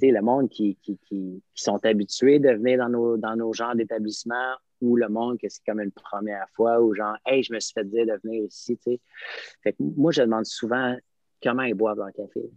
le 0.00 0.20
monde 0.22 0.48
qui, 0.48 0.76
qui, 0.82 0.98
qui, 1.06 1.42
qui 1.54 1.62
sont 1.62 1.84
habitués 1.84 2.38
de 2.38 2.50
venir 2.50 2.78
dans 2.78 2.88
nos, 2.88 3.16
dans 3.16 3.36
nos 3.36 3.52
genres 3.52 3.76
d'établissements 3.76 4.54
ou 4.80 4.96
le 4.96 5.08
monde 5.08 5.38
que 5.38 5.48
c'est 5.48 5.64
comme 5.66 5.80
une 5.80 5.92
première 5.92 6.46
fois 6.54 6.80
ou 6.80 6.94
genre, 6.94 7.16
hey, 7.26 7.42
je 7.42 7.52
me 7.52 7.60
suis 7.60 7.72
fait 7.72 7.84
dire 7.84 8.06
de 8.06 8.18
venir 8.24 8.44
ici. 8.44 8.78
Fait 9.62 9.72
que 9.72 9.76
moi, 9.80 10.12
je 10.12 10.22
demande 10.22 10.46
souvent 10.46 10.96
comment 11.42 11.62
ils 11.62 11.74
boivent 11.74 11.98
leur 11.98 12.12
café. 12.12 12.48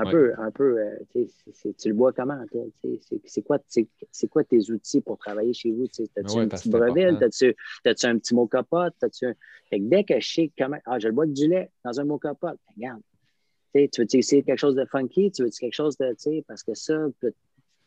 Un 0.00 0.04
Ouais. 0.06 0.12
peu, 0.12 0.32
un 0.38 0.50
peu, 0.50 0.78
euh, 0.78 0.96
tu 1.12 1.74
tu 1.74 1.88
le 1.88 1.94
bois 1.94 2.10
comment, 2.14 2.42
tu? 2.50 2.98
C'est 3.26 3.42
quoi, 3.42 4.44
tes 4.44 4.70
outils 4.70 5.02
pour 5.02 5.18
travailler 5.18 5.52
chez 5.52 5.70
vous? 5.72 5.86
tu? 5.88 6.08
T'as-tu 6.08 6.38
Ouais, 6.38 6.46
parce 6.46 6.62
petite 6.62 6.72
que 6.72 6.78
c'est 6.78 6.92
breville? 6.92 7.54
T'as-tu 7.84 8.06
un 8.06 8.18
petit 8.18 8.34
mot 8.34 8.46
capote? 8.46 8.94
Un- 9.02 9.34
dès 9.78 10.04
que 10.04 10.18
je 10.18 10.32
sais 10.32 10.50
comment, 10.56 10.78
ah, 10.86 10.98
je 10.98 11.08
le 11.08 11.12
bois 11.12 11.24
avec 11.24 11.34
du 11.36 11.48
lait 11.48 11.70
dans 11.84 12.00
un 12.00 12.04
mot 12.04 12.18
capote, 12.18 12.56
ben, 12.66 12.74
regarde, 12.76 13.02
tu 13.74 13.80
sais, 13.82 13.88
tu 13.88 14.00
veux 14.00 14.18
essayer 14.18 14.42
quelque 14.42 14.58
chose 14.58 14.74
de 14.74 14.86
funky? 14.86 15.30
Tu 15.32 15.42
veux 15.42 15.50
quelque 15.50 15.74
chose 15.74 15.98
de, 15.98 16.14
tu 16.18 16.42
parce 16.48 16.62
que 16.62 16.72
ça, 16.72 16.96
tu 17.20 17.34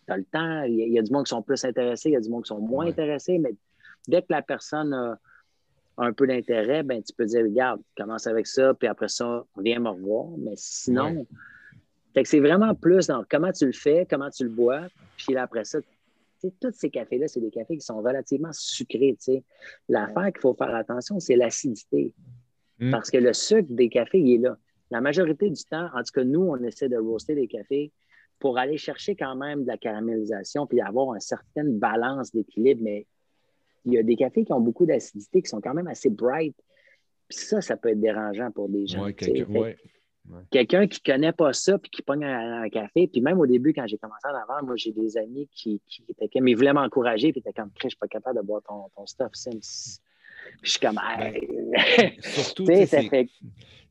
as 0.07 0.17
le 0.17 0.23
temps, 0.25 0.63
il 0.63 0.75
y, 0.75 0.83
a- 0.83 0.85
il 0.85 0.93
y 0.93 0.99
a 0.99 1.01
du 1.01 1.11
monde 1.11 1.25
qui 1.25 1.29
sont 1.31 1.41
plus 1.41 1.63
intéressés, 1.65 2.09
il 2.09 2.13
y 2.13 2.17
a 2.17 2.21
du 2.21 2.29
monde 2.29 2.43
qui 2.43 2.49
sont 2.49 2.59
moins 2.59 2.85
Ouais. 2.85 2.91
intéressés, 2.91 3.39
mais 3.39 3.55
dès 4.07 4.21
que 4.21 4.27
la 4.29 4.43
personne 4.43 4.93
a 4.93 5.17
un 5.97 6.13
peu 6.13 6.27
d'intérêt, 6.27 6.83
ben, 6.83 7.01
tu 7.01 7.13
peux 7.13 7.25
dire, 7.25 7.43
regarde, 7.43 7.81
commence 7.97 8.27
avec 8.27 8.45
ça, 8.45 8.73
puis 8.75 8.87
après 8.87 9.07
ça, 9.07 9.45
viens 9.57 9.79
me 9.79 9.89
revoir. 9.89 10.27
Mais 10.37 10.53
sinon, 10.55 11.11
Ouais. 11.15 11.27
Fait 12.13 12.23
que 12.23 12.29
c'est 12.29 12.39
vraiment 12.39 12.75
plus 12.75 13.07
dans 13.07 13.23
comment 13.29 13.51
tu 13.51 13.65
le 13.65 13.71
fais, 13.71 14.05
comment 14.09 14.29
tu 14.29 14.43
le 14.43 14.49
bois, 14.49 14.81
puis 15.17 15.33
là, 15.33 15.43
après 15.43 15.65
ça, 15.65 15.79
tous 16.59 16.71
ces 16.73 16.89
cafés-là, 16.89 17.27
c'est 17.27 17.39
des 17.39 17.49
cafés 17.49 17.77
qui 17.77 17.85
sont 17.85 18.01
relativement 18.01 18.51
sucrés. 18.51 19.15
L'affaire 19.87 20.27
qu'il 20.27 20.41
faut 20.41 20.53
faire 20.53 20.75
attention, 20.75 21.19
c'est 21.19 21.35
l'acidité. 21.35 22.13
Mm. 22.79 22.91
Parce 22.91 23.09
que 23.09 23.17
le 23.17 23.33
sucre 23.33 23.71
des 23.71 23.89
cafés, 23.89 24.19
il 24.19 24.33
est 24.33 24.37
là. 24.39 24.57
La 24.91 25.01
majorité 25.01 25.49
du 25.49 25.63
temps, 25.63 25.87
en 25.93 26.03
tout 26.03 26.11
cas, 26.13 26.23
nous, 26.23 26.41
on 26.41 26.61
essaie 26.63 26.89
de 26.89 26.97
roaster 26.97 27.35
des 27.35 27.47
cafés 27.47 27.91
pour 28.39 28.57
aller 28.57 28.77
chercher 28.77 29.15
quand 29.15 29.35
même 29.35 29.63
de 29.63 29.67
la 29.67 29.77
caramélisation 29.77 30.67
puis 30.67 30.81
avoir 30.81 31.13
une 31.13 31.21
certaine 31.21 31.79
balance 31.79 32.31
d'équilibre. 32.31 32.81
Mais 32.83 33.07
il 33.85 33.93
y 33.93 33.97
a 33.97 34.03
des 34.03 34.15
cafés 34.15 34.43
qui 34.43 34.53
ont 34.53 34.59
beaucoup 34.59 34.85
d'acidité, 34.85 35.41
qui 35.41 35.49
sont 35.49 35.61
quand 35.61 35.73
même 35.73 35.87
assez 35.87 36.09
bright. 36.09 36.55
Puis 37.29 37.37
ça, 37.37 37.61
ça 37.61 37.77
peut 37.77 37.89
être 37.89 38.01
dérangeant 38.01 38.51
pour 38.51 38.69
des 38.69 38.85
gens. 38.85 39.05
Ouais, 39.05 39.15
sais. 39.19 39.45
Quelqu'un- 40.51 40.81
ouais. 40.81 40.87
Qui 40.87 41.01
ne 41.07 41.13
connaît 41.13 41.31
pas 41.31 41.53
ça 41.53 41.77
puis 41.77 41.89
qui 41.91 42.01
pogne 42.01 42.23
un, 42.25 42.63
un 42.63 42.69
café. 42.69 43.07
Puis 43.07 43.21
même 43.21 43.39
au 43.39 43.45
début, 43.47 43.73
quand 43.73 43.85
j'ai 43.87 43.97
commencé 43.97 44.25
à 44.25 44.29
en 44.31 44.45
vendre, 44.53 44.67
moi, 44.67 44.75
j'ai 44.75 44.91
des 44.91 45.17
amis 45.17 45.47
qui, 45.51 45.81
qui 45.87 46.03
étaient 46.09 46.27
comme, 46.29 46.47
ils 46.47 46.55
voulaient 46.55 46.73
m'encourager 46.73 47.31
puis 47.31 47.41
ils 47.45 47.49
étaient 47.49 47.59
comme, 47.61 47.71
je 47.81 47.87
suis 47.89 47.97
pas 47.97 48.07
capable 48.07 48.37
de 48.39 48.45
boire 48.45 48.61
ton, 48.67 48.89
ton 48.95 49.05
stuff, 49.05 49.31
Sims. 49.33 49.99
Puis 50.61 50.61
je 50.63 50.69
suis 50.71 50.79
comme, 50.79 50.99
hey. 51.19 52.17
Surtout, 52.21 52.65
c'est- 52.85 52.85
fait 53.09 53.27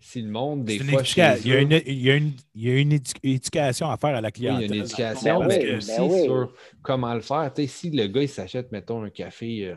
si 0.05 0.21
le 0.21 0.31
monde, 0.31 0.65
des 0.65 0.81
fois, 0.81 1.01
éduca- 1.03 1.39
il, 1.41 1.49
y 1.49 1.55
a 1.55 1.61
une, 1.61 1.81
il, 1.87 2.03
y 2.03 2.11
a 2.11 2.17
une, 2.17 2.33
il 2.57 2.63
y 2.69 2.71
a 2.73 2.79
une 2.81 2.93
édu- 2.93 3.15
éducation 3.23 3.89
à 3.89 3.97
faire 3.97 4.17
à 4.17 4.21
la 4.21 4.29
Oui, 4.29 4.35
il 4.39 4.43
y 4.45 4.49
a 4.49 4.51
clientèle. 4.57 4.77
une 4.79 4.83
éducation, 4.85 5.39
Ben 5.39 5.47
oui, 5.49 5.77
aussi 5.77 5.97
ben 5.97 6.11
oui. 6.11 6.25
sur 6.25 6.55
comment 6.83 7.15
le 7.15 7.21
faire. 7.21 7.53
Tu 7.55 7.63
sais, 7.63 7.69
si 7.69 7.91
le 7.91 8.09
gars, 8.09 8.23
il 8.23 8.29
s'achète, 8.29 8.73
mettons, 8.73 9.03
un 9.05 9.11
café, 9.11 9.69
euh, 9.69 9.77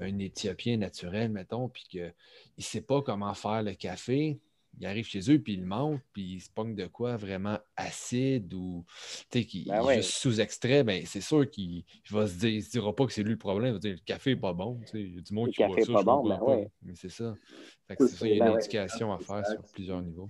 un 0.00 0.18
Éthiopien 0.18 0.78
naturel, 0.78 1.28
mettons, 1.30 1.68
puis 1.68 1.84
qu'il 1.86 2.00
ne 2.56 2.62
sait 2.62 2.80
pas 2.80 3.02
comment 3.02 3.34
faire 3.34 3.62
le 3.62 3.74
café, 3.74 4.40
il 4.78 4.86
arrive 4.86 5.04
chez 5.04 5.20
eux, 5.30 5.38
puis 5.38 5.54
il 5.54 5.64
monte, 5.64 6.00
puis 6.12 6.22
il 6.34 6.40
se 6.40 6.50
pogne 6.50 6.74
de 6.74 6.86
quoi 6.86 7.16
vraiment 7.16 7.58
acide 7.76 8.52
ou, 8.54 8.84
tu 9.30 9.40
sais, 9.40 9.44
qui 9.44 9.64
Ben 9.68 9.82
juste 9.94 10.10
sous-extrait, 10.10 10.82
ben, 10.84 11.04
c'est 11.06 11.20
sûr 11.20 11.48
qu'il 11.50 11.78
il 11.78 11.84
va 12.10 12.26
se 12.26 12.38
dire, 12.38 12.48
il 12.50 12.62
se 12.62 12.70
dira 12.70 12.94
pas 12.94 13.06
que 13.06 13.12
c'est 13.12 13.22
lui 13.22 13.32
le 13.32 13.38
problème, 13.38 13.70
il 13.70 13.72
va 13.74 13.78
dire, 13.78 13.92
le 13.94 14.04
café 14.04 14.34
n'est 14.34 14.40
pas 14.40 14.52
bon, 14.52 14.80
tu 14.80 14.86
sais, 14.86 15.00
il 15.02 15.14
y 15.14 15.18
a 15.18 15.20
du 15.20 15.34
monde 15.34 15.46
Le 15.48 15.52
qui 15.52 15.62
est 15.62 15.84
ça, 15.84 15.92
pas 15.92 16.00
je 16.00 16.04
bon, 16.04 16.28
ben 16.28 16.38
pas. 16.38 16.44
ouais. 16.44 16.70
Mais 16.82 16.94
c'est 16.94 17.10
ça. 17.10 17.34
Fait 17.88 17.96
que 17.96 18.06
c'est 18.06 18.16
ça, 18.16 18.26
il 18.26 18.36
y 18.36 18.40
a 18.40 18.44
Ben 18.44 18.46
une 18.50 18.52
ouais. 18.56 18.60
éducation 18.60 19.12
à 19.12 19.18
faire 19.18 19.46
sur 19.46 19.62
plusieurs 19.72 20.02
niveaux. 20.02 20.28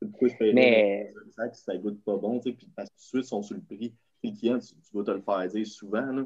Pourquoi 0.00 0.28
je 0.28 0.36
paierais 0.36 0.52
Mais- 0.54 1.12
si 1.52 1.62
ça 1.62 1.76
goûte 1.76 2.02
pas 2.02 2.16
bon, 2.16 2.40
puis 2.40 2.56
parce 2.74 2.88
que 2.88 2.94
tout 2.94 3.00
de 3.00 3.02
suite, 3.08 3.24
ils 3.24 3.28
sont 3.28 3.42
sur 3.42 3.56
le 3.56 3.62
prix. 3.62 3.94
Puis 4.22 4.30
le 4.32 4.36
client, 4.38 4.58
tu, 4.58 4.68
tu 4.68 4.92
dois 4.92 5.04
te 5.04 5.10
le 5.10 5.20
faire 5.20 5.46
dire 5.48 5.66
souvent. 5.66 6.06
Là. 6.06 6.24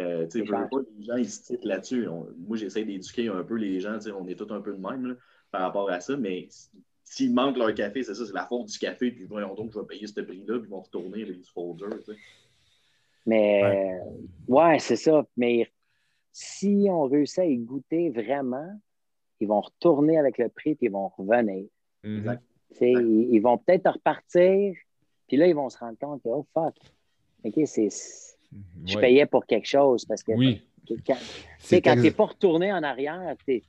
Euh, 0.00 0.24
tu 0.26 0.30
sais, 0.30 0.38
C'est 0.40 0.46
je 0.46 0.50
veux 0.52 0.56
clair. 0.56 0.68
pas, 0.70 0.78
les 0.96 1.04
gens, 1.04 1.16
ils 1.16 1.28
se 1.30 1.42
titrent 1.42 1.66
là-dessus. 1.66 2.08
Moi, 2.38 2.56
j'essaie 2.56 2.84
d'éduquer 2.84 3.28
un 3.28 3.42
peu 3.44 3.54
les 3.54 3.80
gens, 3.80 3.98
on 4.16 4.26
est 4.28 4.34
tous 4.36 4.52
un 4.52 4.60
peu 4.60 4.72
de 4.72 4.80
même 4.80 5.06
là, 5.06 5.14
par 5.54 5.62
rapport 5.62 5.88
à 5.88 6.00
ça, 6.00 6.16
mais 6.16 6.48
s'ils 7.04 7.32
manquent 7.32 7.58
leur 7.58 7.72
café, 7.76 8.02
c'est 8.02 8.14
ça, 8.16 8.26
c'est 8.26 8.32
la 8.32 8.44
faute 8.44 8.66
du 8.66 8.76
café, 8.76 9.12
puis 9.12 9.22
voyons 9.22 9.54
donc, 9.54 9.70
je 9.72 9.78
vais 9.78 9.86
payer 9.86 10.04
ce 10.08 10.20
prix-là, 10.20 10.58
puis 10.58 10.66
ils 10.66 10.68
vont 10.68 10.80
retourner 10.80 11.24
les 11.24 11.40
folders. 11.54 11.96
Tu 12.00 12.12
sais. 12.12 12.18
Mais 13.24 14.00
ouais, 14.48 14.80
c'est 14.80 14.96
ça. 14.96 15.24
Mais 15.36 15.70
si 16.32 16.88
on 16.90 17.04
réussit 17.04 17.38
à 17.38 17.44
y 17.44 17.56
goûter 17.58 18.10
vraiment, 18.10 18.68
ils 19.38 19.46
vont 19.46 19.60
retourner 19.60 20.18
avec 20.18 20.38
le 20.38 20.48
prix, 20.48 20.74
puis 20.74 20.86
ils 20.86 20.92
vont 20.92 21.06
revenir. 21.16 21.66
Sais, 22.72 22.90
Ils, 22.90 23.28
ils 23.34 23.38
vont 23.38 23.58
peut-être 23.58 23.92
repartir, 23.92 24.74
puis 25.28 25.36
là, 25.36 25.46
ils 25.46 25.54
vont 25.54 25.70
se 25.70 25.78
rendre 25.78 25.96
compte 26.00 26.20
que, 26.20 26.28
oh 26.30 26.44
fuck, 26.52 26.74
OK, 27.44 27.60
c'est, 27.64 27.90
je 28.86 28.96
Ouais. 28.96 29.00
payais 29.00 29.26
pour 29.26 29.46
quelque 29.46 29.68
chose. 29.68 30.04
Parce 30.04 30.24
que 30.24 30.32
Oui. 30.32 30.62
quand, 31.06 31.14
tu 31.14 31.20
C'est 31.60 31.76
sais, 31.76 31.80
quand 31.80 31.94
tu 31.94 32.00
n'es 32.02 32.10
pas 32.10 32.24
retourné 32.26 32.72
en 32.72 32.82
arrière, 32.82 33.36
tu 33.46 33.62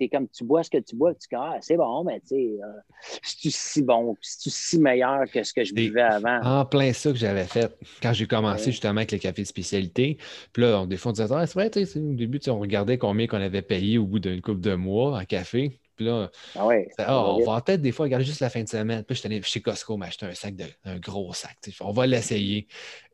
es, 0.00 0.08
comme 0.08 0.28
tu 0.28 0.44
bois 0.44 0.62
ce 0.62 0.70
que 0.70 0.78
tu 0.78 0.96
bois, 0.96 1.14
tu 1.14 1.28
dis, 1.28 1.36
ah, 1.36 1.56
c'est 1.60 1.76
bon, 1.76 2.04
mais 2.04 2.20
tu 2.20 2.28
sais, 2.28 2.58
euh, 2.62 2.80
c'est-tu 3.22 3.50
si 3.50 3.82
bon, 3.82 4.16
c'est-tu 4.20 4.50
si 4.50 4.78
meilleur 4.80 5.24
que 5.30 5.42
ce 5.42 5.52
que 5.52 5.64
je 5.64 5.74
buvais 5.74 6.02
avant? 6.02 6.40
en 6.40 6.64
plein 6.66 6.92
ça 6.92 7.10
que 7.12 7.16
j'avais 7.18 7.46
fait 7.46 7.76
quand 8.02 8.12
j'ai 8.12 8.26
commencé 8.26 8.70
Ouais. 8.70 8.70
justement 8.70 8.98
avec 8.98 9.10
les 9.12 9.18
cafés 9.18 9.42
de 9.42 9.46
spécialité. 9.46 10.18
Puis 10.52 10.62
là, 10.62 10.80
on, 10.82 10.86
des 10.86 10.96
fois, 10.96 11.10
on 11.10 11.12
disait, 11.14 11.26
ah, 11.32 11.46
c'est 11.46 11.54
vrai, 11.54 11.70
tu 11.70 11.84
sais, 11.86 11.98
au 11.98 12.12
début, 12.14 12.40
on 12.48 12.58
regardait 12.58 12.98
combien 12.98 13.26
qu'on 13.26 13.40
avait 13.40 13.62
payé 13.62 13.98
au 13.98 14.06
bout 14.06 14.18
d'une 14.18 14.42
couple 14.42 14.60
de 14.60 14.74
mois 14.74 15.18
en 15.18 15.24
café. 15.24 15.80
Puis 15.96 16.04
là, 16.06 16.30
Ah 16.54 16.66
ouais, 16.66 16.88
Ah, 16.98 17.20
ça 17.20 17.32
on 17.32 17.34
vite. 17.34 17.52
va 17.54 17.60
peut-être 17.62 17.82
des 17.82 17.92
fois 17.92 18.04
regarder 18.06 18.24
juste 18.26 18.40
la 18.40 18.50
fin 18.50 18.62
de 18.64 18.68
semaine. 18.68 19.04
Puis 19.04 19.16
j'étais 19.16 19.28
allé 19.28 19.42
chez 19.42 19.62
Costco 19.62 19.96
m'acheter 19.98 20.26
un 20.26 20.34
sac 20.34 20.56
de, 20.56 20.66
un 20.84 20.98
gros 20.98 21.32
sac. 21.34 21.58
On 21.80 21.92
va 21.92 22.06
l'essayer. 22.06 22.68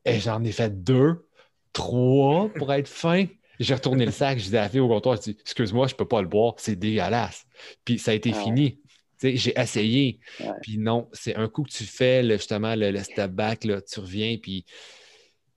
Et 0.04 0.20
j'en 0.20 0.42
ai 0.44 0.52
fait 0.52 0.82
deux, 0.84 1.28
trois 1.72 2.54
pour 2.56 2.72
être 2.72 2.88
fin. 2.88 3.26
J'ai 3.60 3.74
retourné 3.74 4.04
le 4.06 4.10
sac, 4.12 4.38
j'ai 4.38 4.50
dit 4.50 4.56
à 4.56 4.62
la 4.62 4.68
fille 4.68 4.80
au 4.80 4.88
comptoir, 4.88 5.16
j'ai 5.22 5.32
dit, 5.32 5.38
excuse-moi, 5.40 5.86
je 5.86 5.94
peux 5.94 6.06
pas 6.08 6.20
le 6.22 6.28
boire, 6.28 6.54
c'est 6.58 6.74
dégueulasse. 6.76 7.44
Puis 7.84 7.98
ça 7.98 8.10
a 8.10 8.14
été 8.14 8.30
Ah 8.32 8.36
ouais. 8.38 8.42
fini. 8.44 8.78
J'ai 9.22 9.52
essayé. 9.58 10.18
Ouais. 10.40 10.46
Puis 10.62 10.78
non, 10.78 11.08
c'est 11.12 11.36
un 11.36 11.48
coup 11.48 11.62
que 11.62 11.70
tu 11.70 11.84
fais 11.84 12.22
le- 12.24 12.36
justement 12.38 12.74
le, 12.74 12.90
le 12.90 12.98
step 13.04 13.30
back, 13.30 13.64
là, 13.64 13.80
tu 13.80 14.00
reviens, 14.00 14.36
puis 14.42 14.64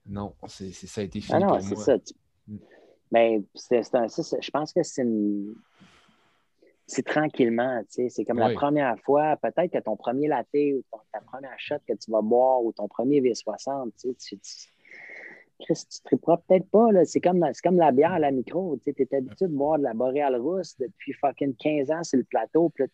non, 0.05 0.35
c'est, 0.47 0.71
ça 0.71 1.01
a 1.01 1.03
été 1.03 1.19
fini 1.19 1.37
Ah 1.37 1.39
non, 1.39 1.47
pour 1.57 1.61
c'est 1.61 1.75
ça. 1.77 1.97
Tu- 1.99 2.13
Mm. 2.47 2.57
Ben, 3.11 3.43
c'est, 3.55 3.81
je 3.81 4.51
pense 4.51 4.71
que 4.71 4.83
c'est 4.83 5.01
une- 5.01 5.55
C'est 6.85 7.01
tranquillement, 7.03 7.81
tu 7.89 8.03
sais. 8.03 8.09
C'est 8.09 8.23
comme 8.25 8.37
Oui. 8.37 8.49
la 8.49 8.53
première 8.53 8.99
fois, 8.99 9.35
peut-être 9.37 9.71
que 9.71 9.79
ton 9.79 9.95
premier 9.95 10.27
latte 10.27 10.45
ou 10.53 10.83
ton- 10.91 10.99
ta 11.11 11.19
première 11.21 11.57
shot 11.57 11.79
que 11.87 11.93
tu 11.93 12.11
vas 12.11 12.21
boire 12.21 12.61
ou 12.63 12.71
ton 12.73 12.87
premier 12.87 13.21
V60, 13.21 13.91
tu 13.99 14.09
sais, 14.09 14.15
tu, 14.15 14.37
tu- 14.37 14.67
Chris, 15.59 15.83
tu 15.89 16.01
triperas 16.03 16.37
peut-être 16.47 16.69
pas, 16.69 16.91
là. 16.91 17.05
C'est 17.05 17.21
comme, 17.21 17.45
c'est 17.53 17.61
comme 17.61 17.77
la 17.77 17.91
bière 17.91 18.13
à 18.13 18.19
la 18.19 18.31
micro, 18.31 18.77
tu 18.83 18.89
es 18.97 19.15
habitué 19.15 19.47
de 19.47 19.53
boire 19.53 19.77
de 19.77 19.83
la 19.83 19.93
boréale 19.93 20.35
rousse 20.35 20.75
depuis 20.77 21.13
fucking 21.13 21.55
15 21.55 21.91
ans 21.91 22.03
sur 22.03 22.17
le 22.17 22.25
plateau, 22.25 22.69
puis 22.69 22.83
là, 22.83 22.89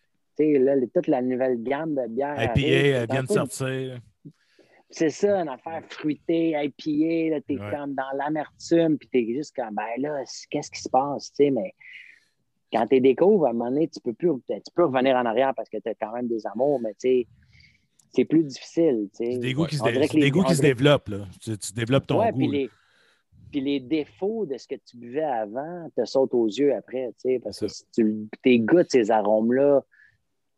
tu 0.78 0.88
toute 0.94 1.08
la 1.08 1.22
nouvelle 1.22 1.62
gamme 1.62 1.94
de 1.94 2.06
bières. 2.08 2.40
IPA, 2.40 2.50
arrive, 2.50 2.94
elle 2.94 3.10
vient 3.10 3.22
de 3.22 3.28
sortir. 3.28 4.00
c'est 4.90 5.10
ça, 5.10 5.40
une 5.40 5.48
affaire 5.48 5.82
fruitée, 5.88 6.50
IPA, 6.50 7.34
là, 7.34 7.40
t'es 7.40 7.58
Ouais. 7.58 7.70
comme 7.70 7.94
dans 7.94 8.16
l'amertume, 8.16 8.98
puis 8.98 9.08
t'es 9.08 9.26
juste 9.34 9.54
comme, 9.56 9.74
ben 9.74 9.88
là, 9.98 10.22
qu'est-ce 10.50 10.70
qui 10.70 10.80
se 10.80 10.88
passe, 10.88 11.32
tu 11.32 11.50
mais 11.50 11.72
quand 12.72 12.86
t'es 12.86 13.00
découvres, 13.00 13.46
à 13.46 13.50
un 13.50 13.52
moment 13.52 13.70
donné, 13.70 13.88
tu 13.88 14.00
peux 14.00 14.14
plus, 14.14 14.30
tu 14.48 14.72
peux 14.74 14.84
revenir 14.84 15.14
en 15.16 15.26
arrière 15.26 15.52
parce 15.54 15.68
que 15.68 15.76
t'as 15.78 15.94
quand 15.94 16.12
même 16.12 16.28
des 16.28 16.46
amours, 16.46 16.80
mais 16.80 16.92
tu 16.94 17.00
sais, 17.00 17.26
c'est 18.14 18.24
plus 18.24 18.44
difficile, 18.44 19.08
tu 19.12 19.24
sais. 19.24 19.32
C'est 19.32 19.38
des 19.38 19.52
goûts 19.54 19.66
qui, 19.66 19.76
se, 19.76 19.82
dé- 19.84 19.92
les- 20.20 20.30
goûts 20.30 20.42
qui 20.44 20.54
se 20.54 20.60
dirait- 20.60 20.74
développent. 20.74 21.08
Là. 21.08 21.26
Tu, 21.40 21.56
tu 21.58 21.72
développes 21.72 22.06
ton 22.06 22.20
Ouais, 22.20 22.30
goût. 22.32 22.38
puis 22.38 22.48
les, 22.48 22.70
puis 23.50 23.60
les 23.60 23.80
défauts 23.80 24.46
de 24.46 24.56
ce 24.58 24.66
que 24.68 24.74
tu 24.76 24.96
buvais 24.96 25.22
avant 25.24 25.90
te 25.96 26.04
sautent 26.04 26.34
aux 26.34 26.46
yeux 26.46 26.74
après, 26.74 27.08
tu 27.22 27.30
sais, 27.30 27.38
parce 27.38 27.58
que 27.60 27.68
si 27.68 27.84
tu 27.94 28.28
t'es 28.42 28.58
goûtes 28.58 28.90
ces 28.90 29.10
arômes-là 29.10 29.82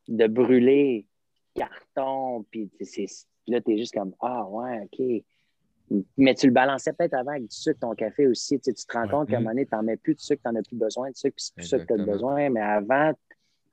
de 0.08 0.26
brûler, 0.26 1.06
carton, 1.54 2.44
puis 2.50 2.68
tu 2.78 2.84
c'est- 2.84 3.26
là, 3.46 3.60
t'es 3.60 3.78
juste 3.78 3.94
comme, 3.94 4.12
ah 4.20 4.46
ouais, 4.48 4.82
OK. 4.92 5.24
Mais 6.16 6.34
tu 6.34 6.46
le 6.46 6.52
balançais 6.52 6.92
peut-être 6.94 7.14
avant 7.14 7.32
avec 7.32 7.42
du 7.48 7.54
sucre, 7.56 7.78
ton 7.80 7.94
café 7.94 8.26
aussi. 8.26 8.58
Tu, 8.58 8.64
sais, 8.64 8.72
tu 8.72 8.86
te 8.86 8.92
rends 8.92 9.04
Ouais. 9.04 9.08
compte 9.10 9.28
qu'à 9.28 9.36
un 9.36 9.40
Mm. 9.40 9.42
moment 9.42 9.50
donné, 9.54 9.66
tu 9.66 9.74
n'en 9.74 9.82
mets 9.82 9.96
plus 9.98 10.14
de 10.14 10.20
sucre, 10.20 10.42
tu 10.42 10.48
n'en 10.52 10.58
as 10.58 10.62
plus 10.62 10.76
besoin 10.76 11.10
de 11.10 11.16
sucre, 11.16 11.36
puis 11.36 11.44
c'est 11.44 11.54
plus 11.54 11.66
ça 11.66 11.78
que 11.78 11.84
tu 11.84 12.00
as 12.00 12.04
besoin. 12.04 12.48
Mais 12.50 12.60
avant, 12.62 13.12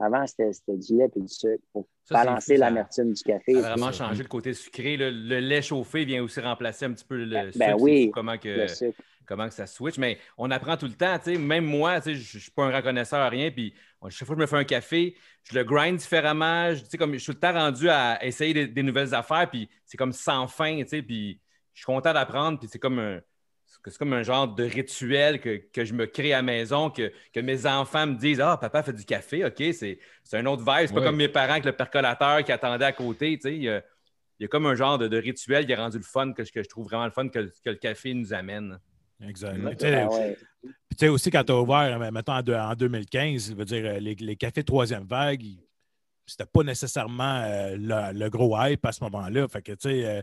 avant 0.02 0.26
c'était 0.28 0.52
du 0.68 0.98
lait 0.98 1.10
et 1.16 1.20
du 1.20 1.28
sucre 1.28 1.64
pour 1.72 1.88
Ça, 2.06 2.24
balancer 2.24 2.58
l'amertume 2.58 3.14
du 3.14 3.22
café. 3.24 3.54
Ça 3.54 3.68
a 3.68 3.76
vraiment 3.76 3.92
changé 3.92 4.24
le 4.24 4.28
côté 4.30 4.54
sucré. 4.54 4.98
Le, 4.98 5.10
le 5.12 5.40
lait 5.40 5.62
chauffé 5.62 6.06
vient 6.06 6.24
aussi 6.24 6.40
remplacer 6.40 6.86
un 6.86 6.94
petit 6.94 7.06
peu 7.06 7.18
le 7.24 7.30
Ben 7.30 7.52
sucre. 7.52 7.66
C'est 7.66 7.74
oui, 7.74 8.12
comment, 8.14 8.38
que, 8.38 8.50
Le 8.50 8.68
sucre. 8.68 9.00
comment 9.26 9.48
que 9.48 9.54
ça 9.54 9.68
switch. 9.68 9.98
Mais 9.98 10.18
on 10.38 10.50
apprend 10.52 10.78
tout 10.78 10.88
le 10.88 10.94
temps. 10.94 11.18
tu 11.20 11.34
sais. 11.34 11.38
Même 11.38 11.66
moi, 11.66 12.02
tu 12.02 12.10
sais, 12.10 12.16
je 12.16 12.38
ne 12.38 12.42
suis 12.42 12.52
pas 12.52 12.64
un 12.66 12.76
reconnaisseur 12.76 13.20
à 13.20 13.30
rien. 13.30 13.52
Puis 13.52 13.74
chaque 14.10 14.26
fois 14.26 14.36
que 14.36 14.42
je 14.42 14.46
me 14.46 14.48
fais 14.48 14.58
un 14.58 14.64
café, 14.64 15.16
je 15.44 15.58
le 15.58 15.64
grind 15.64 15.98
différemment. 15.98 16.74
Je, 16.74 16.80
tu 16.82 16.90
sais, 16.90 16.98
comme, 16.98 17.14
je 17.14 17.18
suis 17.20 17.34
tout 17.34 17.38
le 17.38 17.40
temps 17.40 17.54
rendu 17.54 17.90
à 17.90 18.24
essayer 18.26 18.54
des, 18.54 18.68
des 18.68 18.84
nouvelles 18.84 19.14
affaires. 19.14 19.50
Puis 19.50 19.70
c'est 19.86 19.98
comme 19.98 20.14
sans 20.14 20.48
fin. 20.48 20.82
tu 20.84 20.88
sais, 20.88 21.02
Puis 21.02 21.40
je 21.74 21.80
suis 21.80 21.86
content 21.86 22.14
d'apprendre. 22.14 22.60
Puis 22.60 22.68
c'est 22.72 22.80
comme 22.80 23.00
un. 23.00 23.20
C'est 23.86 23.98
comme 23.98 24.14
un 24.14 24.24
genre 24.24 24.48
de 24.48 24.64
rituel 24.64 25.40
que, 25.42 25.58
que 25.74 25.84
je 25.86 25.94
me 25.94 26.06
crée 26.06 26.34
à 26.34 26.38
la 26.38 26.42
maison, 26.44 26.90
que, 26.90 27.12
que 27.34 27.40
mes 27.40 27.66
enfants 27.66 28.06
me 28.08 28.16
disent 28.16 28.40
Ah, 28.40 28.58
papa 28.58 28.84
fait 28.84 28.94
du 28.94 29.06
café, 29.06 29.44
OK, 29.46 29.56
c'est 29.74 30.00
c'est 30.24 30.38
un 30.38 30.46
autre 30.46 30.62
vibe. 30.64 30.88
C'est 30.88 30.94
pas 30.94 31.00
Ouais. 31.00 31.06
comme 31.08 31.16
mes 31.16 31.28
parents 31.30 31.54
avec 31.54 31.66
le 31.66 31.72
percolateur 31.74 32.44
qui 32.44 32.52
attendait 32.52 32.86
à 32.86 32.92
côté. 32.92 33.38
tu 33.38 33.50
sais. 33.50 33.56
Il 33.56 33.64
y 33.64 33.70
a, 33.70 33.78
il 34.40 34.44
y 34.44 34.46
a 34.46 34.48
comme 34.48 34.66
un 34.66 34.76
genre 34.76 34.98
de, 34.98 35.08
de 35.08 35.18
rituel 35.18 35.66
qui 35.66 35.74
a 35.74 35.78
rendu 35.78 35.98
le 35.98 36.04
fun, 36.04 36.32
que, 36.34 36.44
je- 36.44 36.52
que 36.52 36.62
je 36.64 36.70
trouve 36.70 36.86
vraiment 36.88 37.06
le 37.06 37.12
fun 37.12 37.28
que, 37.30 37.40
le- 37.40 37.52
que 37.64 37.70
le 37.72 37.76
café 37.76 38.14
nous 38.14 38.34
amène. 38.34 38.80
Exact. 39.24 39.58
Ouais. 39.58 39.76
Tu 39.76 39.86
sais, 39.86 40.04
ouais. 40.06 40.38
Puis, 40.64 40.72
tu 40.92 40.98
sais, 40.98 41.08
aussi, 41.08 41.30
quand 41.32 41.44
tu 41.44 41.52
as 41.52 41.60
ouvert, 41.60 42.02
euh, 42.02 42.12
mettons, 42.12 42.34
en, 42.34 42.42
deux- 42.42 42.56
en 42.56 42.74
2015, 42.76 43.50
je 43.52 43.56
veux 43.56 43.66
dire, 43.66 43.86
euh, 43.86 44.00
les, 44.00 44.16
les 44.16 44.36
cafés 44.36 44.64
troisième 44.64 45.06
vague, 45.06 45.44
c'était 46.26 46.46
pas 46.46 46.64
nécessairement 46.64 47.42
euh, 47.46 47.76
le, 47.78 48.18
le 48.18 48.30
gros 48.30 48.56
hype 48.60 48.86
à 48.86 48.92
ce 48.92 49.04
moment-là. 49.04 49.48
Fait 49.48 49.62
que, 49.62 49.72
tu 49.74 49.90
sais, 49.90 50.06
euh, 50.06 50.22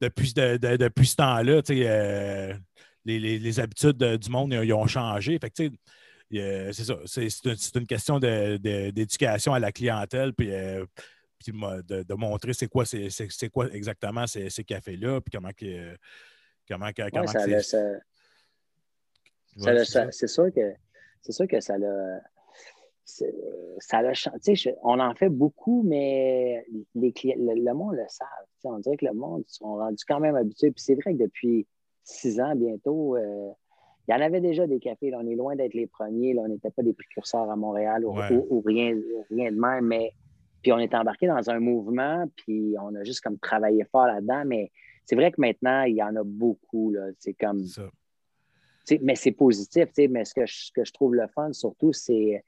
depuis, 0.00 0.32
de- 0.32 0.56
de- 0.58 0.76
depuis 0.76 1.06
ce 1.06 1.16
temps-là, 1.16 1.62
tu 1.62 1.74
sais, 1.76 1.82
euh, 1.86 2.54
les, 3.06 3.18
les- 3.20 3.38
les 3.38 3.60
habitudes 3.60 3.96
de- 3.96 4.16
du 4.16 4.28
monde, 4.30 4.52
ils 4.52 4.72
ont 4.74 4.86
changé. 4.86 5.38
Fait 5.38 5.48
que, 5.50 5.62
euh, 6.34 6.72
c'est 6.72 6.84
ça. 6.84 6.98
C'est 7.06 7.30
c'est 7.30 7.46
une, 7.46 7.56
c'est 7.56 7.76
une 7.76 7.86
question 7.86 8.18
de- 8.18 8.56
de- 8.58 8.90
d'éducation 8.90 9.54
à 9.54 9.58
la 9.60 9.70
clientèle, 9.72 10.32
puis, 10.34 10.52
euh, 10.52 10.84
puis 11.38 11.52
de, 11.52 12.02
de 12.02 12.14
montrer 12.14 12.52
c'est 12.52 12.66
quoi, 12.68 12.84
c'est 12.84 13.08
c'est- 13.10 13.48
quoi 13.48 13.68
exactement 13.72 14.26
ces, 14.26 14.50
ces 14.50 14.64
cafés-là, 14.64 15.20
puis 15.20 15.30
comment, 15.32 15.52
que, 15.56 15.96
comment, 16.68 16.90
que- 16.92 17.02
Ouais, 17.02 17.10
comment 17.12 17.26
ça 17.28 17.40
ça- 17.62 17.62
ça 17.62 17.78
Ouais, 19.58 19.78
c'est 19.78 19.84
ça. 19.84 20.04
ça- 20.04 20.10
c'est 20.12 20.26
sûr 20.26 20.52
que 20.52 20.74
c'est 21.22 21.32
sûr 21.32 21.46
que 21.48 21.60
ça 21.60 21.78
l'a 21.78 22.20
ça 23.78 24.02
l'a 24.02 24.12
je- 24.12 24.70
on 24.82 24.98
en 24.98 25.14
fait 25.14 25.28
beaucoup, 25.28 25.82
mais 25.86 26.66
les 26.96 27.12
clients, 27.12 27.36
le, 27.38 27.54
le 27.64 27.72
monde 27.72 27.94
le 27.94 28.04
savent. 28.08 28.28
On 28.64 28.80
dirait 28.80 28.96
que 28.96 29.06
le 29.06 29.12
monde 29.12 29.44
sont 29.46 29.76
rendus 29.76 30.04
quand 30.08 30.18
même 30.18 30.34
habitués. 30.34 30.72
Puis 30.72 30.82
c'est 30.82 30.96
vrai 30.96 31.12
que 31.14 31.22
depuis 31.22 31.66
six 32.06 32.40
ans 32.40 32.54
bientôt, 32.54 33.16
euh, 33.16 33.50
il 34.08 34.12
y 34.12 34.14
en 34.14 34.20
avait 34.20 34.40
déjà 34.40 34.66
des 34.66 34.78
cafés. 34.78 35.10
là. 35.10 35.18
on 35.20 35.26
est 35.28 35.34
loin 35.34 35.56
d'être 35.56 35.74
les 35.74 35.86
premiers. 35.86 36.32
là. 36.34 36.42
on 36.42 36.48
n'était 36.48 36.70
pas 36.70 36.82
des 36.82 36.92
précurseurs 36.94 37.50
à 37.50 37.56
Montréal 37.56 38.04
ou, 38.04 38.16
Ouais. 38.16 38.32
ou- 38.32 38.46
ou 38.50 38.60
rien, 38.60 38.96
rien 39.30 39.50
de 39.52 39.58
même, 39.58 39.86
mais 39.86 40.12
puis 40.62 40.72
on 40.72 40.78
est 40.78 40.94
embarqué 40.94 41.26
dans 41.26 41.48
un 41.50 41.60
mouvement, 41.60 42.26
puis 42.36 42.74
on 42.80 42.94
a 42.94 43.04
juste 43.04 43.20
comme 43.20 43.38
travaillé 43.38 43.84
fort 43.84 44.06
là-dedans. 44.06 44.44
Mais 44.46 44.70
c'est 45.04 45.14
vrai 45.14 45.30
que 45.30 45.40
maintenant, 45.40 45.82
il 45.82 45.94
y 45.96 46.02
en 46.02 46.16
a 46.16 46.22
beaucoup. 46.24 46.94
C'est 47.18 47.34
comme 47.34 47.64
mais 49.02 49.16
c'est 49.16 49.32
positif, 49.32 49.88
mais 50.10 50.24
ce 50.24 50.32
que, 50.34 50.46
je, 50.46 50.66
ce 50.66 50.72
que 50.72 50.84
je 50.84 50.92
trouve 50.92 51.14
le 51.16 51.26
fun, 51.28 51.52
surtout, 51.52 51.92
c'est, 51.92 52.42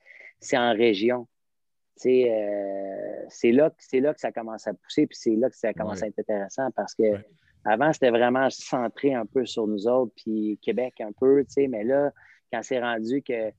en 0.54 0.72
région. 0.72 1.26
Euh, 2.06 3.24
c'est, 3.28 3.50
là, 3.52 3.72
là 3.92 4.14
que 4.14 4.20
ça 4.20 4.30
commence 4.32 4.66
à 4.68 4.74
pousser, 4.74 5.06
puis 5.06 5.16
c'est 5.20 5.34
là 5.34 5.50
que 5.50 5.56
ça 5.56 5.72
commence 5.74 5.98
Ouais. 5.98 6.04
à 6.04 6.08
être 6.08 6.18
intéressant 6.20 6.70
parce 6.76 6.94
que 6.94 7.02
Ouais. 7.02 7.24
Avant, 7.68 7.92
c'était 7.92 8.10
vraiment 8.10 8.48
centré 8.50 9.14
un 9.14 9.26
peu 9.26 9.46
sur 9.46 9.66
nous 9.66 9.86
autres, 9.86 10.12
puis 10.16 10.58
Québec 10.62 11.00
un 11.00 11.12
peu, 11.12 11.44
tu 11.44 11.52
sais, 11.52 11.68
mais 11.68 11.84
là, 11.84 12.12
quand 12.52 12.62
c'est 12.62 12.80
rendu 12.80 13.22
que 13.22 13.50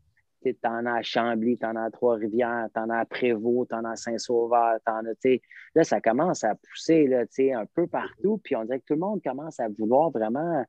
tu 0.43 0.55
en 0.63 0.85
as 0.85 0.99
à 0.99 1.01
Chambly, 1.01 1.57
tu 1.57 1.65
en 1.65 1.75
as 1.75 1.83
à 1.83 1.91
Trois-Rivières, 1.91 2.67
tu 2.73 2.79
en 2.79 2.89
as 2.89 2.99
à 2.99 3.05
Prévost, 3.05 3.69
tu 3.69 3.75
en 3.75 3.83
as 3.85 3.91
à 3.91 3.95
Saint-Sauveur, 3.95 4.77
t'en 4.85 5.05
as, 5.05 5.15
tu 5.21 5.39
là, 5.75 5.83
ça 5.83 6.01
commence 6.01 6.43
à 6.43 6.55
pousser, 6.55 7.07
là, 7.07 7.25
tu 7.25 7.33
sais, 7.33 7.53
un 7.53 7.65
peu 7.65 7.87
partout, 7.87 8.39
puis 8.43 8.55
on 8.55 8.63
dirait 8.63 8.79
que 8.79 8.85
tout 8.85 8.93
le 8.93 8.99
monde 8.99 9.21
commence 9.23 9.59
à 9.59 9.67
vouloir 9.67 10.09
vraiment 10.09 10.63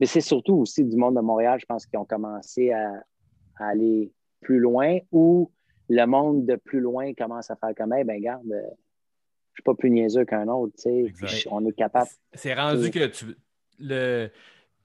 mais 0.00 0.06
c'est 0.06 0.20
surtout 0.20 0.54
aussi 0.54 0.84
du 0.84 0.96
monde 0.96 1.16
de 1.16 1.20
Montréal, 1.20 1.58
je 1.60 1.66
pense, 1.66 1.86
qui 1.86 1.96
ont 1.96 2.04
commencé 2.04 2.70
à, 2.72 3.02
aller 3.60 4.12
plus 4.40 4.60
loin 4.60 4.98
ou 5.10 5.50
le 5.88 6.04
monde 6.04 6.46
de 6.46 6.54
plus 6.54 6.78
loin 6.78 7.12
commence 7.14 7.50
à 7.50 7.56
faire 7.56 7.74
comme, 7.76 7.92
eh 7.92 8.04
ben 8.04 8.20
garde, 8.20 8.52
euh, 8.52 8.70
suis 9.58 9.62
pas 9.64 9.74
plus 9.74 9.90
niaiseux 9.90 10.24
qu'un 10.24 10.48
autre, 10.48 10.72
tu 10.76 10.82
sais. 10.82 11.04
Exact. 11.04 11.26
Puis 11.28 11.44
On 11.50 11.64
est 11.66 11.72
capable. 11.72 12.08
C'est 12.34 12.54
rendu 12.54 12.90
que 12.90 13.06
tu, 13.06 13.26
le, 13.78 14.28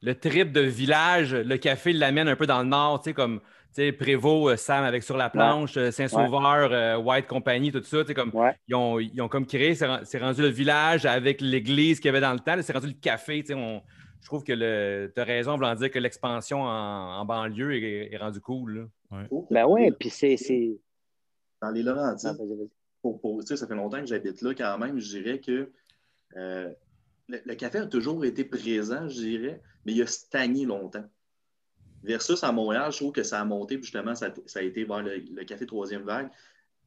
le 0.02 0.16
trip 0.16 0.52
de 0.52 0.62
village, 0.62 1.34
le 1.34 1.58
café 1.58 1.94
l'amène 1.94 2.28
un 2.28 2.36
peu 2.36 2.46
dans 2.48 2.62
le 2.62 2.68
nord, 2.70 3.02
tu 3.02 3.10
sais, 3.10 3.14
comme 3.14 3.40
tu 3.76 3.82
sais, 3.82 3.92
Prévost, 3.92 4.54
euh, 4.54 4.56
Sam 4.56 4.84
avec 4.84 5.02
Sur 5.02 5.18
la 5.18 5.32
planche, 5.32 5.78
euh, 5.78 5.90
Saint-Sauveur, 5.90 6.72
euh, 6.72 6.98
White 6.98 7.26
Company, 7.26 7.72
tout 7.72 7.82
ça, 7.84 8.02
tu 8.02 8.08
sais, 8.10 8.14
comme 8.14 8.30
Ouais. 8.34 8.56
ils 8.68 8.76
ont, 8.76 9.00
ils 9.00 9.20
ont 9.22 9.28
comme 9.28 9.48
créé, 9.48 9.74
c'est 9.74 9.88
ren- 9.88 10.02
c'est 10.04 10.20
rendu 10.20 10.42
le 10.44 10.50
village 10.50 11.06
avec 11.08 11.42
l'église 11.42 12.00
qu'il 12.00 12.06
y 12.06 12.10
avait 12.10 12.22
dans 12.22 12.34
le 12.34 12.40
temps, 12.40 12.56
c'est 12.62 12.74
rendu 12.74 12.88
le 12.88 12.94
café, 12.94 13.42
tu 13.42 13.48
sais, 13.48 13.54
on- 13.56 13.82
je 14.22 14.28
trouve 14.28 14.44
que 14.44 14.54
le, 14.54 15.12
tu 15.14 15.20
as 15.20 15.26
raison, 15.26 15.56
voulant 15.56 15.74
dire 15.76 15.90
que 15.92 16.00
l'expansion 16.00 16.62
en, 16.62 17.18
en 17.20 17.26
banlieue 17.26 17.74
est, 17.76 18.14
est 18.14 18.18
rendue 18.18 18.40
cool. 18.40 18.90
là. 19.12 19.26
Ben 19.52 19.66
oui, 19.68 19.92
puis 20.00 20.10
c'est. 20.10 20.38
c'est... 20.38 20.78
Dans 21.62 21.70
les 21.72 21.84
Laurentides, 21.84 22.30
Ah, 22.32 22.34
vas-y, 22.40 22.56
vas-y. 22.58 22.70
Pour, 23.04 23.22
pour- 23.22 23.44
ça 23.44 23.68
fait 23.68 23.76
longtemps 23.76 24.00
que 24.00 24.08
j'habite 24.08 24.42
là 24.42 24.56
quand 24.56 24.78
même, 24.80 24.98
je 24.98 25.18
dirais 25.20 25.40
que 25.40 25.70
euh, 26.38 26.72
le, 27.28 27.38
le 27.46 27.56
café 27.56 27.78
a 27.78 27.86
toujours 27.86 28.26
été 28.26 28.44
présent, 28.46 29.08
je 29.08 29.20
dirais, 29.20 29.62
mais 29.86 29.92
il 29.94 30.02
a 30.02 30.08
stagné 30.08 30.66
longtemps. 30.66 31.06
Versus 32.02 32.44
à 32.44 32.52
Montréal, 32.52 32.92
je 32.92 32.98
trouve 32.98 33.12
que 33.12 33.24
ça 33.24 33.40
a 33.40 33.46
monté, 33.46 33.76
puis 33.78 33.86
justement, 33.86 34.16
ça, 34.16 34.34
ça 34.46 34.60
a 34.60 34.62
été 34.64 34.84
vers 34.84 35.04
le, 35.04 35.18
le 35.18 35.44
café 35.46 35.66
troisième 35.66 36.02
vague. 36.04 36.30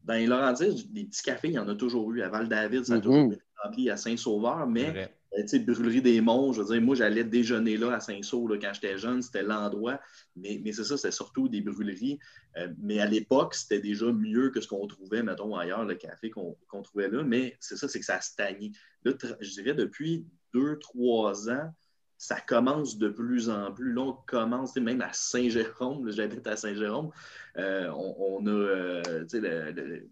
Dans 0.05 0.15
les 0.15 0.27
Laurentides, 0.27 0.93
des 0.93 1.05
petits 1.05 1.23
cafés, 1.23 1.49
il 1.49 1.55
y 1.55 1.59
en 1.59 1.69
a 1.69 1.75
toujours 1.75 2.13
eu. 2.13 2.23
À 2.23 2.29
Val-David, 2.29 2.85
ça 2.85 2.95
a 2.95 2.97
Mhm. 2.97 3.03
toujours 3.03 3.33
été 3.33 3.43
rempli 3.65 3.91
à 3.91 3.97
Saint-Sauveur, 3.97 4.67
mais 4.67 5.11
sais, 5.47 5.59
Brûlerie 5.59 6.03
des 6.03 6.21
Monts, 6.21 6.53
je 6.53 6.63
veux 6.63 6.73
dire, 6.73 6.81
moi, 6.83 6.95
j'allais 6.95 7.25
déjeuner 7.25 7.77
là 7.77 7.95
à 7.95 8.01
Saint-Saul 8.01 8.59
quand 8.61 8.73
j'étais 8.75 8.99
jeune, 8.99 9.23
c'était 9.23 9.43
l'endroit. 9.43 10.01
Mais, 10.37 10.61
c'est 10.73 10.85
ça, 10.85 10.97
c'était 10.97 11.13
surtout 11.13 11.49
des 11.49 11.61
brûleries. 11.61 12.19
Euh, 12.57 12.69
mais 12.79 13.01
à 13.01 13.07
l'époque, 13.07 13.55
c'était 13.55 13.81
déjà 13.81 14.07
mieux 14.07 14.51
que 14.51 14.61
ce 14.61 14.69
qu'on 14.69 14.87
trouvait, 14.87 15.23
mettons, 15.23 15.57
ailleurs, 15.57 15.85
le 15.85 15.95
café 15.95 16.31
qu'on 16.31 16.83
trouvait 16.83 17.09
là. 17.09 17.23
Mais 17.23 17.57
c'est 17.61 17.77
ça, 17.77 17.89
c'est 17.89 18.01
que 18.01 18.07
ça 18.07 18.21
tra- 19.13 19.37
je 19.41 19.51
dirais 19.51 19.75
depuis 19.75 20.27
deux, 20.55 20.79
trois 20.79 21.51
ans, 21.51 21.71
ça 22.19 22.41
commence 22.41 22.97
de 22.97 23.09
plus 23.09 23.51
en 23.51 23.73
plus. 23.73 23.93
Là, 23.93 24.03
on 24.03 24.13
commence, 24.27 24.75
même 24.77 25.03
à 25.03 25.13
Saint-Jérôme, 25.13 26.11
j'habite 26.11 26.47
à 26.47 26.57
Saint-Jérôme, 26.57 27.11
euh, 27.59 27.91
on, 27.91 28.47
a, 28.47 28.51
euh, 28.51 29.25
le- 29.33 30.09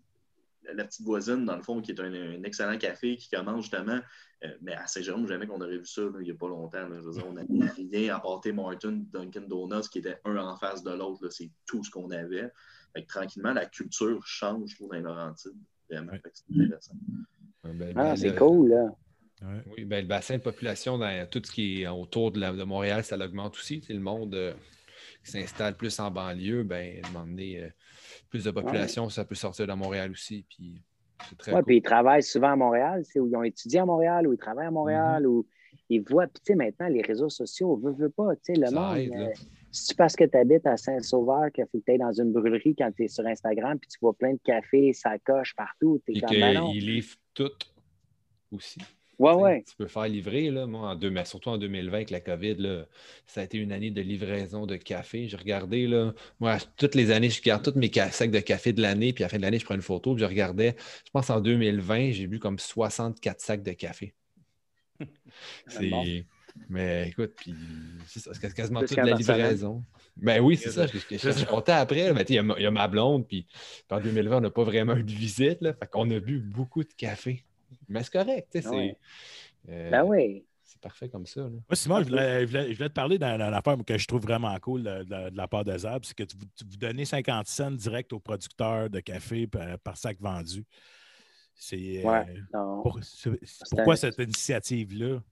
la 0.72 0.84
petite 0.84 1.04
voisine, 1.04 1.44
dans 1.44 1.56
le 1.56 1.62
fond, 1.62 1.80
qui 1.82 1.90
est 1.92 2.00
un, 2.00 2.12
un 2.12 2.42
excellent 2.44 2.78
café 2.78 3.16
qui 3.16 3.28
commence 3.28 3.62
justement. 3.62 4.00
euh, 4.44 4.48
mais 4.62 4.74
à 4.74 4.86
Saint-Jérôme, 4.86 5.26
jamais 5.26 5.46
qu'on 5.46 5.60
aurait 5.60 5.78
vu 5.78 5.86
ça 5.86 6.02
là, 6.02 6.10
il 6.20 6.24
n'y 6.24 6.30
a 6.30 6.34
pas 6.34 6.48
longtemps. 6.48 6.88
là. 6.88 6.96
Je 7.00 7.06
veux 7.06 7.12
dire, 7.12 7.26
on 7.28 7.32
n'avait 7.32 7.70
rien 7.76 8.14
à 8.16 8.20
part 8.20 8.40
Martin, 8.54 9.02
Dunkin' 9.12 9.46
Donuts, 9.48 9.88
qui 9.90 9.98
était 9.98 10.18
un 10.24 10.36
en 10.36 10.56
face 10.56 10.82
de 10.82 10.90
l'autre. 10.92 11.28
C'est 11.30 11.50
tout 11.66 11.82
ce 11.84 11.90
qu'on 11.90 12.10
avait. 12.10 12.50
Fait 12.94 13.02
que, 13.02 13.08
tranquillement, 13.08 13.52
la 13.52 13.66
culture 13.66 14.24
change, 14.26 14.70
je 14.70 14.74
trouve, 14.76 14.90
dans 14.90 14.96
les 14.96 15.02
Laurentides. 15.02 15.52
Vraiment. 15.90 16.12
Ouais. 16.12 16.20
C'est 16.32 16.62
intéressant. 16.64 16.94
Ben, 17.64 17.92
Ah, 17.96 18.10
ben, 18.10 18.16
c'est 18.16 18.30
le- 18.30 18.36
cool, 18.36 18.68
là. 18.70 18.84
Ouais. 19.42 19.62
Oui, 19.76 19.84
ben, 19.84 20.00
le 20.02 20.08
bassin 20.08 20.36
de 20.38 20.42
population 20.42 20.96
dans 20.98 21.28
tout 21.28 21.42
ce 21.44 21.50
qui 21.50 21.82
est 21.82 21.88
autour 21.88 22.30
de, 22.32 22.40
la- 22.40 22.52
de 22.52 22.62
Montréal, 22.62 23.02
ça 23.04 23.16
l'augmente 23.16 23.54
aussi. 23.56 23.82
Le 23.88 23.98
monde 23.98 24.34
euh, 24.34 24.54
qui 25.24 25.30
s'installe 25.32 25.76
plus 25.76 25.98
en 26.00 26.10
banlieue, 26.10 26.62
ben, 26.62 27.00
à 27.02 27.08
un 27.08 27.10
moment 27.12 27.26
donné, 27.26 27.62
euh, 27.64 27.68
plus 28.35 28.43
de 28.45 28.51
population, 28.51 29.09
ça 29.09 29.24
peut 29.24 29.37
sortir 29.37 29.64
de 29.68 29.72
Montréal 29.74 30.11
aussi. 30.11 30.45
Puis 30.49 30.82
c'est 31.28 31.39
très 31.39 31.53
Ouais, 31.53 31.59
cool. 31.59 31.66
puis 31.66 31.76
ils 31.76 31.82
travaillent 31.82 32.22
souvent 32.24 32.51
à 32.51 32.57
Montréal, 32.57 33.05
c'est 33.05 33.20
où 33.20 33.28
ils 33.28 33.37
ont 33.37 33.45
étudié 33.45 33.78
à 33.78 33.87
Montréal, 33.87 34.26
où 34.26 34.32
ils 34.32 34.39
travaillent 34.39 34.66
à 34.66 34.72
Montréal, 34.72 35.22
Mm-hmm. 35.22 35.26
où 35.28 35.47
ils 35.89 36.01
voient. 36.03 36.26
Puis, 36.26 36.41
tu 36.45 36.53
sais, 36.53 36.55
maintenant, 36.57 36.89
les 36.89 37.03
réseaux 37.03 37.28
sociaux, 37.28 37.76
veut, 37.76 37.93
veut 37.93 38.11
pas, 38.11 38.35
tu 38.35 38.53
sais, 38.55 38.61
le 38.61 38.66
Ça 38.66 38.72
monde. 38.80 38.97
aide, 38.97 39.12
euh, 39.14 39.28
si 39.70 39.87
tu 39.89 39.95
parce 39.95 40.16
que 40.16 40.24
tu 40.24 40.37
habites 40.37 40.66
à 40.66 40.76
Saint-Sauveur, 40.76 41.53
qu'il 41.53 41.64
faut 41.70 41.78
que 41.78 41.93
tu 41.93 41.97
dans 41.99 42.12
une 42.12 42.32
brûlerie 42.32 42.74
quand 42.76 42.91
tu 42.91 43.05
es 43.05 43.09
sur 43.09 43.24
Instagram, 43.24 43.78
puis 43.78 43.89
tu 43.89 43.99
vois 44.03 44.14
plein 44.14 44.32
de 44.32 44.41
cafés, 44.43 44.93
ça 44.93 45.16
coche 45.20 45.55
partout, 45.55 46.03
comme, 46.05 46.41
ben 46.41 46.55
non. 46.55 46.72
qu'ils 46.72 46.87
livrent 46.87 47.16
tout 47.35 47.53
aussi. 48.51 48.80
Ouais, 49.18 49.32
ouais. 49.34 49.64
Tu 49.68 49.76
peux 49.76 49.86
faire 49.86 50.08
livrer, 50.08 50.50
là, 50.50 50.66
moi, 50.66 50.90
en 50.90 50.94
deux, 50.96 51.10
mais 51.10 51.24
surtout 51.24 51.50
en 51.50 51.58
2020 51.58 51.94
avec 51.96 52.10
la 52.10 52.20
COVID, 52.20 52.56
là, 52.56 52.86
ça 53.26 53.40
a 53.40 53.44
été 53.44 53.58
une 53.58 53.72
année 53.72 53.90
de 53.90 54.00
livraison 54.00 54.66
de 54.66 54.76
café. 54.76 55.28
J'ai 55.28 55.36
regardé, 55.36 55.86
là, 55.86 56.12
moi, 56.40 56.58
toutes 56.76 56.94
les 56.94 57.10
années, 57.10 57.30
je 57.30 57.40
regarde 57.40 57.62
tous 57.64 57.78
mes 57.78 57.90
sacs 58.10 58.30
de 58.30 58.40
café 58.40 58.72
de 58.72 58.82
l'année, 58.82 59.12
puis 59.12 59.22
à 59.24 59.26
la 59.26 59.30
fin 59.30 59.36
de 59.36 59.42
l'année, 59.42 59.58
je 59.58 59.64
prends 59.64 59.74
une 59.76 59.82
photo, 59.82 60.14
puis 60.14 60.22
je 60.22 60.28
regardais, 60.28 60.74
je 61.04 61.10
pense 61.10 61.30
en 61.30 61.40
2020, 61.40 62.10
j'ai 62.12 62.26
bu 62.26 62.38
comme 62.38 62.58
64 62.58 63.40
sacs 63.40 63.62
de 63.62 63.72
café. 63.72 64.14
C'est. 65.66 65.88
bon. 65.90 66.04
Mais 66.68 67.08
écoute, 67.08 67.32
puis 67.36 67.52
c'est 68.06 68.20
ça, 68.20 68.30
c'est 68.32 68.54
quasiment 68.54 68.84
toute 68.84 68.96
la 68.96 69.12
livraison. 69.12 69.84
Ben 70.16 70.40
oui, 70.40 70.56
c'est 70.56 70.70
ça. 70.70 70.86
Je, 70.86 70.98
je, 70.98 71.16
je, 71.18 71.30
je 71.32 71.44
comptais 71.44 71.72
après. 71.72 72.12
mais 72.12 72.24
il 72.28 72.34
y 72.36 72.38
a 72.38 72.42
ma- 72.44 72.54
il 72.58 72.62
y, 72.62 72.66
a 72.66 72.70
ma 72.70 72.86
blonde, 72.86 73.26
puis 73.26 73.42
puis 73.42 73.84
en 73.90 74.00
2020, 74.00 74.36
on 74.38 74.40
n'a 74.40 74.50
pas 74.50 74.62
vraiment 74.62 74.96
eu 74.96 75.02
de 75.02 75.10
visite. 75.10 75.60
Là, 75.62 75.74
fait 75.74 75.90
qu'on 75.90 76.08
a 76.10 76.20
bu 76.20 76.38
beaucoup 76.38 76.84
de 76.84 76.92
café. 76.96 77.44
Mais 77.89 78.03
c'est 78.03 78.12
correct, 78.12 78.49
tu 78.51 78.61
sais, 78.61 78.68
c'est. 78.68 78.74
Ouais. 78.74 78.99
euh, 79.68 79.91
Ben 79.91 80.05
oui. 80.05 80.45
c'est 80.62 80.80
parfait 80.80 81.09
comme 81.09 81.26
ça. 81.26 81.43
là. 81.43 81.49
Moi, 81.51 81.62
Simon, 81.74 82.03
je 82.03 82.09
voulais, 82.09 82.41
je 82.43 82.47
voulais- 82.47 82.72
je 82.72 82.76
voulais 82.76 82.89
te 82.89 82.95
parler 82.95 83.18
d'un 83.18 83.39
d'un 83.39 83.53
affaire 83.53 83.76
que 83.87 83.97
je 83.99 84.07
trouve 84.07 84.22
vraiment 84.22 84.57
cool 84.61 84.82
de, 84.82 85.03
de- 85.05 85.30
de 85.30 85.37
la 85.37 85.49
part 85.49 85.64
de 85.64 85.76
Zab, 85.76 86.05
c'est 86.05 86.14
que 86.16 86.24
tu, 86.24 86.37
vous- 86.37 86.47
tu 86.57 86.64
vous 86.64 86.76
donnez 86.76 87.05
50 87.05 87.47
cents 87.47 87.70
direct 87.70 88.12
aux 88.12 88.20
producteurs 88.20 88.91
de 88.91 89.01
café 89.01 89.47
par, 89.47 89.78
par 89.78 89.97
sac 89.97 90.18
vendu. 90.20 90.64
C'est, 91.57 92.03
euh, 92.05 92.09
Ouais. 92.11 92.35
Pour- 92.53 92.99
pourquoi 93.70 93.93
un- 93.95 93.97
cette 93.97 94.18
initiative-là? 94.18 95.22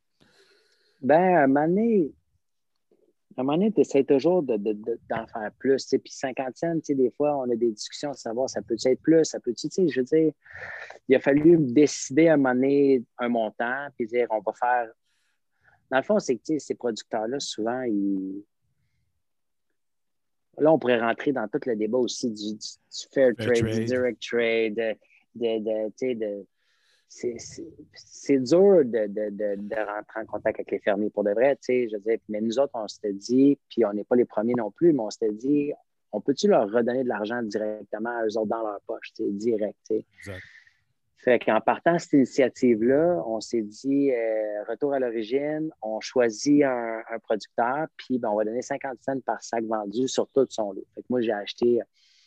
Ben, 1.00 1.20
à 1.34 1.42
un 1.42 1.46
moment 1.48 1.66
donné, 1.66 2.12
à 3.36 3.40
un 3.40 3.44
moment 3.44 3.56
donné, 3.58 3.72
tu 3.72 3.80
essaies 3.80 4.04
toujours 4.04 4.42
de- 4.42 4.56
de- 4.56 4.72
de- 4.72 5.00
d'en 5.08 5.26
faire 5.26 5.50
plus. 5.58 5.86
Puis 5.86 6.12
50 6.12 6.56
cents, 6.56 6.74
tu 6.76 6.80
sais, 6.86 6.94
des 6.94 7.10
fois, 7.10 7.36
on 7.38 7.50
a 7.50 7.54
des 7.56 7.70
discussions 7.70 8.10
à 8.10 8.14
savoir 8.14 8.48
ça 8.50 8.60
peut 8.62 8.76
être 8.84 9.00
plus, 9.00 9.24
ça 9.24 9.40
peut 9.40 9.54
tu 9.54 9.68
sais, 9.70 9.88
je 9.88 10.00
veux 10.00 10.04
dire, 10.06 10.32
il 11.08 11.14
a 11.16 11.20
fallu 11.20 11.56
décider 11.58 12.28
à 12.28 12.34
un 12.34 12.36
moment 12.36 12.54
donné 12.54 13.02
un 13.18 13.28
montant, 13.28 13.86
puis 13.96 14.06
dire 14.06 14.26
on 14.30 14.40
va 14.40 14.52
faire. 14.52 14.92
Dans 15.90 15.98
le 15.98 16.02
fond, 16.04 16.18
c'est 16.18 16.36
que 16.36 16.42
tu 16.42 16.52
sais, 16.54 16.58
ces 16.58 16.74
producteurs-là, 16.74 17.38
souvent, 17.40 17.82
ils. 17.82 18.42
Là, 20.58 20.72
on 20.72 20.78
pourrait 20.78 21.00
rentrer 21.00 21.32
dans 21.32 21.48
tout 21.48 21.60
le 21.66 21.76
débat 21.76 21.98
aussi 21.98 22.30
du, 22.30 22.52
du- 22.52 22.58
du 22.58 23.06
fair, 23.12 23.32
Fair 23.36 23.46
trade, 23.46 23.56
trade. 23.64 23.78
du 23.78 23.84
direct 23.86 24.22
trade, 24.22 24.74
de, 24.74 24.94
de, 25.34 25.58
de, 25.64 25.88
tu 25.88 25.92
sais, 25.96 26.14
de- 26.14 26.46
c'est- 27.12 28.38
dur 28.38 28.84
de, 28.84 29.06
de, 29.06 29.30
de, 29.30 29.56
de 29.58 29.76
rentrer 29.76 30.20
en 30.20 30.26
contact 30.26 30.56
avec 30.58 30.70
les 30.70 30.78
fermiers 30.78 31.10
pour 31.10 31.24
de 31.24 31.30
vrai, 31.30 31.56
tu 31.56 31.62
sais, 31.62 31.88
je 31.88 31.96
veux 31.96 32.02
dire, 32.02 32.18
mais 32.28 32.40
nous 32.40 32.58
autres, 32.58 32.72
on 32.74 32.88
s'était 32.88 33.12
dit, 33.12 33.58
puis 33.68 33.84
on 33.84 33.92
n'est 33.92 34.04
pas 34.04 34.16
les 34.16 34.24
premiers 34.24 34.54
non 34.54 34.70
plus, 34.70 34.92
mais 34.92 35.00
on 35.00 35.10
s'était 35.10 35.32
dit, 35.32 35.72
on 36.12 36.20
peut-tu 36.20 36.48
leur 36.48 36.70
redonner 36.70 37.04
de 37.04 37.08
l'argent 37.08 37.42
directement 37.42 38.10
à 38.10 38.24
eux 38.24 38.36
autres 38.38 38.46
dans 38.48 38.62
leur 38.62 38.80
poche, 38.86 39.12
tu 39.14 39.24
sais, 39.24 39.30
direct, 39.30 39.78
tu 39.88 39.96
sais. 39.96 40.06
Exact. 40.18 40.42
Fait 41.18 41.38
qu'en 41.38 41.60
partant 41.60 41.92
de 41.94 41.98
cette 41.98 42.14
initiative-là, 42.14 43.22
on 43.26 43.40
s'est 43.40 43.62
dit, 43.62 44.10
euh, 44.10 44.64
retour 44.68 44.92
à 44.92 44.98
l'origine, 44.98 45.70
on 45.80 46.00
choisit 46.00 46.64
un, 46.64 47.00
un 47.10 47.18
producteur, 47.20 47.86
puis 47.96 48.18
ben, 48.18 48.28
on 48.30 48.34
va 48.36 48.44
donner 48.44 48.60
50 48.62 48.98
cents 49.00 49.20
par 49.20 49.40
sac 49.40 49.62
vendu 49.64 50.08
sur 50.08 50.26
tout 50.30 50.46
son 50.48 50.72
lot. 50.72 50.84
Fait 50.96 51.02
que 51.02 51.06
moi, 51.10 51.20
j'ai 51.20 51.30
acheté, 51.32 51.80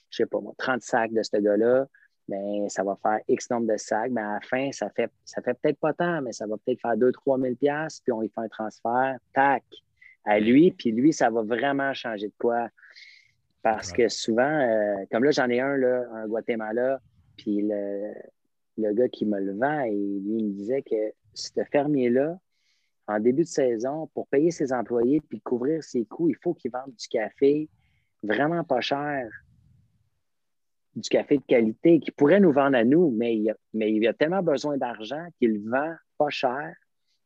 je 0.09 0.17
sais 0.17 0.25
pas 0.25 0.39
moi, 0.39 0.53
30 0.57 0.81
sacs 0.81 1.11
de 1.11 1.21
ce 1.23 1.35
gars-là, 1.37 1.87
ben, 2.27 2.67
ça 2.69 2.83
va 2.83 2.97
faire 3.01 3.19
X 3.27 3.49
nombre 3.49 3.71
de 3.71 3.77
sacs. 3.77 4.11
Mais 4.11 4.21
à 4.21 4.33
la 4.33 4.41
fin, 4.41 4.71
ça 4.71 4.89
fait, 4.89 5.11
ça 5.23 5.41
fait 5.41 5.53
peut-être 5.61 5.79
pas 5.79 5.93
tant, 5.93 6.21
mais 6.21 6.31
ça 6.31 6.47
va 6.47 6.55
peut-être 6.57 6.81
faire 6.81 6.95
2-3 6.95 7.41
000 7.41 7.55
piastres, 7.55 8.01
puis 8.03 8.11
on 8.11 8.21
y 8.21 8.29
fait 8.29 8.41
un 8.41 8.47
transfert, 8.47 9.17
tac, 9.33 9.63
à 10.25 10.39
lui, 10.39 10.71
puis 10.71 10.91
lui, 10.91 11.13
ça 11.13 11.29
va 11.29 11.43
vraiment 11.43 11.93
changer 11.93 12.27
de 12.27 12.33
quoi. 12.39 12.69
Parce 13.61 13.91
que 13.91 14.07
souvent, 14.09 14.43
euh, 14.43 15.05
comme 15.11 15.23
là, 15.23 15.31
j'en 15.31 15.49
ai 15.49 15.59
un, 15.59 15.77
là, 15.77 16.05
un 16.13 16.27
Guatemala, 16.27 16.99
puis 17.37 17.61
le, 17.61 18.13
le 18.77 18.93
gars 18.93 19.09
qui 19.09 19.25
me 19.25 19.39
le 19.39 19.53
vend, 19.53 19.81
et 19.81 19.91
lui, 19.91 20.39
il 20.39 20.45
me 20.45 20.53
disait 20.53 20.81
que 20.81 21.13
ce 21.33 21.63
fermier-là, 21.71 22.39
en 23.07 23.19
début 23.19 23.43
de 23.43 23.47
saison, 23.47 24.07
pour 24.13 24.27
payer 24.27 24.49
ses 24.51 24.73
employés 24.73 25.21
puis 25.21 25.39
couvrir 25.41 25.83
ses 25.83 26.05
coûts, 26.05 26.29
il 26.29 26.35
faut 26.35 26.53
qu'il 26.53 26.71
vende 26.71 26.93
du 26.95 27.07
café 27.07 27.69
vraiment 28.23 28.63
pas 28.63 28.81
cher, 28.81 29.29
du 30.95 31.09
café 31.09 31.37
de 31.37 31.43
qualité 31.45 31.99
qui 31.99 32.11
pourrait 32.11 32.39
nous 32.39 32.51
vendre 32.53 32.77
à 32.77 32.83
nous, 32.83 33.11
mais 33.11 33.35
il 33.35 33.49
a, 33.49 33.55
mais 33.73 33.91
il 33.91 34.07
a 34.07 34.13
tellement 34.13 34.41
besoin 34.41 34.77
d'argent 34.77 35.25
qu'il 35.37 35.61
vend 35.69 35.93
pas 36.17 36.29
cher 36.29 36.73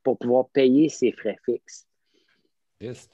pour 0.04 0.18
pouvoir 0.18 0.50
payer 0.50 0.90
ses 0.90 1.12
frais 1.12 1.38
fixes. 1.46 1.86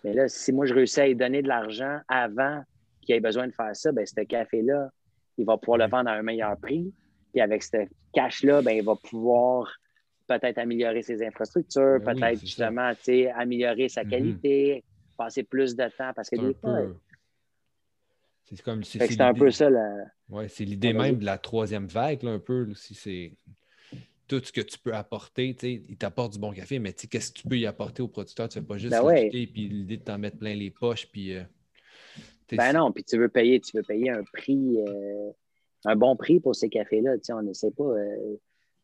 Mais 0.04 0.14
là, 0.14 0.28
si 0.28 0.54
moi, 0.54 0.66
je 0.66 0.74
réussis 0.74 1.02
à 1.02 1.08
lui 1.08 1.16
donner 1.16 1.42
de 1.42 1.48
l'argent 1.48 2.00
avant 2.08 2.62
qu'il 3.02 3.16
ait 3.16 3.20
besoin 3.20 3.48
de 3.48 3.52
faire 3.54 3.76
ça, 3.76 3.92
ben, 3.92 4.06
ce 4.06 4.22
café-là, 4.22 4.90
il 5.38 5.46
va 5.46 5.58
pouvoir 5.58 5.80
le 5.80 5.88
vendre 5.88 6.10
à 6.10 6.14
un 6.14 6.22
meilleur 6.22 6.58
prix. 6.58 6.94
Puis 7.34 7.42
avec 7.42 7.64
ce 7.64 7.78
cash-là, 8.14 8.62
ben, 8.62 8.72
il 8.78 8.84
va 8.84 8.96
pouvoir 8.96 9.70
peut-être 10.28 10.58
améliorer 10.58 11.02
ses 11.02 11.26
infrastructures, 11.26 12.00
Ben 12.00 12.14
oui, 12.14 12.22
peut-être 12.22 12.40
justement 12.40 12.92
améliorer 13.36 13.90
sa 13.90 14.04
Mhm. 14.04 14.10
qualité, 14.10 14.84
passer 15.18 15.44
plus 15.44 15.76
de 15.76 15.86
temps. 15.98 16.12
Parce 16.16 16.30
que 16.30 16.38
C'est 16.38 16.44
un 16.44 16.48
des 16.48 16.54
fois, 16.54 16.78
peu. 16.82 16.96
C'est 18.46 18.62
comme 18.62 18.84
si 18.84 19.00
c'est 19.00 19.22
un 19.22 19.34
peu 19.34 19.50
ça. 19.52 19.70
Là. 19.70 20.06
Ouais, 20.30 20.48
c'est 20.48 20.66
l'idée 20.66 20.94
même 20.94 21.18
de 21.18 21.26
la 21.26 21.38
troisième 21.38 21.88
vague, 21.88 22.24
là, 22.24 22.32
un 22.32 22.40
peu. 22.40 22.74
si 22.76 22.94
c'est 22.94 23.34
tout 24.28 24.42
ce 24.44 24.52
que 24.52 24.62
tu 24.62 24.80
peux 24.80 24.94
apporter, 24.94 25.54
tu 25.54 25.60
sais, 25.68 25.84
il 25.88 25.98
t'apporte 25.98 26.34
du 26.34 26.40
bon 26.40 26.52
café, 26.52 26.80
mais 26.80 26.94
qu'est-ce 26.94 27.32
que 27.32 27.40
tu 27.42 27.48
peux 27.48 27.58
y 27.58 27.66
apporter 27.68 28.02
au 28.02 28.08
producteur? 28.08 28.50
Tu 28.50 28.58
ne 28.58 28.64
fais 28.64 28.68
pas 28.68 28.78
juste 28.78 28.92
Ben 28.92 29.04
ouais. 29.04 29.30
puis 29.30 29.46
l'idée 29.68 29.98
de 29.98 30.04
t'en 30.04 30.18
mettre 30.18 30.38
plein 30.38 30.56
les 30.56 30.72
poches, 30.72 31.08
puis. 31.12 31.36
euh, 31.36 31.44
Ben 32.52 32.74
non, 32.74 32.92
puis 32.92 33.04
tu 33.04 33.18
veux 33.18 33.30
payer, 33.30 33.60
tu 33.60 33.76
veux 33.78 33.84
payer 33.84 34.10
un 34.12 34.24
prix, 34.34 34.78
euh, 34.88 35.32
un 35.86 35.96
bon 35.96 36.16
prix 36.16 36.40
pour 36.40 36.56
ces 36.56 36.70
cafés-là. 36.70 37.18
Tu 37.18 37.26
sais, 37.26 37.34
on 37.34 37.42
ne 37.44 37.54
sait 37.54 37.72
pas, 37.72 37.84
euh, 37.84 38.36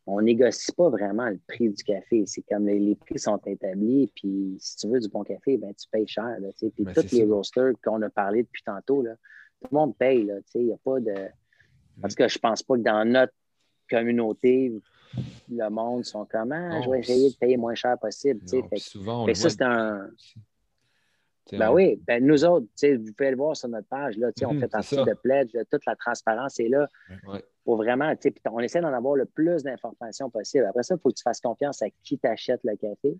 on 0.05 0.21
négocie 0.21 0.71
pas 0.73 0.89
vraiment 0.89 1.29
le 1.29 1.39
prix 1.47 1.69
du 1.69 1.83
café. 1.83 2.23
C'est 2.27 2.43
comme 2.43 2.67
les, 2.67 2.79
les 2.79 2.95
prix 2.95 3.17
sont 3.19 3.37
établis, 3.45 4.11
puis 4.15 4.57
si 4.59 4.77
tu 4.77 4.87
veux 4.89 4.99
du 4.99 5.09
bon 5.09 5.23
café, 5.23 5.57
ben 5.57 5.73
tu 5.73 5.87
payes 5.91 6.07
cher. 6.07 6.37
Là, 6.39 6.49
tu 6.53 6.67
sais. 6.67 6.71
puis 6.71 6.83
Ben, 6.83 6.93
tous 6.93 7.11
les 7.11 7.23
roasters 7.23 7.73
qu'on 7.83 8.01
a 8.03 8.09
parlé 8.09 8.43
depuis 8.43 8.63
tantôt, 8.63 9.01
là, 9.01 9.15
tout 9.61 9.67
le 9.71 9.77
monde 9.77 9.95
paye. 9.97 10.23
Là, 10.25 10.37
tu 10.37 10.43
sais. 10.47 10.59
Il 10.59 10.65
n'y 10.67 10.73
a 10.73 10.77
pas 10.77 10.99
de. 10.99 11.13
En 12.03 12.07
tout 12.07 12.15
cas, 12.15 12.27
je 12.27 12.39
pense 12.39 12.63
pas 12.63 12.75
que 12.75 12.81
dans 12.81 13.05
notre 13.07 13.33
communauté, 13.89 14.73
le 15.49 15.69
monde 15.69 16.03
sont 16.05 16.25
comme 16.25 16.51
Ah, 16.51 16.81
je 16.81 16.89
vais 16.89 16.99
essayer 16.99 17.29
de 17.29 17.35
payer 17.35 17.57
moins 17.57 17.75
cher 17.75 17.97
possible. 17.99 18.39
tu 18.41 18.47
sais. 18.47 18.63
Fait 18.69 18.77
souvent, 18.79 19.23
on 19.23 19.25
fait 19.25 19.31
le 19.33 19.35
ça, 19.35 19.49
c'est 19.49 19.61
un. 19.63 20.09
Ben 21.53 21.69
on- 21.69 21.73
oui, 21.73 22.01
ben 22.07 22.25
nous 22.25 22.45
autres, 22.45 22.65
tu 22.67 22.71
sais, 22.77 22.95
vous 22.95 23.11
pouvez 23.13 23.31
le 23.31 23.35
voir 23.37 23.57
sur 23.57 23.67
notre 23.67 23.87
page, 23.87 24.15
là, 24.17 24.31
tu 24.31 24.39
sais, 24.39 24.45
on 24.45 24.53
Mhm, 24.53 24.59
fait 24.61 24.67
partie 24.69 24.95
de 24.95 25.13
Pledge, 25.21 25.49
là, 25.53 25.65
toute 25.65 25.85
la 25.85 25.95
transparence 25.97 26.59
est 26.61 26.69
là 26.69 26.87
Ouais. 27.27 27.43
pour 27.65 27.75
vraiment, 27.75 28.09
tu 28.15 28.21
sais, 28.21 28.31
puis 28.31 28.41
on 28.49 28.59
essaie 28.59 28.79
d'en 28.79 28.93
avoir 28.93 29.15
le 29.15 29.25
plus 29.25 29.61
d'informations 29.63 30.29
possible. 30.29 30.65
Après 30.65 30.83
ça, 30.83 30.95
il 30.95 31.01
faut 31.01 31.09
que 31.09 31.15
tu 31.15 31.23
fasses 31.23 31.41
confiance 31.41 31.81
à 31.81 31.87
qui 32.03 32.17
t'achète 32.17 32.61
le 32.63 32.75
café. 32.77 33.17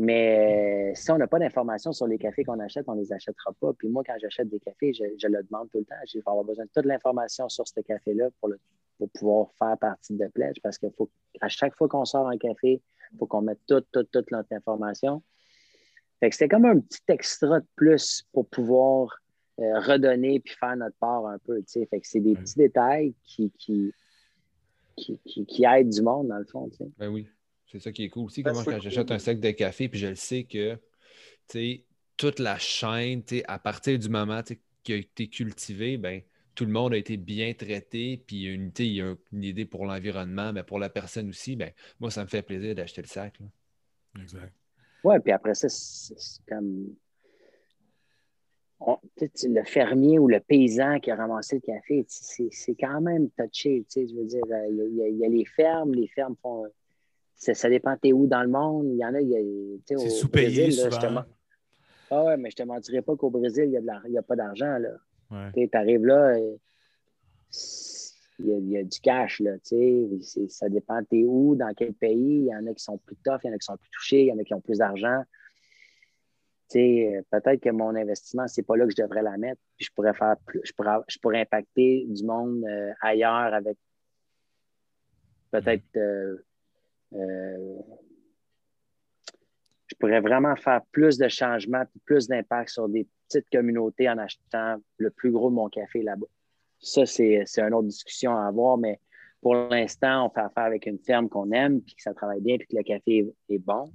Mais 0.00 0.90
euh, 0.90 0.94
si 0.94 1.10
on 1.10 1.18
n'a 1.18 1.26
pas 1.26 1.40
d'informations 1.40 1.92
sur 1.92 2.06
les 2.06 2.18
cafés 2.18 2.44
qu'on 2.44 2.60
achète, 2.60 2.84
on 2.88 2.94
ne 2.94 3.00
les 3.00 3.12
achètera 3.12 3.52
pas. 3.60 3.72
Puis 3.72 3.88
moi, 3.88 4.04
quand 4.06 4.14
j'achète 4.20 4.48
des 4.48 4.60
cafés, 4.60 4.92
je, 4.92 5.02
je 5.20 5.26
le 5.26 5.42
demande 5.42 5.68
tout 5.70 5.78
le 5.78 5.84
temps. 5.84 5.96
Je 6.06 6.18
vais 6.18 6.22
avoir 6.24 6.44
besoin 6.44 6.64
de 6.66 6.70
toute 6.72 6.84
l'information 6.86 7.48
sur 7.48 7.66
ce 7.66 7.80
café-là 7.80 8.28
pour, 8.38 8.48
le- 8.50 8.60
pour 8.98 9.08
pouvoir 9.10 9.48
faire 9.58 9.76
partie 9.76 10.14
de 10.14 10.26
Pledge 10.28 10.58
parce 10.62 10.78
qu'il 10.78 10.92
faut 10.96 11.10
à 11.40 11.48
chaque 11.48 11.74
fois 11.74 11.88
qu'on 11.88 12.04
sort 12.04 12.28
un 12.28 12.38
café, 12.38 12.80
il 13.12 13.18
faut 13.18 13.26
qu'on 13.26 13.42
mette 13.42 13.58
toute, 13.66 13.86
toute, 13.92 14.10
toute 14.12 14.30
notre 14.30 14.52
information. 14.52 15.20
Fait 16.20 16.30
que 16.30 16.36
c'était 16.36 16.48
comme 16.48 16.64
un 16.64 16.78
petit 16.78 17.00
extra 17.08 17.58
de 17.60 17.66
plus 17.74 18.24
pour 18.32 18.46
pouvoir 18.48 19.18
euh, 19.60 19.80
redonner 19.80 20.38
puis 20.38 20.54
faire 20.54 20.76
notre 20.76 20.96
part 20.98 21.26
un 21.26 21.38
peu. 21.38 21.60
Fait 21.66 21.86
que 21.86 22.06
c'est 22.06 22.20
des 22.20 22.34
petits 22.36 22.56
détails 22.56 23.14
qui, 23.24 23.50
qui, 23.58 23.92
qui, 24.96 25.18
qui- 25.24 25.44
qui 25.46 25.64
aident 25.64 25.90
du 25.90 26.02
monde, 26.02 26.28
dans 26.28 26.38
le 26.38 26.44
fond. 26.44 26.70
Ben 26.98 27.08
oui, 27.08 27.26
c'est 27.70 27.80
ça 27.80 27.92
qui 27.92 28.04
est 28.04 28.08
cool 28.08 28.26
aussi. 28.26 28.42
Ben, 28.42 28.50
Comment 28.52 28.64
quand 28.64 28.72
cool. 28.72 28.80
j'achète 28.80 29.10
un 29.10 29.18
sac 29.18 29.40
de 29.40 29.50
café, 29.50 29.88
puis 29.88 29.98
je 29.98 30.08
le 30.08 30.14
sais 30.14 30.44
que, 30.44 30.78
toute 32.16 32.38
la 32.40 32.58
chaîne, 32.58 33.22
à 33.46 33.58
partir 33.58 33.98
du 33.98 34.08
moment 34.08 34.42
qui 34.82 34.92
a 34.92 34.96
été 34.96 35.28
cultivé, 35.28 35.96
ben 35.96 36.22
tout 36.54 36.64
le 36.64 36.72
monde 36.72 36.92
a 36.92 36.96
été 36.96 37.16
bien 37.16 37.54
traité, 37.54 38.20
puis 38.26 38.36
il 38.36 38.42
y 38.42 38.48
a 38.48 38.52
une, 38.52 38.72
il 38.78 38.92
y 38.94 39.00
a 39.00 39.14
une 39.32 39.44
idée 39.44 39.64
pour 39.64 39.86
l'environnement, 39.86 40.52
mais 40.52 40.64
pour 40.64 40.80
la 40.80 40.90
personne 40.90 41.28
aussi, 41.28 41.54
ben 41.54 41.70
moi, 42.00 42.10
ça 42.10 42.24
me 42.24 42.28
fait 42.28 42.42
plaisir 42.42 42.74
d'acheter 42.74 43.02
le 43.02 43.06
sac. 43.06 43.38
là. 43.38 43.46
Exact. 44.20 44.52
Ouais, 45.04 45.20
puis 45.20 45.30
après 45.30 45.54
ça, 45.54 45.68
c'est 45.68 46.44
comme. 46.48 46.96
on- 48.80 48.98
le 49.20 49.64
fermier 49.64 50.18
ou 50.18 50.26
le 50.28 50.40
paysan 50.40 50.98
qui 50.98 51.10
a 51.12 51.16
ramassé 51.16 51.56
le 51.56 51.60
café, 51.60 52.04
c'est 52.08 52.48
c'est 52.50 52.74
quand 52.74 53.00
même 53.00 53.30
touché. 53.30 53.84
tu 53.84 53.92
sais, 53.92 54.06
Je 54.08 54.14
veux 54.14 54.24
dire, 54.24 54.42
y 54.48 54.52
a- 55.02 55.08
il 55.08 55.16
y 55.18 55.24
a 55.24 55.28
les 55.28 55.44
fermes, 55.44 55.94
les 55.94 56.08
fermes 56.08 56.36
font. 56.42 56.64
Ça, 57.38 57.54
ça 57.54 57.68
dépend 57.70 57.96
t'es 57.96 58.12
où 58.12 58.26
dans 58.26 58.42
le 58.42 58.48
monde. 58.48 58.86
Il 58.90 58.96
y 58.98 59.04
en 59.04 59.14
a, 59.14 59.20
il 59.20 59.28
y 59.28 59.36
a, 59.36 59.40
C'est 59.86 59.94
au 59.96 60.10
sous-payé 60.10 60.66
men- 60.66 60.72
Ah 62.10 62.24
ouais, 62.24 62.36
mais 62.36 62.50
je 62.50 62.56
te 62.56 62.62
mentirais 62.64 63.00
pas 63.02 63.14
qu'au 63.16 63.30
Brésil, 63.30 63.64
il 63.66 63.72
y 63.72 63.76
a, 64.16 64.18
a 64.18 64.22
pas 64.22 64.34
d'argent. 64.36 64.76
là. 64.78 64.90
Ouais. 65.30 65.68
Tu 65.68 65.76
arrives 65.76 66.04
là, 66.04 66.36
euh, 66.36 66.56
il 68.40 68.46
y, 68.46 68.52
a, 68.52 68.56
il 68.56 68.68
y 68.70 68.76
a 68.78 68.82
du 68.82 69.00
cash, 69.00 69.40
là, 69.40 69.52
tu 69.58 69.76
sais. 69.76 70.08
C'est- 70.22 70.50
Ça 70.50 70.68
dépend 70.68 71.02
t'es 71.04 71.24
où, 71.24 71.54
dans 71.54 71.72
quel 71.74 71.92
pays. 71.94 72.40
Il 72.40 72.46
y 72.46 72.54
en 72.54 72.66
a 72.66 72.74
qui 72.74 72.82
sont 72.82 72.98
plus 72.98 73.16
tough, 73.24 73.38
il 73.44 73.48
y 73.48 73.50
en 73.50 73.54
a 73.54 73.58
qui 73.58 73.64
sont 73.66 73.76
plus 73.76 73.90
touchés, 73.90 74.22
il 74.22 74.26
y 74.26 74.32
en 74.32 74.38
a 74.38 74.44
qui 74.44 74.54
ont 74.54 74.60
plus 74.60 74.78
d'argent. 74.78 75.22
Euh, 76.76 77.22
peut-être 77.30 77.60
que 77.60 77.70
mon 77.70 77.94
investissement, 77.94 78.46
c'est 78.46 78.62
pas 78.62 78.76
là 78.76 78.84
que 78.84 78.90
je 78.90 79.00
devrais 79.02 79.22
la 79.22 79.36
mettre. 79.38 79.60
Puis 79.76 79.86
je 79.86 79.92
pourrais 79.94 80.12
faire 80.12 80.36
plus, 80.44 80.60
je 80.64 80.72
pourrais, 80.72 80.98
je 81.08 81.18
pourrais 81.18 81.40
impacter 81.40 82.04
du 82.08 82.24
monde 82.24 82.62
euh, 82.68 82.92
ailleurs 83.00 83.54
avec 83.54 83.78
peut-être 85.50 85.84
euh, 85.96 86.36
je 89.88 89.94
pourrais 89.98 90.20
vraiment 90.20 90.54
faire 90.56 90.82
plus 90.92 91.18
de 91.18 91.28
changements 91.28 91.84
plus 92.04 92.28
d'impact 92.28 92.70
sur 92.70 92.88
des 92.88 93.06
petites 93.26 93.48
communautés 93.50 94.08
en 94.08 94.18
achetant 94.18 94.76
le 94.98 95.10
plus 95.10 95.30
gros 95.30 95.50
de 95.50 95.54
mon 95.54 95.68
café 95.68 96.02
là-bas. 96.02 96.26
Ça, 96.80 97.06
c'est 97.06 97.42
c'est 97.46 97.62
une 97.62 97.74
autre 97.74 97.88
discussion 97.88 98.36
à 98.36 98.46
avoir, 98.46 98.78
mais 98.78 99.00
pour 99.40 99.54
l'instant, 99.54 100.26
on 100.26 100.30
fait 100.30 100.40
affaire 100.40 100.64
avec 100.64 100.86
une 100.86 100.98
ferme 100.98 101.28
qu'on 101.28 101.50
aime, 101.52 101.80
puis 101.80 101.94
que 101.94 102.02
ça 102.02 102.14
travaille 102.14 102.40
bien, 102.40 102.56
puis 102.58 102.66
que 102.66 102.76
le 102.76 102.82
café 102.82 103.18
est, 103.18 103.54
est 103.54 103.58
bon. 103.58 103.92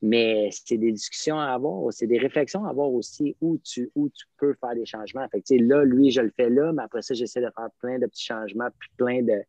Mais 0.00 0.48
c'est 0.52 0.76
des 0.76 0.92
discussions 0.92 1.40
à 1.40 1.46
avoir, 1.46 1.92
c'est 1.92 2.06
des 2.06 2.18
réflexions 2.18 2.64
à 2.64 2.70
avoir 2.70 2.92
aussi 2.92 3.36
où 3.40 3.58
tu, 3.58 3.90
où 3.96 4.08
tu 4.08 4.26
peux 4.36 4.54
faire 4.54 4.74
des 4.74 4.86
changements. 4.86 5.26
Fait 5.28 5.42
que, 5.42 5.54
là, 5.54 5.84
lui, 5.84 6.12
je 6.12 6.20
le 6.20 6.30
fais 6.30 6.48
là, 6.48 6.72
mais 6.72 6.84
après 6.84 7.02
ça, 7.02 7.14
j'essaie 7.14 7.40
de 7.40 7.50
faire 7.56 7.68
plein 7.80 7.98
de 7.98 8.06
petits 8.06 8.24
changements, 8.24 8.68
puis 8.78 8.88
plein 8.96 9.22
de 9.22 9.42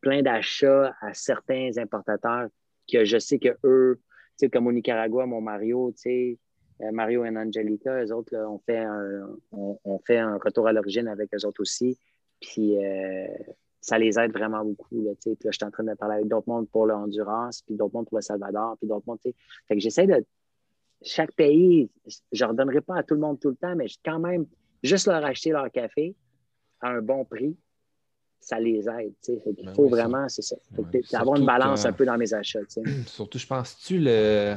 plein 0.00 0.22
d'achats 0.22 0.94
à 1.00 1.14
certains 1.14 1.70
importateurs 1.76 2.48
que 2.90 3.04
je 3.04 3.18
sais 3.18 3.38
que 3.38 3.56
eux, 3.64 4.00
comme 4.52 4.66
au 4.66 4.72
Nicaragua, 4.72 5.26
mon 5.26 5.40
Mario, 5.40 5.94
euh, 6.06 6.92
Mario 6.92 7.24
et 7.24 7.28
Angelica, 7.28 8.02
eux 8.02 8.12
autres, 8.12 8.34
là, 8.34 8.48
on, 8.48 8.58
fait 8.58 8.78
un, 8.78 9.28
on, 9.52 9.98
fait 10.06 10.18
un 10.18 10.38
retour 10.38 10.66
à 10.66 10.72
l'origine 10.72 11.08
avec 11.08 11.34
eux 11.34 11.46
autres 11.46 11.60
aussi. 11.60 11.98
Puis 12.40 12.82
euh, 12.82 13.26
ça 13.80 13.98
les 13.98 14.18
aide 14.18 14.32
vraiment 14.32 14.64
beaucoup. 14.64 15.02
Là, 15.02 15.10
puis 15.20 15.36
là, 15.44 15.50
je 15.50 15.56
suis 15.56 15.64
en 15.64 15.70
train 15.70 15.84
de 15.84 15.94
parler 15.94 16.16
avec 16.16 16.28
d'autres 16.28 16.48
mondes 16.48 16.68
pour 16.70 16.86
le 16.86 16.94
Honduras, 16.94 17.62
puis 17.66 17.76
d'autres 17.76 17.94
mondes 17.94 18.08
pour 18.08 18.18
le 18.18 18.22
Salvador, 18.22 18.76
puis 18.78 18.88
d'autres 18.88 19.04
mondes. 19.06 19.18
Fait 19.22 19.34
que 19.74 19.80
j'essaie 19.80 20.06
de. 20.06 20.24
Chaque 21.02 21.32
pays, 21.32 21.90
je 22.30 22.44
ne 22.44 22.50
redonnerai 22.50 22.82
pas 22.82 22.96
à 22.96 23.02
tout 23.02 23.14
le 23.14 23.20
monde 23.20 23.40
tout 23.40 23.48
le 23.48 23.56
temps, 23.56 23.74
mais 23.74 23.86
quand 24.04 24.18
même, 24.18 24.44
juste 24.82 25.06
leur 25.06 25.24
acheter 25.24 25.50
leur 25.50 25.70
café 25.70 26.14
à 26.82 26.90
un 26.90 27.00
bon 27.00 27.24
prix, 27.24 27.56
ça 28.40 28.58
les 28.58 28.88
aide. 28.88 29.12
qu'il 29.22 29.38
Ben 29.64 29.74
faut 29.74 29.84
oui, 29.84 29.90
vraiment, 29.90 30.28
c'est 30.28 30.42
ça. 30.42 30.56
Faut 30.74 30.82
Ouais. 30.82 31.00
que- 31.02 31.16
avoir 31.16 31.36
une 31.36 31.46
balance 31.46 31.84
un 31.84 31.92
peu 31.92 32.04
dans 32.04 32.16
mes 32.18 32.32
achats. 32.34 32.60
Surtout, 33.06 33.38
je 33.38 33.46
pense-tu 33.46 33.98
le. 33.98 34.54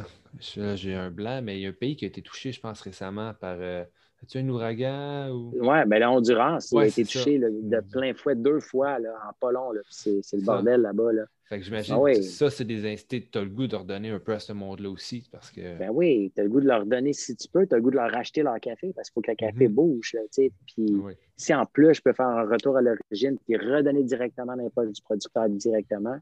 là, 0.58 0.76
J'ai 0.76 0.96
un 0.96 1.12
blanc, 1.12 1.42
mais 1.44 1.58
il 1.58 1.62
y 1.62 1.66
a 1.66 1.70
un 1.70 1.74
pays 1.74 1.96
qui 1.96 2.06
a 2.06 2.08
été 2.08 2.22
touché, 2.22 2.52
je 2.52 2.60
pense, 2.60 2.82
récemment 2.82 3.34
par. 3.34 3.58
euh, 3.60 3.84
As-tu 4.24 4.38
un 4.38 4.48
ouragan 4.48 5.32
ou? 5.32 5.52
Oui, 5.60 5.78
mais 5.86 6.00
le 6.00 6.06
Honduras, 6.06 6.66
il 6.72 6.78
a 6.80 6.88
été 6.88 7.04
touché 7.04 7.38
là, 7.38 7.48
de 7.52 7.82
plein 7.92 8.14
fouet 8.14 8.36
deux 8.36 8.62
fois 8.62 8.98
là, 9.00 9.10
en 9.30 9.34
pas 9.34 9.52
long. 9.52 9.72
là. 9.74 9.82
C'est 9.90 10.22
le 10.32 10.42
bordel 10.46 10.82
là-bas. 10.82 11.12
Là. 11.12 11.24
Fait 11.54 11.60
que 11.60 11.66
j'imagine 11.66 11.93
Ah 11.95 11.99
oui. 12.01 12.14
que 12.16 12.22
ça, 12.24 12.49
c'est 12.49 12.66
des 12.66 12.91
instincts. 12.91 13.20
Tu 13.32 13.38
as 13.38 13.43
le 13.43 13.49
goût 13.49 13.68
de 13.68 13.76
redonner 13.76 14.10
un 14.10 14.18
peu 14.20 14.34
à 14.34 14.39
ce 14.39 14.54
monde-là 14.54 14.89
aussi, 14.89 15.24
parce 15.32 15.51
que. 15.51 15.78
Ben 15.78 15.91
oui, 15.93 16.32
tu 16.34 16.41
as 16.41 16.45
le 16.45 16.49
goût 16.49 16.60
de 16.62 16.66
leur 16.66 16.84
donner 16.84 17.14
si 17.14 17.36
tu 17.36 17.47
peux, 17.47 17.68
tu 17.68 17.76
as 17.76 17.78
le 17.78 17.84
goût 17.84 17.91
de 17.91 17.95
leur 17.97 18.10
racheter 18.10 18.41
leur 18.41 18.60
café 18.60 18.91
parce 18.95 19.10
qu'il 19.12 19.14
faut 19.14 19.22
que 19.22 19.30
le 19.30 19.36
café 19.36 19.68
Mhm. 19.68 19.74
bouge. 19.76 20.14
Là, 20.16 20.22
puis 20.36 20.49
Oui. 20.95 21.14
si 21.38 21.54
en 21.54 21.68
plus 21.68 21.93
je 21.93 22.01
peux 22.01 22.12
faire 22.14 22.26
un 22.26 22.49
retour 22.49 22.76
à 22.78 22.82
l'origine 22.82 23.38
puis 23.45 23.56
redonner 23.56 24.04
directement 24.04 24.56
poches 24.74 24.91
du 24.93 25.01
producteur 25.04 25.47
directement. 25.49 26.18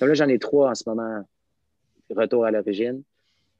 Comme 0.00 0.08
là, 0.08 0.14
j'en 0.14 0.26
ai 0.28 0.40
trois 0.40 0.70
en 0.70 0.74
ce 0.74 0.82
moment, 0.88 1.22
retour 2.10 2.44
à 2.44 2.50
l'origine. 2.50 3.02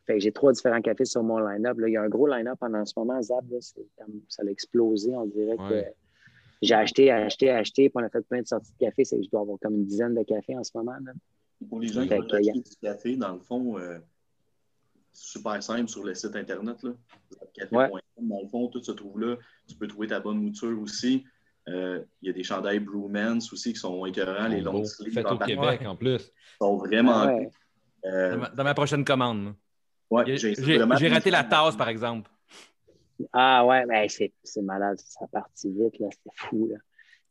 Fait 0.06 0.14
que 0.14 0.18
j'ai 0.18 0.32
trois 0.32 0.52
différents 0.52 0.80
cafés 0.82 1.04
sur 1.04 1.22
mon 1.22 1.38
line-up. 1.38 1.78
Là, 1.78 1.88
il 1.88 1.92
y 1.92 1.96
a 1.96 2.02
un 2.02 2.08
gros 2.08 2.26
line-up 2.26 2.58
en 2.60 2.84
ce 2.84 2.92
moment, 2.96 3.22
Zab, 3.22 3.48
là, 3.52 3.58
ça 3.60 4.42
a 4.44 4.50
explosé. 4.50 5.14
On 5.14 5.26
dirait 5.26 5.56
Ouais. 5.60 5.84
que 5.84 5.84
j'ai 6.64 6.74
acheté, 6.74 7.10
acheté, 7.10 7.50
acheté, 7.50 7.88
puis 7.88 8.02
on 8.02 8.06
a 8.06 8.10
fait 8.10 8.26
plein 8.26 8.42
de 8.42 8.46
sorties 8.46 8.72
de 8.72 8.86
café. 8.86 9.04
C'est 9.04 9.16
que 9.18 9.22
je 9.24 9.30
dois 9.30 9.40
avoir 9.42 9.58
comme 9.60 9.74
une 9.74 9.86
dizaine 9.86 10.14
de 10.14 10.22
cafés 10.22 10.56
en 10.56 10.64
ce 10.64 10.70
moment. 10.74 10.96
Là. 11.04 11.12
Pour 11.68 11.80
les 11.80 11.88
gens 11.88 12.02
qui 12.02 12.08
Fait 12.08 12.18
veulent 12.18 12.34
acheter 12.34 12.52
du 12.60 12.76
café, 12.82 13.16
dans 13.16 13.32
le 13.34 13.40
fond, 13.40 13.78
euh, 13.78 13.98
c'est 15.12 15.38
super 15.38 15.62
simple 15.62 15.88
sur 15.88 16.04
le 16.04 16.14
site 16.14 16.34
Internet. 16.36 16.82
Là. 16.82 16.90
Café.com, 17.54 18.00
Dans 18.28 18.40
le 18.42 18.48
fond, 18.48 18.68
tout 18.68 18.82
se 18.82 18.92
trouve 18.92 19.20
là. 19.20 19.36
Tu 19.68 19.74
peux 19.76 19.86
trouver 19.86 20.08
ta 20.08 20.20
bonne 20.20 20.38
mouture 20.38 20.78
aussi. 20.80 21.24
Euh, 21.68 22.02
Il 22.20 22.26
y 22.26 22.30
a 22.30 22.34
des 22.34 22.42
chandails 22.42 22.80
Brewmans 22.80 23.38
aussi 23.52 23.72
qui 23.72 23.78
sont 23.78 24.04
écœurants, 24.04 24.48
les 24.48 24.60
Beau. 24.60 24.72
longs 24.72 24.84
sleeves 24.84 25.14
Fait 25.14 25.24
en 25.24 25.36
au 25.36 25.38
Québec 25.38 25.82
en 25.86 25.96
plus. 25.96 26.30
sont 26.60 26.76
vraiment 26.76 27.24
Ouais. 27.26 27.48
euh, 28.06 28.32
Dans 28.32 28.38
ma, 28.38 28.48
dans 28.50 28.64
ma 28.64 28.74
prochaine 28.74 29.04
commande. 29.04 29.54
ouais, 30.10 30.36
j'ai 30.36 31.08
raté 31.08 31.30
la 31.30 31.44
tasse, 31.44 31.76
par 31.76 31.88
exemple. 31.88 32.30
Ah 33.32 33.64
ouais, 33.66 33.86
mais 33.86 34.08
c'est 34.08 34.32
c'est 34.42 34.62
malade, 34.62 34.98
ça 34.98 35.26
partit 35.28 35.70
vite, 35.70 35.98
là, 35.98 36.08
c'était 36.10 36.36
fou. 36.36 36.68
Là. 36.70 36.76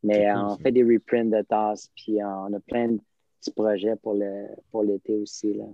Mais 0.02 0.14
C'est 0.14 0.30
euh, 0.30 0.32
cool, 0.34 0.42
on 0.44 0.48
ça. 0.50 0.62
fait 0.62 0.72
des 0.72 0.82
reprints 0.84 1.30
de 1.30 1.42
tasses, 1.42 1.90
puis 1.96 2.20
euh, 2.22 2.26
on 2.26 2.52
a 2.52 2.60
plein 2.60 2.88
de 2.88 2.98
petits 3.40 3.52
projets 3.52 3.96
pour 3.96 4.14
le 4.14 4.46
pour 4.70 4.82
l'été 4.84 5.14
aussi. 5.14 5.54
Là. 5.54 5.64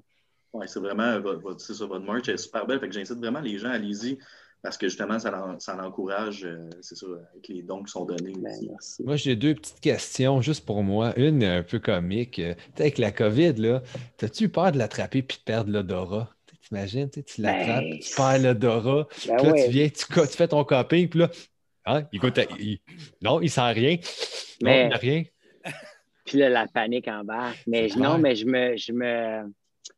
Ouais, 0.52 0.66
c'est 0.66 0.80
vraiment 0.80 1.18
votre, 1.20 1.40
votre- 1.42 1.60
c'est 1.60 1.74
ça, 1.74 1.86
votre 1.86 2.04
merch 2.04 2.28
est 2.28 2.36
super 2.36 2.66
belle. 2.66 2.80
Fait 2.80 2.88
que 2.88 2.94
j'incite 2.94 3.18
vraiment 3.18 3.40
les 3.40 3.56
gens, 3.58 3.70
allez-y, 3.70 4.18
parce 4.62 4.76
que 4.76 4.88
justement, 4.88 5.18
ça, 5.20 5.56
ça 5.60 5.76
l'encourage, 5.76 6.44
euh, 6.44 6.68
c'est 6.80 6.96
ça, 6.96 7.06
avec 7.32 7.46
les 7.48 7.62
dons 7.62 7.82
qui 7.84 7.92
sont 7.92 8.04
donnés 8.04 8.32
Ben, 8.36 8.50
aussi. 8.50 8.68
merci. 8.68 9.02
Moi, 9.04 9.14
j'ai 9.16 9.36
deux 9.36 9.54
petites 9.54 9.80
questions 9.80 10.40
juste 10.42 10.66
pour 10.66 10.82
moi. 10.82 11.12
Une 11.16 11.44
un 11.44 11.62
peu 11.62 11.78
comique. 11.78 12.40
Euh, 12.40 12.54
Avec 12.78 12.98
la 12.98 13.12
COVID, 13.12 13.54
là, 13.54 13.82
as-tu 14.20 14.44
eu 14.44 14.48
peur 14.48 14.72
de 14.72 14.78
l'attraper 14.78 15.22
puis 15.22 15.38
de 15.38 15.42
perdre 15.44 15.70
l'odorat? 15.72 16.28
T'imagines, 16.70 17.10
tu 17.10 17.24
tu 17.24 17.42
l'attrapes, 17.42 17.82
Ben, 17.84 17.98
tu 17.98 18.14
perds 18.14 18.38
l'odorat, 18.38 19.08
Ben 19.26 19.36
là, 19.36 19.52
ouais. 19.52 19.64
tu 19.64 19.70
viens, 19.72 19.88
tu, 19.88 20.36
fais 20.36 20.46
ton 20.48 20.62
coping, 20.64 21.08
puis 21.08 21.18
là, 21.18 21.30
hein, 21.86 22.04
il 22.12 22.20
goûte 22.20 22.38
à- 22.38 22.44
il- 22.60 22.78
non, 23.22 23.40
il 23.40 23.50
sent 23.50 23.72
rien. 23.72 23.96
Non, 23.96 24.00
Mais- 24.62 24.84
il 24.84 24.88
n'a 24.90 24.96
rien. 24.96 25.24
Puis 26.26 26.38
là, 26.38 26.48
la 26.48 26.68
panique 26.68 27.08
embarque. 27.08 27.58
Mais 27.66 27.88
je- 27.88 27.96
Ouais. 27.96 28.02
non, 28.02 28.18
mais 28.18 28.36
je 28.36 28.46
me 28.46 28.76
je 28.76 28.92
me 28.92 29.52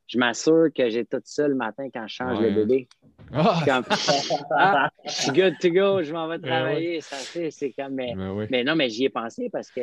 je 0.07 0.19
m'assure 0.19 0.69
que 0.75 0.89
j'ai 0.89 1.05
tout 1.05 1.21
ça 1.25 1.47
le 1.47 1.55
matin 1.55 1.89
quand 1.93 2.07
je 2.09 2.15
change 2.15 2.39
Ouais. 2.39 2.49
le 2.51 2.65
bébé. 2.65 2.89
Comme, 3.31 3.85
ah, 4.57 4.91
je 5.05 5.11
suis 5.11 5.33
good 5.33 5.55
to 5.61 5.69
go, 5.71 6.03
je 6.03 6.13
m'en 6.13 6.29
vais 6.29 6.39
Ben 6.39 6.49
travailler. 6.49 7.01
Ça 7.03 7.17
fait, 7.17 7.51
c'est 7.51 7.73
comme. 7.73 7.95
Mais, 7.95 8.15
Ben 8.15 8.31
oui. 8.31 8.47
mais 8.51 8.65
non, 8.65 8.75
mais 8.77 8.89
j'y 8.89 9.05
ai 9.05 9.09
pensé 9.11 9.51
parce 9.51 9.71
que 9.71 9.81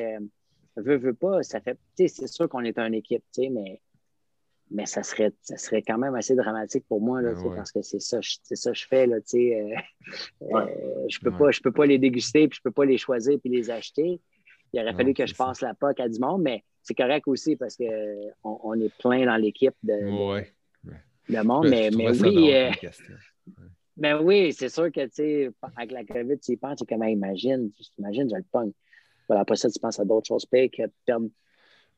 veux, 0.75 0.97
veux 0.97 1.13
pas, 1.13 1.43
ça 1.43 1.59
fait. 1.61 1.77
C'est 1.95 2.27
sûr 2.27 2.49
qu'on 2.49 2.63
est 2.63 2.79
une 2.79 2.95
équipe, 2.95 3.23
tu 3.33 3.43
sais, 3.43 3.49
mais, 3.49 3.79
mais 4.71 4.85
ça 4.85 5.03
serait, 5.03 5.31
ça 5.41 5.57
serait 5.57 5.81
quand 5.81 5.97
même 5.97 6.15
assez 6.15 6.35
dramatique 6.35 6.85
pour 6.87 7.01
moi, 7.01 7.21
là, 7.21 7.33
Ben 7.33 7.41
ouais. 7.41 7.55
parce 7.55 7.71
que 7.71 7.81
c'est 7.81 7.99
ça, 7.99 8.19
c'est 8.43 8.55
ça 8.55 8.71
que 8.71 8.77
je 8.77 8.87
fais, 8.87 9.07
là, 9.07 9.19
tu 9.21 9.27
sais. 9.27 9.59
euh, 9.61 9.75
Ouais. 10.41 10.61
euh, 10.63 11.05
je 11.09 11.19
peux 11.19 11.29
Ouais. 11.31 11.37
pas, 11.37 11.51
je 11.51 11.59
peux 11.61 11.71
pas 11.71 11.85
les 11.85 11.97
déguster, 11.97 12.47
puis 12.47 12.57
je 12.57 12.61
peux 12.61 12.71
pas 12.71 12.85
les 12.85 12.97
choisir 12.97 13.39
puis 13.39 13.49
les 13.49 13.69
acheter. 13.69 14.19
Il 14.71 14.79
aurait 14.81 14.93
fallu 14.93 15.13
que 15.13 15.25
je 15.25 15.33
ça. 15.33 15.45
passe 15.45 15.61
la 15.61 15.73
POC 15.73 15.99
à 15.99 16.07
du 16.09 16.19
monde, 16.19 16.43
mais 16.43 16.63
c'est 16.83 16.93
correct 16.93 17.27
aussi 17.27 17.55
parce 17.55 17.75
que 17.75 17.83
on, 18.43 18.59
on 18.63 18.79
est 18.79 18.93
plein 18.99 19.25
dans 19.25 19.35
l'équipe 19.37 19.73
de, 19.81 19.95
Ouais. 20.31 20.53
de 21.27 21.41
monde. 21.41 21.67
Mais, 21.69 21.89
mais 21.91 22.09
oui, 22.21 22.53
euh, 22.53 22.67
comme 22.69 22.75
question. 22.75 23.15
Ben 23.97 24.21
oui, 24.21 24.53
c'est 24.53 24.69
sûr 24.69 24.91
que, 24.91 25.01
avec 25.75 25.91
la 25.91 26.05
COVID, 26.05 26.39
tu 26.39 26.53
y 26.53 26.57
penses, 26.57 26.77
tu 26.79 26.85
comment 26.85 27.05
imagine, 27.05 27.71
tu 27.73 27.83
imagines, 27.97 28.29
je 28.29 28.35
le 28.35 28.45
pogne. 28.51 28.71
Voilà, 29.27 29.41
après 29.41 29.55
ça, 29.57 29.69
tu 29.69 29.79
penses 29.79 29.99
à 29.99 30.05
d'autres 30.05 30.27
choses 30.27 30.45
pires 30.45 30.69
que 30.71 30.83
perdre, 31.05 31.27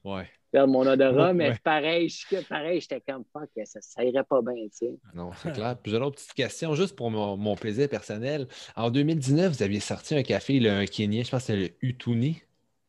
Ouais. 0.04 0.28
Perdre 0.52 0.74
mon 0.74 0.86
odorat, 0.86 1.34
mais 1.34 1.50
ouais. 1.50 1.58
pareil, 1.64 2.10
je- 2.10 2.42
pareil, 2.48 2.82
j'étais 2.82 3.02
comme 3.02 3.24
fuck, 3.32 3.50
ça, 3.66 3.80
ça 3.82 4.04
irait 4.04 4.24
pas 4.24 4.42
bien, 4.42 4.54
tu 4.66 4.70
sais. 4.74 4.94
Non, 5.14 5.32
c'est 5.42 5.52
clair. 5.54 5.78
Puis 5.82 5.92
j'ai 5.92 5.98
une 5.98 6.04
autre 6.04 6.16
petite 6.18 6.34
question, 6.34 6.76
juste 6.76 6.96
pour 6.96 7.10
mon, 7.12 7.38
mon 7.38 7.56
plaisir 7.56 7.90
personnel. 7.90 8.48
En 8.76 8.90
2019, 8.92 9.54
vous 9.58 9.64
aviez 9.64 9.80
sorti 9.80 10.16
un 10.16 10.24
café, 10.24 10.60
là, 10.60 10.78
un 10.78 10.86
Kenyan, 10.86 11.24
je 11.24 11.32
pense 11.32 11.42
que 11.42 11.48
c'est 11.48 11.56
le 11.58 11.70
Utuni. 11.82 12.42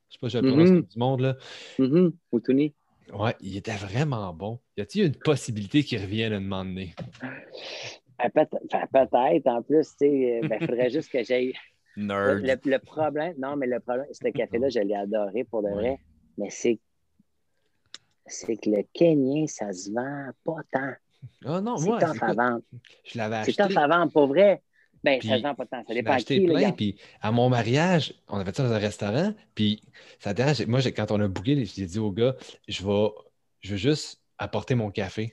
Je 0.09 0.15
sais 0.15 0.19
pas 0.21 0.29
si 0.29 0.35
je 0.35 0.39
le 0.39 0.45
prononce 0.45 0.71
Mhm. 0.71 0.77
comme 0.83 0.89
du 0.89 0.99
monde, 0.99 1.21
là. 1.21 1.37
Mhm, 1.79 2.13
Outuni. 2.33 2.75
Ouais, 3.13 3.35
il 3.41 3.57
était 3.57 3.77
vraiment 3.77 4.33
bon. 4.33 4.59
Y 4.77 4.81
a-t-il 4.83 5.07
une 5.07 5.15
possibilité 5.17 5.83
qu'il 5.85 6.01
revienne 6.01 6.33
un 6.33 6.41
moment 6.41 6.65
donné? 6.65 6.95
Ah, 8.19 8.31
Peut-être, 8.31 9.47
en 9.47 9.63
plus, 9.63 9.89
tu 9.89 9.95
sais, 9.99 10.41
il 10.43 10.59
faudrait 10.67 10.91
juste 10.91 11.11
que 11.11 11.23
j'aille. 11.25 11.55
Nerd. 11.97 12.43
Le, 12.43 12.57
le 12.71 12.79
problème, 12.79 13.35
non, 13.39 13.57
mais 13.57 13.67
le 13.67 13.81
problème, 13.81 14.07
ce 14.13 14.29
café-là, 14.29 14.69
je 14.69 14.81
l'ai 14.81 14.95
adoré 14.95 15.45
pour 15.45 15.63
de 15.63 15.69
Ouais. 15.69 15.75
vrai, 15.75 15.99
mais 16.39 16.51
c'est 16.51 16.79
c'est 18.27 18.57
que 18.57 18.71
le 18.71 18.83
Kenyan, 18.93 19.47
ça 19.47 19.73
se 19.73 19.91
vend 19.91 20.31
pas 20.45 20.63
tant. 20.73 20.93
Ah 21.45 21.61
non, 21.61 21.77
C'est 21.77 21.87
moi, 21.87 22.01
tough 22.01 22.23
à 22.23 22.33
vendre. 22.35 22.61
je 23.05 23.19
l'avais 23.19 23.45
C'est 23.45 23.61
acheté. 23.61 23.75
tough 23.75 23.79
à 23.79 23.87
vendre, 23.89 24.13
pour 24.13 24.27
vrai. 24.27 24.63
Ben, 25.05 25.19
Puis, 25.19 25.29
ça 25.29 25.39
se 25.39 25.43
vend 25.43 25.55
pas 25.55 25.67
tant. 25.67 25.83
Ça 25.87 25.95
dépend 25.95 26.13
acheté 26.13 26.39
qui, 26.39 26.47
le 26.47 26.55
plein, 26.55 26.71
puis 26.73 26.97
à 27.21 27.33
mon 27.33 27.49
mariage, 27.49 28.15
on 28.29 28.39
avait 28.39 28.53
ça 28.53 28.63
dans 28.63 28.73
un 28.73 28.79
restaurant, 28.79 29.35
puis 29.55 29.83
ça 30.21 30.33
dérange. 30.33 30.65
Moi, 30.67 30.81
quand 30.93 31.11
on 31.11 31.21
a 31.21 31.27
booké, 31.29 31.65
j'ai 31.65 31.87
dit 31.87 31.99
au 31.99 32.13
gars, 32.13 32.37
je 32.69 32.85
vais, 32.87 33.09
je 33.61 33.73
veux 33.73 33.77
juste 33.79 34.21
apporter 34.39 34.75
mon 34.77 34.91
café. 34.91 35.33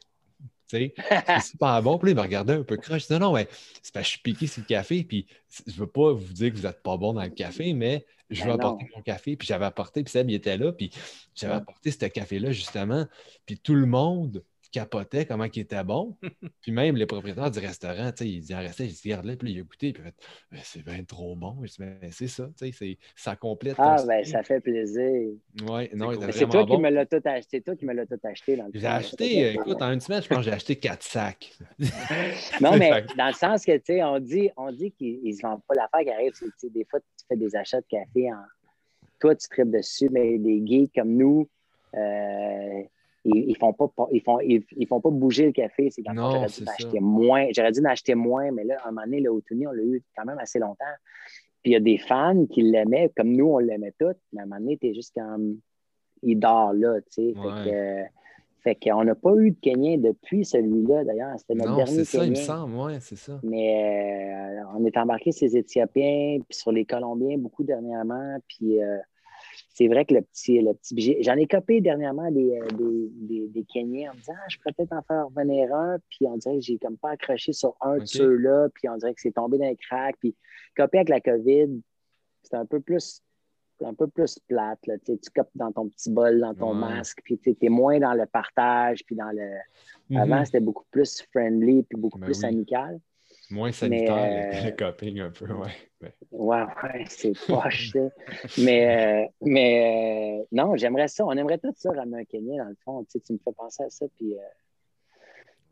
C'est 0.70 0.94
super 1.42 1.82
bon. 1.82 1.98
Puis 1.98 2.12
il 2.12 2.16
me 2.16 2.22
regardait 2.22 2.54
un 2.54 2.64
peu 2.64 2.78
croche. 2.78 3.04
Je 3.04 3.08
dis, 3.08 3.14
non, 3.14 3.20
non, 3.20 3.34
mais 3.34 3.48
c'est 3.82 3.94
parce 3.94 4.04
que 4.06 4.08
je 4.08 4.10
suis 4.12 4.20
piqué 4.22 4.48
sur 4.48 4.62
le 4.62 4.68
café, 4.68 5.04
puis 5.04 5.26
je 5.68 5.74
veux 5.74 5.88
pas 5.88 6.14
vous 6.14 6.34
dire 6.34 6.52
que 6.52 6.58
vous 6.58 6.68
n'êtes 6.68 6.82
pas 6.84 6.98
bon 6.98 7.14
dans 7.14 7.24
le 7.24 7.30
café, 7.30 7.74
mais 7.74 8.06
je 8.30 8.44
veux 8.44 8.50
Ben 8.50 8.56
apporter 8.56 8.86
non. 8.86 8.98
mon 8.98 9.02
café. 9.02 9.36
Puis 9.36 9.48
j'avais 9.48 9.66
apporté, 9.66 10.04
puis 10.04 10.12
Seb, 10.12 10.30
il 10.30 10.36
était 10.36 10.58
là, 10.58 10.72
puis 10.72 10.92
j'avais 11.36 11.54
Ouais. 11.54 11.58
apporté 11.58 11.92
ce 11.92 12.06
café-là, 12.06 12.52
justement. 12.52 13.08
Puis 13.46 13.58
tout 13.60 13.76
le 13.76 13.86
monde 13.88 14.44
capotait 14.72 15.26
comment 15.26 15.46
il 15.46 15.60
était 15.60 15.84
bon. 15.84 16.18
Puis 16.62 16.72
même 16.72 16.96
les 16.96 17.06
propriétaires 17.06 17.50
du 17.52 17.60
restaurant, 17.60 18.12
tu 18.12 18.24
sais, 18.26 18.30
ils 18.30 18.54
en 18.56 18.60
restaient, 18.60 18.86
ils 18.86 18.92
se 18.96 19.04
regardaient, 19.04 19.36
puis 19.36 19.50
là, 19.50 19.54
il 19.56 19.60
a 19.62 19.64
goûté, 19.64 19.94
puis 19.94 20.04
il 20.04 20.08
a 20.08 20.12
fait 20.62 20.62
c'est 20.64 20.84
bien 20.86 21.04
trop 21.04 21.36
bon. 21.36 21.58
Je 21.64 21.68
dis, 21.72 21.76
Ben, 21.80 21.98
c'est 22.12 22.28
ça, 22.28 22.48
tu 22.58 22.66
sais, 22.68 22.72
c'est- 22.72 22.98
ça 23.16 23.36
complète. 23.36 23.76
ton 23.78 23.84
Ah, 23.84 24.04
ben, 24.08 24.24
style. 24.24 24.32
ça 24.34 24.44
fait 24.44 24.60
plaisir. 24.60 25.32
Ouais, 25.68 25.90
non, 25.96 26.12
c'est 26.12 26.28
vraiment 26.32 26.52
toi 26.52 26.66
qui 26.66 26.78
me 26.82 26.90
l'as 26.90 27.06
tout 27.06 27.22
acheté. 27.26 27.48
C'est 27.58 27.62
toi 27.62 27.76
qui 27.76 27.86
me 27.86 27.94
l'as 27.94 28.06
tout 28.06 28.20
acheté. 28.24 28.56
dans 28.58 28.66
le 28.66 28.72
J'ai 28.74 28.80
fond. 28.82 28.88
acheté, 28.88 29.46
euh, 29.46 29.54
écoute, 29.54 29.82
en 29.82 29.92
une 29.94 30.02
semaine, 30.02 30.22
je 30.22 30.28
pense 30.28 30.38
que 30.40 30.44
j'ai 30.44 30.52
acheté 30.52 30.76
quatre 30.76 31.04
sacs. 31.04 31.52
Non, 32.62 32.78
mais 32.78 33.04
dans 33.18 33.28
le 33.28 33.34
sens 33.34 33.66
que, 33.66 33.76
tu 33.78 33.82
sais, 33.86 34.04
on 34.04 34.20
dit, 34.20 34.50
on 34.58 34.72
dit 34.72 34.92
qu'ils 34.92 35.24
ne 35.24 35.32
se 35.32 35.42
vendent 35.42 35.64
pas. 35.68 35.76
L'affaire 35.76 36.02
qui 36.02 36.12
arrive, 36.12 36.34
des 36.72 36.86
fois, 36.90 37.00
tu 37.00 37.26
fais 37.28 37.36
des 37.38 37.56
achats 37.56 37.82
de 37.82 37.86
café 37.90 38.32
en. 38.32 38.38
Toi, 39.20 39.36
tu 39.36 39.48
tripes 39.50 39.72
dessus, 39.72 40.10
mais 40.10 40.38
des 40.38 40.62
geeks 40.66 40.94
comme 40.96 41.16
nous, 41.16 41.50
euh, 41.96 42.82
ils, 43.26 43.50
ils 43.50 43.58
font 43.58 43.74
pas, 43.74 43.92
ils 44.12 44.22
font, 44.22 44.40
ils, 44.40 44.64
ils 44.78 44.88
font 44.88 45.02
pas 45.02 45.10
bouger 45.10 45.48
le 45.48 45.52
café. 45.52 45.90
C'est 45.90 46.04
j'aurais 46.06 46.48
dû 46.48 46.64
acheter 46.68 47.00
moins. 47.00 47.48
J'aurais 47.56 47.72
dû 47.72 47.80
en 47.82 47.86
acheter 47.86 48.16
moins, 48.16 48.52
mais 48.52 48.64
là, 48.64 48.78
à 48.84 48.90
un 48.90 48.92
moment 48.92 49.06
donné, 49.06 49.22
le 49.22 49.30
Otuni, 49.30 49.68
on 49.68 49.72
l'a 49.72 49.84
eu 49.84 50.04
quand 50.16 50.26
même 50.26 50.40
assez 50.40 50.60
longtemps. 50.60 50.86
Puis 51.62 51.72
il 51.72 51.74
y 51.74 51.76
a 51.76 51.82
des 51.82 51.98
fans 51.98 52.46
qui 52.46 52.62
l'aimaient, 52.62 53.12
comme 53.16 53.32
nous, 53.36 53.48
on 53.48 53.60
l'aimait 53.60 53.94
tous, 54.00 54.16
mais 54.32 54.42
à 54.42 54.44
un 54.44 54.46
moment 54.48 54.62
donné, 54.62 54.78
t'es 54.78 54.94
juste 54.94 55.14
comme. 55.14 55.60
Il 56.22 56.38
dort 56.38 56.74
là, 56.74 57.00
tu 57.02 57.34
sais. 57.34 57.34
Ouais. 57.38 58.10
Fait 58.62 58.76
qu'on 58.76 59.06
n'a 59.06 59.16
pas 59.16 59.34
eu 59.36 59.52
de 59.52 59.58
Kenyan 59.62 59.98
depuis 60.02 60.44
celui-là, 60.44 61.06
d'ailleurs. 61.06 61.40
C'était 61.40 61.56
notre 61.56 61.72
Non, 61.72 61.78
dernier 61.78 61.94
c'est 61.94 62.18
ça, 62.18 62.26
il 62.26 62.32
me 62.32 62.36
semble, 62.36 62.76
ouais, 62.76 63.00
c'est 63.00 63.16
ça. 63.16 63.40
Mais 63.42 64.34
euh, 64.36 64.64
on 64.76 64.86
est 64.86 64.98
embarqué 64.98 65.32
sur 65.32 65.48
les 65.48 65.58
Éthiopiens, 65.58 66.40
puis 66.48 66.58
sur 66.58 66.74
les 66.74 66.84
Colombiens 66.84 67.38
beaucoup 67.38 67.64
dernièrement. 67.64 68.38
Puis 68.50 68.84
euh, 68.84 68.98
c'est 69.80 69.88
vrai 69.88 70.04
que 70.04 70.14
le 70.14 70.22
petit, 70.24 70.60
le 70.60 70.74
petit 70.74 71.24
j'en 71.24 71.38
ai 71.38 71.48
copé 71.48 71.80
dernièrement 71.80 72.30
des, 72.32 72.52
euh, 72.52 72.68
des, 72.78 73.10
des, 73.14 73.48
des 73.48 73.64
Kenyans 73.64 74.12
en 74.12 74.14
me 74.14 74.20
disant 74.20 74.34
ah, 74.36 74.46
je 74.50 74.58
pourrais 74.58 74.74
peut-être 74.74 74.92
en 74.92 75.02
faire 75.04 75.28
revenir 75.28 75.74
un. 75.74 75.98
Puis 76.10 76.28
on 76.28 76.36
dirait 76.36 76.56
que 76.56 76.62
j'ai 76.66 76.78
comme 76.78 76.98
pas 76.98 77.12
accroché 77.12 77.54
sur 77.54 77.76
un 77.80 77.96
de 77.96 78.02
Ok. 78.02 78.08
ceux-là. 78.08 78.68
Puis 78.74 78.90
on 78.90 78.98
dirait 78.98 79.14
que 79.14 79.22
c'est 79.22 79.32
tombé 79.32 79.58
dans 79.58 79.66
les 79.70 79.78
cracks. 79.78 80.18
Puis 80.20 80.36
copé 80.76 80.98
avec 80.98 81.08
la 81.08 81.22
COVID, 81.22 81.82
c'est 82.44 82.56
un 82.56 82.66
peu 82.66 82.82
plus 82.82 83.22
un 83.82 83.94
peu 83.94 84.08
plus 84.08 84.38
plate. 84.50 84.86
Là. 84.88 84.96
Tu 85.06 85.18
copes 85.34 85.48
dans 85.56 85.72
ton 85.72 85.88
petit 85.88 86.12
bol, 86.12 86.42
dans 86.42 86.54
ton 86.54 86.74
Ouais. 86.74 86.80
masque, 86.98 87.20
puis 87.24 87.40
tu 87.40 87.56
es 87.62 87.70
moins 87.70 87.98
dans 88.00 88.14
le 88.14 88.26
partage, 88.26 89.06
puis 89.06 89.16
dans 89.16 89.32
le. 89.32 89.50
Avant, 90.18 90.40
Mhm. 90.40 90.46
c'était 90.46 90.60
beaucoup 90.60 90.84
plus 90.92 91.22
friendly, 91.32 91.84
puis 91.84 91.98
beaucoup 91.98 92.20
Ben 92.20 92.26
plus 92.26 92.40
oui. 92.42 92.46
amical. 92.50 93.00
Moins 93.52 93.72
sanitaire, 93.72 94.16
Mais, 94.16 94.52
euh, 94.54 94.66
le 94.66 94.72
coping 94.76 95.20
un 95.22 95.32
peu, 95.32 95.46
ouais. 95.54 95.68
Ouais. 96.02 96.14
Ouais, 96.32 96.64
ouais, 96.84 97.06
c'est 97.08 97.34
poche, 97.48 97.92
ça. 97.92 98.00
Mais, 98.62 99.24
euh, 99.24 99.28
mais 99.42 100.40
euh, 100.42 100.46
non, 100.52 100.76
j'aimerais 100.76 101.08
ça. 101.08 101.26
On 101.26 101.32
aimerait 101.32 101.58
tout 101.58 101.74
ça 101.76 101.92
ramener 101.92 102.22
un 102.22 102.26
Kenyan, 102.26 102.58
dans 102.64 102.70
le 102.70 102.78
fond. 102.86 103.04
Tu, 103.04 103.12
sais, 103.14 103.20
tu 103.22 103.34
me 103.34 103.40
fais 103.44 103.52
penser 103.52 103.84
à 103.84 103.90
ça. 103.90 104.06
Puis 104.18 104.34
euh, 104.36 104.38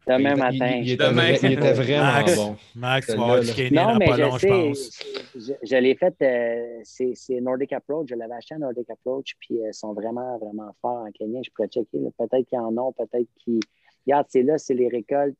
demain 0.07 0.33
Il- 0.33 0.37
matin. 0.39 0.71
il, 0.77 0.81
il 0.83 0.87
je- 0.87 0.93
était, 0.95 1.07
Demain. 1.07 1.29
il 1.41 1.51
était 1.53 1.73
vraiment 1.81 2.03
Max. 2.13 2.35
bon. 2.35 2.55
Max, 2.75 3.15
non, 3.15 3.95
mais 3.97 4.05
pas 4.05 4.15
je 4.17 4.21
long, 4.21 4.31
je 4.31 4.39
sais. 4.39 4.47
pense. 4.49 4.99
Je, 5.35 5.53
je 5.61 5.75
l'ai 5.77 5.95
fait. 5.95 6.15
euh, 6.21 6.79
c'est 6.83 7.11
c'est 7.15 7.39
Nordic 7.41 7.73
Approach. 7.73 8.07
Je 8.09 8.15
l'avais 8.15 8.33
acheté 8.35 8.55
à 8.55 8.57
Nordic 8.57 8.89
Approach. 8.89 9.35
Puis 9.39 9.61
euh, 9.61 9.67
ils 9.69 9.73
sont 9.73 9.93
vraiment, 9.93 10.37
vraiment 10.39 10.75
forts 10.81 11.05
en 11.07 11.11
Kenyan. 11.11 11.41
Je 11.43 11.51
pourrais 11.51 11.67
checker. 11.67 11.99
Peut-être 12.17 12.47
qu'ils 12.47 12.59
en 12.59 12.75
ont. 12.77 12.91
Peut-être 12.91 13.27
qu'ils. 13.37 13.59
Regarde, 14.07 14.25
c'est 14.29 14.41
là, 14.43 14.57
c'est 14.57 14.73
les 14.73 14.87
récoltes 14.87 15.35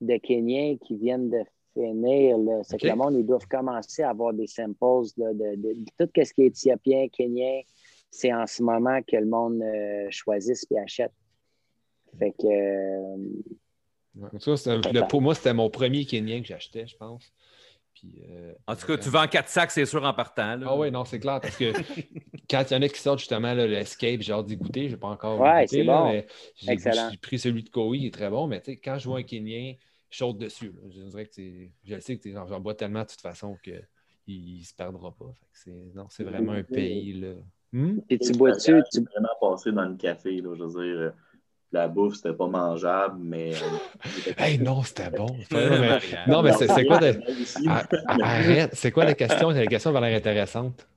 de 0.00 0.16
Kenyans 0.16 0.76
qui 0.78 0.96
viennent 0.96 1.30
de 1.30 1.42
finir. 1.74 2.36
C'est 2.64 2.78
que 2.78 2.86
le 2.86 2.96
monde, 2.96 3.14
ils 3.16 3.26
doivent 3.26 3.46
commencer 3.46 4.02
à 4.02 4.10
avoir 4.10 4.32
des 4.32 4.46
samples 4.46 5.06
là, 5.16 5.32
de, 5.32 5.56
de- 5.56 5.74
de 5.74 5.84
tout 5.98 6.10
ce 6.24 6.32
qui 6.34 6.42
est 6.42 6.46
éthiopien, 6.46 7.08
kenyan. 7.08 7.62
C'est 8.10 8.32
en 8.34 8.46
ce 8.46 8.62
moment 8.62 9.00
que 9.02 9.16
le 9.16 9.26
monde 9.26 9.62
euh, 9.62 10.08
choisisse 10.10 10.66
et 10.70 10.78
achète. 10.78 11.12
Fait 12.18 12.32
que. 12.32 12.46
euh, 12.46 13.16
Ouais. 14.16 14.28
Ça, 14.40 14.56
c'est 14.56 14.70
un- 14.70 14.80
le- 14.92 15.06
pour 15.06 15.22
moi, 15.22 15.36
c'était 15.36 15.54
mon 15.54 15.70
premier 15.70 16.04
Kenyan 16.04 16.40
que 16.40 16.48
j'achetais, 16.48 16.84
je 16.88 16.96
pense. 16.96 17.32
Puis, 17.94 18.20
euh, 18.28 18.52
En 18.66 18.74
tout 18.74 18.84
cas, 18.88 18.98
tu 18.98 19.08
vends 19.08 19.28
quatre 19.28 19.48
sacs, 19.48 19.70
c'est 19.70 19.86
sûr, 19.86 20.02
en 20.02 20.12
partant. 20.12 20.56
là. 20.56 20.66
Ah 20.68 20.76
oui, 20.76 20.90
non, 20.90 21.04
c'est 21.04 21.20
clair, 21.20 21.38
parce 21.40 21.56
que 21.56 21.70
quand 22.50 22.64
il 22.68 22.74
y 22.74 22.76
en 22.76 22.82
a 22.82 22.88
qui 22.88 22.98
sortent 22.98 23.20
justement 23.20 23.54
l'Escape, 23.54 24.20
j'ai 24.20 24.32
hâte 24.32 24.46
d'y 24.46 24.56
goûter, 24.56 24.88
je 24.88 24.94
n'ai 24.94 25.00
pas 25.00 25.06
encore 25.08 25.38
Ouais, 25.38 25.62
goûté. 25.64 25.84
bon. 25.84 26.04
mais 26.06 26.26
j'ai, 26.56 26.72
Excellent. 26.72 27.08
j'ai 27.12 27.18
pris 27.18 27.38
celui 27.38 27.62
de 27.62 27.68
Koi, 27.70 27.96
il 27.96 28.06
est 28.06 28.12
très 28.14 28.28
bon, 28.30 28.48
mais 28.48 28.60
tu 28.60 28.72
sais, 28.72 28.76
quand 28.78 28.98
je 28.98 29.08
vois 29.08 29.18
un 29.20 29.22
Kenyan, 29.22 29.74
saute 30.10 30.38
dessus. 30.38 30.72
là. 30.72 30.82
Je 30.90 31.00
dirais 31.02 31.26
que 31.26 31.34
c'est- 31.34 31.70
je 31.84 31.94
le 31.94 32.00
sais 32.00 32.16
que 32.16 32.22
t'es- 32.22 32.32
j'en 32.32 32.60
bois 32.60 32.74
tellement 32.74 33.02
de 33.02 33.08
toute 33.08 33.20
façon 33.20 33.56
qu'il 33.62 34.58
ne 34.58 34.62
se 34.64 34.74
perdra 34.74 35.10
pas. 35.12 35.32
Fait 35.38 35.46
que 35.46 35.58
c'est, 35.58 35.94
non, 35.94 36.06
c'est 36.10 36.24
vraiment 36.24 36.52
un 36.52 36.62
pays. 36.64 37.12
Là. 37.14 37.34
Hmm? 37.72 38.00
Puis 38.08 38.18
tu 38.18 38.32
bois-tu, 38.32 38.82
tu, 38.92 39.00
vraiment 39.02 39.28
passé 39.40 39.70
dans 39.72 39.84
le 39.86 39.96
café, 39.96 40.40
là, 40.40 40.54
je 40.56 40.64
veux 40.64 40.84
dire. 40.84 41.00
euh, 41.00 41.10
La 41.72 41.86
bouffe, 41.86 42.16
c'était 42.16 42.32
pas 42.32 42.48
mangeable, 42.48 43.16
mais. 43.20 43.54
euh, 43.54 43.58
Hey, 44.38 44.58
non, 44.58 44.82
c'était 44.82 45.10
bon. 45.10 45.26
Non, 46.26 46.42
mais 46.42 46.52
c'est, 46.52 46.84
quoi 46.84 46.98
de... 46.98 47.20
Ici, 47.40 47.64
Ah, 47.68 47.86
Arrête, 48.22 48.74
c'est 48.74 48.90
quoi 48.90 49.04
la 49.04 49.14
question? 49.14 49.50
La 49.50 49.66
question 49.68 49.92
va 49.92 50.00
l'air 50.00 50.16
intéressante. 50.18 50.88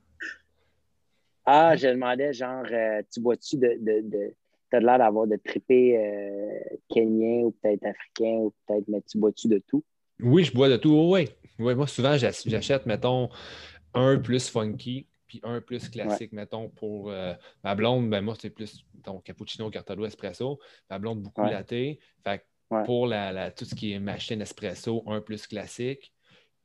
Ah, 1.46 1.76
je 1.76 1.88
demandais, 1.88 2.32
genre, 2.32 2.64
euh, 2.70 3.02
tu 3.12 3.20
bois-tu 3.20 3.56
de. 3.56 3.76
de, 3.80 4.00
de 4.08 4.34
T'as 4.74 4.80
l'air 4.80 4.98
d'avoir 4.98 5.28
de 5.28 5.36
triper 5.36 5.96
euh, 5.96 6.58
kenyan 6.88 7.44
ou 7.44 7.50
peut-être 7.52 7.84
africain 7.86 8.38
ou 8.40 8.52
peut-être, 8.66 8.88
mais 8.88 9.00
tu 9.02 9.18
bois-tu 9.18 9.46
de 9.46 9.58
tout? 9.64 9.84
Oui, 10.20 10.42
je 10.42 10.52
bois 10.52 10.68
de 10.68 10.76
tout. 10.76 10.90
Oui, 11.12 11.28
oui. 11.60 11.74
moi, 11.76 11.86
souvent, 11.86 12.16
j'ach- 12.16 12.42
j'achète, 12.44 12.84
mettons, 12.86 13.28
un 13.94 14.18
plus 14.18 14.48
funky, 14.48 15.06
puis 15.28 15.40
un 15.44 15.60
plus 15.60 15.88
classique, 15.88 16.32
mettons, 16.32 16.70
pour 16.70 17.08
euh, 17.12 17.34
ma 17.62 17.76
blonde, 17.76 18.10
ben 18.10 18.20
moi, 18.20 18.34
c'est 18.36 18.50
plus 18.50 18.84
ton 19.04 19.20
cappuccino, 19.20 19.70
cartado, 19.70 20.04
espresso. 20.06 20.58
Ma 20.90 20.98
blonde, 20.98 21.22
beaucoup 21.22 21.42
Ouais. 21.42 21.50
latte. 21.50 21.68
Fait 21.68 21.98
que 22.24 22.42
Ouais. 22.72 22.82
pour 22.82 23.06
la, 23.06 23.30
la- 23.30 23.52
tout 23.52 23.64
ce 23.64 23.76
qui 23.76 23.92
est 23.92 24.00
machine 24.00 24.40
espresso, 24.42 25.04
un 25.06 25.20
plus 25.20 25.46
classique. 25.46 26.12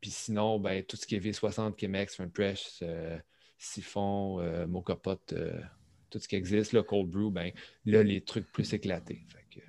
Puis 0.01 0.09
sinon, 0.09 0.57
ben, 0.59 0.83
tout 0.83 0.97
ce 0.97 1.05
qui 1.05 1.15
est 1.15 1.19
V60, 1.19 1.79
Chemex, 1.79 2.15
French 2.15 2.31
Press, 2.33 2.79
euh, 2.81 3.19
siphon, 3.59 4.39
euh, 4.41 4.65
mocha 4.65 4.95
pot, 4.95 5.21
euh, 5.33 5.61
tout 6.09 6.19
ce 6.19 6.27
qui 6.27 6.35
existe, 6.35 6.73
là, 6.73 6.83
cold 6.83 7.09
brew, 7.09 7.31
ben, 7.31 7.51
là, 7.85 8.03
les 8.03 8.21
trucs 8.21 8.51
plus 8.51 8.71
éclatés. 8.73 9.21
Fait 9.27 9.59
que- 9.59 9.65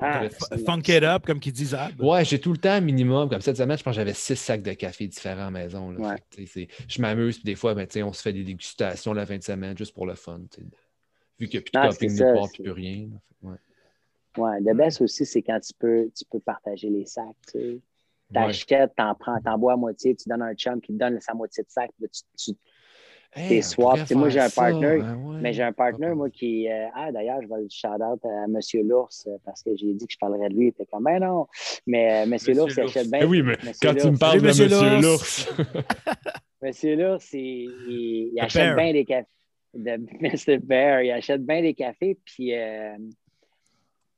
Ah, 0.00 0.22
Funk 0.64 0.82
it 0.86 1.02
up, 1.02 1.26
comme 1.26 1.40
qu'ils 1.40 1.52
disent. 1.52 1.76
Ouais, 1.98 2.24
j'ai 2.24 2.40
tout 2.40 2.52
le 2.52 2.58
temps 2.58 2.80
minimum. 2.80 3.28
Comme 3.28 3.40
cette 3.40 3.56
semaine, 3.56 3.76
je 3.76 3.82
pense 3.82 3.94
que 3.94 3.96
j'avais 3.96 4.14
six 4.14 4.36
sacs 4.36 4.62
de 4.62 4.72
café 4.74 5.08
différents 5.08 5.48
à 5.48 5.50
la 5.50 5.50
maison. 5.50 5.90
là. 5.90 6.12
Ouais. 6.12 6.46
Fait 6.46 6.68
je 6.86 7.02
m'amuse, 7.02 7.36
puis 7.38 7.44
des 7.44 7.56
fois, 7.56 7.74
ben, 7.74 7.88
on 8.04 8.12
se 8.12 8.22
fait 8.22 8.32
des 8.32 8.44
dégustations 8.44 9.12
la 9.12 9.26
fin 9.26 9.36
de 9.38 9.42
semaine 9.42 9.76
juste 9.76 9.92
pour 9.94 10.06
le 10.06 10.14
fun. 10.14 10.40
Vu 11.40 11.48
qu'il 11.48 11.58
n'y 11.58 11.58
a 11.58 11.62
plus 11.62 11.72
de 11.72 11.78
Ah, 11.78 12.24
nulle 12.28 12.34
part, 12.34 12.48
plus 12.52 12.70
rien. 12.70 13.08
là. 13.10 13.16
Fait 13.28 13.34
que, 13.40 13.46
ouais. 13.50 13.56
Ouais, 14.44 14.60
le 14.60 14.74
best 14.74 15.00
aussi, 15.00 15.26
c'est 15.26 15.42
quand 15.42 15.58
tu 15.58 15.72
peux, 15.76 16.08
tu 16.16 16.24
peux 16.30 16.38
partager 16.40 16.88
les 16.90 17.04
sacs. 17.06 17.24
Tu 17.52 17.58
sais. 17.58 17.80
T'achètes, 18.32 18.94
t'en 18.94 19.14
prends, 19.14 19.40
t'en 19.40 19.58
bois 19.58 19.72
à 19.72 19.76
moitié, 19.76 20.14
tu 20.14 20.28
donnes 20.28 20.42
un 20.42 20.54
chum 20.54 20.80
qui 20.80 20.92
te 20.92 20.98
donne 20.98 21.18
sa 21.20 21.32
moitié 21.34 21.64
de 21.64 21.70
sac. 21.70 21.90
puis 21.98 22.08
tu, 22.10 22.52
tu, 22.52 22.58
Hey, 23.34 23.60
moi, 24.14 24.28
j'ai 24.30 24.40
un 24.40 24.48
ça, 24.48 24.62
partner, 24.62 24.86
ouais. 24.96 25.02
Mais 25.40 25.52
j'ai 25.52 25.62
un 25.62 25.72
partner, 25.72 26.14
moi, 26.14 26.30
qui. 26.30 26.68
euh, 26.68 26.86
ah, 26.94 27.12
d'ailleurs, 27.12 27.40
je 27.42 27.46
vais 27.46 27.60
le 27.60 27.68
shout-out 27.70 28.24
à 28.24 28.44
M. 28.46 28.58
L'Ours 28.86 29.26
euh, 29.28 29.36
parce 29.44 29.62
que 29.62 29.76
j'ai 29.76 29.92
dit 29.92 30.06
que 30.06 30.12
je 30.12 30.18
parlerais 30.18 30.48
de 30.48 30.54
lui. 30.54 30.64
Il 30.66 30.68
était 30.68 30.86
comme, 30.86 31.04
ben 31.04 31.20
non. 31.20 31.46
Mais 31.86 32.10
euh, 32.10 32.22
M. 32.24 32.30
Monsieur 32.30 32.54
l'Ours, 32.54 32.74
il 32.76 32.80
achète 32.80 33.10
bien. 33.10 33.20
Eh 33.22 33.24
oui, 33.26 33.42
mais 33.42 33.56
Monsieur 33.62 33.72
quand 33.88 33.94
tu 33.94 34.10
me 34.10 34.18
parles 34.18 34.40
de 34.40 34.46
Monsieur 34.46 34.68
l'ours, 35.00 35.48
Monsieur 36.62 36.96
l'Ours, 36.96 37.32
il, 37.34 37.40
il- 37.40 38.30
il 38.32 38.34
The 38.36 38.42
achète 38.44 38.76
bien 38.76 38.92
des 38.92 39.04
cafés. 39.04 39.28
De 39.74 39.96
Mr. 40.20 40.58
Bear, 40.58 41.02
il 41.02 41.10
achète 41.12 41.44
bien 41.44 41.60
des 41.60 41.74
cafés, 41.74 42.18
puis, 42.24 42.54
euh, 42.54 42.96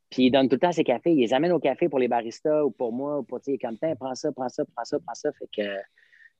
puis 0.08 0.26
il 0.26 0.30
donne 0.30 0.48
tout 0.48 0.54
le 0.54 0.60
temps 0.60 0.72
ses 0.72 0.84
cafés. 0.84 1.10
Il 1.10 1.18
les 1.20 1.34
amène 1.34 1.52
au 1.52 1.58
café 1.58 1.88
pour 1.88 1.98
les 1.98 2.08
baristas 2.08 2.62
ou 2.64 2.70
pour 2.70 2.92
moi, 2.92 3.18
ou 3.18 3.22
pour, 3.24 3.40
tu 3.40 3.52
sais, 3.52 3.58
comme, 3.58 3.76
Tiens, 3.76 3.94
prends 3.96 4.14
ça, 4.14 4.30
prends 4.32 4.48
ça, 4.48 4.64
prends 4.64 4.84
ça, 4.84 4.98
prends 5.04 5.14
ça. 5.14 5.30
Fait 5.32 5.46
que, 5.52 5.62
fait 5.62 5.68
que 5.68 5.78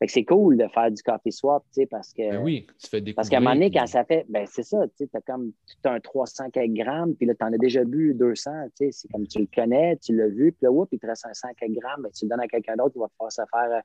c'est 0.09 0.25
cool 0.25 0.57
de 0.57 0.67
faire 0.69 0.91
du 0.91 1.03
coffee 1.03 1.33
swap, 1.33 1.63
tu 1.75 1.83
sais, 1.83 1.87
parce 1.87 2.13
que. 2.15 2.31
ben 2.31 2.43
oui, 2.43 2.67
tu 2.79 2.89
fais 2.89 3.01
découvrir. 3.01 3.17
Parce 3.17 3.29
qu'à 3.29 3.37
un 3.37 3.41
moment 3.41 3.55
donné, 3.55 3.71
quand 3.71 3.87
ça 3.87 4.05
fait, 4.05 4.25
ben 4.29 4.47
c'est 4.47 4.63
ça, 4.63 4.87
tu 4.97 5.05
sais, 5.05 5.11
as 5.13 5.21
comme 5.21 5.53
tout 5.53 5.89
un 5.89 6.01
300 6.01 6.51
quelques 6.51 6.73
grammes, 6.73 7.15
puis 7.15 7.27
là, 7.27 7.35
tu 7.35 7.45
en 7.45 7.53
as 7.53 7.59
déjà 7.59 7.85
bu 7.85 8.15
200, 8.15 8.51
tu 8.79 8.87
sais, 8.87 8.93
c'est 8.93 9.09
comme 9.09 9.27
tu 9.27 9.41
le 9.41 9.49
connais, 9.55 9.97
tu 9.99 10.17
l'as 10.17 10.29
vu, 10.29 10.53
puis 10.53 10.63
là, 10.63 10.73
whoop, 10.73 10.89
il 10.93 10.99
te 10.99 11.07
reste 11.07 11.27
un 11.27 11.35
100 11.35 11.49
quelques 11.59 11.79
grammes, 11.79 12.03
ben, 12.03 12.11
tu 12.13 12.25
le 12.25 12.31
donnes 12.31 12.41
à 12.41 12.49
quelqu'un 12.49 12.77
d'autre, 12.77 12.95
il 12.97 13.01
va 13.01 13.09
te 13.09 13.15
faire 13.19 13.33
se 13.33 13.43
faire 13.51 13.83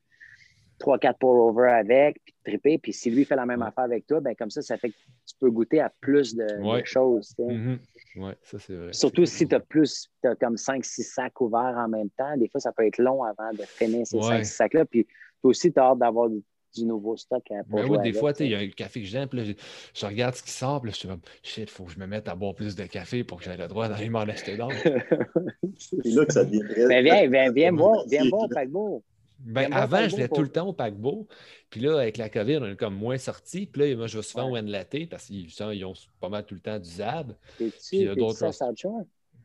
3-4 0.79 1.17
pour-over 1.19 1.69
avec, 1.69 2.21
puis 2.23 2.33
triper, 2.43 2.77
puis 2.77 2.93
si 2.93 3.09
lui 3.09 3.25
fait 3.25 3.35
la 3.35 3.45
même 3.45 3.61
Ouais. 3.61 3.67
affaire 3.67 3.85
avec 3.85 4.07
toi, 4.07 4.19
ben 4.19 4.35
comme 4.35 4.49
ça, 4.49 4.61
ça 4.61 4.77
fait 4.77 4.89
que 4.89 4.95
tu 5.25 5.35
peux 5.39 5.49
goûter 5.49 5.79
à 5.79 5.91
plus 6.01 6.35
de, 6.35 6.45
choses, 6.83 7.29
tu 7.29 7.45
sais. 7.45 7.53
Mhm. 7.53 7.79
Ouais, 8.17 8.37
ça 8.43 8.59
c'est 8.59 8.75
vrai. 8.75 8.93
Surtout 8.93 9.25
si 9.25 9.47
tu 9.47 9.55
as 9.55 9.59
plus, 9.59 10.09
tu 10.21 10.29
as 10.29 10.35
comme 10.35 10.55
5-6 10.55 11.03
sacs 11.03 11.41
ouverts 11.41 11.75
en 11.77 11.87
même 11.87 12.09
temps, 12.11 12.37
des 12.37 12.47
fois, 12.49 12.59
ça 12.61 12.71
peut 12.71 12.85
être 12.85 12.99
long 12.99 13.23
avant 13.23 13.51
de 13.51 13.63
finir 13.63 14.05
ces 14.05 14.17
Ouais. 14.17 14.41
5-6 14.41 14.55
sacs-là, 14.55 14.85
puis 14.85 15.07
toi 15.45 15.49
aussi, 15.51 15.71
tu 15.71 15.79
as 15.79 15.83
hâte 15.83 15.99
d'avoir 15.99 16.29
du, 16.29 16.41
du 16.75 16.85
nouveau 16.85 17.15
stock 17.15 17.43
pour 17.69 17.79
Ben 17.79 17.83
oui, 17.87 17.97
des 17.99 18.09
avec, 18.09 18.15
fois, 18.15 18.33
tu 18.33 18.37
tu 18.37 18.43
sais, 18.45 18.49
il 18.49 18.51
y 18.51 18.55
a 18.55 18.59
un 18.59 18.67
café 18.69 19.01
que 19.01 19.05
j'aime, 19.07 19.29
puis 19.29 19.39
là, 19.39 19.45
je, 19.45 19.51
je 19.93 20.05
regarde 20.05 20.33
ce 20.35 20.41
qui 20.41 20.49
sort, 20.51 20.81
puis 20.81 20.89
là, 20.89 20.93
je 20.93 20.97
suis 20.97 21.07
comme, 21.07 21.21
shit, 21.43 21.69
faut 21.69 21.83
que 21.85 21.91
je 21.91 21.99
me 21.99 22.07
mette 22.07 22.27
à 22.27 22.35
boire 22.35 22.55
plus 22.55 22.75
de 22.75 22.85
café 22.85 23.23
pour 23.23 23.37
que 23.37 23.43
j'aie 23.45 23.57
le 23.57 23.67
droit 23.67 23.87
d'aller 23.87 24.09
m'en 24.09 24.21
acheter 24.21 24.57
d'autres. 24.57 24.75
C'est 25.77 26.09
là 26.09 26.25
que 26.25 26.33
ça 26.33 26.43
devient 26.43 26.61
très. 26.67 26.87
Ben 26.87 27.03
viens, 27.03 27.27
viens, 27.29 27.51
viens 27.51 27.71
Ouais, 27.71 27.77
voir, 27.77 28.05
viens 28.07 28.29
voir 28.29 28.49
paquebot. 28.49 29.03
Ben, 29.39 29.71
avant, 29.71 29.97
je 29.97 30.01
paquebot 30.01 30.15
venais 30.15 30.27
pour- 30.27 30.37
tout 30.37 30.43
le 30.43 30.49
temps 30.49 30.67
au 30.67 30.73
paquebot. 30.73 31.27
Puis 31.69 31.81
là, 31.81 31.99
avec 31.99 32.17
la 32.17 32.29
COVID, 32.29 32.57
on 32.57 32.65
est 32.65 32.75
comme 32.75 32.95
moins 32.95 33.17
sorti. 33.17 33.67
Puis 33.67 33.81
là, 33.89 33.95
moi, 33.95 34.07
je 34.07 34.17
vais 34.17 34.23
souvent 34.23 34.49
au 34.49 34.55
N-Laté 34.57 35.05
parce 35.05 35.25
qu'ils 35.25 35.85
ont 35.85 35.93
pas 36.19 36.29
mal 36.29 36.45
tout 36.45 36.55
le 36.55 36.61
temps 36.61 36.79
du 36.79 36.89
ZAB. 36.89 37.35
Puis 37.57 37.71
il 37.91 38.01
y 38.03 38.07
a 38.07 38.15
d'autres 38.15 38.43
à? 38.43 38.49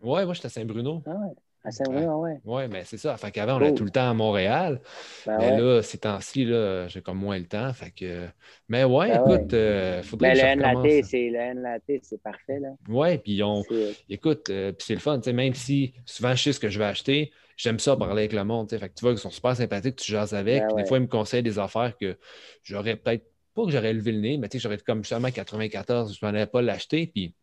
Ouais, 0.03 0.25
moi, 0.25 0.33
j'étais 0.35 0.47
à 0.47 0.51
Saint-Bruno. 0.51 1.03
Ah 1.07 1.11
ouais. 1.11 1.35
À 1.63 1.71
Saint-Bruno, 1.71 2.23
ouais. 2.23 2.41
Ouais, 2.45 2.69
mais 2.69 2.85
c'est 2.85 2.97
ça. 2.97 3.17
Fait 3.19 3.31
qu'avant, 3.31 3.57
on 3.57 3.61
était 3.61 3.69
Cool. 3.69 3.75
tout 3.75 3.85
le 3.85 3.91
temps 3.91 4.09
à 4.11 4.15
Montréal. 4.15 4.81
Ben 5.27 5.37
mais 5.39 5.51
ouais. 5.53 5.61
là, 5.61 5.83
ces 5.83 5.99
temps-ci, 5.99 6.47
j'ai 6.89 7.03
comme 7.03 7.19
moins 7.19 7.39
le 7.39 7.47
temps. 7.47 7.71
Fait 7.75 7.91
que... 7.91 8.29
Mais 8.69 8.85
ouais, 8.85 9.09
Ben 9.11 9.23
ouais. 9.23 9.35
écoute, 9.37 9.53
euh, 9.55 10.03
faudrait 10.03 10.33
Ben, 10.35 10.57
que 10.57 10.63
le 10.63 10.67
recommence. 10.69 11.09
c'est 11.11 11.29
le 11.29 11.37
N-Latte, 11.39 11.83
c'est 12.03 12.23
parfait, 12.23 12.61
là. 12.61 12.69
Ouais, 12.89 13.19
puis. 13.19 13.43
C'est- 13.69 13.97
Écoute, 14.09 14.49
euh, 14.51 14.73
puis 14.73 14.87
c'est 14.87 14.95
le 14.95 15.01
fun, 15.01 15.19
tu 15.19 15.25
sais, 15.25 15.33
même 15.35 15.55
si 15.55 15.93
souvent 16.07 16.35
je 16.35 16.43
sais 16.45 16.53
ce 16.55 16.61
que 16.61 16.71
je 16.71 16.79
vais 16.79 16.87
acheter, 16.87 17.31
j'aime 17.57 17.79
ça 17.79 17.95
parler 17.97 18.23
avec 18.23 18.33
le 18.33 18.45
monde. 18.45 18.69
tu 18.69 18.75
sais. 18.77 18.81
Fait 18.81 18.89
que 18.89 18.95
tu 18.95 19.03
vois 19.03 19.13
qu'ils 19.13 19.21
sont 19.21 19.31
super 19.31 19.55
sympathiques, 19.55 19.97
tu 19.97 20.11
jases 20.11 20.33
avec. 20.33 20.63
Ben 20.63 20.75
ouais. 20.75 20.83
Des 20.83 20.89
fois, 20.89 20.97
ils 20.99 21.03
me 21.03 21.07
conseillent 21.09 21.43
des 21.43 21.59
affaires 21.59 21.95
que 21.99 22.17
j'aurais 22.63 22.97
peut-être 22.97 23.25
pas 23.55 23.65
que 23.67 23.71
j'aurais 23.71 23.93
levé 23.93 24.13
le 24.13 24.21
nez, 24.21 24.39
mais 24.39 24.49
j'aurais 24.55 24.79
comme 24.79 25.03
justement 25.05 25.31
94, 25.31 26.17
je 26.19 26.25
m'en 26.25 26.31
allais 26.31 26.47
pas 26.47 26.63
l'acheter. 26.63 27.07
Puis 27.07 27.35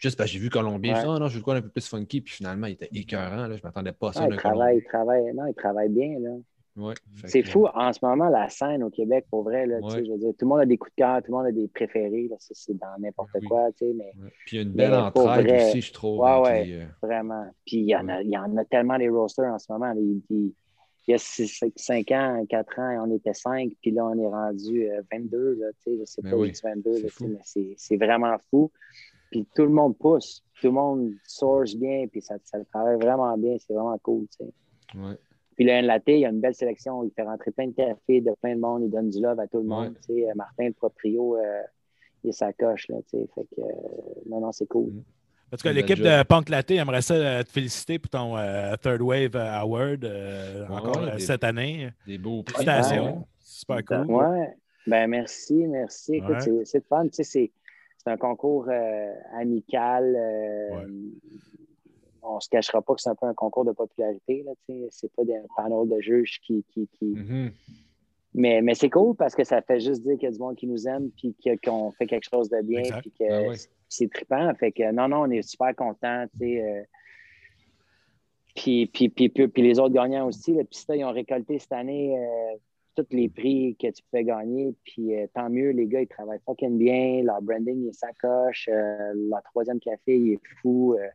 juste 0.00 0.16
parce 0.18 0.30
que 0.30 0.34
j'ai 0.34 0.38
vu 0.40 0.50
Colombier, 0.50 0.92
je 0.92 0.96
Ouais. 0.98 1.02
dis, 1.04 1.10
ah 1.10 1.18
non, 1.18 1.28
je 1.28 1.36
veux 1.36 1.42
quoi 1.42 1.54
un 1.56 1.62
peu 1.62 1.68
plus 1.68 1.86
funky. 1.88 2.20
Puis 2.20 2.34
finalement, 2.34 2.66
il 2.66 2.72
était 2.74 2.88
écœurant. 2.92 3.46
Là, 3.46 3.56
je 3.56 3.62
m'attendais 3.62 3.92
pas 3.92 4.08
à 4.10 4.12
ça 4.12 4.20
Ouais, 4.20 4.26
il 4.26 4.30
d'un 4.30 4.36
travaille, 4.36 4.78
il 4.78 4.84
travaille. 4.84 5.34
Non, 5.34 5.46
il 5.46 5.54
travaille 5.54 5.88
bien, 5.90 6.18
là. 6.20 6.30
Ouais, 6.76 6.94
C'est 7.26 7.42
que- 7.42 7.50
fou, 7.50 7.68
en 7.72 7.92
ce 7.92 8.00
moment, 8.02 8.28
la 8.28 8.48
scène 8.48 8.82
au 8.82 8.90
Québec, 8.90 9.26
pour 9.30 9.44
vrai, 9.44 9.64
là, 9.64 9.76
Ouais. 9.80 10.04
je 10.04 10.10
veux 10.10 10.18
dire, 10.18 10.30
tout 10.36 10.44
le 10.44 10.48
monde 10.48 10.58
a 10.60 10.66
des 10.66 10.76
coups 10.76 10.90
de 10.96 11.02
cœur, 11.02 11.18
tout 11.22 11.30
le 11.30 11.36
monde 11.38 11.46
a 11.46 11.52
des 11.52 11.68
préférés, 11.68 12.26
là, 12.28 12.34
ça, 12.40 12.52
c'est 12.52 12.76
dans 12.76 12.98
n'importe 12.98 13.30
Oui. 13.40 13.46
quoi, 13.46 13.68
tu 13.78 13.86
sais, 13.86 13.92
mais 13.96 14.06
ouais. 14.06 14.32
Puis 14.44 14.56
il 14.56 14.56
y 14.56 14.58
a 14.58 14.62
une 14.62 14.72
belle 14.72 14.92
entraide 14.94 15.46
vrai, 15.46 15.68
aussi, 15.68 15.80
je 15.82 15.92
trouve. 15.92 16.18
ouais, 16.18 16.64
les, 16.64 16.74
euh, 16.80 16.84
vraiment. 17.00 17.46
Puis 17.64 17.76
il 17.76 17.84
y, 17.88 17.94
en 17.94 18.08
a, 18.08 18.22
il 18.22 18.30
y 18.30 18.36
en 18.36 18.56
a 18.56 18.64
tellement 18.64 18.98
des 18.98 19.08
rosters 19.08 19.52
en 19.54 19.58
ce 19.60 19.70
moment. 19.70 19.86
là. 19.92 20.00
Il, 20.00 20.20
il- 20.30 20.52
il 21.06 21.10
y 21.10 21.14
a 21.14 21.18
5 21.18 22.10
ans, 22.12 22.44
4 22.48 22.78
ans, 22.80 23.06
on 23.06 23.14
était 23.14 23.34
5, 23.34 23.70
puis 23.82 23.90
là, 23.92 24.06
on 24.06 24.18
est 24.18 24.26
rendu 24.26 24.90
euh, 24.90 25.02
22, 25.12 25.54
là, 25.60 25.66
tu 25.84 25.92
sais, 25.92 25.98
je 26.00 26.04
sais 26.06 26.22
Mais 26.24 26.30
pas, 26.30 26.36
oui, 26.38 26.46
j'ai 26.48 26.52
dit 26.54 26.60
22, 26.64 26.94
c'est 27.08 27.20
là, 27.20 27.38
mais 27.54 27.74
c'est 27.76 27.96
vraiment 27.96 28.34
fou. 28.50 28.72
Puis 29.34 29.44
tout 29.52 29.62
le 29.64 29.70
monde 29.70 29.96
pousse, 29.98 30.44
tout 30.60 30.68
le 30.68 30.72
monde 30.74 31.10
source 31.26 31.74
bien, 31.74 32.06
puis 32.06 32.22
ça, 32.22 32.36
ça 32.44 32.58
travaille 32.72 32.98
vraiment 32.98 33.36
bien, 33.36 33.56
c'est 33.58 33.74
vraiment 33.74 33.98
cool, 33.98 34.26
tu 34.28 34.46
sais. 34.46 34.98
ouais. 34.98 35.16
Puis 35.56 35.64
le 35.64 35.80
Latte, 35.86 36.04
il 36.06 36.18
y 36.20 36.24
a 36.24 36.28
une 36.30 36.40
belle 36.40 36.54
sélection. 36.54 37.02
Il 37.02 37.10
fait 37.10 37.22
rentrer 37.22 37.50
plein 37.50 37.66
de 37.66 37.72
cafés 37.74 38.20
de 38.20 38.30
plein 38.40 38.54
de 38.56 38.60
monde. 38.60 38.82
Il 38.84 38.90
donne 38.90 39.10
du 39.10 39.20
love 39.20 39.38
à 39.40 39.46
tout 39.48 39.58
le 39.58 39.64
monde. 39.64 39.88
Ouais. 40.08 40.16
Tu 40.16 40.22
sais, 40.22 40.28
Martin, 40.36 40.66
le 40.66 40.72
proprio, 40.72 41.36
euh, 41.36 41.62
il 42.24 42.30
est 42.30 42.32
sa 42.32 42.52
coche. 42.52 42.86
Là, 42.88 42.96
tu 43.08 43.18
sais. 43.18 43.28
fait 43.34 43.46
que, 43.54 43.60
euh, 43.60 43.64
non, 44.28 44.40
non, 44.40 44.50
c'est 44.52 44.66
cool. 44.66 44.90
En 45.52 45.56
tout 45.56 45.62
cas, 45.62 45.72
l'équipe 45.72 45.98
de 46.00 46.22
Punk 46.24 46.48
Latte 46.48 46.72
aimerait 46.72 47.02
ça 47.02 47.14
euh, 47.14 47.42
te 47.44 47.50
féliciter 47.50 47.98
pour 48.00 48.10
ton 48.10 48.36
euh, 48.36 48.74
Third 48.82 49.00
Wave 49.00 49.36
Award 49.36 50.04
euh, 50.04 50.66
Ouais, 50.66 50.74
encore 50.74 51.00
des- 51.12 51.20
cette 51.20 51.44
année. 51.44 51.90
Des 52.06 52.18
beaux 52.18 52.42
prix. 52.42 52.64
Félicitations. 52.64 53.18
Ouais. 53.18 53.24
Super 53.38 53.84
cool. 53.84 54.10
Ouais. 54.12 54.56
Ben, 54.88 55.06
merci, 55.08 55.54
merci. 55.68 56.14
Écoute, 56.16 56.30
Ouais. 56.30 56.40
c'est- 56.40 56.64
c'est 56.64 56.84
fun. 56.84 57.04
Tu 57.04 57.10
sais, 57.12 57.22
c'est 57.24 57.52
c'est 58.04 58.12
un 58.12 58.16
concours 58.16 58.66
euh, 58.68 59.12
amical. 59.34 60.14
euh, 60.16 60.76
Ouais. 60.76 60.86
On 62.26 62.36
ne 62.36 62.40
se 62.40 62.48
cachera 62.48 62.80
pas 62.80 62.94
que 62.94 63.02
c'est 63.02 63.10
un 63.10 63.14
peu 63.14 63.26
un 63.26 63.34
concours 63.34 63.66
de 63.66 63.72
popularité. 63.72 64.46
C'est 64.90 65.12
pas 65.12 65.24
des 65.24 65.38
panneaux 65.56 65.84
de 65.84 66.00
juges 66.00 66.40
qui, 66.46 66.64
qui, 66.72 66.88
qui, 66.98 67.04
Mhm. 67.04 67.50
Mais, 68.36 68.62
mais 68.62 68.74
c'est 68.74 68.88
cool 68.90 69.14
parce 69.14 69.34
que 69.34 69.44
ça 69.44 69.60
fait 69.62 69.78
juste 69.78 70.02
dire 70.02 70.14
qu'il 70.14 70.24
y 70.24 70.26
a 70.26 70.30
du 70.32 70.38
monde 70.38 70.56
qui 70.56 70.66
nous 70.66 70.88
aime 70.88 71.10
puis 71.16 71.36
qu'on 71.64 71.92
fait 71.92 72.06
quelque 72.06 72.26
chose 72.28 72.48
de 72.48 72.60
bien 72.62 72.80
Exact. 72.80 73.00
puis 73.02 73.10
que 73.12 73.24
Ah 73.30 73.42
ouais. 73.48 73.56
c'est 73.88 74.10
trippant. 74.10 74.52
Fait 74.54 74.72
que 74.72 74.90
non, 74.90 75.06
non, 75.08 75.20
on 75.22 75.30
est 75.30 75.42
super 75.42 75.74
contents. 75.76 76.24
euh, 76.42 76.82
puis, 78.56 78.86
puis, 78.86 79.08
puis, 79.10 79.28
puis, 79.28 79.48
puis 79.48 79.62
les 79.62 79.78
autres 79.78 79.94
gagnants 79.94 80.26
aussi. 80.26 80.56
Ça, 80.70 80.96
ils 80.96 81.04
ont 81.04 81.12
récolté 81.12 81.58
cette 81.58 81.72
année 81.72 82.16
euh, 82.18 82.56
tous 82.96 83.06
les 83.10 83.28
prix 83.28 83.76
que 83.80 83.88
tu 83.88 84.02
pouvais 84.10 84.24
gagner. 84.24 84.74
Puis 84.84 85.16
euh, 85.16 85.26
tant 85.34 85.48
mieux, 85.50 85.70
les 85.70 85.86
gars, 85.86 86.00
ils 86.00 86.08
travaillent 86.08 86.40
fucking 86.46 86.78
bien. 86.78 87.22
Leur 87.22 87.40
branding 87.42 87.88
est 87.88 87.92
sacoche. 87.92 88.68
Euh, 88.72 89.12
leur 89.30 89.42
troisième 89.42 89.80
café, 89.80 90.16
il 90.18 90.32
est 90.34 90.40
fou. 90.60 90.94
Euh, 90.98 91.06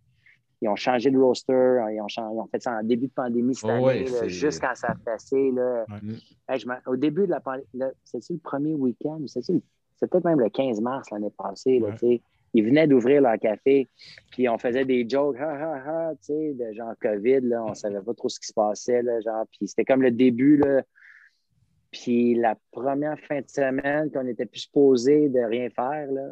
ils 0.62 0.68
ont 0.68 0.76
changé 0.76 1.10
de 1.10 1.18
roster. 1.18 1.54
Ils 1.92 2.02
ont, 2.02 2.08
ils 2.10 2.40
ont 2.40 2.48
fait 2.52 2.62
ça 2.62 2.78
en 2.80 2.84
début 2.84 3.08
de 3.08 3.14
pandémie 3.14 3.56
cette 3.56 3.70
Oh 3.70 3.88
année, 3.88 4.10
ouais, 4.10 4.30
juste 4.30 4.60
quand 4.62 4.76
ça 4.76 4.90
a 4.90 4.96
passé. 4.96 5.52
Là. 5.52 5.86
Ouais. 5.90 6.16
Hey, 6.50 6.60
je 6.60 6.68
m'en- 6.68 6.76
au 6.88 6.96
début 6.98 7.26
de 7.26 7.32
la 7.32 7.40
pandémie, 7.40 7.66
c'est-tu 8.04 8.34
le 8.34 8.40
premier 8.40 8.74
week-end? 8.76 9.20
C'est 9.28 10.10
peut-être 10.10 10.26
même 10.26 10.40
le 10.40 10.50
15 10.50 10.82
mars 10.82 11.10
l'année 11.12 11.32
passée. 11.38 11.80
Là, 11.80 11.90
Ouais. 12.02 12.22
Ils 12.56 12.66
venaient 12.66 12.88
d'ouvrir 12.88 13.22
leur 13.22 13.38
café, 13.38 13.88
puis 14.32 14.50
on 14.50 14.58
faisait 14.58 14.84
des 14.84 15.08
jokes, 15.08 15.38
ha 15.38 15.52
ha 15.52 15.76
ha, 15.86 16.12
tu 16.16 16.34
sais, 16.34 16.54
de 16.56 16.74
genre 16.74 16.94
COVID, 17.00 17.42
là, 17.42 17.64
on 17.64 17.76
savait 17.76 18.02
pas 18.02 18.16
trop 18.16 18.28
ce 18.28 18.40
qui 18.40 18.48
se 18.48 18.54
passait, 18.56 19.04
là, 19.04 19.22
genre, 19.22 19.46
puis 19.52 19.68
c'était 19.68 19.86
comme 19.86 20.02
le 20.02 20.10
début, 20.10 20.58
là. 20.58 20.82
Puis 21.92 22.36
la 22.36 22.56
première 22.72 23.20
fin 23.20 23.42
de 23.42 23.48
semaine, 23.50 24.12
qu'on 24.12 24.28
était 24.28 24.46
plus 24.46 24.62
supposé 24.62 25.30
de 25.30 25.40
rien 25.40 25.70
faire, 25.70 26.12
là, 26.12 26.28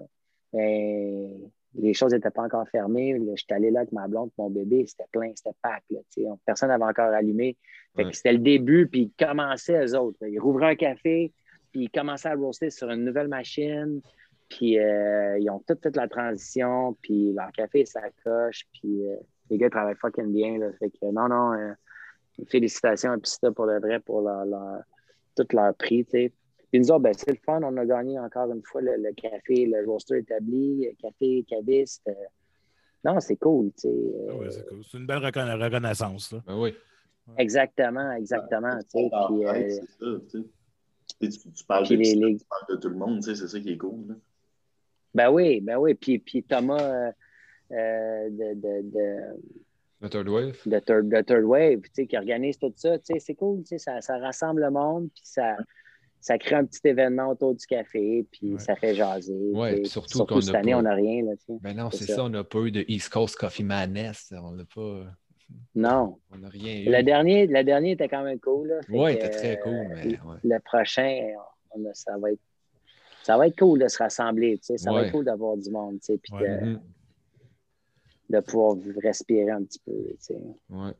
ben, 0.54 1.30
les 1.76 1.94
choses 1.94 2.14
n'étaient 2.14 2.30
pas 2.32 2.44
encore 2.44 2.68
fermées. 2.70 3.18
Là, 3.18 3.34
J'étais 3.36 3.56
allé 3.56 3.72
là 3.72 3.82
avec 3.82 3.92
ma 3.92 4.08
blonde, 4.08 4.30
mon 4.38 4.50
bébé, 4.50 4.86
c'était 4.88 5.06
plein, 5.12 5.32
c'était 5.36 5.56
pack, 5.62 5.84
là. 5.90 6.00
Personne 6.46 6.70
n'avait 6.70 6.84
encore 6.84 7.12
allumé. 7.14 7.58
Ouais. 7.96 8.14
C'était 8.14 8.34
le 8.34 8.40
début, 8.40 8.88
puis 8.88 9.12
ils 9.20 9.26
commençaient, 9.26 9.84
eux 9.86 9.98
autres. 9.98 10.26
Ils 10.26 10.40
rouvraient 10.40 10.72
un 10.72 10.76
café, 10.76 11.32
puis 11.72 11.84
ils 11.84 11.90
commençaient 11.90 12.30
à 12.30 12.36
roaster 12.36 12.70
sur 12.70 12.90
une 12.90 13.04
nouvelle 13.04 13.28
machine. 13.28 14.02
Puis 14.50 14.80
euh, 14.80 15.38
ils 15.40 15.50
ont 15.50 15.62
tout 15.68 15.76
fait 15.82 15.96
la 15.96 16.08
transition, 16.08 16.96
puis 17.02 17.34
leur 17.34 17.52
café, 17.52 17.86
ça 17.86 18.02
coche, 18.24 18.66
puis 18.74 19.06
euh, 19.08 19.16
les 19.50 19.58
gars 19.58 19.70
travaillent 19.70 19.96
fucking 19.96 20.32
bien. 20.32 20.58
Là. 20.58 20.72
Fait 20.80 20.90
que 20.90 21.06
non, 21.12 21.28
non, 21.28 21.52
euh, 21.54 21.74
félicitations 22.48 23.12
à 23.12 23.18
Pista 23.18 23.52
pour 23.52 23.66
le 23.66 23.80
vrai, 23.80 24.00
pour 24.00 24.22
leur, 24.22 24.46
leur- 24.46 24.84
tout 25.44 25.56
leur 25.56 25.74
prix, 25.76 26.04
tu 26.06 26.12
sais. 26.12 26.34
Puis 26.72 26.80
nous 26.82 26.92
autres, 26.92 27.00
ben, 27.04 27.14
c'est 27.14 27.30
le 27.32 27.38
fun, 27.46 27.62
on 27.64 27.78
a 27.78 27.86
gagné 27.86 28.20
encore 28.20 28.52
une 28.52 28.62
fois 28.64 28.82
le, 28.82 28.98
le 28.98 29.14
café, 29.14 29.66
le 29.66 29.86
roster 29.90 30.18
établi, 30.18 30.86
le 30.86 30.92
café 31.02 31.46
caviste. 31.48 32.04
euh. 32.10 32.14
non, 33.06 33.20
c'est 33.22 33.38
cool, 33.38 33.72
tu 33.72 33.82
sais. 33.82 33.88
euh, 33.90 34.28
Ah 34.32 34.36
ouais, 34.36 34.52
c'est 34.52 34.66
cool. 34.68 34.84
C'est 34.84 34.98
une 34.98 35.06
belle 35.08 35.20
reconna- 35.24 35.62
reconnaissance. 35.64 36.34
Là. 36.34 36.44
Ben 36.46 36.60
oui. 36.60 36.74
Exactement, 37.38 38.12
exactement, 38.14 38.78
tu 38.80 39.00
sais. 39.02 39.10
Puis, 39.10 39.46
euh, 39.46 39.52
Ouais, 39.52 39.70
c'est 39.70 39.82
ça, 39.82 40.22
tu 40.30 40.30
sais. 40.42 40.46
Tu, 41.20 41.32
sais, 41.32 41.40
tu- 41.40 41.52
tu 41.54 41.64
parles 41.66 41.86
les- 41.90 42.38
tu 42.38 42.46
parles 42.50 42.66
de 42.70 42.76
tout 42.76 42.90
le 42.90 42.96
monde, 42.96 43.22
tu 43.24 43.30
sais, 43.30 43.36
c'est 43.36 43.48
ça 43.48 43.60
qui 43.60 43.72
est 43.72 43.78
cool. 43.78 44.08
là. 44.10 44.16
Ben 45.16 45.32
oui, 45.32 45.62
ben 45.62 45.78
oui. 45.78 45.94
Puis, 45.96 46.20
puis 46.20 46.44
Thomas 46.44 46.82
euh, 46.82 47.12
euh, 47.72 48.30
de, 48.30 48.54
de, 48.56 48.82
de, 48.92 49.42
Le 50.02 50.10
Third 50.10 50.28
Wave. 50.30 50.57
de, 50.65 50.80
third, 50.80 51.26
Third 51.26 51.44
Wave, 51.44 51.82
tu 51.82 51.90
sais, 51.94 52.07
qui 52.07 52.18
organise 52.18 52.60
tout 52.60 52.72
ça, 52.76 52.99
tu 52.99 53.14
sais, 53.14 53.19
c'est 53.19 53.34
cool, 53.36 53.61
tu 53.61 53.69
sais, 53.69 53.78
ça, 53.80 53.99
ça 54.02 54.18
rassemble 54.19 54.61
le 54.61 54.69
monde, 54.69 55.10
puis 55.14 55.24
ça, 55.26 55.57
ça 56.19 56.38
crée 56.38 56.56
un 56.56 56.65
petit 56.65 56.82
événement 56.88 57.30
autour 57.30 57.56
du 57.56 57.65
café, 57.65 58.26
puis 58.32 58.53
Ouais. 58.53 58.60
ça 58.60 58.76
fait 58.76 58.94
jaser. 58.94 59.34
Sais. 59.56 59.76
puis 59.76 59.86
surtout 59.88 60.26
qu'on 60.26 60.40
cette 60.41 60.53
année, 60.56 60.74
pas- 60.74 60.78
on 60.80 60.82
n'a 60.84 60.94
rien, 60.94 61.24
là. 61.24 61.32
Ben 61.61 61.76
non, 61.76 61.90
C'est 61.91 62.06
ça. 62.06 62.15
ça. 62.18 62.24
On 62.26 62.30
n'a 62.30 62.44
pas 62.44 62.60
eu 62.60 62.72
de 62.72 62.86
East 62.88 63.10
Coast 63.10 63.36
Coffee 63.38 63.64
Madness. 63.64 64.32
On 64.40 64.52
n'a 64.52 64.65
pas. 64.65 65.06
Non. 65.76 66.18
On 66.32 66.38
n'a 66.38 66.49
rien 66.49 66.82
eu. 66.82 66.86
Le 66.91 67.02
dernier, 67.03 67.48
le 67.48 67.64
dernier 67.64 67.91
était 67.91 68.10
quand 68.10 68.24
même 68.24 68.40
cool, 68.40 68.80
Ouais, 68.90 69.14
il 69.14 69.18
était 69.18 69.30
très 69.30 69.60
cool, 69.61 69.88
mais 69.90 70.06
ouais. 70.19 70.38
Le 70.44 70.60
prochain, 70.60 71.22
on 71.72 71.84
a- 71.86 71.94
ça 71.94 72.18
va 72.18 72.32
être 72.32 72.41
ça 73.24 73.38
va 73.38 73.48
être 73.48 73.57
cool 73.60 73.80
de 73.80 73.88
se 73.90 73.98
rassembler, 73.98 74.57
tu 74.60 74.65
sais. 74.68 74.78
Ça 74.78 74.91
va 74.94 75.03
être 75.06 75.11
cool 75.11 75.26
d'avoir 75.26 75.57
du 75.57 75.69
monde, 75.69 75.99
tu 75.99 76.14
sais, 76.14 76.18
puis 76.18 76.34
Ouais. 76.34 76.48
de, 76.61 76.65
Mhm. 76.65 76.82
De 78.30 78.40
pouvoir 78.41 78.76
respirer 79.04 79.49
un 79.52 79.64
petit 79.64 79.80
peu, 79.86 79.91
tu 79.91 80.16
sais. 80.20 80.38
Ouais. 80.70 80.91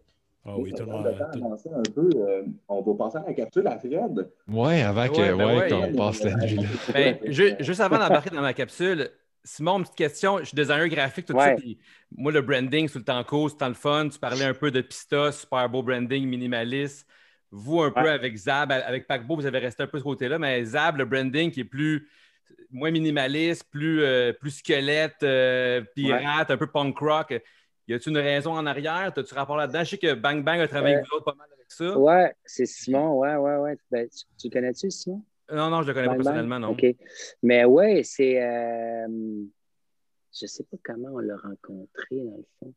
Ah 0.50 0.58
oui, 0.58 0.72
tout 0.74 0.86
le 0.86 0.92
monde. 0.92 1.06
Un 1.08 1.92
peu, 1.94 2.10
euh, 2.16 2.44
on 2.70 2.82
va 2.82 2.94
passer 2.94 3.18
à 3.18 3.24
la 3.28 3.34
capsule 3.34 3.68
à 3.68 3.78
Fred. 3.78 4.30
Ouais, 4.48 4.82
avant 4.82 5.08
que, 5.10 5.18
Ouais, 5.20 5.36
ben 5.36 5.46
ouais, 5.46 5.58
ouais. 5.58 5.70
qu'on 5.70 5.94
passe 5.98 6.24
la 6.24 6.36
nuit 6.36 6.56
là. 6.56 6.64
Ben, 6.94 7.18
ju- 7.26 7.56
juste 7.60 7.82
avant 7.82 7.98
d'embarquer 7.98 8.30
dans 8.30 8.42
ma 8.42 8.54
capsule, 8.54 9.10
Simon, 9.44 9.78
une 9.80 9.84
petite 9.84 9.98
question. 9.98 10.38
Je 10.40 10.46
suis 10.46 10.56
designer 10.56 10.88
graphique, 10.88 11.26
tout 11.26 11.34
Ouais. 11.34 11.50
ça. 11.50 11.56
puis 11.56 11.78
moi, 12.16 12.32
le 12.32 12.42
branding, 12.42 12.88
c'est 12.88 13.00
le 13.00 13.04
temps 13.06 13.22
court, 13.26 13.50
c'est 13.50 13.56
le 13.56 13.60
temps 13.60 13.68
le 13.68 13.74
fun. 13.74 14.08
Tu 14.10 14.20
parlais 14.20 14.46
un 14.46 14.54
peu 14.54 14.72
de 14.72 14.80
Pista, 14.80 15.32
super 15.34 15.70
beau 15.70 15.84
branding, 15.84 16.26
minimaliste. 16.26 17.06
Vous, 17.52 17.82
un 17.82 17.92
peu 17.92 18.10
avec 18.10 18.36
Zab, 18.38 18.72
avec 18.72 19.06
Paquebot, 19.08 19.36
vous 19.38 19.46
avez 19.46 19.60
resté 19.60 19.84
un 19.84 19.88
peu 19.88 19.98
de 19.98 20.00
ce 20.00 20.04
côté-là, 20.04 20.38
mais 20.40 20.64
Zab, 20.66 20.98
le 20.98 21.06
branding 21.06 21.50
qui 21.52 21.62
est 21.62 21.66
plus 21.66 22.08
moins 22.70 22.92
minimaliste, 22.92 23.64
plus, 23.72 24.02
euh, 24.04 24.34
plus 24.34 24.52
squelette, 24.52 25.24
euh, 25.24 25.82
pirate, 25.96 26.52
un 26.52 26.58
peu 26.58 26.68
punk 26.68 26.98
rock. 27.00 27.40
Y 27.88 27.94
a-t-il 27.94 28.12
une 28.12 28.18
raison 28.18 28.52
en 28.52 28.66
arrière? 28.66 29.14
As-tu 29.16 29.34
rapport 29.34 29.56
là-dedans? 29.58 29.84
Je 29.84 29.92
sais 29.92 29.98
que 29.98 30.14
Bang 30.14 30.44
Bang 30.44 30.60
a 30.60 30.68
travaillé 30.68 30.96
Euh, 30.96 30.98
avec 31.00 31.10
vous 31.10 31.16
autres 31.18 31.26
pas 31.26 31.36
mal 31.36 31.48
avec 31.54 31.72
ça. 31.72 31.98
Ouais, 31.98 32.34
c'est 32.44 32.66
Simon, 32.66 33.18
ouais, 33.18 33.36
ouais, 33.36 33.56
ouais. 33.58 33.78
Ben, 33.90 34.08
tu, 34.10 34.26
tu 34.38 34.48
le 34.48 34.54
connais-tu, 34.54 34.92
Simon? 34.92 35.24
Non, 35.52 35.70
non, 35.70 35.82
je 35.82 35.88
le 35.88 35.94
connais 35.94 36.08
pas 36.08 36.14
Bang? 36.16 36.24
personnellement, 36.24 36.60
non. 36.60 36.70
OK. 36.72 36.86
Mais 37.44 37.64
ouais, 37.64 38.02
c'est. 38.04 38.34
je 40.40 40.46
sais 40.46 40.64
pas 40.66 40.78
comment 40.84 41.10
on 41.14 41.20
l'a 41.20 41.38
rencontré, 41.38 42.18
dans 42.18 42.38
le 42.38 42.46
fond. 42.60 42.74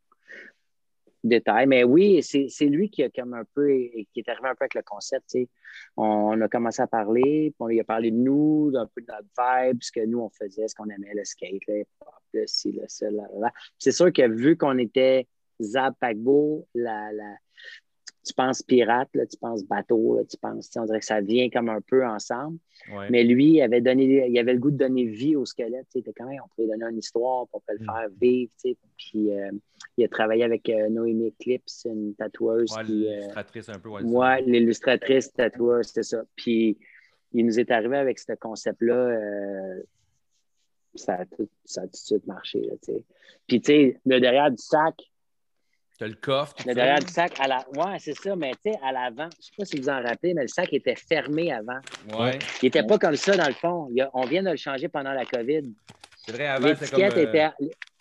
Détail. 1.23 1.67
Mais 1.67 1.85
oui, 1.85 2.23
c'est 2.23 2.67
lui 2.67 2.91
qui 2.91 3.03
a 3.03 3.11
comme 3.11 3.35
un 3.35 3.45
peu 3.55 3.69
qui 4.13 4.21
est 4.21 4.29
arrivé 4.29 4.49
un 4.49 4.55
peu 4.55 4.63
avec 4.65 4.75
le 4.75 4.83
concept. 4.83 5.27
tu 5.31 5.43
sais. 5.43 5.49
On 5.97 6.41
a 6.41 6.49
commencé 6.49 6.81
à 6.81 6.87
parler, 6.87 7.51
puis 7.51 7.57
on 7.61 7.67
lui 7.67 7.81
a 7.81 7.85
parlé 7.85 8.11
de 8.11 8.17
nous, 8.17 8.71
d'un 8.73 8.87
peu 8.87 9.03
de 9.03 9.07
notre 9.07 9.29
vibe, 9.39 9.79
ce 9.83 9.93
que 9.93 10.05
nous 10.07 10.21
on 10.21 10.31
faisait, 10.31 10.67
ce 10.69 10.75
qu'on 10.75 10.89
aimait, 10.89 11.13
le 11.15 11.25
skate, 11.25 11.61
le 11.69 11.81
hip-hop, 11.81 12.15
le 12.33 12.47
ci, 12.47 12.73
le 12.73 12.85
ça, 12.89 13.11
là, 13.11 13.25
là. 13.39 13.53
C'est 13.79 13.93
sûr 13.93 14.13
que 14.13 14.27
vu 14.29 14.57
qu'on 14.57 14.79
était 14.79 15.27
Zab 15.61 15.95
Paquebot, 16.01 16.67
la, 16.75 17.13
la, 17.13 17.37
tu 18.31 18.35
penses 18.35 18.63
pirate, 18.63 19.09
là, 19.15 19.27
tu 19.27 19.37
penses 19.37 19.65
bateau, 19.65 20.17
là, 20.17 20.25
tu 20.25 20.37
penses, 20.37 20.71
on 20.77 20.85
dirait 20.85 21.01
que 21.01 21.05
ça 21.05 21.21
vient 21.21 21.51
comme 21.51 21.69
un 21.69 21.81
peu 21.81 22.07
ensemble. 22.07 22.59
Ouais. 22.93 23.09
Mais 23.11 23.25
lui, 23.25 23.55
il 23.55 23.63
avait, 23.63 23.81
donné, 23.81 24.29
il 24.29 24.39
avait 24.39 24.53
le 24.53 24.61
goût 24.61 24.71
de 24.71 24.77
donner 24.77 25.05
vie 25.05 25.35
au 25.35 25.45
squelette. 25.45 25.87
tu 25.87 25.93
sais. 25.93 25.99
Il 25.99 26.01
était 26.01 26.13
quand 26.13 26.27
même, 26.27 26.41
on 26.45 26.49
pouvait 26.55 26.69
donner 26.69 26.91
une 26.91 26.99
histoire, 26.99 27.47
on 27.53 27.61
peut 27.61 27.75
le 27.79 27.85
faire 27.85 28.09
vivre. 28.21 28.53
Puis 28.97 29.33
euh, 29.33 29.51
il 29.97 30.05
a 30.05 30.09
travaillé 30.09 30.45
avec 30.45 30.69
euh, 30.69 30.89
Noémie 30.89 31.29
Eclipse, 31.29 31.87
une 31.91 32.15
tatoueuse. 32.15 32.73
Ouais, 32.73 32.83
euh, 32.83 32.85
l'illustratrice 32.85 33.69
un 33.69 33.79
peu. 33.79 33.89
Ouais, 33.89 34.03
ouais, 34.03 34.43
l'illustratrice 34.43 35.33
tatoueuse, 35.33 35.87
c'était 35.89 36.05
ça. 36.05 36.23
Puis 36.37 36.79
il 37.33 37.47
nous 37.47 37.59
est 37.59 37.71
arrivé 37.73 37.97
avec 37.97 38.19
ce 38.21 38.33
concept-là. 38.33 39.19
ça, 40.95 41.15
a 41.15 41.27
tout, 41.27 41.49
ça 41.65 41.83
a 41.83 41.85
tout 41.85 41.91
de 41.91 41.97
suite 41.97 42.27
marché. 42.27 42.61
Là. 42.61 42.75
Puis, 43.47 43.61
tu 43.61 43.73
sais, 43.73 44.01
le 44.07 44.21
derrière 44.21 44.51
du 44.51 44.59
sac, 44.59 44.95
T'as 46.01 46.07
le 46.07 46.15
coffre. 46.15 46.55
le 46.67 46.73
derrière 46.75 46.99
du 46.99 47.13
sac, 47.13 47.39
à 47.39 47.47
la... 47.47 47.59
ouais, 47.75 47.99
c'est 47.99 48.17
ça, 48.17 48.35
mais 48.35 48.53
tu 48.53 48.73
sais, 48.73 48.79
à 48.83 48.91
l'avant, 48.91 49.29
je 49.39 49.45
sais 49.45 49.53
pas 49.59 49.65
si 49.67 49.79
vous 49.79 49.89
en 49.91 50.01
rappelez, 50.03 50.33
mais 50.33 50.41
le 50.43 50.49
sac 50.49 50.73
était 50.73 50.97
fermé 50.97 51.53
avant. 51.53 51.79
Ouais. 52.19 52.39
Il 52.63 52.67
n'était 52.67 52.85
pas 52.85 52.97
comme 52.99 53.17
ça, 53.17 53.37
dans 53.37 53.47
le 53.47 53.53
fond. 53.53 53.87
Il 53.93 54.01
a- 54.01 54.09
on 54.15 54.23
vient 54.25 54.43
de 54.43 54.49
le 54.49 54.57
changer 54.57 54.89
pendant 54.89 55.13
la 55.13 55.27
COVID. 55.27 55.71
C'est 56.25 56.33
vrai, 56.33 56.47
avant, 56.47 56.69
c'était 56.69 56.91
comme. 56.91 57.01
L'étiquette 57.01 57.19
euh, 57.19 57.29
était, 57.29 57.51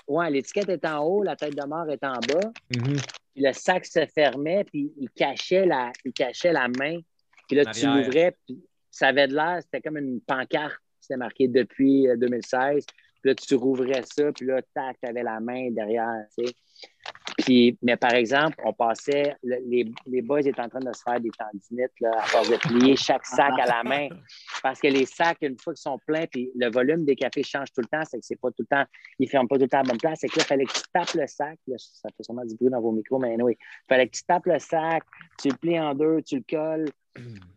ouais, 0.07 0.31
l'étiquette 0.31 0.69
est 0.69 0.85
en 0.85 0.99
haut, 1.03 1.23
la 1.23 1.35
tête 1.35 1.53
de 1.57 1.65
mort 1.67 1.89
est 1.89 2.01
en 2.05 2.13
bas. 2.13 2.51
Mhm. 2.73 2.95
Puis 3.35 3.43
le 3.43 3.51
sac 3.51 3.85
se 3.85 4.05
fermait, 4.15 4.63
puis 4.63 4.93
il 4.97 5.09
cachait 5.09 5.65
la, 5.65 5.91
il 6.05 6.13
cachait 6.13 6.53
la 6.53 6.69
main. 6.69 6.99
Puis 7.49 7.57
là, 7.57 7.65
tu 7.65 7.85
l'ouvrais, 7.85 8.34
puis 8.47 8.63
ça 8.89 9.07
avait 9.07 9.27
de 9.27 9.35
l'air, 9.35 9.59
c'était 9.61 9.81
comme 9.81 9.97
une 9.97 10.21
pancarte. 10.21 10.77
C'était 11.01 11.17
marqué 11.17 11.49
depuis 11.49 12.07
euh, 12.07 12.15
2016. 12.15 12.85
Puis 13.21 13.31
là, 13.31 13.35
tu 13.35 13.55
rouvrais 13.55 14.03
ça, 14.03 14.31
puis 14.31 14.45
là, 14.45 14.61
tac, 14.73 14.95
tu 15.03 15.09
avais 15.09 15.23
la 15.23 15.41
main 15.41 15.69
derrière, 15.71 16.23
tu 16.38 16.45
sais. 16.45 16.53
Puis, 17.39 17.77
mais 17.81 17.95
par 17.95 18.13
exemple, 18.13 18.57
on 18.65 18.73
passait, 18.73 19.35
le- 19.43 19.59
les, 19.65 19.91
les 20.05 20.21
boys 20.21 20.41
étaient 20.41 20.59
en 20.61 20.69
train 20.69 20.79
de 20.79 20.91
se 20.93 21.01
faire 21.01 21.19
des 21.19 21.31
tendinites 21.31 21.91
là, 22.01 22.11
à 22.17 22.23
force 22.23 22.49
de 22.49 22.57
plier 22.57 22.95
chaque 22.95 23.25
sac 23.25 23.53
à 23.59 23.65
la 23.65 23.83
main. 23.83 24.09
Parce 24.61 24.79
que 24.79 24.87
les 24.87 25.05
sacs, 25.05 25.37
une 25.41 25.57
fois 25.57 25.73
qu'ils 25.73 25.81
sont 25.81 25.97
pleins, 26.05 26.25
puis 26.27 26.51
le 26.55 26.69
volume 26.69 27.05
des 27.05 27.15
cafés 27.15 27.43
change 27.43 27.71
tout 27.71 27.81
le 27.81 27.87
temps, 27.87 28.03
c'est 28.05 28.19
que 28.19 28.25
c'est 28.25 28.39
pas 28.39 28.49
tout 28.49 28.63
le 28.63 28.65
temps, 28.65 28.83
ils 29.17 29.25
ne 29.25 29.29
ferment 29.29 29.47
pas 29.47 29.55
tout 29.55 29.63
le 29.63 29.69
temps 29.69 29.79
à 29.79 29.83
la 29.83 29.89
bonne 29.89 29.97
place. 29.97 30.19
C'est 30.21 30.27
que 30.27 30.37
là, 30.37 30.43
il 30.43 30.47
fallait 30.47 30.65
que 30.65 30.73
tu 30.73 30.81
tapes 30.93 31.13
le 31.13 31.27
sac. 31.27 31.57
Là, 31.67 31.75
ça 31.77 32.09
fait 32.15 32.23
sûrement 32.23 32.45
du 32.45 32.55
bruit 32.55 32.69
dans 32.69 32.81
vos 32.81 32.91
micros, 32.91 33.19
mais 33.19 33.41
oui. 33.41 33.55
Il 33.59 33.87
fallait 33.87 34.07
que 34.07 34.15
tu 34.15 34.23
tapes 34.23 34.45
le 34.45 34.59
sac, 34.59 35.03
tu 35.41 35.49
le 35.49 35.55
plies 35.55 35.79
en 35.79 35.95
deux, 35.95 36.21
tu 36.21 36.35
le 36.37 36.43
colles. 36.49 36.89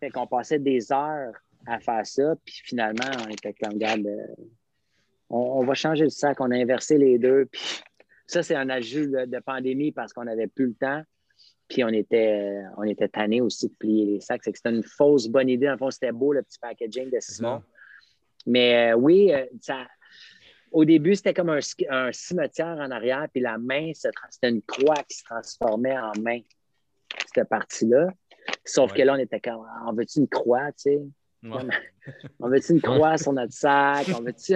Fait 0.01 0.11
qu'on 0.11 0.27
passait 0.27 0.59
des 0.59 0.93
heures 0.93 1.35
à 1.67 1.79
faire 1.79 2.05
ça, 2.07 2.35
puis 2.45 2.55
finalement, 2.65 3.11
on 3.25 3.29
était 3.29 3.53
comme, 3.55 3.75
regarde, 3.75 4.05
euh, 4.07 4.27
on, 5.31 5.61
on 5.61 5.65
va 5.65 5.75
changer 5.75 6.03
le 6.05 6.11
sac, 6.11 6.41
on 6.41 6.51
a 6.51 6.57
inversé 6.57 6.99
les 6.99 7.19
deux, 7.19 7.47
puis 7.47 7.81
ça, 8.33 8.43
c'est 8.43 8.55
un 8.55 8.69
ajout 8.71 9.07
de, 9.07 9.25
de 9.27 9.39
pandémie 9.41 9.93
parce 9.93 10.13
qu'on 10.13 10.25
n'avait 10.25 10.47
plus 10.47 10.67
le 10.69 10.75
temps. 10.75 11.03
Puis 11.69 11.85
on 11.85 11.89
était, 11.89 12.61
on 12.77 12.83
était 12.83 13.09
tanné 13.09 13.41
aussi 13.41 13.69
de 13.69 13.75
plier 13.75 14.05
les 14.07 14.21
sacs. 14.21 14.43
C'est 14.45 14.53
que 14.53 14.59
c'était 14.59 14.75
une 14.75 14.83
fausse 14.83 15.29
bonne 15.29 15.49
idée. 15.49 15.71
En 15.71 15.79
fond, 15.79 15.91
c'était 15.91 16.13
beau 16.13 16.33
le 16.33 16.43
petit 16.43 16.59
packaging 16.59 17.11
de 17.11 17.19
Simon. 17.21 17.63
Mais 18.47 18.93
euh, 18.93 18.97
oui, 18.97 19.33
euh, 19.33 19.47
ça, 19.61 19.87
au 20.71 20.85
début, 20.85 21.15
c'était 21.15 21.35
comme 21.35 21.51
un, 21.51 21.61
cimetière 22.13 22.77
en 22.79 22.91
arrière, 22.91 23.27
puis 23.33 23.43
la 23.43 23.59
main, 23.59 23.93
c'était 23.95 24.49
une 24.49 24.63
croix 24.63 25.03
qui 25.09 25.17
se 25.19 25.25
transformait 25.25 25.99
en 25.99 26.13
main, 26.21 26.41
cette 27.35 27.49
partie-là. 27.49 28.09
Sauf 28.65 28.91
Ouais. 28.93 28.99
que 28.99 29.03
là, 29.03 29.15
on 29.15 29.19
était 29.19 29.41
comme, 29.41 29.65
Ah, 29.69 29.85
on 29.89 29.93
veut-tu 29.93 30.21
une 30.21 30.29
croix, 30.29 30.73
tu 30.73 30.91
sais? 30.91 31.01
Ouais. 31.43 31.51
On 32.41 32.49
veut-tu 32.49 32.73
une 32.73 32.81
croix 32.81 33.17
sur 33.19 33.33
notre 33.33 33.53
sac? 33.53 34.07
On 34.17 34.23
veut-tu 34.23 34.55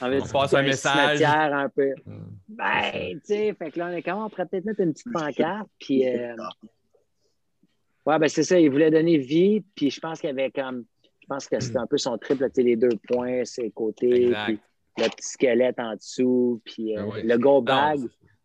on 0.00 0.08
veut 0.08 0.22
On 0.22 0.26
passe 0.28 0.54
un 0.54 0.62
message. 0.62 1.22
un 1.22 1.68
peu? 1.68 1.94
Mm. 2.06 2.12
Ben, 2.48 2.92
tu 2.92 3.20
sais, 3.24 3.54
fait 3.54 3.70
que 3.70 3.78
là, 3.78 3.88
on 3.88 3.92
est 3.92 4.02
comme, 4.02 4.22
on 4.22 4.28
pourrait 4.30 4.46
peut-être 4.46 4.64
mettre 4.64 4.80
une 4.80 4.92
petite 4.92 5.12
pancarte, 5.12 5.68
puis... 5.78 6.08
euh, 6.14 6.34
Ouais, 8.06 8.18
ben 8.18 8.26
c'est 8.28 8.42
ça, 8.42 8.58
il 8.58 8.70
voulait 8.70 8.90
donner 8.90 9.18
vie, 9.18 9.60
puis 9.74 9.90
je 9.90 10.00
pense 10.00 10.20
qu'il 10.20 10.28
y 10.28 10.32
avait 10.32 10.50
comme... 10.50 10.84
Je 11.20 11.26
pense 11.26 11.46
que 11.46 11.60
c'était 11.60 11.76
un 11.76 11.86
peu 11.86 11.98
son 11.98 12.16
triple, 12.16 12.46
tu 12.46 12.54
sais, 12.54 12.62
les 12.62 12.76
deux 12.76 12.96
points, 13.06 13.44
ses 13.44 13.70
côtés, 13.70 14.28
Exact. 14.28 14.44
puis 14.46 14.58
le 14.96 15.08
petit 15.10 15.28
squelette 15.28 15.78
en 15.78 15.94
dessous, 15.94 16.62
puis 16.64 16.96
euh, 16.96 17.04
ouais. 17.04 17.22
le 17.22 17.36
go 17.36 17.56
Non, 17.56 17.62
bag. 17.62 17.98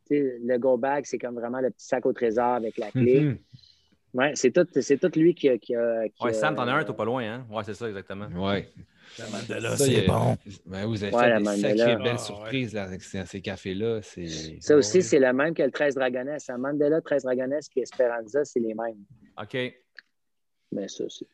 sais, 0.05 0.37
le 0.43 0.57
go 0.57 0.75
bag, 0.77 1.05
c'est 1.05 1.17
comme 1.17 1.35
vraiment 1.35 1.61
le 1.61 1.69
petit 1.69 1.85
sac 1.85 2.05
au 2.05 2.11
trésor 2.11 2.55
avec 2.55 2.77
la 2.77 2.91
clé. 2.91 3.21
Mhm. 3.21 3.37
Ouais, 4.13 4.31
c'est 4.35 4.51
tout, 4.51 4.67
c'est 4.79 4.97
tout 4.99 5.11
lui 5.19 5.33
qui 5.33 5.49
a. 5.49 5.57
Qui 5.57 5.75
a- 5.75 6.07
qui 6.09 6.23
Ouais, 6.23 6.29
a- 6.29 6.33
Sam, 6.33 6.55
t'en 6.55 6.67
as 6.67 6.73
un, 6.73 6.83
t'es 6.83 6.93
pas 6.93 7.05
loin, 7.05 7.23
hein? 7.23 7.47
Ouais, 7.49 7.63
c'est 7.63 7.73
ça, 7.73 7.87
exactement. 7.87 8.27
Ouais. 8.35 8.69
La 9.19 9.27
Mandela, 9.27 9.75
c'est 9.77 10.05
bon. 10.07 10.37
Ben, 10.65 10.85
vous 10.85 11.03
avez 11.03 11.13
Ouais, 11.13 11.21
fait 11.23 11.29
la 11.29 11.37
des 11.39 11.43
Mandela. 11.43 11.77
sacrées 11.77 11.95
belles 12.03 12.11
ouais. 12.13 12.17
surprises 12.17 12.73
là, 12.73 12.83
avec 12.83 13.01
ces, 13.01 13.41
cafés-là. 13.41 14.01
C'est... 14.01 14.27
Ça 14.61 14.75
aussi, 14.75 14.97
Ouais. 14.97 15.01
c'est 15.03 15.19
le 15.19 15.33
même 15.33 15.53
que 15.53 15.61
le 15.63 15.71
13 15.71 15.95
Dragonesse. 15.95 16.49
À 16.49 16.57
Mandela, 16.57 17.01
13 17.01 17.23
Dragonesse 17.23 17.69
puis 17.69 17.81
Esperanza, 17.81 18.43
c'est 18.45 18.59
les 18.59 18.73
mêmes. 18.73 19.03
OK. 19.41 19.57
Mais 20.71 20.87
ça, 20.87 21.03
c'est 21.09 21.27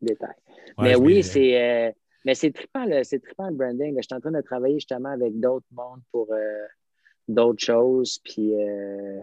détail. 0.00 0.34
Ouais, 0.78 0.84
mais 0.84 0.94
oui, 0.96 1.22
c'est. 1.22 1.60
euh, 1.60 1.92
mais 2.24 2.34
c'est 2.34 2.52
trippant, 2.52 2.84
le, 2.86 3.02
c'est 3.04 3.18
trippant 3.20 3.48
le 3.48 3.54
branding. 3.56 3.96
Je 3.96 4.02
suis 4.02 4.14
en 4.14 4.20
train 4.20 4.30
de 4.32 4.40
travailler 4.40 4.76
justement 4.76 5.10
avec 5.10 5.38
d'autres 5.38 5.66
mondes 5.72 6.00
pour 6.10 6.32
euh, 6.32 6.38
d'autres 7.28 7.62
choses. 7.62 8.18
Puis 8.24 8.54
euh, 8.54 9.20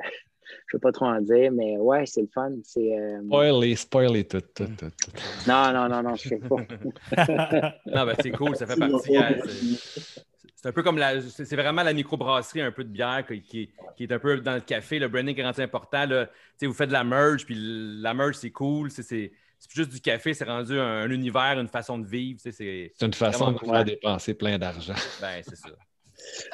je 0.67 0.75
ne 0.75 0.77
veux 0.77 0.81
pas 0.81 0.91
trop 0.91 1.05
en 1.05 1.21
dire, 1.21 1.51
mais 1.51 1.77
ouais, 1.77 2.05
c'est 2.05 2.21
le 2.21 2.27
fun. 2.33 2.51
C'est. 2.63 2.97
euh, 2.99 3.21
Spoiler, 3.25 3.75
spoiler 3.75 4.23
tout, 4.27 4.41
tout, 4.41 4.65
tout, 4.77 4.89
tout. 4.89 5.21
Non, 5.47 5.71
non, 5.73 5.87
non, 5.89 6.03
non, 6.03 6.15
je 6.15 6.33
ne 6.35 6.39
fais 6.39 6.47
pas. 6.47 7.73
Non, 7.85 8.05
ben 8.05 8.15
c'est 8.21 8.31
cool, 8.31 8.55
ça 8.55 8.65
fait 8.67 8.75
partie. 8.79 9.15
hein, 9.17 9.35
c'est- 9.45 10.11
c'est 10.55 10.67
un 10.69 10.71
peu 10.73 10.83
comme 10.83 10.97
la. 10.97 11.19
C'est 11.21 11.55
vraiment 11.55 11.81
la 11.83 11.93
microbrasserie, 11.93 12.61
un 12.61 12.71
peu 12.71 12.83
de 12.83 12.89
bière 12.89 13.25
qui, 13.27 13.41
qui 13.41 13.61
est- 13.63 13.69
qui 13.97 14.03
est 14.03 14.11
un 14.11 14.19
peu 14.19 14.37
dans 14.41 14.53
le 14.53 14.61
café. 14.61 14.99
Le 14.99 15.07
branding 15.07 15.39
est 15.39 15.43
rendu 15.43 15.61
important. 15.61 16.05
là. 16.05 16.29
Sais, 16.57 16.67
vous 16.67 16.73
faites 16.73 16.89
de 16.89 16.93
la 16.93 17.03
merge, 17.03 17.45
puis 17.45 17.55
la 17.57 18.13
merge, 18.13 18.35
c'est 18.35 18.51
cool. 18.51 18.91
C'est 18.91 19.01
c'est- 19.03 19.31
c'est 19.57 19.69
plus 19.69 19.75
juste 19.81 19.91
du 19.91 20.01
café, 20.01 20.33
c'est 20.33 20.43
rendu 20.45 20.79
un, 20.79 20.83
un 21.03 21.09
univers, 21.11 21.59
une 21.59 21.67
façon 21.67 21.97
de 21.99 22.05
vivre. 22.07 22.39
tu 22.39 22.43
sais, 22.43 22.51
C'est 22.51 22.93
C'est 22.95 23.05
une 23.05 23.13
façon 23.13 23.51
de 23.51 23.57
faire 23.59 23.85
dépenser 23.85 24.33
plein 24.35 24.57
d'argent. 24.59 24.93
ben, 25.19 25.41
c'est 25.43 25.55
ça. 25.55 25.69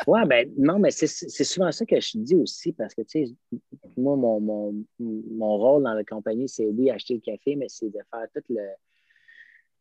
Oui, 0.08 0.20
ben 0.28 0.52
non, 0.58 0.80
mais 0.80 0.92
c'est 0.92 1.08
souvent 1.44 1.72
ça 1.72 1.86
que 1.86 2.00
je 2.00 2.18
dis 2.18 2.36
aussi 2.36 2.72
parce 2.74 2.94
que, 2.94 3.02
tu 3.02 3.26
sais, 3.26 3.34
moi, 3.98 4.16
mon, 4.16 4.40
mon, 4.40 4.76
mon 5.00 5.58
rôle 5.58 5.84
dans 5.84 5.94
la 5.94 6.04
compagnie, 6.04 6.48
c'est 6.48 6.66
oui, 6.66 6.90
acheter 6.90 7.16
le 7.16 7.20
café, 7.20 7.56
mais 7.56 7.68
c'est 7.70 7.90
de 7.90 8.00
faire 8.12 8.28
tout 8.34 8.44
le, 8.50 8.62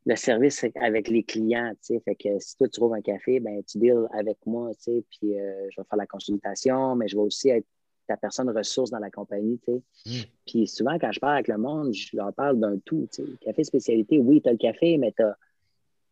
le 0.06 0.16
service 0.16 0.64
avec 0.76 1.08
les 1.08 1.22
clients, 1.22 1.72
tu 1.72 1.94
sais. 1.94 2.00
Fait 2.00 2.14
que 2.14 2.38
si 2.38 2.56
toi, 2.56 2.68
tu 2.68 2.78
trouves 2.78 2.94
un 2.94 3.02
café, 3.02 3.40
ben 3.40 3.62
tu 3.64 3.78
deals 3.78 4.06
avec 4.12 4.38
moi, 4.46 4.70
tu 4.74 4.82
sais, 4.82 5.04
puis 5.10 5.38
euh, 5.38 5.68
je 5.70 5.80
vais 5.80 5.86
faire 5.88 5.98
la 5.98 6.06
consultation, 6.06 6.94
mais 6.94 7.08
je 7.08 7.16
vais 7.16 7.22
aussi 7.22 7.50
être 7.50 7.66
ta 8.06 8.16
personne 8.16 8.48
ressource 8.50 8.90
dans 8.90 9.00
la 9.00 9.10
compagnie, 9.10 9.58
tu 9.64 9.72
sais. 9.72 9.82
Mm. 10.06 10.24
Puis 10.46 10.66
souvent, 10.68 10.96
quand 10.98 11.10
je 11.10 11.18
parle 11.18 11.34
avec 11.34 11.48
le 11.48 11.58
monde, 11.58 11.92
je 11.92 12.16
leur 12.16 12.32
parle 12.32 12.60
d'un 12.60 12.78
tout, 12.84 13.08
tu 13.12 13.24
sais. 13.24 13.30
Café 13.40 13.64
spécialité, 13.64 14.18
oui, 14.18 14.40
tu 14.40 14.48
as 14.48 14.52
le 14.52 14.58
café, 14.58 14.96
mais 14.96 15.12
tu 15.12 15.22
as 15.22 15.36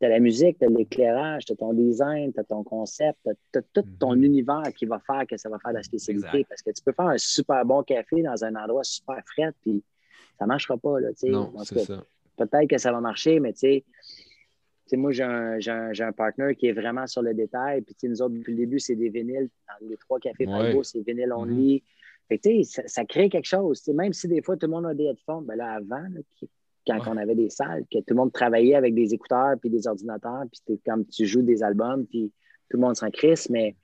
tu 0.01 0.07
as 0.07 0.09
la 0.09 0.19
musique, 0.21 0.59
tu 0.59 0.65
as 0.65 0.69
l'éclairage, 0.69 1.45
tu 1.45 1.53
as 1.53 1.57
ton 1.57 1.73
design, 1.73 2.33
tu 2.33 2.41
as 2.41 2.45
ton 2.45 2.63
concept, 2.65 3.19
tu 3.53 3.59
as, 3.59 3.63
tout 3.73 3.85
ton 3.99 4.15
Mhm. 4.17 4.25
univers 4.25 4.65
qui 4.77 4.87
va 4.87 4.99
faire 5.01 5.27
que 5.27 5.37
ça 5.37 5.49
va 5.49 5.59
faire 5.59 5.73
la 5.73 5.83
spécialité. 5.83 6.27
Exact. 6.29 6.49
Parce 6.49 6.63
que 6.63 6.71
tu 6.71 6.83
peux 6.83 6.93
faire 6.93 7.07
un 7.09 7.19
super 7.19 7.65
bon 7.65 7.83
café 7.83 8.23
dans 8.23 8.45
un 8.45 8.55
endroit 8.57 8.85
super 8.85 9.23
frais, 9.27 9.53
puis 9.63 9.83
ça 10.39 10.45
ne 10.45 10.49
marchera 10.49 10.77
pas. 10.77 11.01
Là. 11.01 11.11
Non, 11.25 11.53
c'est 11.65 11.79
ça. 11.81 12.05
Peut-être 12.37 12.69
que 12.69 12.79
ça 12.79 12.91
va 12.91 13.01
marcher, 13.01 13.39
mais 13.39 13.53
tu 13.53 13.83
sais, 14.87 14.97
moi, 14.97 15.13
j'ai 15.13 15.23
un, 15.23 15.59
j'ai 15.61 15.71
un, 15.71 15.93
j'ai 15.93 16.05
un 16.05 16.13
partner 16.13 16.55
qui 16.55 16.67
est 16.67 16.73
vraiment 16.73 17.07
sur 17.07 17.23
le 17.23 17.33
détail. 17.35 17.83
Puis, 17.83 17.95
nous 18.09 18.21
autres, 18.23 18.35
depuis 18.35 18.53
le 18.53 18.59
début, 18.59 18.79
c'est 18.79 18.95
des 18.97 19.09
vinyles. 19.09 19.49
Dans 19.69 19.89
les 19.89 19.97
trois 19.97 20.19
cafés 20.21 20.47
Ouais. 20.47 20.77
C'est 20.83 21.01
vinyle 21.07 21.33
only. 21.33 21.83
Fait 22.29 22.39
que, 22.39 22.49
tu 22.49 22.63
sais, 22.65 22.83
ça, 22.83 22.89
ça 22.89 23.05
crée 23.05 23.29
quelque 23.29 23.47
chose. 23.47 23.87
Même 23.89 24.13
si 24.13 24.29
des 24.29 24.41
fois, 24.43 24.57
tout 24.57 24.67
le 24.67 24.73
monde 24.73 24.87
a 24.87 24.95
des 24.95 25.05
headphones, 25.05 25.45
ben 25.47 25.57
là, 25.57 25.75
avant, 25.75 26.01
là, 26.01 26.21
quand 26.87 26.97
Ouais. 26.99 27.09
on 27.09 27.17
avait 27.17 27.35
des 27.35 27.51
salles, 27.51 27.85
que 27.91 27.99
tout 27.99 28.05
le 28.11 28.17
monde 28.17 28.33
travaillait 28.33 28.75
avec 28.75 28.95
des 28.95 29.15
écouteurs 29.15 29.55
puis 29.61 29.71
des 29.71 29.87
ordinateurs, 29.87 30.43
puis 30.51 30.61
c'était 30.65 30.81
comme 30.91 31.07
tu 31.07 31.27
joues 31.27 31.43
des 31.43 31.63
albums, 31.63 32.07
puis 32.07 32.31
tout 32.71 32.77
le 32.77 32.81
monde 32.81 32.97
s'en 32.97 33.11
crisse, 33.11 33.49
mais, 33.51 33.75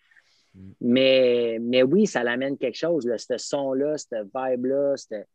Mm. 0.54 0.70
mais, 0.80 1.58
mais 1.60 1.82
oui, 1.82 2.06
ça 2.06 2.22
l'amène 2.24 2.56
quelque 2.58 2.76
chose. 2.76 3.06
Là, 3.06 3.16
ce 3.18 3.36
son-là, 3.38 3.96
cette 3.98 4.26
vibe-là, 4.34 4.96
cette- 4.96 5.28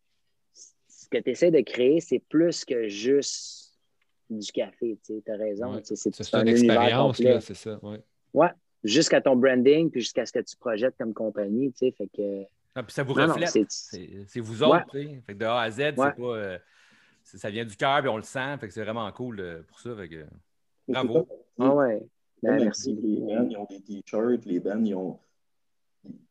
ce 0.53 1.07
que 1.09 1.17
tu 1.19 1.29
essaies 1.31 1.51
de 1.51 1.61
créer, 1.61 1.99
c'est 2.01 2.19
plus 2.19 2.65
que 2.65 2.87
juste 2.87 3.77
du 4.29 4.51
café. 4.51 4.97
Tu 5.05 5.21
as 5.27 5.35
raison. 5.37 5.75
Ouais. 5.75 5.81
C'est 5.83 6.33
une 6.33 6.47
expérience, 6.47 7.17
c'est 7.17 7.53
ça. 7.53 7.79
Ouais. 7.83 7.99
Ouais. 8.33 8.49
Jusqu'à 8.83 9.21
ton 9.21 9.35
branding, 9.35 9.89
puis 9.89 10.01
jusqu'à 10.01 10.25
ce 10.25 10.31
que 10.33 10.39
tu 10.39 10.55
projettes 10.57 10.95
comme 10.97 11.13
compagnie. 11.13 11.71
Tu 11.71 11.77
sais, 11.87 11.91
fait 11.91 12.07
que, 12.15 12.43
Ah, 12.75 12.83
puis 12.83 12.91
ça 12.93 13.03
vous 13.03 13.13
reflète. 13.13 13.49
c'est- 13.69 14.39
vous 14.41 14.63
autres, 14.63 14.85
tu 14.91 15.01
sais. 15.01 15.21
Fait 15.25 15.33
que 15.33 15.39
de 15.39 15.45
A 15.45 15.61
à 15.61 15.71
Z, 15.71 15.77
c'est 15.77 15.93
pas. 15.95 16.11
euh, 16.19 16.57
c'est- 16.57 16.61
ça 17.25 17.49
vient 17.49 17.65
du 17.65 17.75
cœur, 17.75 17.99
puis 18.01 18.09
on 18.09 18.17
le 18.17 18.23
sent. 18.23 18.57
Fait 18.59 18.67
que 18.67 18.73
c'est 18.73 18.83
vraiment 18.83 19.11
cool 19.11 19.39
euh, 19.39 19.61
pour 19.67 19.79
ça. 19.79 19.95
Fait 19.95 20.07
que, 20.07 20.25
bravo. 20.87 21.27
Ah 21.59 21.73
ouais. 21.73 22.05
Ben, 22.43 22.63
merci. 22.63 22.93
Les 23.01 23.17
bands, 23.19 23.47
ils 23.49 23.57
ont 23.57 23.65
des 23.69 23.81
t-shirts, 23.81 24.45
les 24.45 24.59
bands, 24.59 24.83
ils 24.83 24.95
ont. 24.95 25.19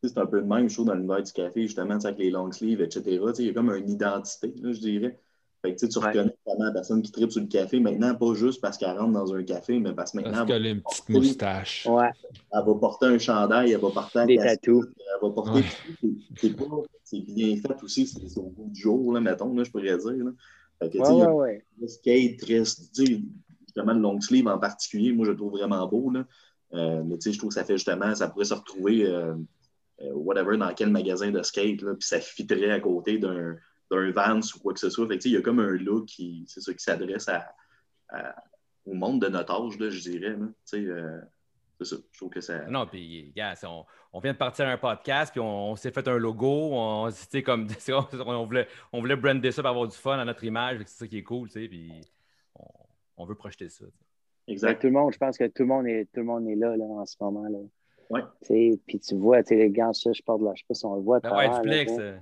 C'est 0.03 0.17
un 0.17 0.25
peu 0.25 0.37
le 0.39 0.45
même 0.45 0.69
chose 0.69 0.85
dans 0.85 0.93
l'univers 0.93 1.21
du 1.21 1.31
café, 1.33 1.63
justement, 1.63 1.95
avec 1.95 2.17
les 2.17 2.29
long 2.31 2.49
sleeves, 2.51 2.79
etc. 2.81 3.01
Tu 3.03 3.11
sais, 3.33 3.43
Il 3.43 3.47
y 3.47 3.49
a 3.49 3.53
comme 3.53 3.71
une 3.75 3.89
identité, 3.89 4.53
là, 4.61 4.71
je 4.71 4.79
dirais. 4.79 5.19
Fait 5.61 5.75
que, 5.75 5.85
tu 5.85 5.99
Ouais. 5.99 6.07
reconnais 6.07 6.35
vraiment 6.45 6.65
la 6.65 6.71
personne 6.71 7.01
qui 7.01 7.11
tripe 7.11 7.31
sur 7.31 7.41
le 7.41 7.47
café, 7.47 7.79
maintenant, 7.81 8.15
pas 8.15 8.33
juste 8.35 8.61
parce 8.61 8.77
qu'elle 8.77 8.97
rentre 8.97 9.11
dans 9.11 9.33
un 9.33 9.43
café, 9.43 9.79
mais 9.79 9.91
parce 9.93 10.11
que 10.11 10.17
maintenant, 10.17 10.31
Parce 10.31 10.41
elle 10.43 10.47
qu'elle 10.47 10.63
va, 10.63 10.69
a 10.69 10.71
une 10.71 10.81
petite 10.81 11.09
moustache. 11.09 11.87
Ouais, 11.87 12.09
elle 12.53 12.63
va 12.65 12.75
porter 12.75 13.07
un 13.07 13.17
chandail, 13.17 13.71
elle 13.73 13.81
va 13.81 13.89
porter 13.89 14.25
des 14.27 14.37
tatous. 14.37 14.85
elle 14.95 15.27
va 15.27 15.33
porter. 15.33 15.59
Ouais. 15.59 16.09
C'est- 17.03 17.19
bien 17.21 17.57
fait 17.57 17.83
aussi, 17.83 18.07
c'est 18.07 18.37
au 18.39 18.43
goût 18.49 18.69
du 18.69 18.79
jour, 18.81 19.11
là, 19.13 19.19
mettons, 19.19 19.53
là, 19.53 19.63
je 19.63 19.71
pourrais 19.71 19.97
dire. 19.97 20.23
Là. 20.25 20.31
Fait 20.79 20.89
que, 20.89 20.97
Ouais, 20.97 21.03
ouais, 21.25 21.31
ouais. 21.33 21.65
le 21.79 21.87
skate, 21.87 22.45
justement, 22.45 23.93
le 23.93 23.99
long 23.99 24.19
sleeve 24.21 24.47
en 24.47 24.59
particulier, 24.59 25.13
moi, 25.13 25.25
je 25.25 25.31
le 25.31 25.37
trouve 25.37 25.51
vraiment 25.53 25.87
beau. 25.87 26.09
Là. 26.11 26.25
Euh, 26.73 27.03
mais 27.03 27.15
tu 27.17 27.21
sais, 27.23 27.31
je 27.33 27.37
trouve 27.37 27.49
que 27.49 27.55
ça 27.55 27.63
fait 27.63 27.77
justement, 27.77 28.13
ça 28.15 28.27
pourrait 28.27 28.45
se 28.45 28.53
retrouver, 28.53 29.05
euh, 29.05 29.35
euh, 30.01 30.11
whatever, 30.13 30.57
dans 30.57 30.73
quel 30.73 30.89
magasin 30.89 31.31
de 31.31 31.41
skate, 31.43 31.81
là, 31.81 31.93
puis 31.93 32.07
ça 32.07 32.19
fitterait 32.19 32.71
à 32.71 32.79
côté 32.79 33.17
d'un 33.17 33.55
d'un 33.91 34.09
Vans 34.11 34.39
ou 34.39 34.59
quoi 34.59 34.73
que 34.73 34.79
ce 34.79 34.89
soit. 34.89 35.07
Fait 35.07 35.19
que, 35.19 35.27
il 35.27 35.33
y 35.33 35.37
a 35.37 35.41
comme 35.41 35.59
un 35.59 35.73
look 35.77 36.05
qui, 36.07 36.43
c'est 36.47 36.59
ça, 36.59 36.73
qui 36.73 36.83
s'adresse 36.83 37.29
à, 37.29 37.45
à- 38.09 38.35
au 38.87 38.93
monde 38.95 39.21
de 39.21 39.27
notre 39.27 39.53
âge, 39.53 39.77
là, 39.79 39.89
je 39.91 40.01
dirais. 40.01 40.35
là. 40.35 40.47
C'est 41.79 41.85
ça. 41.85 41.95
Je 42.11 42.17
trouve 42.17 42.29
que 42.29 42.41
ça. 42.41 42.65
Non, 42.67 42.85
puis, 42.85 43.33
gars, 43.35 43.53
c'est- 43.55 43.67
on, 43.67 43.85
on 44.13 44.19
vient 44.19 44.31
de 44.33 44.37
partir 44.37 44.65
un 44.67 44.77
podcast, 44.77 45.31
puis 45.31 45.41
on, 45.41 45.71
on 45.71 45.75
s'est 45.75 45.91
fait 45.91 46.07
un 46.07 46.17
logo. 46.17 46.69
On, 46.73 47.09
comme, 47.45 47.67
on, 47.89 48.25
on 48.27 48.45
voulait, 48.45 48.67
on 48.93 48.99
voulait 49.01 49.15
brander 49.17 49.51
ça 49.51 49.61
pour 49.61 49.71
avoir 49.71 49.87
du 49.87 49.95
fun 49.97 50.17
à 50.17 50.25
notre 50.25 50.43
image. 50.43 50.79
C'est 50.85 50.99
ça 50.99 51.07
qui 51.07 51.17
est 51.17 51.23
cool, 51.23 51.49
tu 51.49 51.61
sais. 51.61 51.67
Puis 51.67 51.91
on, 52.57 52.63
on 53.17 53.25
veut 53.25 53.35
projeter 53.35 53.69
ça. 53.69 53.85
sais. 53.85 53.91
Ben, 54.47 54.53
Exact. 54.53 54.79
tout 54.81 54.87
le 54.87 54.93
monde, 54.93 55.11
je 55.11 55.17
pense 55.17 55.37
que 55.37 55.45
tout 55.47 55.63
le 55.63 55.65
monde 55.69 55.87
est, 55.87 56.05
tout 56.05 56.19
le 56.19 56.23
monde 56.25 56.47
est 56.47 56.55
là, 56.55 56.77
là 56.77 56.85
en 56.85 57.05
ce 57.05 57.15
moment. 57.19 57.47
Là. 57.49 57.59
Ouais. 58.11 58.21
Tu 58.41 58.47
sais, 58.47 58.79
Puis 58.87 58.99
tu 58.99 59.15
vois, 59.15 59.41
tu 59.43 59.49
sais, 59.49 59.55
les 59.55 59.71
gars, 59.71 59.91
ça, 59.91 60.11
je 60.13 60.21
porte 60.21 60.41
là, 60.43 60.51
je 60.55 60.61
sais 60.61 60.65
pas 60.67 60.75
si 60.75 60.85
on 60.85 60.95
le 60.95 61.01
voit. 61.01 61.19
Ben 61.19 61.35
ouais, 61.35 61.49
tu 61.63 61.69
sais. 61.69 61.99
euh, 61.99 62.17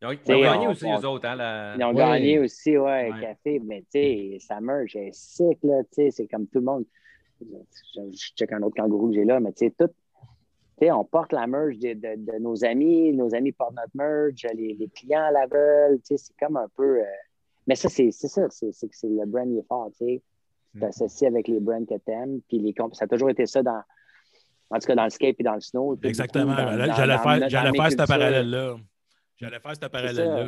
Ils 0.00 0.06
ont, 0.06 0.12
ils 0.12 0.32
ont 0.34 0.40
gagné 0.40 0.66
on- 0.66 0.70
aussi, 0.70 0.84
on- 0.86 0.96
les 0.98 1.04
autres. 1.04 1.26
Hein, 1.28 1.34
la- 1.36 1.74
Ils 1.76 1.82
ont 1.84 1.88
Ouais. 1.88 1.94
gagné 1.96 2.38
aussi, 2.38 2.78
ouais, 2.78 3.10
Ouais. 3.12 3.20
café, 3.20 3.58
mais 3.58 3.80
tu 3.82 3.86
sais, 3.92 4.36
ça 4.38 4.60
merge, 4.60 4.94
est 4.96 5.12
sick, 5.12 5.58
là, 5.64 5.82
tu 5.84 5.94
sais, 6.04 6.10
c'est 6.12 6.26
comme 6.28 6.46
tout 6.46 6.60
le 6.60 6.64
monde. 6.64 6.84
Je, 7.94 8.00
je 8.12 8.32
check 8.36 8.52
un 8.52 8.62
autre 8.62 8.76
kangourou 8.76 9.08
que 9.08 9.14
j'ai 9.14 9.24
là, 9.24 9.40
mais 9.40 9.52
tu 9.52 9.66
sais, 9.66 9.74
tout, 9.78 9.90
on 10.82 11.04
porte 11.04 11.32
la 11.32 11.46
merge 11.46 11.78
de, 11.78 11.94
de- 11.94 12.32
de 12.32 12.38
nos 12.38 12.64
amis, 12.64 13.12
nos 13.12 13.34
amis 13.34 13.52
portent 13.52 13.74
notre 13.76 13.90
merge, 13.94 14.46
les, 14.54 14.74
les 14.74 14.88
clients 14.88 15.30
la 15.32 15.46
veulent, 15.46 15.98
tu 16.00 16.16
sais, 16.16 16.16
c'est 16.18 16.36
comme 16.38 16.56
un 16.56 16.68
peu. 16.76 17.00
euh, 17.00 17.04
Mais 17.66 17.74
ça, 17.74 17.88
c'est 17.88 18.10
ça, 18.10 18.46
c'est 18.50 18.72
c'est 18.72 18.88
que 18.88 18.96
c'est 18.96 19.08
le 19.08 19.24
brand 19.26 19.50
est 19.56 19.66
fort, 19.66 19.90
tu 19.96 20.04
sais. 20.04 20.22
Mm. 20.74 20.80
t'associes 20.80 21.26
avec 21.28 21.46
les 21.48 21.60
brands 21.60 21.84
que 21.84 21.96
t'aimes, 21.98 22.40
puis 22.48 22.58
les 22.58 22.72
comp- 22.74 22.94
ça 22.94 23.04
a 23.04 23.08
toujours 23.08 23.30
été 23.30 23.46
ça 23.46 23.62
dans. 23.62 23.80
En 24.70 24.78
tout 24.78 24.86
cas, 24.86 24.94
dans 24.96 25.04
le 25.04 25.10
skate 25.10 25.36
et 25.38 25.42
dans 25.44 25.54
le 25.54 25.60
snow. 25.60 25.96
Exactement. 26.02 26.54
J'allais 26.96 27.16
faire, 27.18 27.48
faire 27.76 27.90
ce 27.92 27.96
parallèle-là. 28.08 28.76
J'allais 29.36 29.60
faire 29.60 29.74
ce 29.74 29.86
parallèle-là. 29.88 30.44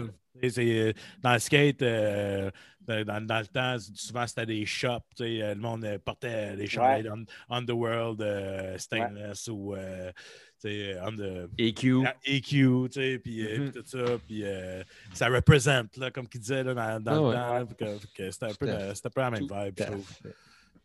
C'est, 0.48 0.78
euh, 0.78 0.92
Dans 1.22 1.32
le 1.34 1.38
skate, 1.38 1.82
euh, 1.82 2.50
dans, 2.80 3.26
dans 3.26 3.38
le 3.40 3.46
temps, 3.46 3.76
souvent 3.94 4.26
c'était 4.26 4.46
des 4.46 4.64
shops. 4.66 5.00
tu 5.16 5.24
sais, 5.24 5.42
euh, 5.42 5.54
Le 5.54 5.60
monde 5.60 5.84
euh, 5.84 5.98
portait 5.98 6.56
des 6.56 6.66
chandails 6.66 7.08
on- 7.10 7.54
Underworld, 7.54 8.20
euh, 8.22 8.78
Stainless 8.78 9.48
ou 9.48 9.74
euh, 9.74 10.12
tu 10.60 10.68
sais, 10.68 10.98
Under- 10.98 11.48
EQ. 11.58 12.04
EQ, 12.24 12.88
tu 12.88 12.88
sais, 12.92 13.18
puis 13.18 13.44
puis 13.44 13.70
tout 13.72 13.82
ça, 13.86 14.04
puis 14.26 14.42
euh, 14.44 14.82
ça 15.12 15.28
représente, 15.28 15.96
là, 15.96 16.10
comme 16.10 16.28
qu'il 16.28 16.40
disait 16.40 16.62
là, 16.62 16.74
dans, 16.74 17.02
dans 17.02 17.12
Ah 17.12 17.14
le 17.60 17.64
ouais. 17.64 17.74
temps. 17.74 17.86
là, 17.86 17.98
que- 18.14 18.30
C'était 18.30 18.46
un, 18.46 18.54
peu 18.54 18.94
c'était 18.94 19.06
un 19.08 19.10
peu 19.10 19.20
la 19.20 19.30
même 19.30 19.42
vibe, 19.42 19.74
je 19.78 19.84
trouve. 19.84 20.10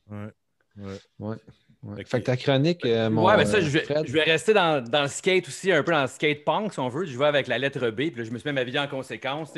Ouais. 0.09 0.97
Ouais. 1.19 1.35
Ouais. 1.83 2.03
Fait 2.05 2.19
que- 2.19 2.25
ta 2.25 2.37
chronique, 2.37 2.85
euh, 2.85 3.09
mon. 3.09 3.25
ouais, 3.25 3.37
mais 3.37 3.45
ça, 3.45 3.57
euh, 3.57 3.61
je 3.61 3.69
vais, 3.69 3.79
Fred, 3.83 4.05
je 4.05 4.13
vais 4.13 4.21
rester 4.23 4.53
dans, 4.53 4.83
dans 4.83 5.01
le 5.01 5.07
skate 5.07 5.47
aussi, 5.47 5.71
un 5.71 5.81
peu 5.81 5.91
dans 5.91 6.03
le 6.03 6.07
skate 6.07 6.43
punk, 6.45 6.73
si 6.73 6.79
on 6.79 6.89
veut. 6.89 7.05
Je 7.05 7.17
vais 7.17 7.25
avec 7.25 7.47
la 7.47 7.57
lettre 7.57 7.89
B, 7.89 7.95
puis 7.95 8.15
là, 8.17 8.23
je 8.23 8.29
me 8.29 8.37
suis 8.37 8.47
même 8.47 8.59
habillé 8.59 8.77
en 8.77 8.87
conséquence. 8.87 9.51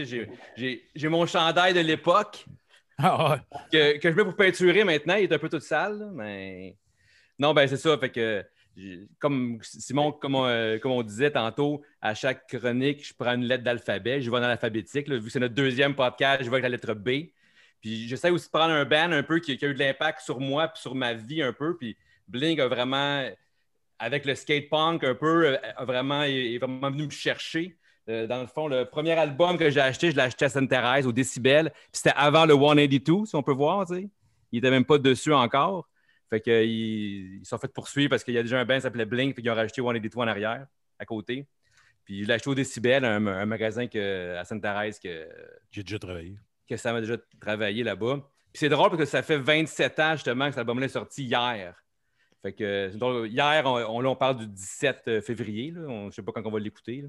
J'ai, 0.55 1.09
mon 1.09 1.25
chandail 1.25 1.73
de 1.73 1.81
l'époque 1.81 2.45
Ah 2.97 3.31
ouais. 3.31 3.37
que, 3.71 3.97
que 3.97 4.09
je 4.11 4.15
mets 4.15 4.23
pour 4.23 4.35
peinturer 4.37 4.85
maintenant. 4.85 5.15
Il 5.15 5.23
est 5.23 5.33
un 5.33 5.37
peu 5.37 5.49
tout 5.49 5.59
sale, 5.59 5.99
là, 5.99 6.05
mais. 6.13 6.77
Non, 7.37 7.53
ben 7.53 7.67
c'est 7.67 7.77
ça. 7.77 7.97
Fait 7.97 8.09
que, 8.09 8.45
comme 9.19 9.59
Simon, 9.61 10.13
comme 10.13 10.35
on, 10.35 10.45
euh, 10.45 10.77
comme 10.79 10.91
on 10.93 11.03
disait 11.03 11.31
tantôt, 11.31 11.81
à 12.01 12.13
chaque 12.15 12.47
chronique, 12.47 13.05
je 13.05 13.13
prends 13.13 13.33
une 13.33 13.43
lettre 13.43 13.63
d'alphabet. 13.65 14.21
Je 14.21 14.31
vais 14.31 14.39
dans 14.39 14.47
l'alphabétique. 14.47 15.09
Vu 15.09 15.21
que 15.23 15.29
c'est 15.29 15.39
notre 15.39 15.55
deuxième 15.55 15.93
podcast, 15.93 16.41
je 16.43 16.49
vais 16.49 16.55
avec 16.55 16.63
la 16.63 16.69
lettre 16.69 16.93
B. 16.93 17.31
Puis 17.81 18.07
j'essaie 18.07 18.29
aussi 18.29 18.45
de 18.45 18.51
prendre 18.51 18.71
un 18.73 18.85
band 18.85 19.11
un 19.11 19.23
peu 19.23 19.39
qui, 19.39 19.57
qui 19.57 19.65
a 19.65 19.67
eu 19.67 19.73
de 19.73 19.79
l'impact 19.79 20.21
sur 20.21 20.39
moi 20.39 20.69
puis 20.69 20.79
sur 20.81 20.95
ma 20.95 21.13
vie 21.13 21.41
un 21.41 21.51
peu. 21.51 21.75
Puis 21.75 21.97
Blink 22.27 22.59
a 22.59 22.67
vraiment, 22.67 23.27
avec 23.99 24.25
le 24.25 24.35
skate 24.35 24.69
punk 24.69 25.03
un 25.03 25.15
peu, 25.15 25.47
euh, 25.47 25.57
a 25.75 25.85
vraiment, 25.85 26.23
est 26.23 26.57
vraiment 26.57 26.91
venu 26.91 27.05
me 27.05 27.11
chercher. 27.11 27.77
Euh, 28.09 28.27
dans 28.27 28.41
le 28.41 28.47
fond, 28.47 28.67
le 28.67 28.85
premier 28.85 29.13
album 29.13 29.57
que 29.57 29.69
j'ai 29.69 29.79
acheté, 29.79 30.11
je 30.11 30.15
l'ai 30.15 30.23
acheté 30.23 30.45
à 30.45 30.49
Sainte-Thérèse, 30.49 31.07
au 31.07 31.11
Décibel. 31.11 31.71
Puis 31.71 32.01
c'était 32.03 32.13
avant 32.15 32.45
le 32.45 32.53
182, 32.53 33.25
si 33.25 33.35
on 33.35 33.43
peut 33.43 33.53
voir, 33.53 33.85
tu 33.87 33.95
sais. 33.95 34.09
Il 34.51 34.57
n'était 34.57 34.71
même 34.71 34.85
pas 34.85 34.97
dessus 34.97 35.33
encore. 35.33 35.89
Fait 36.29 36.41
qu'ils 36.41 36.63
ils 36.63 37.39
se 37.43 37.49
sont 37.49 37.57
fait 37.57 37.71
poursuivre 37.71 38.09
parce 38.09 38.23
qu'il 38.23 38.33
y 38.33 38.37
a 38.37 38.43
déjà 38.43 38.59
un 38.59 38.65
band 38.65 38.75
qui 38.75 38.81
s'appelait 38.81 39.05
Blink, 39.05 39.35
puis 39.35 39.43
ils 39.43 39.49
ont 39.49 39.55
rajouté 39.55 39.81
182 39.81 40.09
en 40.19 40.27
arrière, 40.27 40.67
à 40.99 41.05
côté. 41.05 41.47
Puis 42.05 42.23
je 42.23 42.27
l'ai 42.27 42.33
acheté 42.33 42.49
au 42.49 42.55
Décibel, 42.55 43.05
un, 43.05 43.25
un 43.25 43.45
magasin 43.45 43.87
que, 43.87 44.35
à 44.35 44.43
Sainte-Thérèse 44.43 44.99
que, 44.99 45.27
J'ai 45.71 45.83
déjà 45.83 45.99
travaillé. 45.99 46.35
que 46.67 46.75
ça 46.75 46.91
m'a 46.91 47.01
déjà 47.01 47.17
travaillé 47.39 47.83
là-bas. 47.83 48.17
Puis 48.51 48.59
c'est 48.59 48.69
drôle 48.69 48.89
parce 48.89 49.01
que 49.01 49.05
ça 49.05 49.23
fait 49.23 49.37
27 49.37 49.99
ans 49.99 50.11
justement 50.15 50.45
que 50.45 50.51
cet 50.51 50.59
album-là 50.59 50.85
est 50.85 50.89
sorti 50.89 51.23
hier. 51.23 51.82
Fait 52.43 52.53
que 52.53 52.95
drôle. 52.95 53.27
hier, 53.29 53.63
on, 53.65 53.77
on- 53.77 54.01
là, 54.01 54.09
on 54.09 54.15
parle 54.15 54.37
du 54.37 54.47
17 54.47 55.21
février. 55.21 55.71
Là. 55.71 55.81
On- 55.87 56.01
je 56.03 56.05
ne 56.07 56.11
sais 56.11 56.21
pas 56.21 56.31
quand 56.33 56.45
on 56.45 56.51
va 56.51 56.59
l'écouter. 56.59 57.05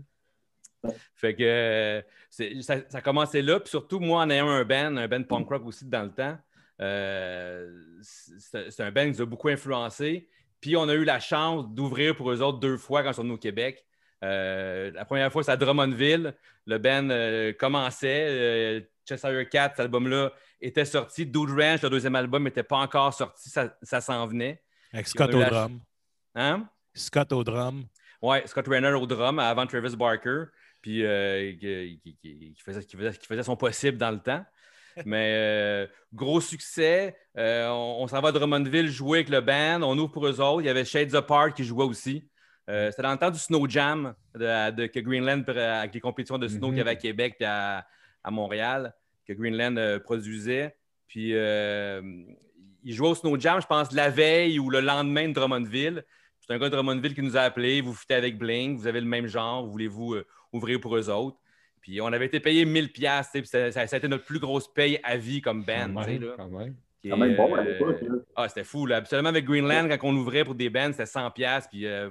Fait 1.15 1.35
que 1.35 1.43
euh, 1.43 2.03
ça, 2.31 2.75
ça 2.89 2.99
a 2.99 3.01
commencé 3.01 3.43
là. 3.43 3.59
Puis 3.61 3.71
surtout, 3.71 4.01
moi, 4.01 4.23
en 4.23 4.31
ayant 4.31 4.49
un 4.49 4.65
band, 4.65 4.97
un 4.97 5.09
band 5.09 5.23
punk 5.25 5.49
rock 5.49 5.67
aussi 5.67 5.87
dans 5.87 6.03
le 6.05 6.13
temps, 6.13 6.39
euh, 6.81 8.01
c'est 8.03 8.81
un 8.83 8.91
band 8.93 9.05
qui 9.05 9.11
nous 9.19 9.23
a 9.23 9.27
beaucoup 9.27 9.49
influencé. 9.49 10.29
Puis 10.61 10.77
on 10.77 10.89
a 10.89 10.95
eu 10.95 11.05
la 11.05 11.21
chance 11.21 11.69
d'ouvrir 11.69 12.15
pour 12.17 12.31
eux 12.31 12.41
autres 12.43 12.59
deux 12.59 12.77
fois 12.77 13.03
quand 13.03 13.11
ils 13.11 13.15
sont 13.15 13.23
venus 13.23 13.35
au 13.35 13.39
Québec. 13.39 13.85
Euh, 14.23 14.91
la 14.95 15.05
première 15.05 15.31
fois, 15.33 15.43
c'est 15.43 15.51
à 15.51 15.57
Drummondville. 15.57 16.35
Le 16.67 16.79
band 16.79 17.09
euh, 17.11 17.53
commençait. 17.53 18.27
Euh, 18.29 18.81
Cheshire 19.07 19.47
Cat, 19.51 19.71
cet 19.71 19.81
album-là, 19.81 20.33
était 20.63 20.87
sorti. 20.87 21.27
Dude 21.27 21.51
Ranch, 21.51 21.83
le 21.83 21.91
deuxième 21.91 22.15
album, 22.15 22.45
n'était 22.45 22.63
pas 22.63 22.79
encore 22.79 23.13
sorti. 23.13 23.51
Ça, 23.51 23.77
ça 23.83 24.01
s'en 24.01 24.27
venait. 24.27 24.63
Avec 24.95 25.09
Scott 25.09 25.35
au 25.35 25.41
la- 25.41 25.51
drum. 25.51 25.81
Hein? 26.35 26.69
Scott 26.95 27.33
au 27.33 27.45
drum. 27.45 27.85
Ouais, 28.23 28.47
Scott 28.47 28.67
Renner 28.69 28.93
au 28.93 29.07
drum 29.07 29.39
avant 29.39 29.67
Travis 29.67 29.97
Barker, 29.97 30.45
puis 30.81 31.05
euh, 31.05 31.53
qui, 31.53 32.01
qui- 32.03 32.17
qui- 32.17 32.53
qui 32.55 32.63
faisait, 32.63 32.83
qui 32.85 32.97
faisait- 32.97 33.19
qui 33.19 33.27
faisait 33.27 33.43
son 33.43 33.57
possible 33.57 33.99
dans 33.99 34.11
le 34.13 34.21
temps. 34.21 34.45
Mais 35.07 35.35
euh, 35.35 35.87
gros 36.13 36.41
succès. 36.41 37.17
Euh, 37.37 37.69
on 37.69 38.05
on 38.05 38.07
s'en 38.07 38.21
va 38.21 38.29
à 38.29 38.33
Drummondville 38.33 38.89
jouer 38.89 39.19
avec 39.19 39.29
le 39.29 39.41
band. 39.41 39.83
On 39.83 39.99
ouvre 39.99 40.13
pour 40.13 40.27
eux 40.27 40.41
autres. 40.41 40.63
Il 40.63 40.67
y 40.67 40.71
avait 40.71 40.85
Shades 40.85 41.15
Apart 41.17 41.53
qui 41.53 41.65
jouait 41.65 41.85
aussi. 41.85 42.29
Euh, 42.71 42.91
C'était 42.91 43.03
dans 43.03 43.13
le 43.13 43.19
temps 43.19 43.31
du 43.31 43.39
Snow 43.39 43.69
Jam 43.69 44.15
de, 44.35 44.71
de- 44.71 44.87
que 44.87 45.01
Greenland, 45.01 45.45
avec 45.51 45.93
les 45.95 46.01
compétitions 46.01 46.39
de 46.39 46.47
snow 46.49 46.69
Mhm. 46.69 46.73
qu'il 46.73 46.79
y 46.79 46.81
avait 46.81 46.91
à 46.93 46.97
Québec 46.97 47.35
et 47.41 47.45
à, 47.45 47.87
à 48.23 48.31
Montréal, 48.31 48.95
que 49.27 49.33
Greenland 49.35 49.99
produisait. 50.05 50.77
Puis 51.09 51.35
il 52.85 52.93
jouait 52.95 53.09
au 53.09 53.15
Snow 53.15 53.39
Jam, 53.41 53.61
je 53.61 53.67
pense, 53.67 53.93
la 53.93 54.11
veille 54.11 54.59
ou 54.59 54.71
le 54.71 54.81
lendemain 54.81 55.29
de 55.29 55.33
Drummondville. 55.33 56.05
C'est 56.41 56.53
un 56.53 56.59
gars 56.59 56.69
de 56.69 56.75
Drummondville 56.75 57.15
qui 57.15 57.23
nous 57.23 57.37
a 57.37 57.41
appelés. 57.41 57.81
Vous 57.81 57.95
foutez 57.95 58.15
avec 58.15 58.37
Blink, 58.39 58.79
vous 58.79 58.87
avez 58.87 59.01
le 59.01 59.07
même 59.07 59.27
genre, 59.27 59.67
voulez-vous 59.67 60.15
euh, 60.15 60.27
ouvrir 60.53 60.79
pour 60.81 60.97
eux 60.97 61.09
autres? 61.11 61.39
Puis 61.81 62.01
on 62.01 62.07
avait 62.07 62.27
été 62.27 62.41
payé 62.41 62.65
1000 62.65 62.93
pièces, 62.93 63.29
ça, 63.45 63.71
ça, 63.73 63.87
ça 63.87 63.97
a 63.97 63.99
été 63.99 64.09
notre 64.09 64.25
plus 64.25 64.39
grosse 64.39 64.73
paye 64.73 64.99
à 65.03 65.17
vie 65.17 65.41
comme 65.43 65.65
band. 65.65 65.93
Quand 65.95 66.05
tu 66.05 66.11
même, 66.11 66.23
là. 66.23 66.35
quand 66.37 66.49
même. 66.49 66.75
qui 67.03 67.09
Quand 67.11 67.17
même 67.17 67.33
est, 67.33 67.37
bon 67.37 67.55
à 67.55 67.59
euh, 67.61 67.65
l'époque. 67.65 68.01
là. 68.03 68.15
Ah, 68.37 68.49
c'était 68.49 68.65
fou. 68.65 68.87
Là. 68.87 68.97
Absolument, 68.97 69.29
avec 69.31 69.45
Greenland, 69.45 69.89
quand 69.89 70.09
on 70.09 70.17
ouvrait 70.17 70.45
pour 70.45 70.55
des 70.55 70.71
bands, 70.71 70.91
c'était 70.93 71.05
100$. 71.05 71.69
Puis 71.71 71.87
euh, 71.87 72.09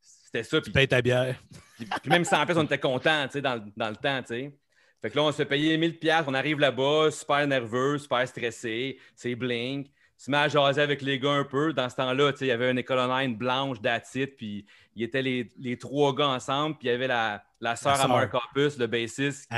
c'était 0.00 0.42
ça. 0.42 0.60
Puis, 0.60 0.72
Paye 0.72 0.88
ta 0.88 1.00
bière. 1.02 1.36
puis- 1.76 1.86
puis 2.02 2.10
même 2.10 2.22
100$, 2.24 2.56
on 2.58 2.64
était 2.64 2.78
contents 2.78 3.24
tu 3.26 3.32
sais, 3.32 3.42
dans, 3.42 3.56
le- 3.56 3.62
dans 3.76 3.90
le 3.90 3.96
temps. 3.96 4.20
tu 4.22 4.28
sais. 4.28 4.54
Fait 5.02 5.08
que 5.10 5.16
là, 5.16 5.22
on 5.24 5.32
se 5.32 5.36
fait 5.38 5.46
payer 5.46 5.76
1000$. 5.78 6.24
On 6.26 6.34
arrive 6.34 6.58
là-bas, 6.58 7.10
super 7.10 7.46
nerveux, 7.46 7.96
super 7.98 8.26
stressé. 8.28 8.98
C'est 9.14 9.34
Blink. 9.34 9.86
Se 10.20 10.30
met 10.30 10.36
à 10.36 10.48
jaser 10.48 10.82
avec 10.82 11.00
les 11.00 11.18
gars 11.18 11.30
un 11.30 11.44
peu. 11.44 11.72
Dans 11.72 11.88
ce 11.88 11.96
temps-là, 11.96 12.32
il 12.42 12.46
y 12.46 12.50
avait 12.50 12.70
une 12.70 12.76
école 12.78 12.98
online 12.98 13.36
blanche 13.36 13.80
d'attitude. 13.80 14.36
Puis 14.36 14.66
ils 14.94 15.02
étaient 15.02 15.22
les, 15.22 15.50
les 15.58 15.78
trois 15.78 16.14
gars 16.14 16.28
ensemble. 16.28 16.76
Puis 16.76 16.88
il 16.88 16.90
y 16.90 16.94
avait 16.94 17.06
la, 17.06 17.42
la 17.58 17.74
sœur 17.74 17.98
à. 17.98 18.06
Mark 18.06 18.34
Hoppus, 18.34 18.78
le 18.78 18.86
bassiste, 18.86 19.50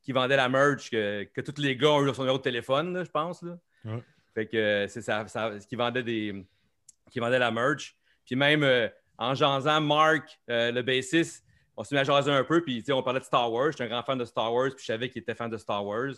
qui 0.00 0.12
vendait 0.12 0.36
la 0.38 0.48
merch 0.48 0.88
que, 0.88 1.24
que 1.24 1.42
tous 1.42 1.60
les 1.60 1.76
gars 1.76 1.90
ont 1.90 2.00
eu 2.02 2.06
sur 2.06 2.14
son 2.14 2.22
numéro 2.22 2.38
de 2.38 2.42
téléphone, 2.42 3.04
je 3.04 3.10
pense. 3.10 3.42
Là. 3.42 3.58
Ouais. 3.84 4.02
Fait 4.32 4.46
que 4.46 4.56
euh, 4.56 4.88
c'est 4.88 5.02
ça, 5.02 5.28
ça- 5.28 5.52
qui 5.68 5.76
vendait 5.76 6.02
des 6.02 6.46
qui 7.10 7.20
vendait 7.20 7.38
la 7.38 7.50
merch. 7.50 7.96
Puis 8.24 8.34
même 8.34 8.62
euh, 8.62 8.88
en 9.18 9.34
jasant, 9.34 9.82
Mark, 9.82 10.38
euh, 10.48 10.72
le 10.72 10.80
bassiste, 10.80 11.44
on 11.76 11.84
s'est 11.84 11.94
mis 11.94 12.00
à 12.00 12.04
jaser 12.04 12.30
un 12.30 12.44
peu, 12.44 12.62
puis 12.62 12.82
on 12.90 13.02
parlait 13.02 13.20
de 13.20 13.24
Star 13.26 13.52
Wars. 13.52 13.72
J'étais 13.72 13.84
un 13.84 13.88
grand 13.88 14.02
fan 14.02 14.16
de 14.16 14.24
Star 14.24 14.54
Wars, 14.54 14.70
puis 14.70 14.80
je 14.80 14.86
savais 14.86 15.10
qu'il 15.10 15.20
était 15.20 15.34
fan 15.34 15.50
de 15.50 15.58
Star 15.58 15.84
Wars. 15.84 16.12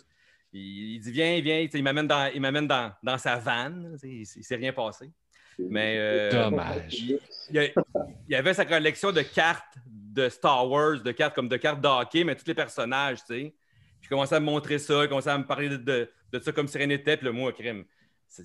Il 0.51 0.99
dit 0.99 1.11
Viens, 1.11 1.39
viens, 1.41 1.67
il 1.71 1.83
m'amène 1.83 2.07
dans, 2.07 2.31
il 2.33 2.41
m'amène 2.41 2.67
dans, 2.67 2.91
dans 3.03 3.17
sa 3.17 3.37
vanne. 3.37 3.97
Il 4.03 4.21
il 4.21 4.25
s'est 4.25 4.55
rien 4.55 4.73
passé. 4.73 5.11
Mais 5.57 5.95
euh, 5.97 6.31
Dommage. 6.31 7.03
il 7.51 8.35
avait 8.35 8.53
sa 8.53 8.65
collection 8.65 9.11
de 9.11 9.21
cartes 9.21 9.75
de 9.85 10.29
Star 10.29 10.69
Wars, 10.69 11.01
de 11.01 11.11
cartes 11.11 11.35
comme 11.35 11.49
de 11.49 11.57
cartes 11.57 11.81
de 11.81 11.87
hockey, 11.87 12.23
mais 12.23 12.35
tous 12.35 12.47
les 12.47 12.53
personnages, 12.53 13.19
tu 13.19 13.25
sais. 13.27 13.53
Puis 13.99 14.05
il 14.05 14.09
commençait 14.09 14.35
à 14.35 14.39
me 14.39 14.45
montrer 14.45 14.79
ça, 14.79 15.03
il 15.03 15.09
commençait 15.09 15.29
à 15.29 15.37
me 15.37 15.45
parler 15.45 15.69
de, 15.69 15.75
de, 15.75 16.09
de 16.31 16.39
ça 16.39 16.51
comme 16.53 16.67
si 16.67 16.77
rien 16.77 16.87
n'était, 16.87 17.17
puis 17.17 17.25
le 17.25 17.33
mot 17.33 17.51
crime. 17.51 17.83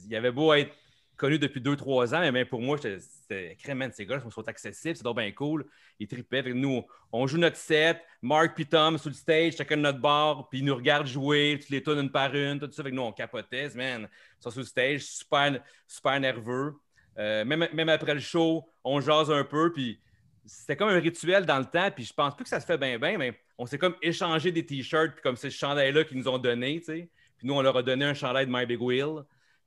Il 0.08 0.16
avait 0.16 0.32
beau 0.32 0.52
être 0.54 0.74
connu 1.16 1.38
depuis 1.38 1.60
2-3 1.60 2.14
ans, 2.14 2.20
mais 2.20 2.32
même 2.32 2.46
pour 2.46 2.60
moi, 2.60 2.76
c'était 2.78 3.74
man, 3.74 3.92
ces 3.92 4.06
gars 4.06 4.20
sont 4.30 4.48
accessibles, 4.48 4.96
c'est 4.96 5.04
donc 5.04 5.16
bien 5.16 5.30
cool. 5.32 5.66
Ils 5.98 6.08
tripaient. 6.08 6.42
Nous, 6.52 6.84
on 7.12 7.26
joue 7.26 7.38
notre 7.38 7.56
set, 7.56 8.00
Mark 8.20 8.54
puis 8.54 8.66
Tom 8.66 8.98
sur 8.98 9.10
le 9.10 9.14
stage, 9.14 9.56
chacun 9.56 9.76
de 9.76 9.82
notre 9.82 10.00
bar, 10.00 10.48
puis 10.48 10.60
ils 10.60 10.64
nous 10.64 10.74
regardent 10.74 11.06
jouer, 11.06 11.58
toutes 11.60 11.70
les 11.70 11.82
tunes 11.82 11.98
une 11.98 12.10
par 12.10 12.34
une, 12.34 12.58
tout 12.58 12.70
ça. 12.72 12.82
Fait 12.82 12.90
que 12.90 12.94
nous, 12.94 13.02
on 13.02 13.12
capotait, 13.12 13.70
man. 13.74 14.08
Ils 14.10 14.42
sont 14.42 14.50
sur 14.50 14.60
le 14.60 14.66
stage, 14.66 15.02
super, 15.02 15.60
super 15.86 16.20
nerveux. 16.20 16.74
Euh, 17.18 17.44
même, 17.44 17.68
même 17.72 17.88
après 17.88 18.14
le 18.14 18.20
show, 18.20 18.68
on 18.82 19.00
jase 19.00 19.30
un 19.30 19.44
peu, 19.44 19.72
puis 19.72 20.00
c'était 20.46 20.76
comme 20.76 20.88
un 20.88 21.00
rituel 21.00 21.46
dans 21.46 21.58
le 21.58 21.64
temps, 21.64 21.90
puis 21.90 22.04
je 22.04 22.12
pense 22.12 22.34
plus 22.34 22.44
que 22.44 22.50
ça 22.50 22.60
se 22.60 22.66
fait 22.66 22.76
bien, 22.76 22.98
bien, 22.98 23.16
mais 23.16 23.38
on 23.56 23.66
s'est 23.66 23.78
comme 23.78 23.94
échangé 24.02 24.50
des 24.52 24.66
t-shirts, 24.66 25.12
puis 25.12 25.22
comme 25.22 25.36
ces 25.36 25.50
chandails-là 25.50 26.04
qu'ils 26.04 26.18
nous 26.18 26.28
ont 26.28 26.38
donnés. 26.38 26.80
Puis 26.80 27.08
nous, 27.42 27.54
on 27.54 27.62
leur 27.62 27.76
a 27.76 27.82
donné 27.82 28.04
un 28.04 28.14
chandail 28.14 28.46
de 28.46 28.52
My 28.52 28.66
Big 28.66 28.80
Wheel, 28.80 29.24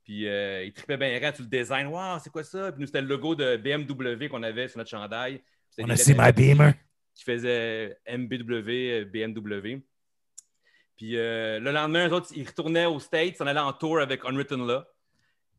puis 0.08 0.26
euh, 0.26 0.64
ils 0.64 0.72
trippaient 0.72 0.96
bien 0.96 1.20
rare 1.20 1.36
sur 1.36 1.44
le 1.44 1.50
design. 1.50 1.88
Waouh, 1.88 2.18
c'est 2.18 2.30
quoi 2.30 2.42
ça? 2.42 2.72
Puis 2.72 2.80
nous, 2.80 2.86
c'était 2.86 3.02
le 3.02 3.08
logo 3.08 3.34
de 3.34 3.58
BMW 3.58 4.28
qu'on 4.28 4.42
avait 4.42 4.66
sur 4.66 4.78
notre 4.78 4.88
chandail. 4.88 5.42
On 5.78 5.90
a 5.90 5.96
see 5.96 6.14
my 6.16 6.32
beamer. 6.32 6.72
qui 7.14 7.24
faisait 7.24 7.94
MBW, 8.08 9.04
BMW. 9.04 9.82
Puis 10.96 11.14
euh, 11.14 11.60
le 11.60 11.72
lendemain, 11.72 12.08
eux 12.08 12.12
autres, 12.14 12.30
ils 12.34 12.46
retournaient 12.46 12.86
aux 12.86 12.98
States, 13.00 13.34
ils 13.38 13.42
en 13.42 13.46
allaient 13.48 13.60
en 13.60 13.74
tour 13.74 14.00
avec 14.00 14.24
Unwritten 14.24 14.66
Law, 14.66 14.82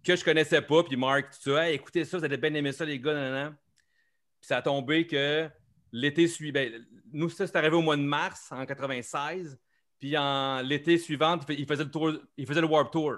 que 0.04 0.16
je 0.16 0.26
connaissais 0.26 0.64
pas. 0.64 0.82
Puis 0.82 0.98
Mark, 0.98 1.30
tout 1.30 1.52
ça, 1.52 1.68
Hey, 1.68 1.76
écoutez 1.76 2.04
ça, 2.04 2.18
vous 2.18 2.26
allez 2.26 2.38
bien 2.38 2.52
aimer 2.56 2.72
ça, 2.72 2.86
les 2.86 3.00
gars, 3.00 3.14
nanana. 3.14 3.52
Puis 4.42 4.48
ça 4.48 4.58
a 4.58 4.62
tombé 4.64 5.06
que 5.06 5.48
l'été 5.92 6.28
suivant, 6.28 6.54
ben, 6.56 6.88
nous, 7.14 7.30
ça, 7.30 7.46
c'est 7.46 7.56
arrivé 7.56 7.76
au 7.76 7.84
mois 7.84 7.98
de 7.98 8.02
mars 8.02 8.48
en 8.50 8.66
96. 8.66 9.60
Puis 10.00 10.18
en 10.18 10.62
l'été 10.62 10.98
suivant, 10.98 11.40
il 11.50 11.60
il 11.60 11.68
faisait 11.68 11.84
le 11.84 11.92
tour, 11.92 12.14
il 12.36 12.48
faisait 12.48 12.62
le 12.62 12.68
Warp 12.68 12.92
Tour. 12.92 13.18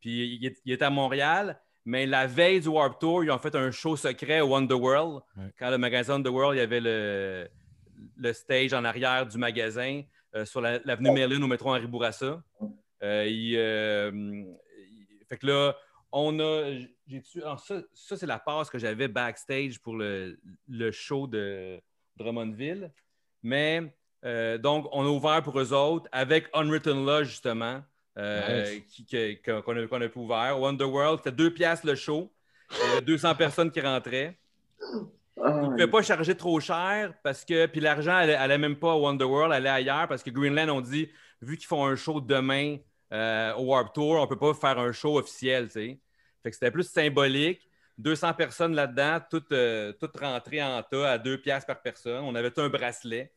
Puis 0.00 0.36
il, 0.36 0.46
est- 0.46 0.60
il 0.64 0.82
à 0.82 0.90
Montréal, 0.90 1.60
mais 1.84 2.06
la 2.06 2.26
veille 2.26 2.60
du 2.60 2.68
Warp 2.68 2.98
Tour, 2.98 3.24
ils 3.24 3.30
ont 3.30 3.38
fait 3.38 3.54
un 3.54 3.70
show 3.70 3.96
secret 3.96 4.40
au 4.40 4.48
Wonderworld. 4.48 5.22
Ouais. 5.36 5.52
Quand 5.58 5.70
le 5.70 5.78
magasin 5.78 6.14
Wonderworld, 6.14 6.56
il 6.56 6.60
y 6.60 6.62
avait 6.62 6.80
le, 6.80 7.48
le 8.16 8.32
stage 8.32 8.72
en 8.74 8.84
arrière 8.84 9.26
du 9.26 9.38
magasin 9.38 10.02
euh, 10.34 10.44
sur 10.44 10.60
la- 10.60 10.80
l'avenue 10.84 11.12
Merlin 11.12 11.40
au 11.42 11.46
métro 11.46 11.70
Henri 11.70 11.86
Bourassa. 11.86 12.42
Euh, 13.02 13.24
il, 13.28 13.56
euh, 13.56 14.10
il- 14.14 15.06
fait 15.28 15.38
que 15.38 15.46
là, 15.46 15.76
on 16.12 16.38
a. 16.40 16.72
j'ai 17.06 17.22
ça, 17.22 17.56
ça, 17.92 18.16
c'est 18.16 18.26
la 18.26 18.38
passe 18.38 18.68
que 18.70 18.78
j'avais 18.78 19.08
backstage 19.08 19.78
pour 19.80 19.96
le, 19.96 20.38
le 20.68 20.90
show 20.92 21.26
de 21.26 21.80
Drummondville. 22.16 22.90
Mais 23.42 23.82
donc, 24.58 24.88
on 24.92 25.04
a 25.04 25.08
ouvert 25.08 25.42
pour 25.42 25.58
eux 25.60 25.72
autres 25.72 26.08
avec 26.10 26.48
Unwritten 26.52 27.04
Law, 27.06 27.22
justement, 27.24 27.82
euh, 28.18 28.78
Nice. 29.10 29.38
qu'on 29.44 30.00
a, 30.00 30.08
pu 30.08 30.18
ouvert. 30.18 30.58
Wonderworld, 30.60 31.18
c'était 31.18 31.36
deux 31.36 31.52
piastres 31.52 31.86
le 31.86 31.94
show. 31.94 32.32
Il 32.70 32.88
y 32.88 32.92
avait 32.92 33.02
200 33.02 33.34
personnes 33.34 33.70
qui 33.70 33.80
rentraient. 33.80 34.36
Ah, 35.38 35.60
Ils 35.62 35.62
ne 35.62 35.70
pouvaient 35.70 35.86
pas 35.86 36.02
charger 36.02 36.34
trop 36.34 36.58
cher 36.60 37.12
parce 37.22 37.44
que. 37.44 37.66
Puis 37.66 37.80
l'argent 37.80 38.12
n'allait 38.12 38.58
même 38.58 38.76
pas 38.76 38.92
à 38.92 38.96
Wonderworld, 38.96 39.52
elle 39.52 39.66
allait 39.66 39.90
ailleurs 39.90 40.08
parce 40.08 40.22
que 40.22 40.30
Greenland 40.30 40.70
ont 40.70 40.80
dit 40.80 41.08
vu 41.42 41.56
qu'ils 41.56 41.66
font 41.66 41.84
un 41.84 41.96
show 41.96 42.20
demain 42.20 42.78
euh, 43.12 43.54
au 43.54 43.66
Warp 43.66 43.92
Tour, 43.94 44.12
on 44.12 44.22
ne 44.22 44.26
peut 44.26 44.38
pas 44.38 44.54
faire 44.54 44.78
un 44.78 44.92
show 44.92 45.18
officiel. 45.18 45.68
Fait 45.70 45.98
que 46.44 46.52
c'était 46.52 46.70
plus 46.70 46.88
symbolique. 46.88 47.68
200 47.98 48.34
personnes 48.34 48.74
là-dedans, 48.74 49.20
toutes, 49.30 49.52
euh, 49.52 49.92
toutes 49.92 50.18
rentrées 50.18 50.62
en 50.62 50.82
tas 50.82 51.12
à 51.12 51.18
2 51.18 51.40
piastres 51.40 51.66
par 51.66 51.80
personne. 51.80 52.22
On 52.24 52.34
avait 52.34 52.58
un 52.58 52.68
bracelet. 52.68 53.32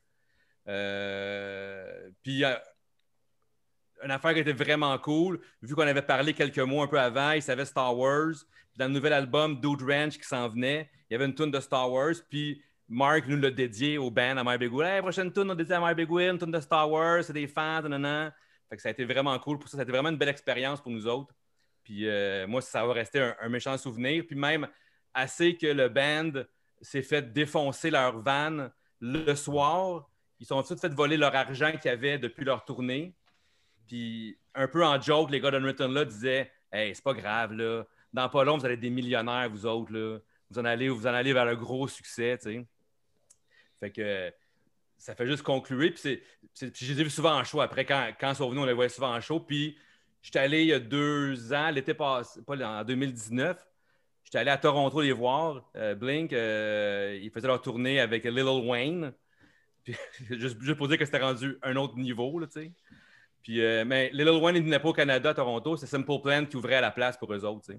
Euh, 0.68 2.10
puis 2.22 2.44
une 4.04 4.12
affaire 4.12 4.34
qui 4.34 4.40
était 4.40 4.54
vraiment 4.54 4.98
cool, 4.98 5.40
vu 5.62 5.76
qu'on 5.76 5.88
avait 5.88 6.02
parlé 6.02 6.34
quelques 6.34 6.60
mois 6.60 6.86
un 6.86 6.88
peu 6.88 7.00
avant, 7.00 7.32
ils 7.32 7.42
savaient 7.42 7.66
Star 7.66 7.98
Wars. 7.98 8.34
Puis 8.70 8.78
dans 8.78 8.88
le 8.88 8.94
nouvel 8.94 9.14
album 9.14 9.60
Dude 9.60 9.82
Ranch 9.82 10.18
qui 10.18 10.28
s'en 10.28 10.48
venait, 10.48 10.90
il 11.10 11.14
y 11.14 11.16
avait 11.16 11.26
une 11.26 11.36
tune 11.36 11.52
de 11.52 11.60
Star 11.60 11.92
Wars. 11.92 12.16
Puis 12.30 12.62
Mark 12.88 13.26
nous 13.28 13.38
l'a 13.38 13.52
dédié 13.52 13.98
au 13.98 14.10
band 14.10 14.38
à 14.38 14.44
My 14.44 14.58
Big 14.58 14.74
Wheel. 14.74 14.88
Hey, 14.88 15.02
prochaine 15.02 15.32
tune, 15.32 15.50
on 15.52 15.56
dédié 15.56 15.76
à 15.76 15.80
My 15.80 15.94
Big 15.94 16.10
Wheel, 16.10 16.32
une 16.32 16.40
tune 16.40 16.52
de 16.52 16.60
Star 16.60 16.90
Wars, 16.90 17.24
c'est 17.24 17.34
des 17.34 17.48
fans, 17.48 17.82
nanana. 17.82 18.34
Fait 18.70 18.76
que 18.76 18.82
ça 18.82 18.90
a 18.90 18.92
été 18.92 19.06
vraiment 19.06 19.38
cool 19.40 19.60
pour 19.60 19.70
ça. 19.70 19.78
Ça 19.78 19.82
a 19.82 19.84
été 19.84 19.92
vraiment 19.92 20.10
une 20.10 20.18
belle 20.18 20.30
expérience 20.30 20.82
pour 20.82 20.92
nous 20.92 21.08
autres. 21.08 21.34
Puis 21.84 22.08
euh, 22.08 22.48
moi, 22.48 22.62
ça 22.62 22.86
va 22.86 22.94
rester 22.94 23.20
un, 23.20 23.36
un 23.42 23.50
méchant 23.50 23.78
souvenir. 23.78 24.24
Puis 24.28 24.36
même 24.36 24.68
assez 25.14 25.58
que 25.58 25.68
le 25.68 25.90
band 25.90 26.44
s'est 26.82 27.02
fait 27.02 27.34
défoncer 27.34 27.90
leur 27.90 28.22
van 28.22 28.70
le 29.00 29.36
soir. 29.36 30.10
Ils 30.40 30.46
sont 30.46 30.62
tous 30.64 30.80
fait 30.80 30.94
voler 30.94 31.18
leur 31.18 31.36
argent 31.36 31.72
qu'ils 31.82 31.92
avaient 31.92 32.18
depuis 32.18 32.46
leur 32.46 32.64
tournée. 32.64 33.16
Puis 33.90 34.38
un 34.54 34.68
peu 34.68 34.86
en 34.86 35.02
joke, 35.02 35.32
les 35.32 35.42
gars 35.42 35.52
d'Unwritten 35.52 35.92
là 35.92 36.06
disaient 36.06 36.52
Hey, 36.72 36.94
c'est 36.96 37.04
pas 37.04 37.14
grave, 37.14 37.54
là. 37.54 37.84
Dans 38.14 38.30
pas 38.30 38.44
long, 38.44 38.58
vous 38.58 38.66
allez 38.66 38.76
être 38.76 38.80
des 38.80 38.90
millionnaires, 38.92 39.50
vous 39.50 39.66
autres, 39.66 39.92
là. 39.92 40.20
Vous 40.52 40.60
en 40.60 40.66
allez, 40.66 40.90
vous 40.90 41.08
en 41.08 41.14
allez 41.14 41.34
vers 41.34 41.46
le 41.46 41.56
gros 41.56 41.88
succès, 41.88 42.38
tu 42.38 42.44
sais. 42.52 42.66
Fait 43.80 43.92
que 43.92 44.32
ça 44.98 45.16
fait 45.16 45.26
juste 45.26 45.44
conclure. 45.44 45.90
Puis, 45.92 46.00
c'est, 46.00 46.22
c'est- 46.54 46.72
puis 46.72 46.86
je 46.86 46.94
les 46.94 47.02
ai 47.02 47.04
vus 47.04 47.10
souvent 47.10 47.36
en 47.36 47.44
show. 47.44 47.62
Après, 47.62 47.86
quand, 47.86 48.12
quand 48.20 48.32
ils 48.32 48.36
sont 48.36 48.50
venus, 48.50 48.62
on 48.62 48.66
les 48.66 48.74
voyait 48.74 48.90
souvent 48.90 49.14
en 49.16 49.22
show. 49.22 49.40
Puis 49.40 49.78
j'étais 50.22 50.40
allé 50.40 50.62
il 50.62 50.68
y 50.68 50.74
a 50.74 50.80
deux 50.80 51.54
ans, 51.54 51.72
l'été 51.72 51.94
passé, 51.94 52.42
pas 52.44 52.56
en 52.58 52.84
2019. 52.84 53.58
J'étais 54.24 54.38
allé 54.40 54.52
à 54.52 54.58
Toronto 54.58 55.02
les 55.02 55.12
voir. 55.12 55.72
Euh, 55.76 55.96
Blink, 55.96 56.34
euh, 56.34 57.18
ils 57.22 57.32
faisaient 57.32 57.48
leur 57.48 57.62
tournée 57.62 58.00
avec 58.00 58.26
Lil 58.26 58.44
Wayne. 58.44 59.14
Puis, 59.84 59.96
juste, 60.30 60.62
juste 60.62 60.78
pour 60.78 60.88
dire 60.88 60.98
que 60.98 61.06
c'était 61.06 61.20
rendu 61.20 61.58
un 61.64 61.76
autre 61.78 61.96
niveau, 61.98 62.40
tu 62.46 62.52
sais. 62.52 62.72
Puis, 63.44 63.62
euh, 63.62 63.86
mais 63.86 64.12
il 64.14 64.24
venait 64.24 64.80
pas 64.80 64.90
au 64.90 64.94
Canada, 64.94 65.34
Toronto. 65.34 65.78
C'est 65.78 65.88
Simple 65.88 66.20
Plan 66.22 66.46
qui 66.46 66.56
ouvrait 66.56 66.82
la 66.82 66.92
place 66.92 67.18
pour 67.18 67.34
eux 67.34 67.46
autres. 67.46 67.74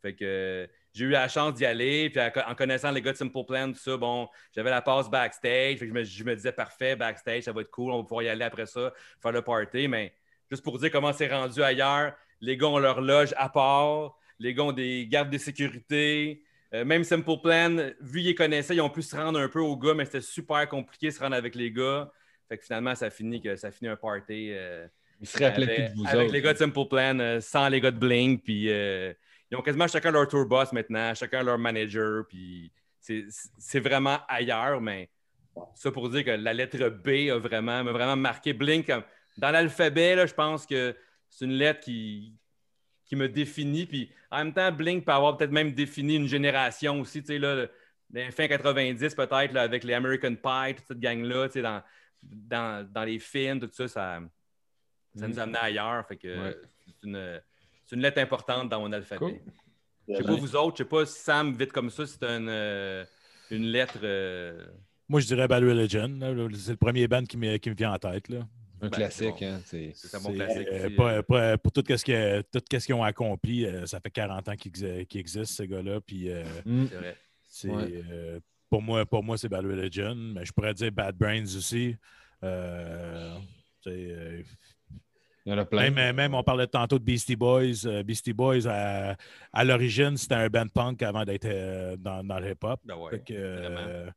Fait 0.00 0.14
que 0.14 0.24
euh, 0.24 0.66
j'ai 0.92 1.04
eu 1.04 1.10
la 1.10 1.28
chance 1.28 1.54
d'y 1.54 1.66
aller. 1.66 2.10
Puis 2.10 2.20
en 2.46 2.54
connaissant 2.54 2.90
les 2.90 3.02
gars 3.02 3.12
de 3.12 3.16
Simple 3.16 3.44
Plan, 3.46 3.72
tout 3.72 3.78
ça, 3.78 3.96
bon, 3.96 4.28
j'avais 4.54 4.70
la 4.70 4.82
passe 4.82 5.10
backstage. 5.10 5.78
Fait 5.78 5.88
que 5.88 6.04
je 6.04 6.24
me, 6.24 6.34
disais, 6.34 6.52
parfait, 6.52 6.96
backstage, 6.96 7.44
ça 7.44 7.52
va 7.52 7.60
être 7.60 7.70
cool. 7.70 7.92
On 7.92 7.98
va 7.98 8.02
pouvoir 8.02 8.22
y 8.22 8.28
aller 8.28 8.44
après 8.44 8.66
ça, 8.66 8.92
faire 9.20 9.32
le 9.32 9.42
party. 9.42 9.88
Mais 9.88 10.14
juste 10.50 10.62
pour 10.62 10.78
dire 10.78 10.90
comment 10.90 11.12
c'est 11.12 11.28
rendu 11.28 11.62
ailleurs, 11.62 12.14
les 12.40 12.56
gars 12.56 12.68
ont 12.68 12.78
leur 12.78 13.00
loge 13.00 13.34
à 13.36 13.48
part. 13.48 14.16
Les 14.38 14.54
gars 14.54 14.64
ont 14.64 14.72
des 14.72 15.06
gardes 15.08 15.30
de 15.30 15.38
sécurité. 15.38 16.42
Euh, 16.74 16.84
même 16.84 17.02
Simple 17.02 17.40
Plan, 17.42 17.90
vu 18.00 18.20
qu'ils 18.20 18.34
connaissaient, 18.34 18.76
ils 18.76 18.80
ont 18.80 18.90
pu 18.90 19.02
se 19.02 19.16
rendre 19.16 19.40
un 19.40 19.48
peu 19.48 19.60
aux 19.60 19.76
gars, 19.76 19.94
mais 19.94 20.04
c'était 20.04 20.20
super 20.20 20.68
compliqué 20.68 21.08
de 21.08 21.12
se 21.12 21.20
rendre 21.20 21.34
avec 21.34 21.54
les 21.54 21.72
gars. 21.72 22.10
Fait 22.48 22.58
que 22.58 22.64
finalement, 22.64 22.94
ça 22.94 23.10
finit, 23.10 23.40
que, 23.40 23.56
ça 23.56 23.70
finit 23.70 23.90
un 23.90 23.96
party. 23.96 24.52
euh, 24.52 24.86
se 25.22 25.42
rappelait 25.42 25.66
plus 25.66 25.74
avec, 25.74 25.90
de 25.90 25.96
vous 25.96 26.06
avec 26.06 26.20
autres. 26.26 26.32
les 26.32 26.42
gars 26.42 26.52
de 26.52 26.58
Simple 26.58 26.88
Plan, 26.88 27.18
euh, 27.18 27.40
sans 27.40 27.68
les 27.68 27.80
gars 27.80 27.90
de 27.90 27.98
Blink, 27.98 28.42
puis 28.44 28.70
euh, 28.70 29.12
ils 29.50 29.56
ont 29.56 29.62
quasiment 29.62 29.88
chacun 29.88 30.10
leur 30.10 30.28
tour 30.28 30.46
boss 30.46 30.72
maintenant, 30.72 31.14
chacun 31.14 31.42
leur 31.42 31.58
manager, 31.58 32.24
puis 32.28 32.70
c'est 33.00 33.80
vraiment 33.80 34.18
ailleurs, 34.28 34.80
mais 34.80 35.08
ça 35.74 35.90
pour 35.90 36.08
dire 36.10 36.24
que 36.24 36.30
la 36.30 36.52
lettre 36.54 36.88
B 36.88 37.30
a 37.32 37.38
vraiment, 37.38 37.82
m'a 37.82 37.92
vraiment 37.92 38.16
marqué 38.16 38.52
Blink. 38.52 38.86
comme- 38.86 39.02
Dans 39.38 39.50
l'alphabet, 39.50 40.26
je 40.26 40.34
pense 40.34 40.66
que 40.66 40.94
c'est 41.28 41.44
une 41.46 41.52
lettre 41.52 41.80
qui, 41.80 42.34
qui 43.04 43.16
me 43.16 43.28
définit, 43.28 43.86
puis 43.86 44.10
en 44.30 44.38
même 44.38 44.52
temps, 44.52 44.70
Blink 44.70 45.04
peut 45.04 45.12
avoir 45.12 45.36
peut-être 45.36 45.50
même 45.50 45.72
défini 45.72 46.16
une 46.16 46.28
génération 46.28 47.00
aussi, 47.00 47.22
tu 47.22 47.28
sais, 47.28 47.38
là, 47.38 47.66
les 48.12 48.30
fin 48.30 48.48
90 48.48 49.14
peut-être, 49.14 49.52
là, 49.52 49.62
avec 49.62 49.84
les 49.84 49.94
American 49.94 50.34
Pie, 50.34 50.74
toute 50.76 50.86
cette 50.88 51.00
gang-là, 51.00 51.46
tu 51.48 51.54
sais, 51.54 51.62
dans, 51.62 51.82
dans, 52.22 52.86
dans 52.90 53.04
les 53.04 53.18
films, 53.18 53.60
tout 53.60 53.70
ça, 53.72 53.88
ça 53.88 54.20
Ça 55.16 55.26
Mm. 55.26 55.30
nous 55.30 55.38
amenait 55.38 55.58
ailleurs. 55.58 56.06
Fait 56.06 56.16
que 56.16 56.28
Ouais. 56.28 56.56
c'est 56.86 57.06
une, 57.08 57.40
c'est 57.84 57.96
une 57.96 58.02
lettre 58.02 58.20
importante 58.20 58.68
dans 58.68 58.80
mon 58.80 58.92
alphabet. 58.92 59.18
Cool. 59.18 59.38
Je 60.08 60.14
sais 60.16 60.22
pas 60.22 60.34
vous 60.36 60.56
autres, 60.56 60.76
je 60.78 60.82
sais 60.84 60.88
pas 60.88 61.04
si 61.06 61.18
Sam, 61.20 61.54
vite 61.56 61.72
comme 61.72 61.90
ça, 61.90 62.06
c'est 62.06 62.22
une, 62.24 62.48
euh, 62.48 63.04
une 63.50 63.64
lettre. 63.64 63.98
euh, 64.02 64.66
Moi, 65.08 65.20
je 65.20 65.26
dirais 65.26 65.48
Bad 65.48 65.62
Religion. 65.64 66.08
là. 66.20 66.34
C'est 66.54 66.72
le 66.72 66.76
premier 66.76 67.08
band 67.08 67.24
qui 67.24 67.36
me, 67.36 67.56
qui 67.56 67.70
me 67.70 67.74
vient 67.74 67.92
en 67.94 67.98
tête. 67.98 68.28
Là. 68.28 68.40
Un 68.80 68.88
Ben, 68.88 68.90
classique, 68.90 69.34
c'est 69.38 69.46
bon. 69.46 69.52
hein. 69.54 69.60
c'est- 69.64 69.90
C'est 69.94 70.16
un 70.16 70.20
bon 70.20 70.32
classique. 70.34 70.68
euh, 70.70 70.86
aussi, 70.86 70.94
pas- 70.94 71.22
pas- 71.22 71.58
pour 71.58 71.72
tout 71.72 71.82
ce 71.88 72.84
qu'ils 72.86 72.94
ont 72.94 73.02
accompli, 73.02 73.64
euh, 73.66 73.86
ça 73.86 73.98
fait 74.00 74.10
40 74.10 74.48
ans 74.48 74.54
qu'ils 74.56 74.72
qu'ils 75.06 75.20
existent, 75.20 75.56
ces 75.62 75.66
gars-là. 75.66 76.00
Puis 76.00 76.30
euh, 76.30 76.44
Mm. 76.64 76.86
C'est 76.88 76.96
vrai. 76.96 77.16
Ouais. 77.66 78.02
euh, 78.12 78.38
pour 78.70 78.80
moi, 78.82 79.04
pour 79.04 79.24
moi 79.24 79.36
c'est 79.36 79.48
Bad 79.48 79.64
Religion. 79.64 80.14
Mais 80.14 80.44
je 80.44 80.52
pourrais 80.52 80.74
dire 80.74 80.92
Bad 80.92 81.16
Brains 81.16 81.42
aussi. 81.56 81.96
Euh, 82.44 83.34
euh, 83.88 84.42
Il 85.46 85.50
y 85.50 85.54
en 85.54 85.58
a 85.58 85.64
plein. 85.64 85.90
même, 85.90 86.14
même, 86.14 86.34
on 86.34 86.42
parlait 86.42 86.66
tantôt 86.66 86.98
de 86.98 87.04
Beastie 87.04 87.34
Boys. 87.36 87.86
Euh, 87.86 88.02
Beastie 88.02 88.34
Boys, 88.34 88.66
à, 88.68 89.16
à 89.52 89.64
l'origine, 89.64 90.16
c'était 90.18 90.34
un 90.34 90.48
band 90.48 90.68
punk 90.68 91.02
avant 91.02 91.24
d'être 91.24 91.46
euh, 91.46 91.96
dans, 91.96 92.22
dans 92.22 92.38
le 92.38 92.50
hip-hop. 92.50 92.78
Ben 92.84 92.96
ouais, 92.96 93.22
euh, 93.30 94.10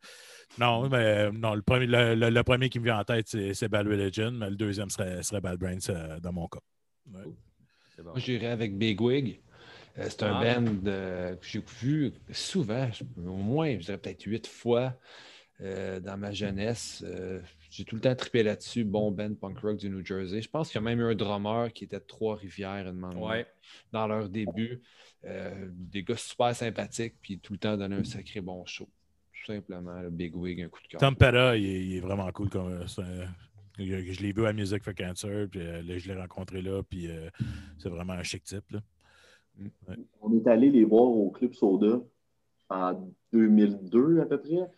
non, 0.60 0.90
mais 0.90 1.32
non, 1.32 1.56
le 1.56 1.62
premier, 1.62 1.86
le, 1.88 2.16
le- 2.16 2.30
le 2.30 2.44
premier 2.44 2.68
qui 2.68 2.80
me 2.80 2.84
vient 2.84 3.00
en 3.00 3.04
tête, 3.06 3.30
c'est, 3.30 3.54
c'est 3.54 3.70
Bad 3.70 3.88
Religion, 3.88 4.32
mais 4.32 4.50
le 4.50 4.58
deuxième 4.58 4.90
serait, 4.90 5.24
serait 5.24 5.40
Bad 5.40 5.58
Brains 5.58 5.78
euh, 5.90 6.20
dans 6.20 6.34
mon 6.34 6.48
cas. 6.50 6.60
Ouais. 7.14 7.24
C'est 7.96 8.04
bon. 8.04 8.12
Moi, 8.12 8.20
j'irais 8.20 8.48
avec 8.48 8.78
Big 8.78 9.00
Wig. 9.00 9.40
Euh, 9.98 10.06
c'est 10.10 10.24
un 10.24 10.36
Ah. 10.40 10.60
band 10.60 10.74
euh, 10.88 11.36
que 11.36 11.46
j'ai 11.46 11.64
vu 11.82 12.14
souvent, 12.32 12.90
au 13.18 13.36
moins, 13.36 13.74
je 13.80 13.86
dirais 13.86 13.98
peut-être 13.98 14.24
huit 14.24 14.48
fois 14.48 14.98
euh, 15.62 16.00
dans 16.00 16.18
ma 16.18 16.32
jeunesse. 16.32 17.04
Euh, 17.06 17.40
j'ai 17.70 17.84
tout 17.86 17.96
le 17.96 18.02
temps 18.02 18.16
trippé 18.16 18.42
là-dessus. 18.44 18.84
Bon 18.84 19.12
band 19.12 19.34
punk 19.36 19.60
rock 19.60 19.78
du 19.78 19.90
New 19.90 20.04
Jersey. 20.06 20.42
Je 20.42 20.50
pense 20.50 20.70
qu'il 20.70 20.76
y 20.76 20.80
a 20.80 20.82
même 20.84 21.00
eu 21.00 21.12
un 21.12 21.16
drummer 21.16 21.72
qui 21.72 21.84
était 21.84 22.00
de 22.00 22.06
Trois-Rivières 22.06 22.94
donné, 22.94 23.16
Ouais. 23.16 23.46
dans 23.92 24.08
leur 24.08 24.28
début. 24.30 24.82
Euh, 25.24 25.68
des 25.70 26.02
gars 26.04 26.18
super 26.18 26.56
sympathiques, 26.56 27.14
puis 27.22 27.38
tout 27.38 27.54
le 27.54 27.60
temps 27.60 27.78
donner 27.78 27.98
un 27.98 28.04
sacré 28.04 28.42
bon 28.42 28.66
show. 28.66 28.90
Tout 29.34 29.54
simplement, 29.54 30.00
le 30.02 30.10
Big 30.10 30.36
Wig, 30.36 30.62
un 30.62 30.68
coup 30.70 30.82
de 30.82 30.88
cœur. 30.88 31.00
Tom 31.00 31.16
il, 31.56 31.66
est- 31.66 31.86
il 31.86 31.96
est 31.98 32.00
vraiment 32.00 32.32
cool. 32.32 32.50
Comme, 32.50 32.86
je 32.88 33.84
je 34.14 34.22
l'ai 34.22 34.32
vu 34.34 34.46
à 34.48 34.54
Music 34.54 34.84
for 34.84 34.96
Cancer, 34.96 35.48
puis 35.50 35.60
euh, 35.62 35.82
là, 35.84 35.98
je 35.98 36.08
l'ai 36.12 36.20
rencontré 36.20 36.62
là, 36.64 36.82
puis 36.82 37.08
euh, 37.08 37.30
c'est 37.78 37.90
vraiment 37.90 38.14
un 38.14 38.24
chic 38.24 38.44
type. 38.44 38.70
Là. 38.72 38.80
On 40.22 40.34
est 40.36 40.48
allé 40.48 40.70
les 40.70 40.84
voir 40.84 41.04
au 41.04 41.30
Club 41.30 41.54
Soda 41.54 42.00
en 42.70 42.94
2002 43.34 44.22
à 44.22 44.26
peu 44.26 44.38
près. 44.40 44.70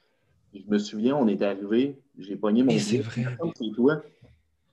Je 0.53 0.61
me 0.67 0.77
souviens, 0.77 1.15
on 1.15 1.27
est 1.27 1.41
arrivé, 1.41 1.97
j'ai 2.17 2.35
pogné 2.35 2.63
mon 2.63 2.71
Et 2.71 2.79
c'est 2.79 2.97
billet. 2.99 3.03
vrai. 3.03 3.37
C'est 3.55 3.71
toi. 3.75 4.01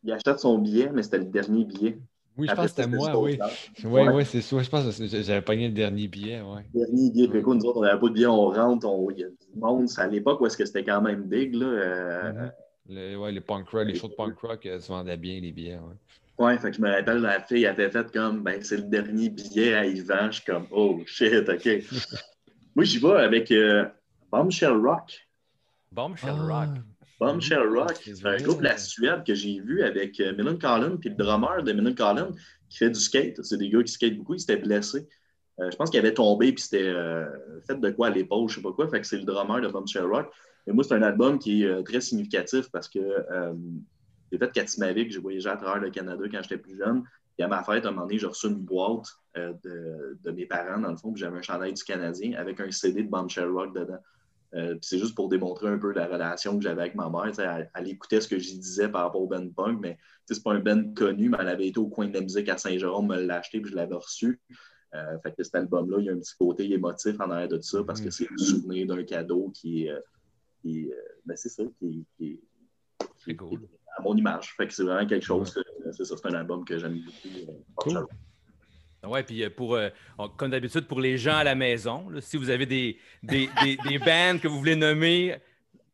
Il 0.05 0.12
achète 0.12 0.39
son 0.39 0.59
billet, 0.59 0.91
mais 0.93 1.03
c'était 1.03 1.19
le 1.19 1.24
dernier 1.24 1.65
billet. 1.65 1.99
Oui, 2.37 2.47
je 2.47 2.53
Après, 2.53 2.65
pense 2.65 2.73
que 2.74 2.82
c'était 2.82 2.97
moi, 2.97 3.19
oui. 3.20 3.39
Oui, 3.85 3.91
Ouais. 3.91 4.09
oui, 4.15 4.24
c'est 4.24 4.41
ça. 4.41 4.62
Je 4.62 4.70
pense 4.70 4.99
que 4.99 5.07
j'avais 5.07 5.43
pogné 5.43 5.69
le 5.69 5.74
dernier 5.74 6.07
billet, 6.09 6.41
ouais. 6.41 6.62
Dernier 6.73 7.11
billet. 7.11 7.28
Puis, 7.28 7.39
écoute, 7.41 7.57
nous 7.59 7.65
autres, 7.66 7.78
on 7.81 7.82
n'avait 7.82 8.01
pas 8.01 8.09
de 8.09 8.12
billet, 8.15 8.27
on 8.27 8.49
rentre, 8.51 8.87
on- 8.87 9.11
il 9.11 9.19
y 9.19 9.24
a 9.24 9.28
du 9.28 9.35
monde. 9.59 9.89
C'est 9.89 10.01
à 10.01 10.07
l'époque 10.07 10.41
où 10.41 10.47
est-ce 10.47 10.57
que 10.57 10.65
c'était 10.65 10.85
quand 10.85 11.03
même 11.03 11.23
big. 11.24 11.55
Là, 11.55 11.66
euh, 11.66 12.32
Mhm. 12.32 12.53
Le- 12.89 13.16
ouais, 13.19 13.32
les 13.32 13.41
punk 13.41 13.69
rock, 13.69 13.87
les 13.87 13.95
shows 13.95 14.09
de 14.09 14.15
punk 14.15 14.39
rock 14.41 14.65
euh, 14.66 14.81
se 14.81 14.89
vendaient 14.89 15.16
bien, 15.16 15.39
les 15.41 15.53
billets. 15.53 15.77
Ouais. 15.78 15.95
Ouais, 16.41 16.57
fait 16.59 16.71
que 16.71 16.77
je 16.79 16.81
me 16.83 16.91
rappelle, 16.91 17.19
la 17.19 17.41
fille 17.43 17.67
avait 17.67 17.91
fait 17.91 18.11
comme, 18.12 18.43
ben, 18.43 18.62
c'est 18.62 18.79
le 18.79 18.85
dernier 18.85 19.29
billet 19.29 19.75
à 19.75 19.87
Yvan. 19.87 20.31
Je 20.31 20.37
suis 20.37 20.45
comme, 20.45 20.67
oh 20.71 21.01
shit, 21.07 21.49
OK. 21.49 21.69
Moi, 22.75 22.85
j'y 22.85 22.99
vais 22.99 23.12
avec 23.12 23.51
euh, 23.53 23.85
Bombshell 24.33 24.73
Rock. 24.73 25.29
Bombshell 25.93 26.35
Ah. 26.39 26.43
Rock. 26.67 26.69
Bombshell 27.21 27.67
Mhm. 27.69 27.77
Rock, 27.79 27.97
C'est 28.03 28.27
un 28.27 28.37
groupe 28.39 28.59
de 28.61 28.65
la 28.65 28.79
Suède 28.79 29.23
que 29.27 29.35
j'ai 29.35 29.61
vu 29.61 29.83
avec 29.83 30.19
euh, 30.21 30.33
Millen 30.35 30.59
Collin, 30.59 30.97
puis 30.97 31.11
le 31.11 31.17
drummer 31.17 31.62
de 31.62 31.73
Millen 31.73 31.95
Collin 31.95 32.31
qui 32.71 32.79
fait 32.79 32.89
du 32.91 32.99
skate. 32.99 33.43
C'est 33.43 33.59
des 33.59 33.69
gars 33.69 33.83
qui 33.83 33.93
skatent 33.93 34.17
beaucoup, 34.17 34.35
il 34.35 34.41
s'était 34.41 34.57
blessé. 34.57 35.07
Euh, 35.61 35.71
je 35.71 35.77
pense 35.77 35.91
qu'il 35.91 35.99
avait 36.01 36.15
tombé, 36.15 36.53
puis 36.53 36.62
c'était 36.62 36.87
euh, 36.89 37.27
fait 37.67 37.79
de 37.79 37.91
quoi 37.91 38.07
à 38.07 38.11
l'épaule, 38.11 38.49
je 38.49 38.55
sais 38.55 38.62
pas 38.62 38.73
quoi. 38.73 38.89
Fait 38.89 39.01
que 39.01 39.07
c'est 39.07 39.19
le 39.19 39.25
drummer 39.25 39.61
de 39.61 39.69
Bombshell 39.69 40.05
Rock. 40.05 40.33
Et 40.67 40.73
moi, 40.73 40.85
c'est 40.85 40.95
un 40.95 41.03
album 41.03 41.39
qui 41.39 41.65
est 41.65 41.67
euh, 41.67 41.83
très 41.83 42.01
significatif 42.01 42.71
parce 42.73 42.89
que 42.89 42.99
euh, 42.99 43.53
j'ai 44.31 44.39
fait 44.39 44.52
Katimavik, 44.52 45.11
j'ai 45.11 45.19
voyagé 45.20 45.48
à 45.48 45.57
travers 45.57 45.81
le 45.82 45.90
Canada 45.90 46.23
quand 46.31 46.43
j'étais 46.43 46.59
plus 46.59 46.77
jeune. 46.77 47.02
Et 47.39 47.43
à 47.43 47.48
ma 47.48 47.62
fête, 47.65 47.85
à 47.86 47.89
un 47.89 47.93
moment 47.93 48.07
donné, 48.07 48.19
j'ai 48.19 48.27
reçu 48.27 48.48
une 48.48 48.57
boîte 48.61 49.07
euh, 49.36 49.52
de, 49.65 50.19
de 50.23 50.31
mes 50.31 50.44
parents, 50.47 50.78
dans 50.81 50.90
le 50.90 50.97
fond, 50.97 51.12
puis 51.12 51.20
j'avais 51.20 51.39
un 51.39 51.43
chandail 51.43 51.73
du 51.73 51.82
Canadien 51.82 52.39
avec 52.39 52.61
un 52.61 52.70
CD 52.70 53.02
de 53.02 53.09
Bombshell 53.09 53.48
Rock 53.48 53.74
dedans. 53.74 53.98
Euh, 54.55 54.77
c'est 54.82 54.98
juste 54.98 55.15
pour 55.15 55.28
démontrer 55.28 55.69
un 55.69 55.78
peu 55.78 55.93
la 55.93 56.07
relation 56.07 56.57
que 56.59 56.62
j'avais 56.65 56.82
avec 56.82 56.94
ma 56.97 57.09
mère. 57.09 57.32
Elle, 57.39 57.70
elle 57.74 57.89
écoutait 57.89 58.20
ce 58.20 58.27
que 58.28 58.39
je 58.39 58.51
disais 58.51 58.89
par 58.89 59.05
rapport 59.05 59.23
au 59.23 59.28
Ben 59.28 59.51
Punk, 59.55 59.78
mais 59.81 59.97
c'est 60.27 60.43
pas 60.43 60.52
un 60.52 60.59
Ben 60.59 60.93
connu, 60.93 61.28
mais 61.31 61.39
elle 61.40 61.48
avait 61.48 61.69
été 61.69 61.78
au 61.78 61.86
coin 61.89 62.09
de 62.09 62.15
la 62.15 62.20
musique 62.20 62.48
à 62.48 62.59
Saint-Jérôme, 62.59 63.07
me 63.07 63.20
l'a 63.23 63.36
acheté, 63.36 63.61
puis 63.61 63.70
je 63.70 63.77
l'avais 63.77 63.94
reçu. 63.94 64.40
Euh, 64.94 65.19
fait 65.23 65.32
que 65.36 65.44
cet 65.44 65.55
album-là, 65.55 65.98
il 66.01 66.07
y 66.07 66.09
a 66.09 66.12
un 66.12 66.19
petit 66.19 66.35
côté 66.36 66.70
émotif 66.70 67.15
en 67.20 67.31
arrière 67.31 67.48
de 67.48 67.61
ça, 67.61 67.85
parce 67.85 68.01
que 68.01 68.11
c'est 68.11 68.28
le 68.28 68.39
souvenir 68.39 68.86
d'un 68.89 69.05
cadeau 69.05 69.51
qui 69.55 69.85
est. 69.86 69.90
euh, 69.93 70.01
qui 70.62 70.90
ben, 71.24 71.36
c'est 71.36 71.48
ça, 71.48 71.62
qui, 71.78 71.86
est- 71.86 72.05
qui 72.16 72.32
est- 72.32 72.40
C'est 73.24 73.36
cool. 73.36 73.61
qui 73.61 73.65
est 73.66 73.69
à 74.01 74.02
mon 74.02 74.16
image. 74.16 74.55
Fait 74.56 74.66
que 74.66 74.72
c'est 74.74 74.82
vraiment 74.85 75.06
quelque 75.06 75.24
chose. 75.24 75.52
que- 75.55 75.60
c'est 75.93 76.05
ça, 76.05 76.16
c'est 76.16 76.27
un 76.28 76.35
album 76.35 76.64
que 76.64 76.78
j'aime 76.78 76.98
beaucoup. 77.01 77.51
euh, 77.51 77.52
Cool. 77.77 78.06
Ouais, 79.02 79.22
puis 79.22 79.43
euh, 79.43 79.48
pour, 79.51 79.74
euh, 79.77 79.89
comme 80.36 80.51
d'habitude, 80.51 80.86
pour 80.86 81.01
les 81.01 81.16
gens 81.16 81.36
à 81.36 81.44
la 81.44 81.55
maison, 81.55 82.09
là, 82.10 82.20
si 82.20 82.36
vous 82.36 82.51
avez 82.51 82.66
des, 82.66 82.98
des, 83.22 83.48
des, 83.64 83.77
des 83.89 83.98
bands 83.98 84.39
que 84.40 84.47
vous 84.47 84.59
voulez 84.59 84.77
nommer 84.77 85.36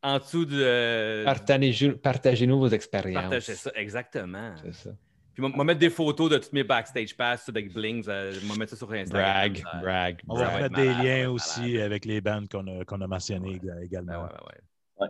en 0.02 0.18
dessous 0.18 0.44
de. 0.44 0.58
euh, 0.60 1.24
Partagez- 1.24 1.92
Partagez-nous 1.92 2.58
vos 2.58 2.68
expériences. 2.68 3.22
partagez 3.22 3.54
ça, 3.54 3.70
exactement. 3.76 4.54
C'est 4.64 4.74
ça. 4.74 4.90
Puis, 5.34 5.42
va 5.54 5.64
mettre 5.64 5.78
des 5.80 5.90
photos 5.90 6.30
de 6.30 6.38
tous 6.38 6.48
mes 6.52 6.64
backstage 6.64 7.14
passes 7.14 7.46
avec 7.48 7.70
Blings. 7.72 8.06
euh, 8.08 8.32
on 8.44 8.52
va 8.54 8.58
mettre 8.58 8.70
ça 8.70 8.76
sur 8.78 8.90
Instagram. 8.90 9.52
Brag, 9.52 9.62
Ça- 9.62 9.78
brag, 9.82 10.20
On 10.28 10.34
va 10.34 10.60
mettre 10.62 10.74
des 10.74 10.86
malade, 10.86 11.04
liens 11.04 11.30
aussi 11.30 11.60
malade. 11.60 11.80
avec 11.82 12.04
les 12.06 12.20
bandes 12.22 12.48
qu'on 12.48 12.66
a, 12.80 12.84
qu'on 12.86 13.00
a 13.02 13.06
mentionnées 13.06 13.60
Ouais. 13.62 13.84
également. 13.84 14.22
Ouais, 14.24 14.30
ouais, 15.00 15.06
ouais. 15.06 15.08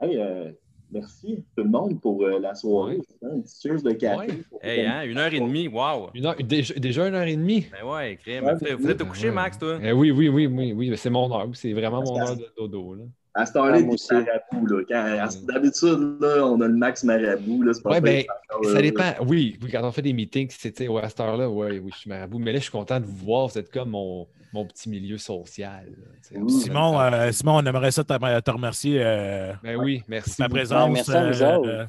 Hey, 0.00 0.18
euh, 0.20 0.50
merci 0.92 1.44
tout 1.56 1.64
le 1.64 1.70
monde 1.70 2.00
pour 2.00 2.22
euh, 2.24 2.38
la 2.38 2.54
soirée. 2.54 2.96
Ouais. 2.96 3.02
C'était 3.08 3.26
Un 3.26 3.40
petit 3.40 3.60
cheers 3.68 3.82
de 3.82 3.92
café. 3.92 4.16
Ouais. 4.26 4.44
Hey, 4.62 4.86
hein, 4.86 5.02
une 5.04 5.18
heure 5.18 5.32
et 5.32 5.40
demie, 5.40 5.68
wow! 5.68 6.10
Une 6.14 6.26
heure- 6.26 6.36
déjà, 6.42 6.74
déjà 6.74 7.08
une 7.08 7.14
heure 7.14 7.26
et 7.26 7.36
demie? 7.36 7.66
Ben 7.70 7.86
ouais, 7.88 8.16
crème. 8.22 8.44
Ouais, 8.44 8.54
Vous 8.54 8.64
êtes- 8.66 8.76
oui. 8.76 8.82
vous 8.82 8.90
êtes 8.90 8.98
te 8.98 9.04
coucher, 9.04 9.28
Ouais. 9.28 9.34
Max, 9.34 9.58
toi? 9.58 9.78
Eh 9.82 9.92
oui, 9.92 10.10
oui, 10.10 10.28
oui, 10.28 10.46
oui, 10.46 10.72
oui. 10.72 10.92
C'est 10.96 11.10
mon 11.10 11.32
heure. 11.32 11.48
C'est 11.54 11.72
vraiment 11.72 12.02
mon 12.02 12.18
heure 12.20 12.36
de 12.36 12.50
dodo. 12.56 12.94
Là. 12.94 13.04
À 13.34 13.46
cette 13.46 13.54
heure-là, 13.56 13.74
Ah, 13.74 13.78
il 13.78 13.84
moi 13.84 13.92
est 13.92 13.94
aussi. 13.94 14.14
marabout. 14.14 14.66
Là. 14.66 14.82
Quand-. 14.88 15.46
D'habitude, 15.52 16.16
là, 16.20 16.44
on 16.46 16.60
a 16.60 16.66
le 16.66 16.74
max 16.74 17.04
marabout. 17.04 17.62
Là, 17.62 17.72
c'est 17.72 17.82
pas 17.82 17.90
Ouais, 17.90 17.96
ça, 17.96 18.00
ben, 18.00 18.24
Ça 18.72 18.82
dépend. 18.82 19.12
Oui, 19.26 19.56
oui, 19.62 19.70
quand 19.70 19.86
on 19.86 19.92
fait 19.92 20.02
des 20.02 20.12
meetings, 20.12 20.50
c'était 20.50 20.88
ouais, 20.88 21.02
à 21.02 21.08
cette 21.08 21.20
heure-là, 21.20 21.48
ouais, 21.48 21.78
oui, 21.78 21.90
je 21.94 21.98
suis 22.00 22.10
marabout. 22.10 22.38
Mais 22.40 22.52
là, 22.52 22.58
je 22.58 22.64
suis 22.64 22.72
content 22.72 22.98
de 22.98 23.04
vous 23.04 23.16
voir. 23.24 23.46
Vous 23.48 23.58
êtes 23.58 23.70
comme 23.70 23.90
mon, 23.90 24.26
mon 24.52 24.64
petit 24.66 24.88
milieu 24.88 25.18
social. 25.18 25.86
là, 25.90 26.06
tu. 26.26 26.48
Simon, 26.48 26.98
euh, 27.00 27.30
Simon, 27.32 27.56
on 27.56 27.64
aimerait 27.66 27.90
ça 27.90 28.02
te, 28.04 28.40
te 28.40 28.50
remercier 28.50 29.02
euh, 29.02 29.52
Ben 29.62 29.76
oui, 29.76 30.02
merci. 30.08 30.30
pour 30.36 30.44
ta 30.46 30.48
présence. 30.48 30.90
merci 30.90 31.10
à 31.12 31.30
vous 31.58 31.64
euh, 31.66 31.86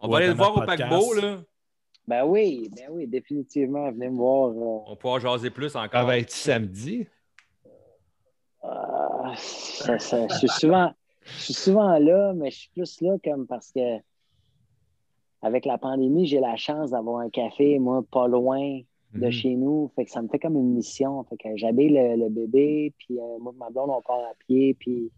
On 0.00 0.08
va 0.08 0.18
aller 0.18 0.26
le 0.28 0.34
voir 0.34 0.56
au 0.56 0.62
paquebot, 0.62 1.14
là. 1.14 1.38
Ben 2.08 2.24
oui, 2.24 2.68
ben 2.76 2.86
oui, 2.90 3.06
définitivement. 3.06 3.90
Venez 3.92 4.08
me 4.10 4.16
voir. 4.16 4.48
euh, 4.50 4.90
On 4.92 4.96
pourra 4.96 5.20
jaser 5.20 5.50
plus 5.50 5.70
Ça 5.70 5.80
encore. 5.82 6.04
va 6.06 6.18
être 6.18 6.30
samedi. 6.32 7.06
Ah, 8.62 9.32
ça- 9.36 9.98
ça- 9.98 10.28
je, 10.28 10.34
suis 10.38 10.48
souvent, 10.48 10.92
je 11.24 11.42
suis 11.42 11.54
souvent 11.54 11.98
là, 11.98 12.32
mais 12.34 12.50
je 12.50 12.58
suis 12.58 12.70
plus 12.70 13.00
là 13.00 13.16
comme 13.24 13.46
parce 13.46 13.70
que 13.72 13.98
avec 15.42 15.64
la 15.64 15.78
pandémie, 15.78 16.26
j'ai 16.26 16.38
la 16.40 16.56
chance 16.56 16.90
d'avoir 16.90 17.18
un 17.20 17.30
café, 17.30 17.78
moi, 17.80 18.02
pas 18.10 18.28
loin 18.28 18.80
de 19.16 19.26
Mhm. 19.26 19.30
chez 19.32 19.54
nous. 19.56 19.90
Fait 19.96 20.04
que 20.04 20.10
ça 20.10 20.22
me 20.22 20.28
fait 20.28 20.38
comme 20.38 20.56
une 20.56 20.74
mission. 20.74 21.22
Fait 21.24 21.36
que 21.36 21.56
j'habille 21.56 21.90
le, 21.90 22.16
le 22.16 22.28
bébé, 22.28 22.92
puis 22.98 23.18
euh, 23.18 23.38
moi 23.40 23.52
et 23.54 23.58
ma 23.58 23.70
blonde, 23.70 23.90
on 23.90 24.02
part 24.02 24.20
à 24.20 24.34
pied, 24.46 24.74
puis 24.74 25.10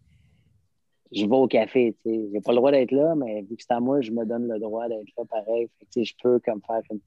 je 1.13 1.27
vais 1.27 1.37
au 1.37 1.47
café. 1.47 1.95
J'ai 2.05 2.41
pas 2.41 2.53
le 2.53 2.57
droit 2.57 2.71
d'être 2.73 2.91
là, 2.93 3.15
mais 3.15 3.43
vu 3.43 3.57
que 3.57 3.63
c'est 3.63 3.73
à 3.73 3.81
moi, 3.81 4.01
je 4.01 4.11
me 4.11 4.25
donne 4.27 4.49
le 4.49 4.59
droit 4.59 4.89
d'être 4.89 5.09
là 5.17 5.25
pareil. 5.27 5.69
Fait 5.79 5.87
que, 5.95 6.05
je 6.05 6.15
peux 6.23 6.41
comme 6.41 6.61
faire 6.67 6.81
une, 6.91 7.01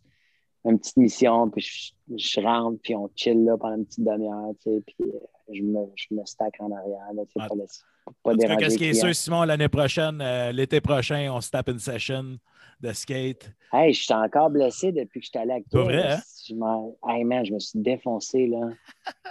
une 0.69 0.80
petite 0.80 0.98
mission, 0.98 1.49
puis 1.49 1.61
je, 1.61 2.15
je 2.18 2.41
rentre, 2.41 2.80
puis 2.84 2.95
on 2.95 3.10
chill 3.15 3.44
là 3.44 3.57
pendant 3.57 3.76
une 3.77 3.85
petite 3.85 4.03
demi-heure, 4.03 4.52
tu 4.64 4.72
sais, 4.72 4.81
puis 4.85 4.95
euh, 5.02 5.19
je, 5.53 5.61
me, 5.64 5.80
je 5.95 6.14
me 6.15 6.26
stack 6.26 6.56
en 6.60 6.72
arrière, 6.72 7.14
là, 7.15 7.23
tu 7.26 7.31
sais, 7.34 7.39
Ah. 7.41 7.48
pas, 7.49 7.56
laisser- 7.56 7.81
pas 8.06 8.11
En 8.31 8.34
tout 8.34 8.39
cas, 8.39 8.48
déranger 8.48 8.65
qu'est-ce 8.65 8.77
qui 8.77 8.85
est 8.85 8.94
sûr. 8.94 9.14
Simon, 9.15 9.44
l'année 9.44 9.68
prochaine, 9.69 10.19
euh, 10.22 10.52
l'été 10.52 10.80
prochain, 10.81 11.30
on 11.31 11.41
se 11.41 11.49
tape 11.52 11.69
une 11.69 11.80
session 11.80 12.38
de 12.80 12.91
skate. 12.94 13.52
Hey, 13.73 13.91
je 13.94 14.03
suis 14.03 14.14
encore 14.14 14.49
blessé 14.49 14.91
depuis 14.91 15.19
que 15.19 15.26
je 15.26 15.30
suis 15.31 15.39
allé 15.39 15.52
avec 15.53 15.68
toi. 15.69 15.84
vrai, 15.84 15.95
là. 15.98 16.15
hein? 16.18 16.22
Je 16.48 16.53
hey, 17.11 17.23
man, 17.23 17.44
je 17.45 17.53
me 17.53 17.60
suis 17.60 17.80
défoncé, 17.80 18.48
là. 18.48 18.69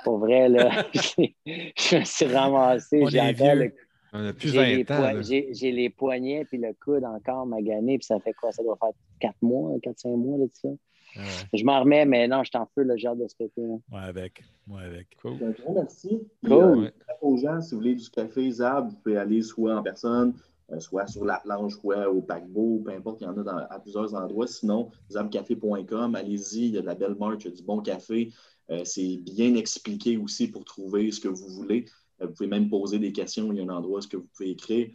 Pour 0.04 0.18
vrai, 0.18 0.48
là. 0.48 0.84
je 0.94 1.96
me 1.98 2.04
suis 2.04 2.26
ramassé. 2.26 3.00
On 3.02 3.08
J'ai 3.08 3.18
est 3.18 3.20
encore 3.34 3.54
vieux. 3.54 3.64
le- 3.64 3.74
On 4.12 4.26
a 4.26 4.32
plus 4.32 4.48
j'ai 4.52 4.64
les, 4.76 4.82
20 4.82 4.94
ans. 4.94 4.98
poi- 4.98 5.12
là. 5.14 5.22
j'ai- 5.22 5.48
j'ai 5.54 5.72
les 5.72 5.90
poignets 5.90 6.44
puis 6.44 6.58
le 6.58 6.72
coude 6.84 7.04
encore 7.04 7.46
magané. 7.46 7.98
Puis 7.98 8.04
ça 8.06 8.18
fait 8.20 8.32
quoi? 8.34 8.50
Ça 8.52 8.62
doit 8.62 8.76
faire 8.80 8.90
4 9.20 9.36
mois, 9.42 9.72
4-5 9.82 10.16
mois, 10.16 10.38
là, 10.38 10.44
de 10.44 10.50
ça. 10.52 10.68
Ouais, 11.16 11.58
Je 11.58 11.64
m'en 11.64 11.80
remets, 11.80 12.04
mais 12.06 12.28
non, 12.28 12.42
je 12.44 12.50
suis 12.50 12.58
en 12.58 12.66
feu, 12.74 12.82
le 12.82 12.96
genre 12.96 13.16
de 13.16 13.26
skater. 13.28 13.62
là. 13.62 13.74
ouais, 13.92 14.04
avec. 14.08 14.42
Ouais, 14.68 14.82
avec. 14.82 15.16
Cool. 15.22 15.34
Un 15.68 15.72
merci. 15.72 16.20
Cool. 16.44 16.52
euh, 16.52 16.76
Ouais. 16.76 16.92
aux 17.22 17.36
gens, 17.36 17.60
si 17.60 17.74
vous 17.74 17.80
voulez 17.80 17.94
du 17.94 18.08
café 18.10 18.50
Zab, 18.50 18.88
vous 18.90 18.96
pouvez 18.96 19.16
aller 19.16 19.42
soit 19.42 19.76
en 19.76 19.82
personne, 19.82 20.34
euh, 20.72 20.80
soit 20.80 21.06
sur 21.06 21.24
la 21.24 21.38
planche, 21.38 21.74
soit 21.74 22.08
au 22.10 22.20
paquebot, 22.22 22.82
peu 22.84 22.90
importe, 22.92 23.20
il 23.20 23.24
y 23.24 23.26
en 23.28 23.38
a 23.38 23.42
dans- 23.42 23.56
à 23.70 23.78
plusieurs 23.78 24.14
endroits. 24.14 24.46
Sinon, 24.46 24.90
zabcafé.com, 25.10 26.14
allez-y, 26.14 26.66
il 26.68 26.74
y 26.74 26.78
a 26.78 26.80
de 26.80 26.86
la 26.86 26.94
belle 26.94 27.14
marche, 27.14 27.44
il 27.44 27.50
y 27.50 27.52
a 27.52 27.56
du 27.56 27.62
bon 27.62 27.80
café. 27.80 28.32
Euh, 28.70 28.80
c'est 28.84 29.18
bien 29.18 29.54
expliqué 29.54 30.16
aussi 30.16 30.48
pour 30.48 30.64
trouver 30.64 31.10
ce 31.12 31.20
que 31.20 31.28
vous 31.28 31.48
voulez. 31.48 31.84
Euh, 32.20 32.26
vous 32.26 32.32
pouvez 32.32 32.48
même 32.48 32.68
poser 32.68 32.98
des 32.98 33.12
questions, 33.12 33.52
il 33.52 33.58
y 33.58 33.60
a 33.60 33.64
un 33.64 33.68
endroit 33.68 33.98
où 33.98 34.00
ce 34.00 34.08
que 34.08 34.16
vous 34.16 34.26
pouvez 34.36 34.50
écrire. 34.50 34.88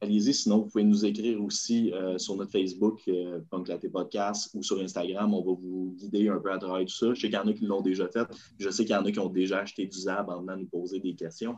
Allez-y, 0.00 0.34
sinon 0.34 0.58
vous 0.58 0.66
pouvez 0.66 0.84
nous 0.84 1.04
écrire 1.04 1.42
aussi 1.42 1.92
euh, 1.92 2.18
sur 2.18 2.36
notre 2.36 2.50
Facebook, 2.50 3.02
euh, 3.08 3.40
Punk 3.50 3.68
Latte 3.68 3.88
Podcast, 3.88 4.50
ou 4.54 4.62
sur 4.62 4.80
Instagram. 4.80 5.32
On 5.32 5.42
va 5.42 5.52
vous 5.52 5.94
guider 5.96 6.28
un 6.28 6.38
peu 6.38 6.52
à 6.52 6.58
travers 6.58 6.84
tout 6.84 6.94
ça. 6.94 7.14
Je 7.14 7.20
sais 7.20 7.28
qu'il 7.28 7.36
y 7.36 7.38
en 7.38 7.46
a 7.46 7.52
qui 7.52 7.66
l'ont 7.66 7.80
déjà 7.80 8.08
fait. 8.08 8.26
Je 8.58 8.68
sais 8.70 8.84
qu'il 8.84 8.94
y 8.94 8.98
en 8.98 9.04
a 9.04 9.12
qui 9.12 9.18
ont 9.20 9.28
déjà 9.28 9.58
acheté 9.58 9.86
du 9.86 9.96
Zab 9.96 10.28
en 10.28 10.40
venant 10.40 10.56
nous 10.56 10.66
poser 10.66 10.98
des 10.98 11.14
questions. 11.14 11.56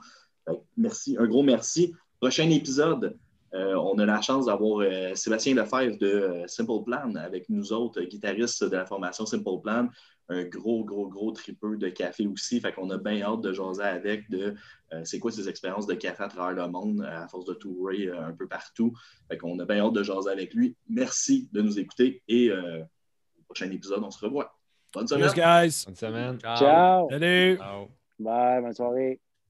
Merci, 0.76 1.16
un 1.18 1.26
gros 1.26 1.42
merci. 1.42 1.94
Prochain 2.20 2.50
épisode, 2.50 3.16
euh, 3.54 3.74
on 3.74 3.98
a 3.98 4.06
la 4.06 4.20
chance 4.20 4.46
d'avoir 4.46 4.80
euh, 4.80 5.14
Sébastien 5.14 5.54
Lefebvre 5.54 5.98
de 5.98 6.44
Simple 6.46 6.84
Plan 6.84 7.14
avec 7.16 7.48
nous 7.50 7.72
autres, 7.72 8.00
guitaristes 8.02 8.64
de 8.64 8.76
la 8.76 8.86
formation 8.86 9.26
Simple 9.26 9.60
Plan. 9.62 9.88
Un 10.32 10.44
gros, 10.44 10.84
gros, 10.84 11.08
gros 11.08 11.32
tripeux 11.32 11.76
de 11.76 11.88
café 11.88 12.26
aussi. 12.26 12.60
Fait 12.60 12.72
qu'on 12.72 12.90
a 12.90 12.98
bien 12.98 13.22
hâte 13.22 13.42
de 13.42 13.52
jaser 13.52 13.82
avec 13.82 14.30
de 14.30 14.54
euh, 14.92 15.02
c'est 15.04 15.18
quoi 15.18 15.30
ses 15.30 15.48
expériences 15.48 15.86
de 15.86 15.94
café 15.94 16.22
à 16.22 16.28
travers 16.28 16.52
le 16.52 16.70
monde 16.70 17.00
euh, 17.02 17.24
à 17.24 17.28
force 17.28 17.44
de 17.44 17.54
tourer 17.54 18.06
euh, 18.06 18.26
un 18.26 18.32
peu 18.32 18.48
partout. 18.48 18.92
Fait 19.28 19.36
qu'on 19.36 19.58
a 19.58 19.64
bien 19.64 19.84
hâte 19.84 19.92
de 19.92 20.02
jaser 20.02 20.30
avec 20.30 20.54
lui. 20.54 20.76
Merci 20.88 21.48
de 21.52 21.60
nous 21.60 21.78
écouter 21.78 22.22
et 22.28 22.50
euh, 22.50 22.82
au 23.38 23.42
prochain 23.44 23.70
épisode, 23.70 24.02
on 24.02 24.10
se 24.10 24.24
revoit. 24.24 24.56
Bonne 24.94 25.06
semaine. 25.06 25.30
Cheers, 25.30 25.34
guys. 25.34 25.84
Bonne 25.86 25.96
semaine. 25.96 26.38
Ciao. 26.40 27.08
Salut. 27.10 27.56
Ciao. 27.56 27.88
Bye, 28.18 28.62
bonne 28.62 28.74
soirée. 28.74 29.20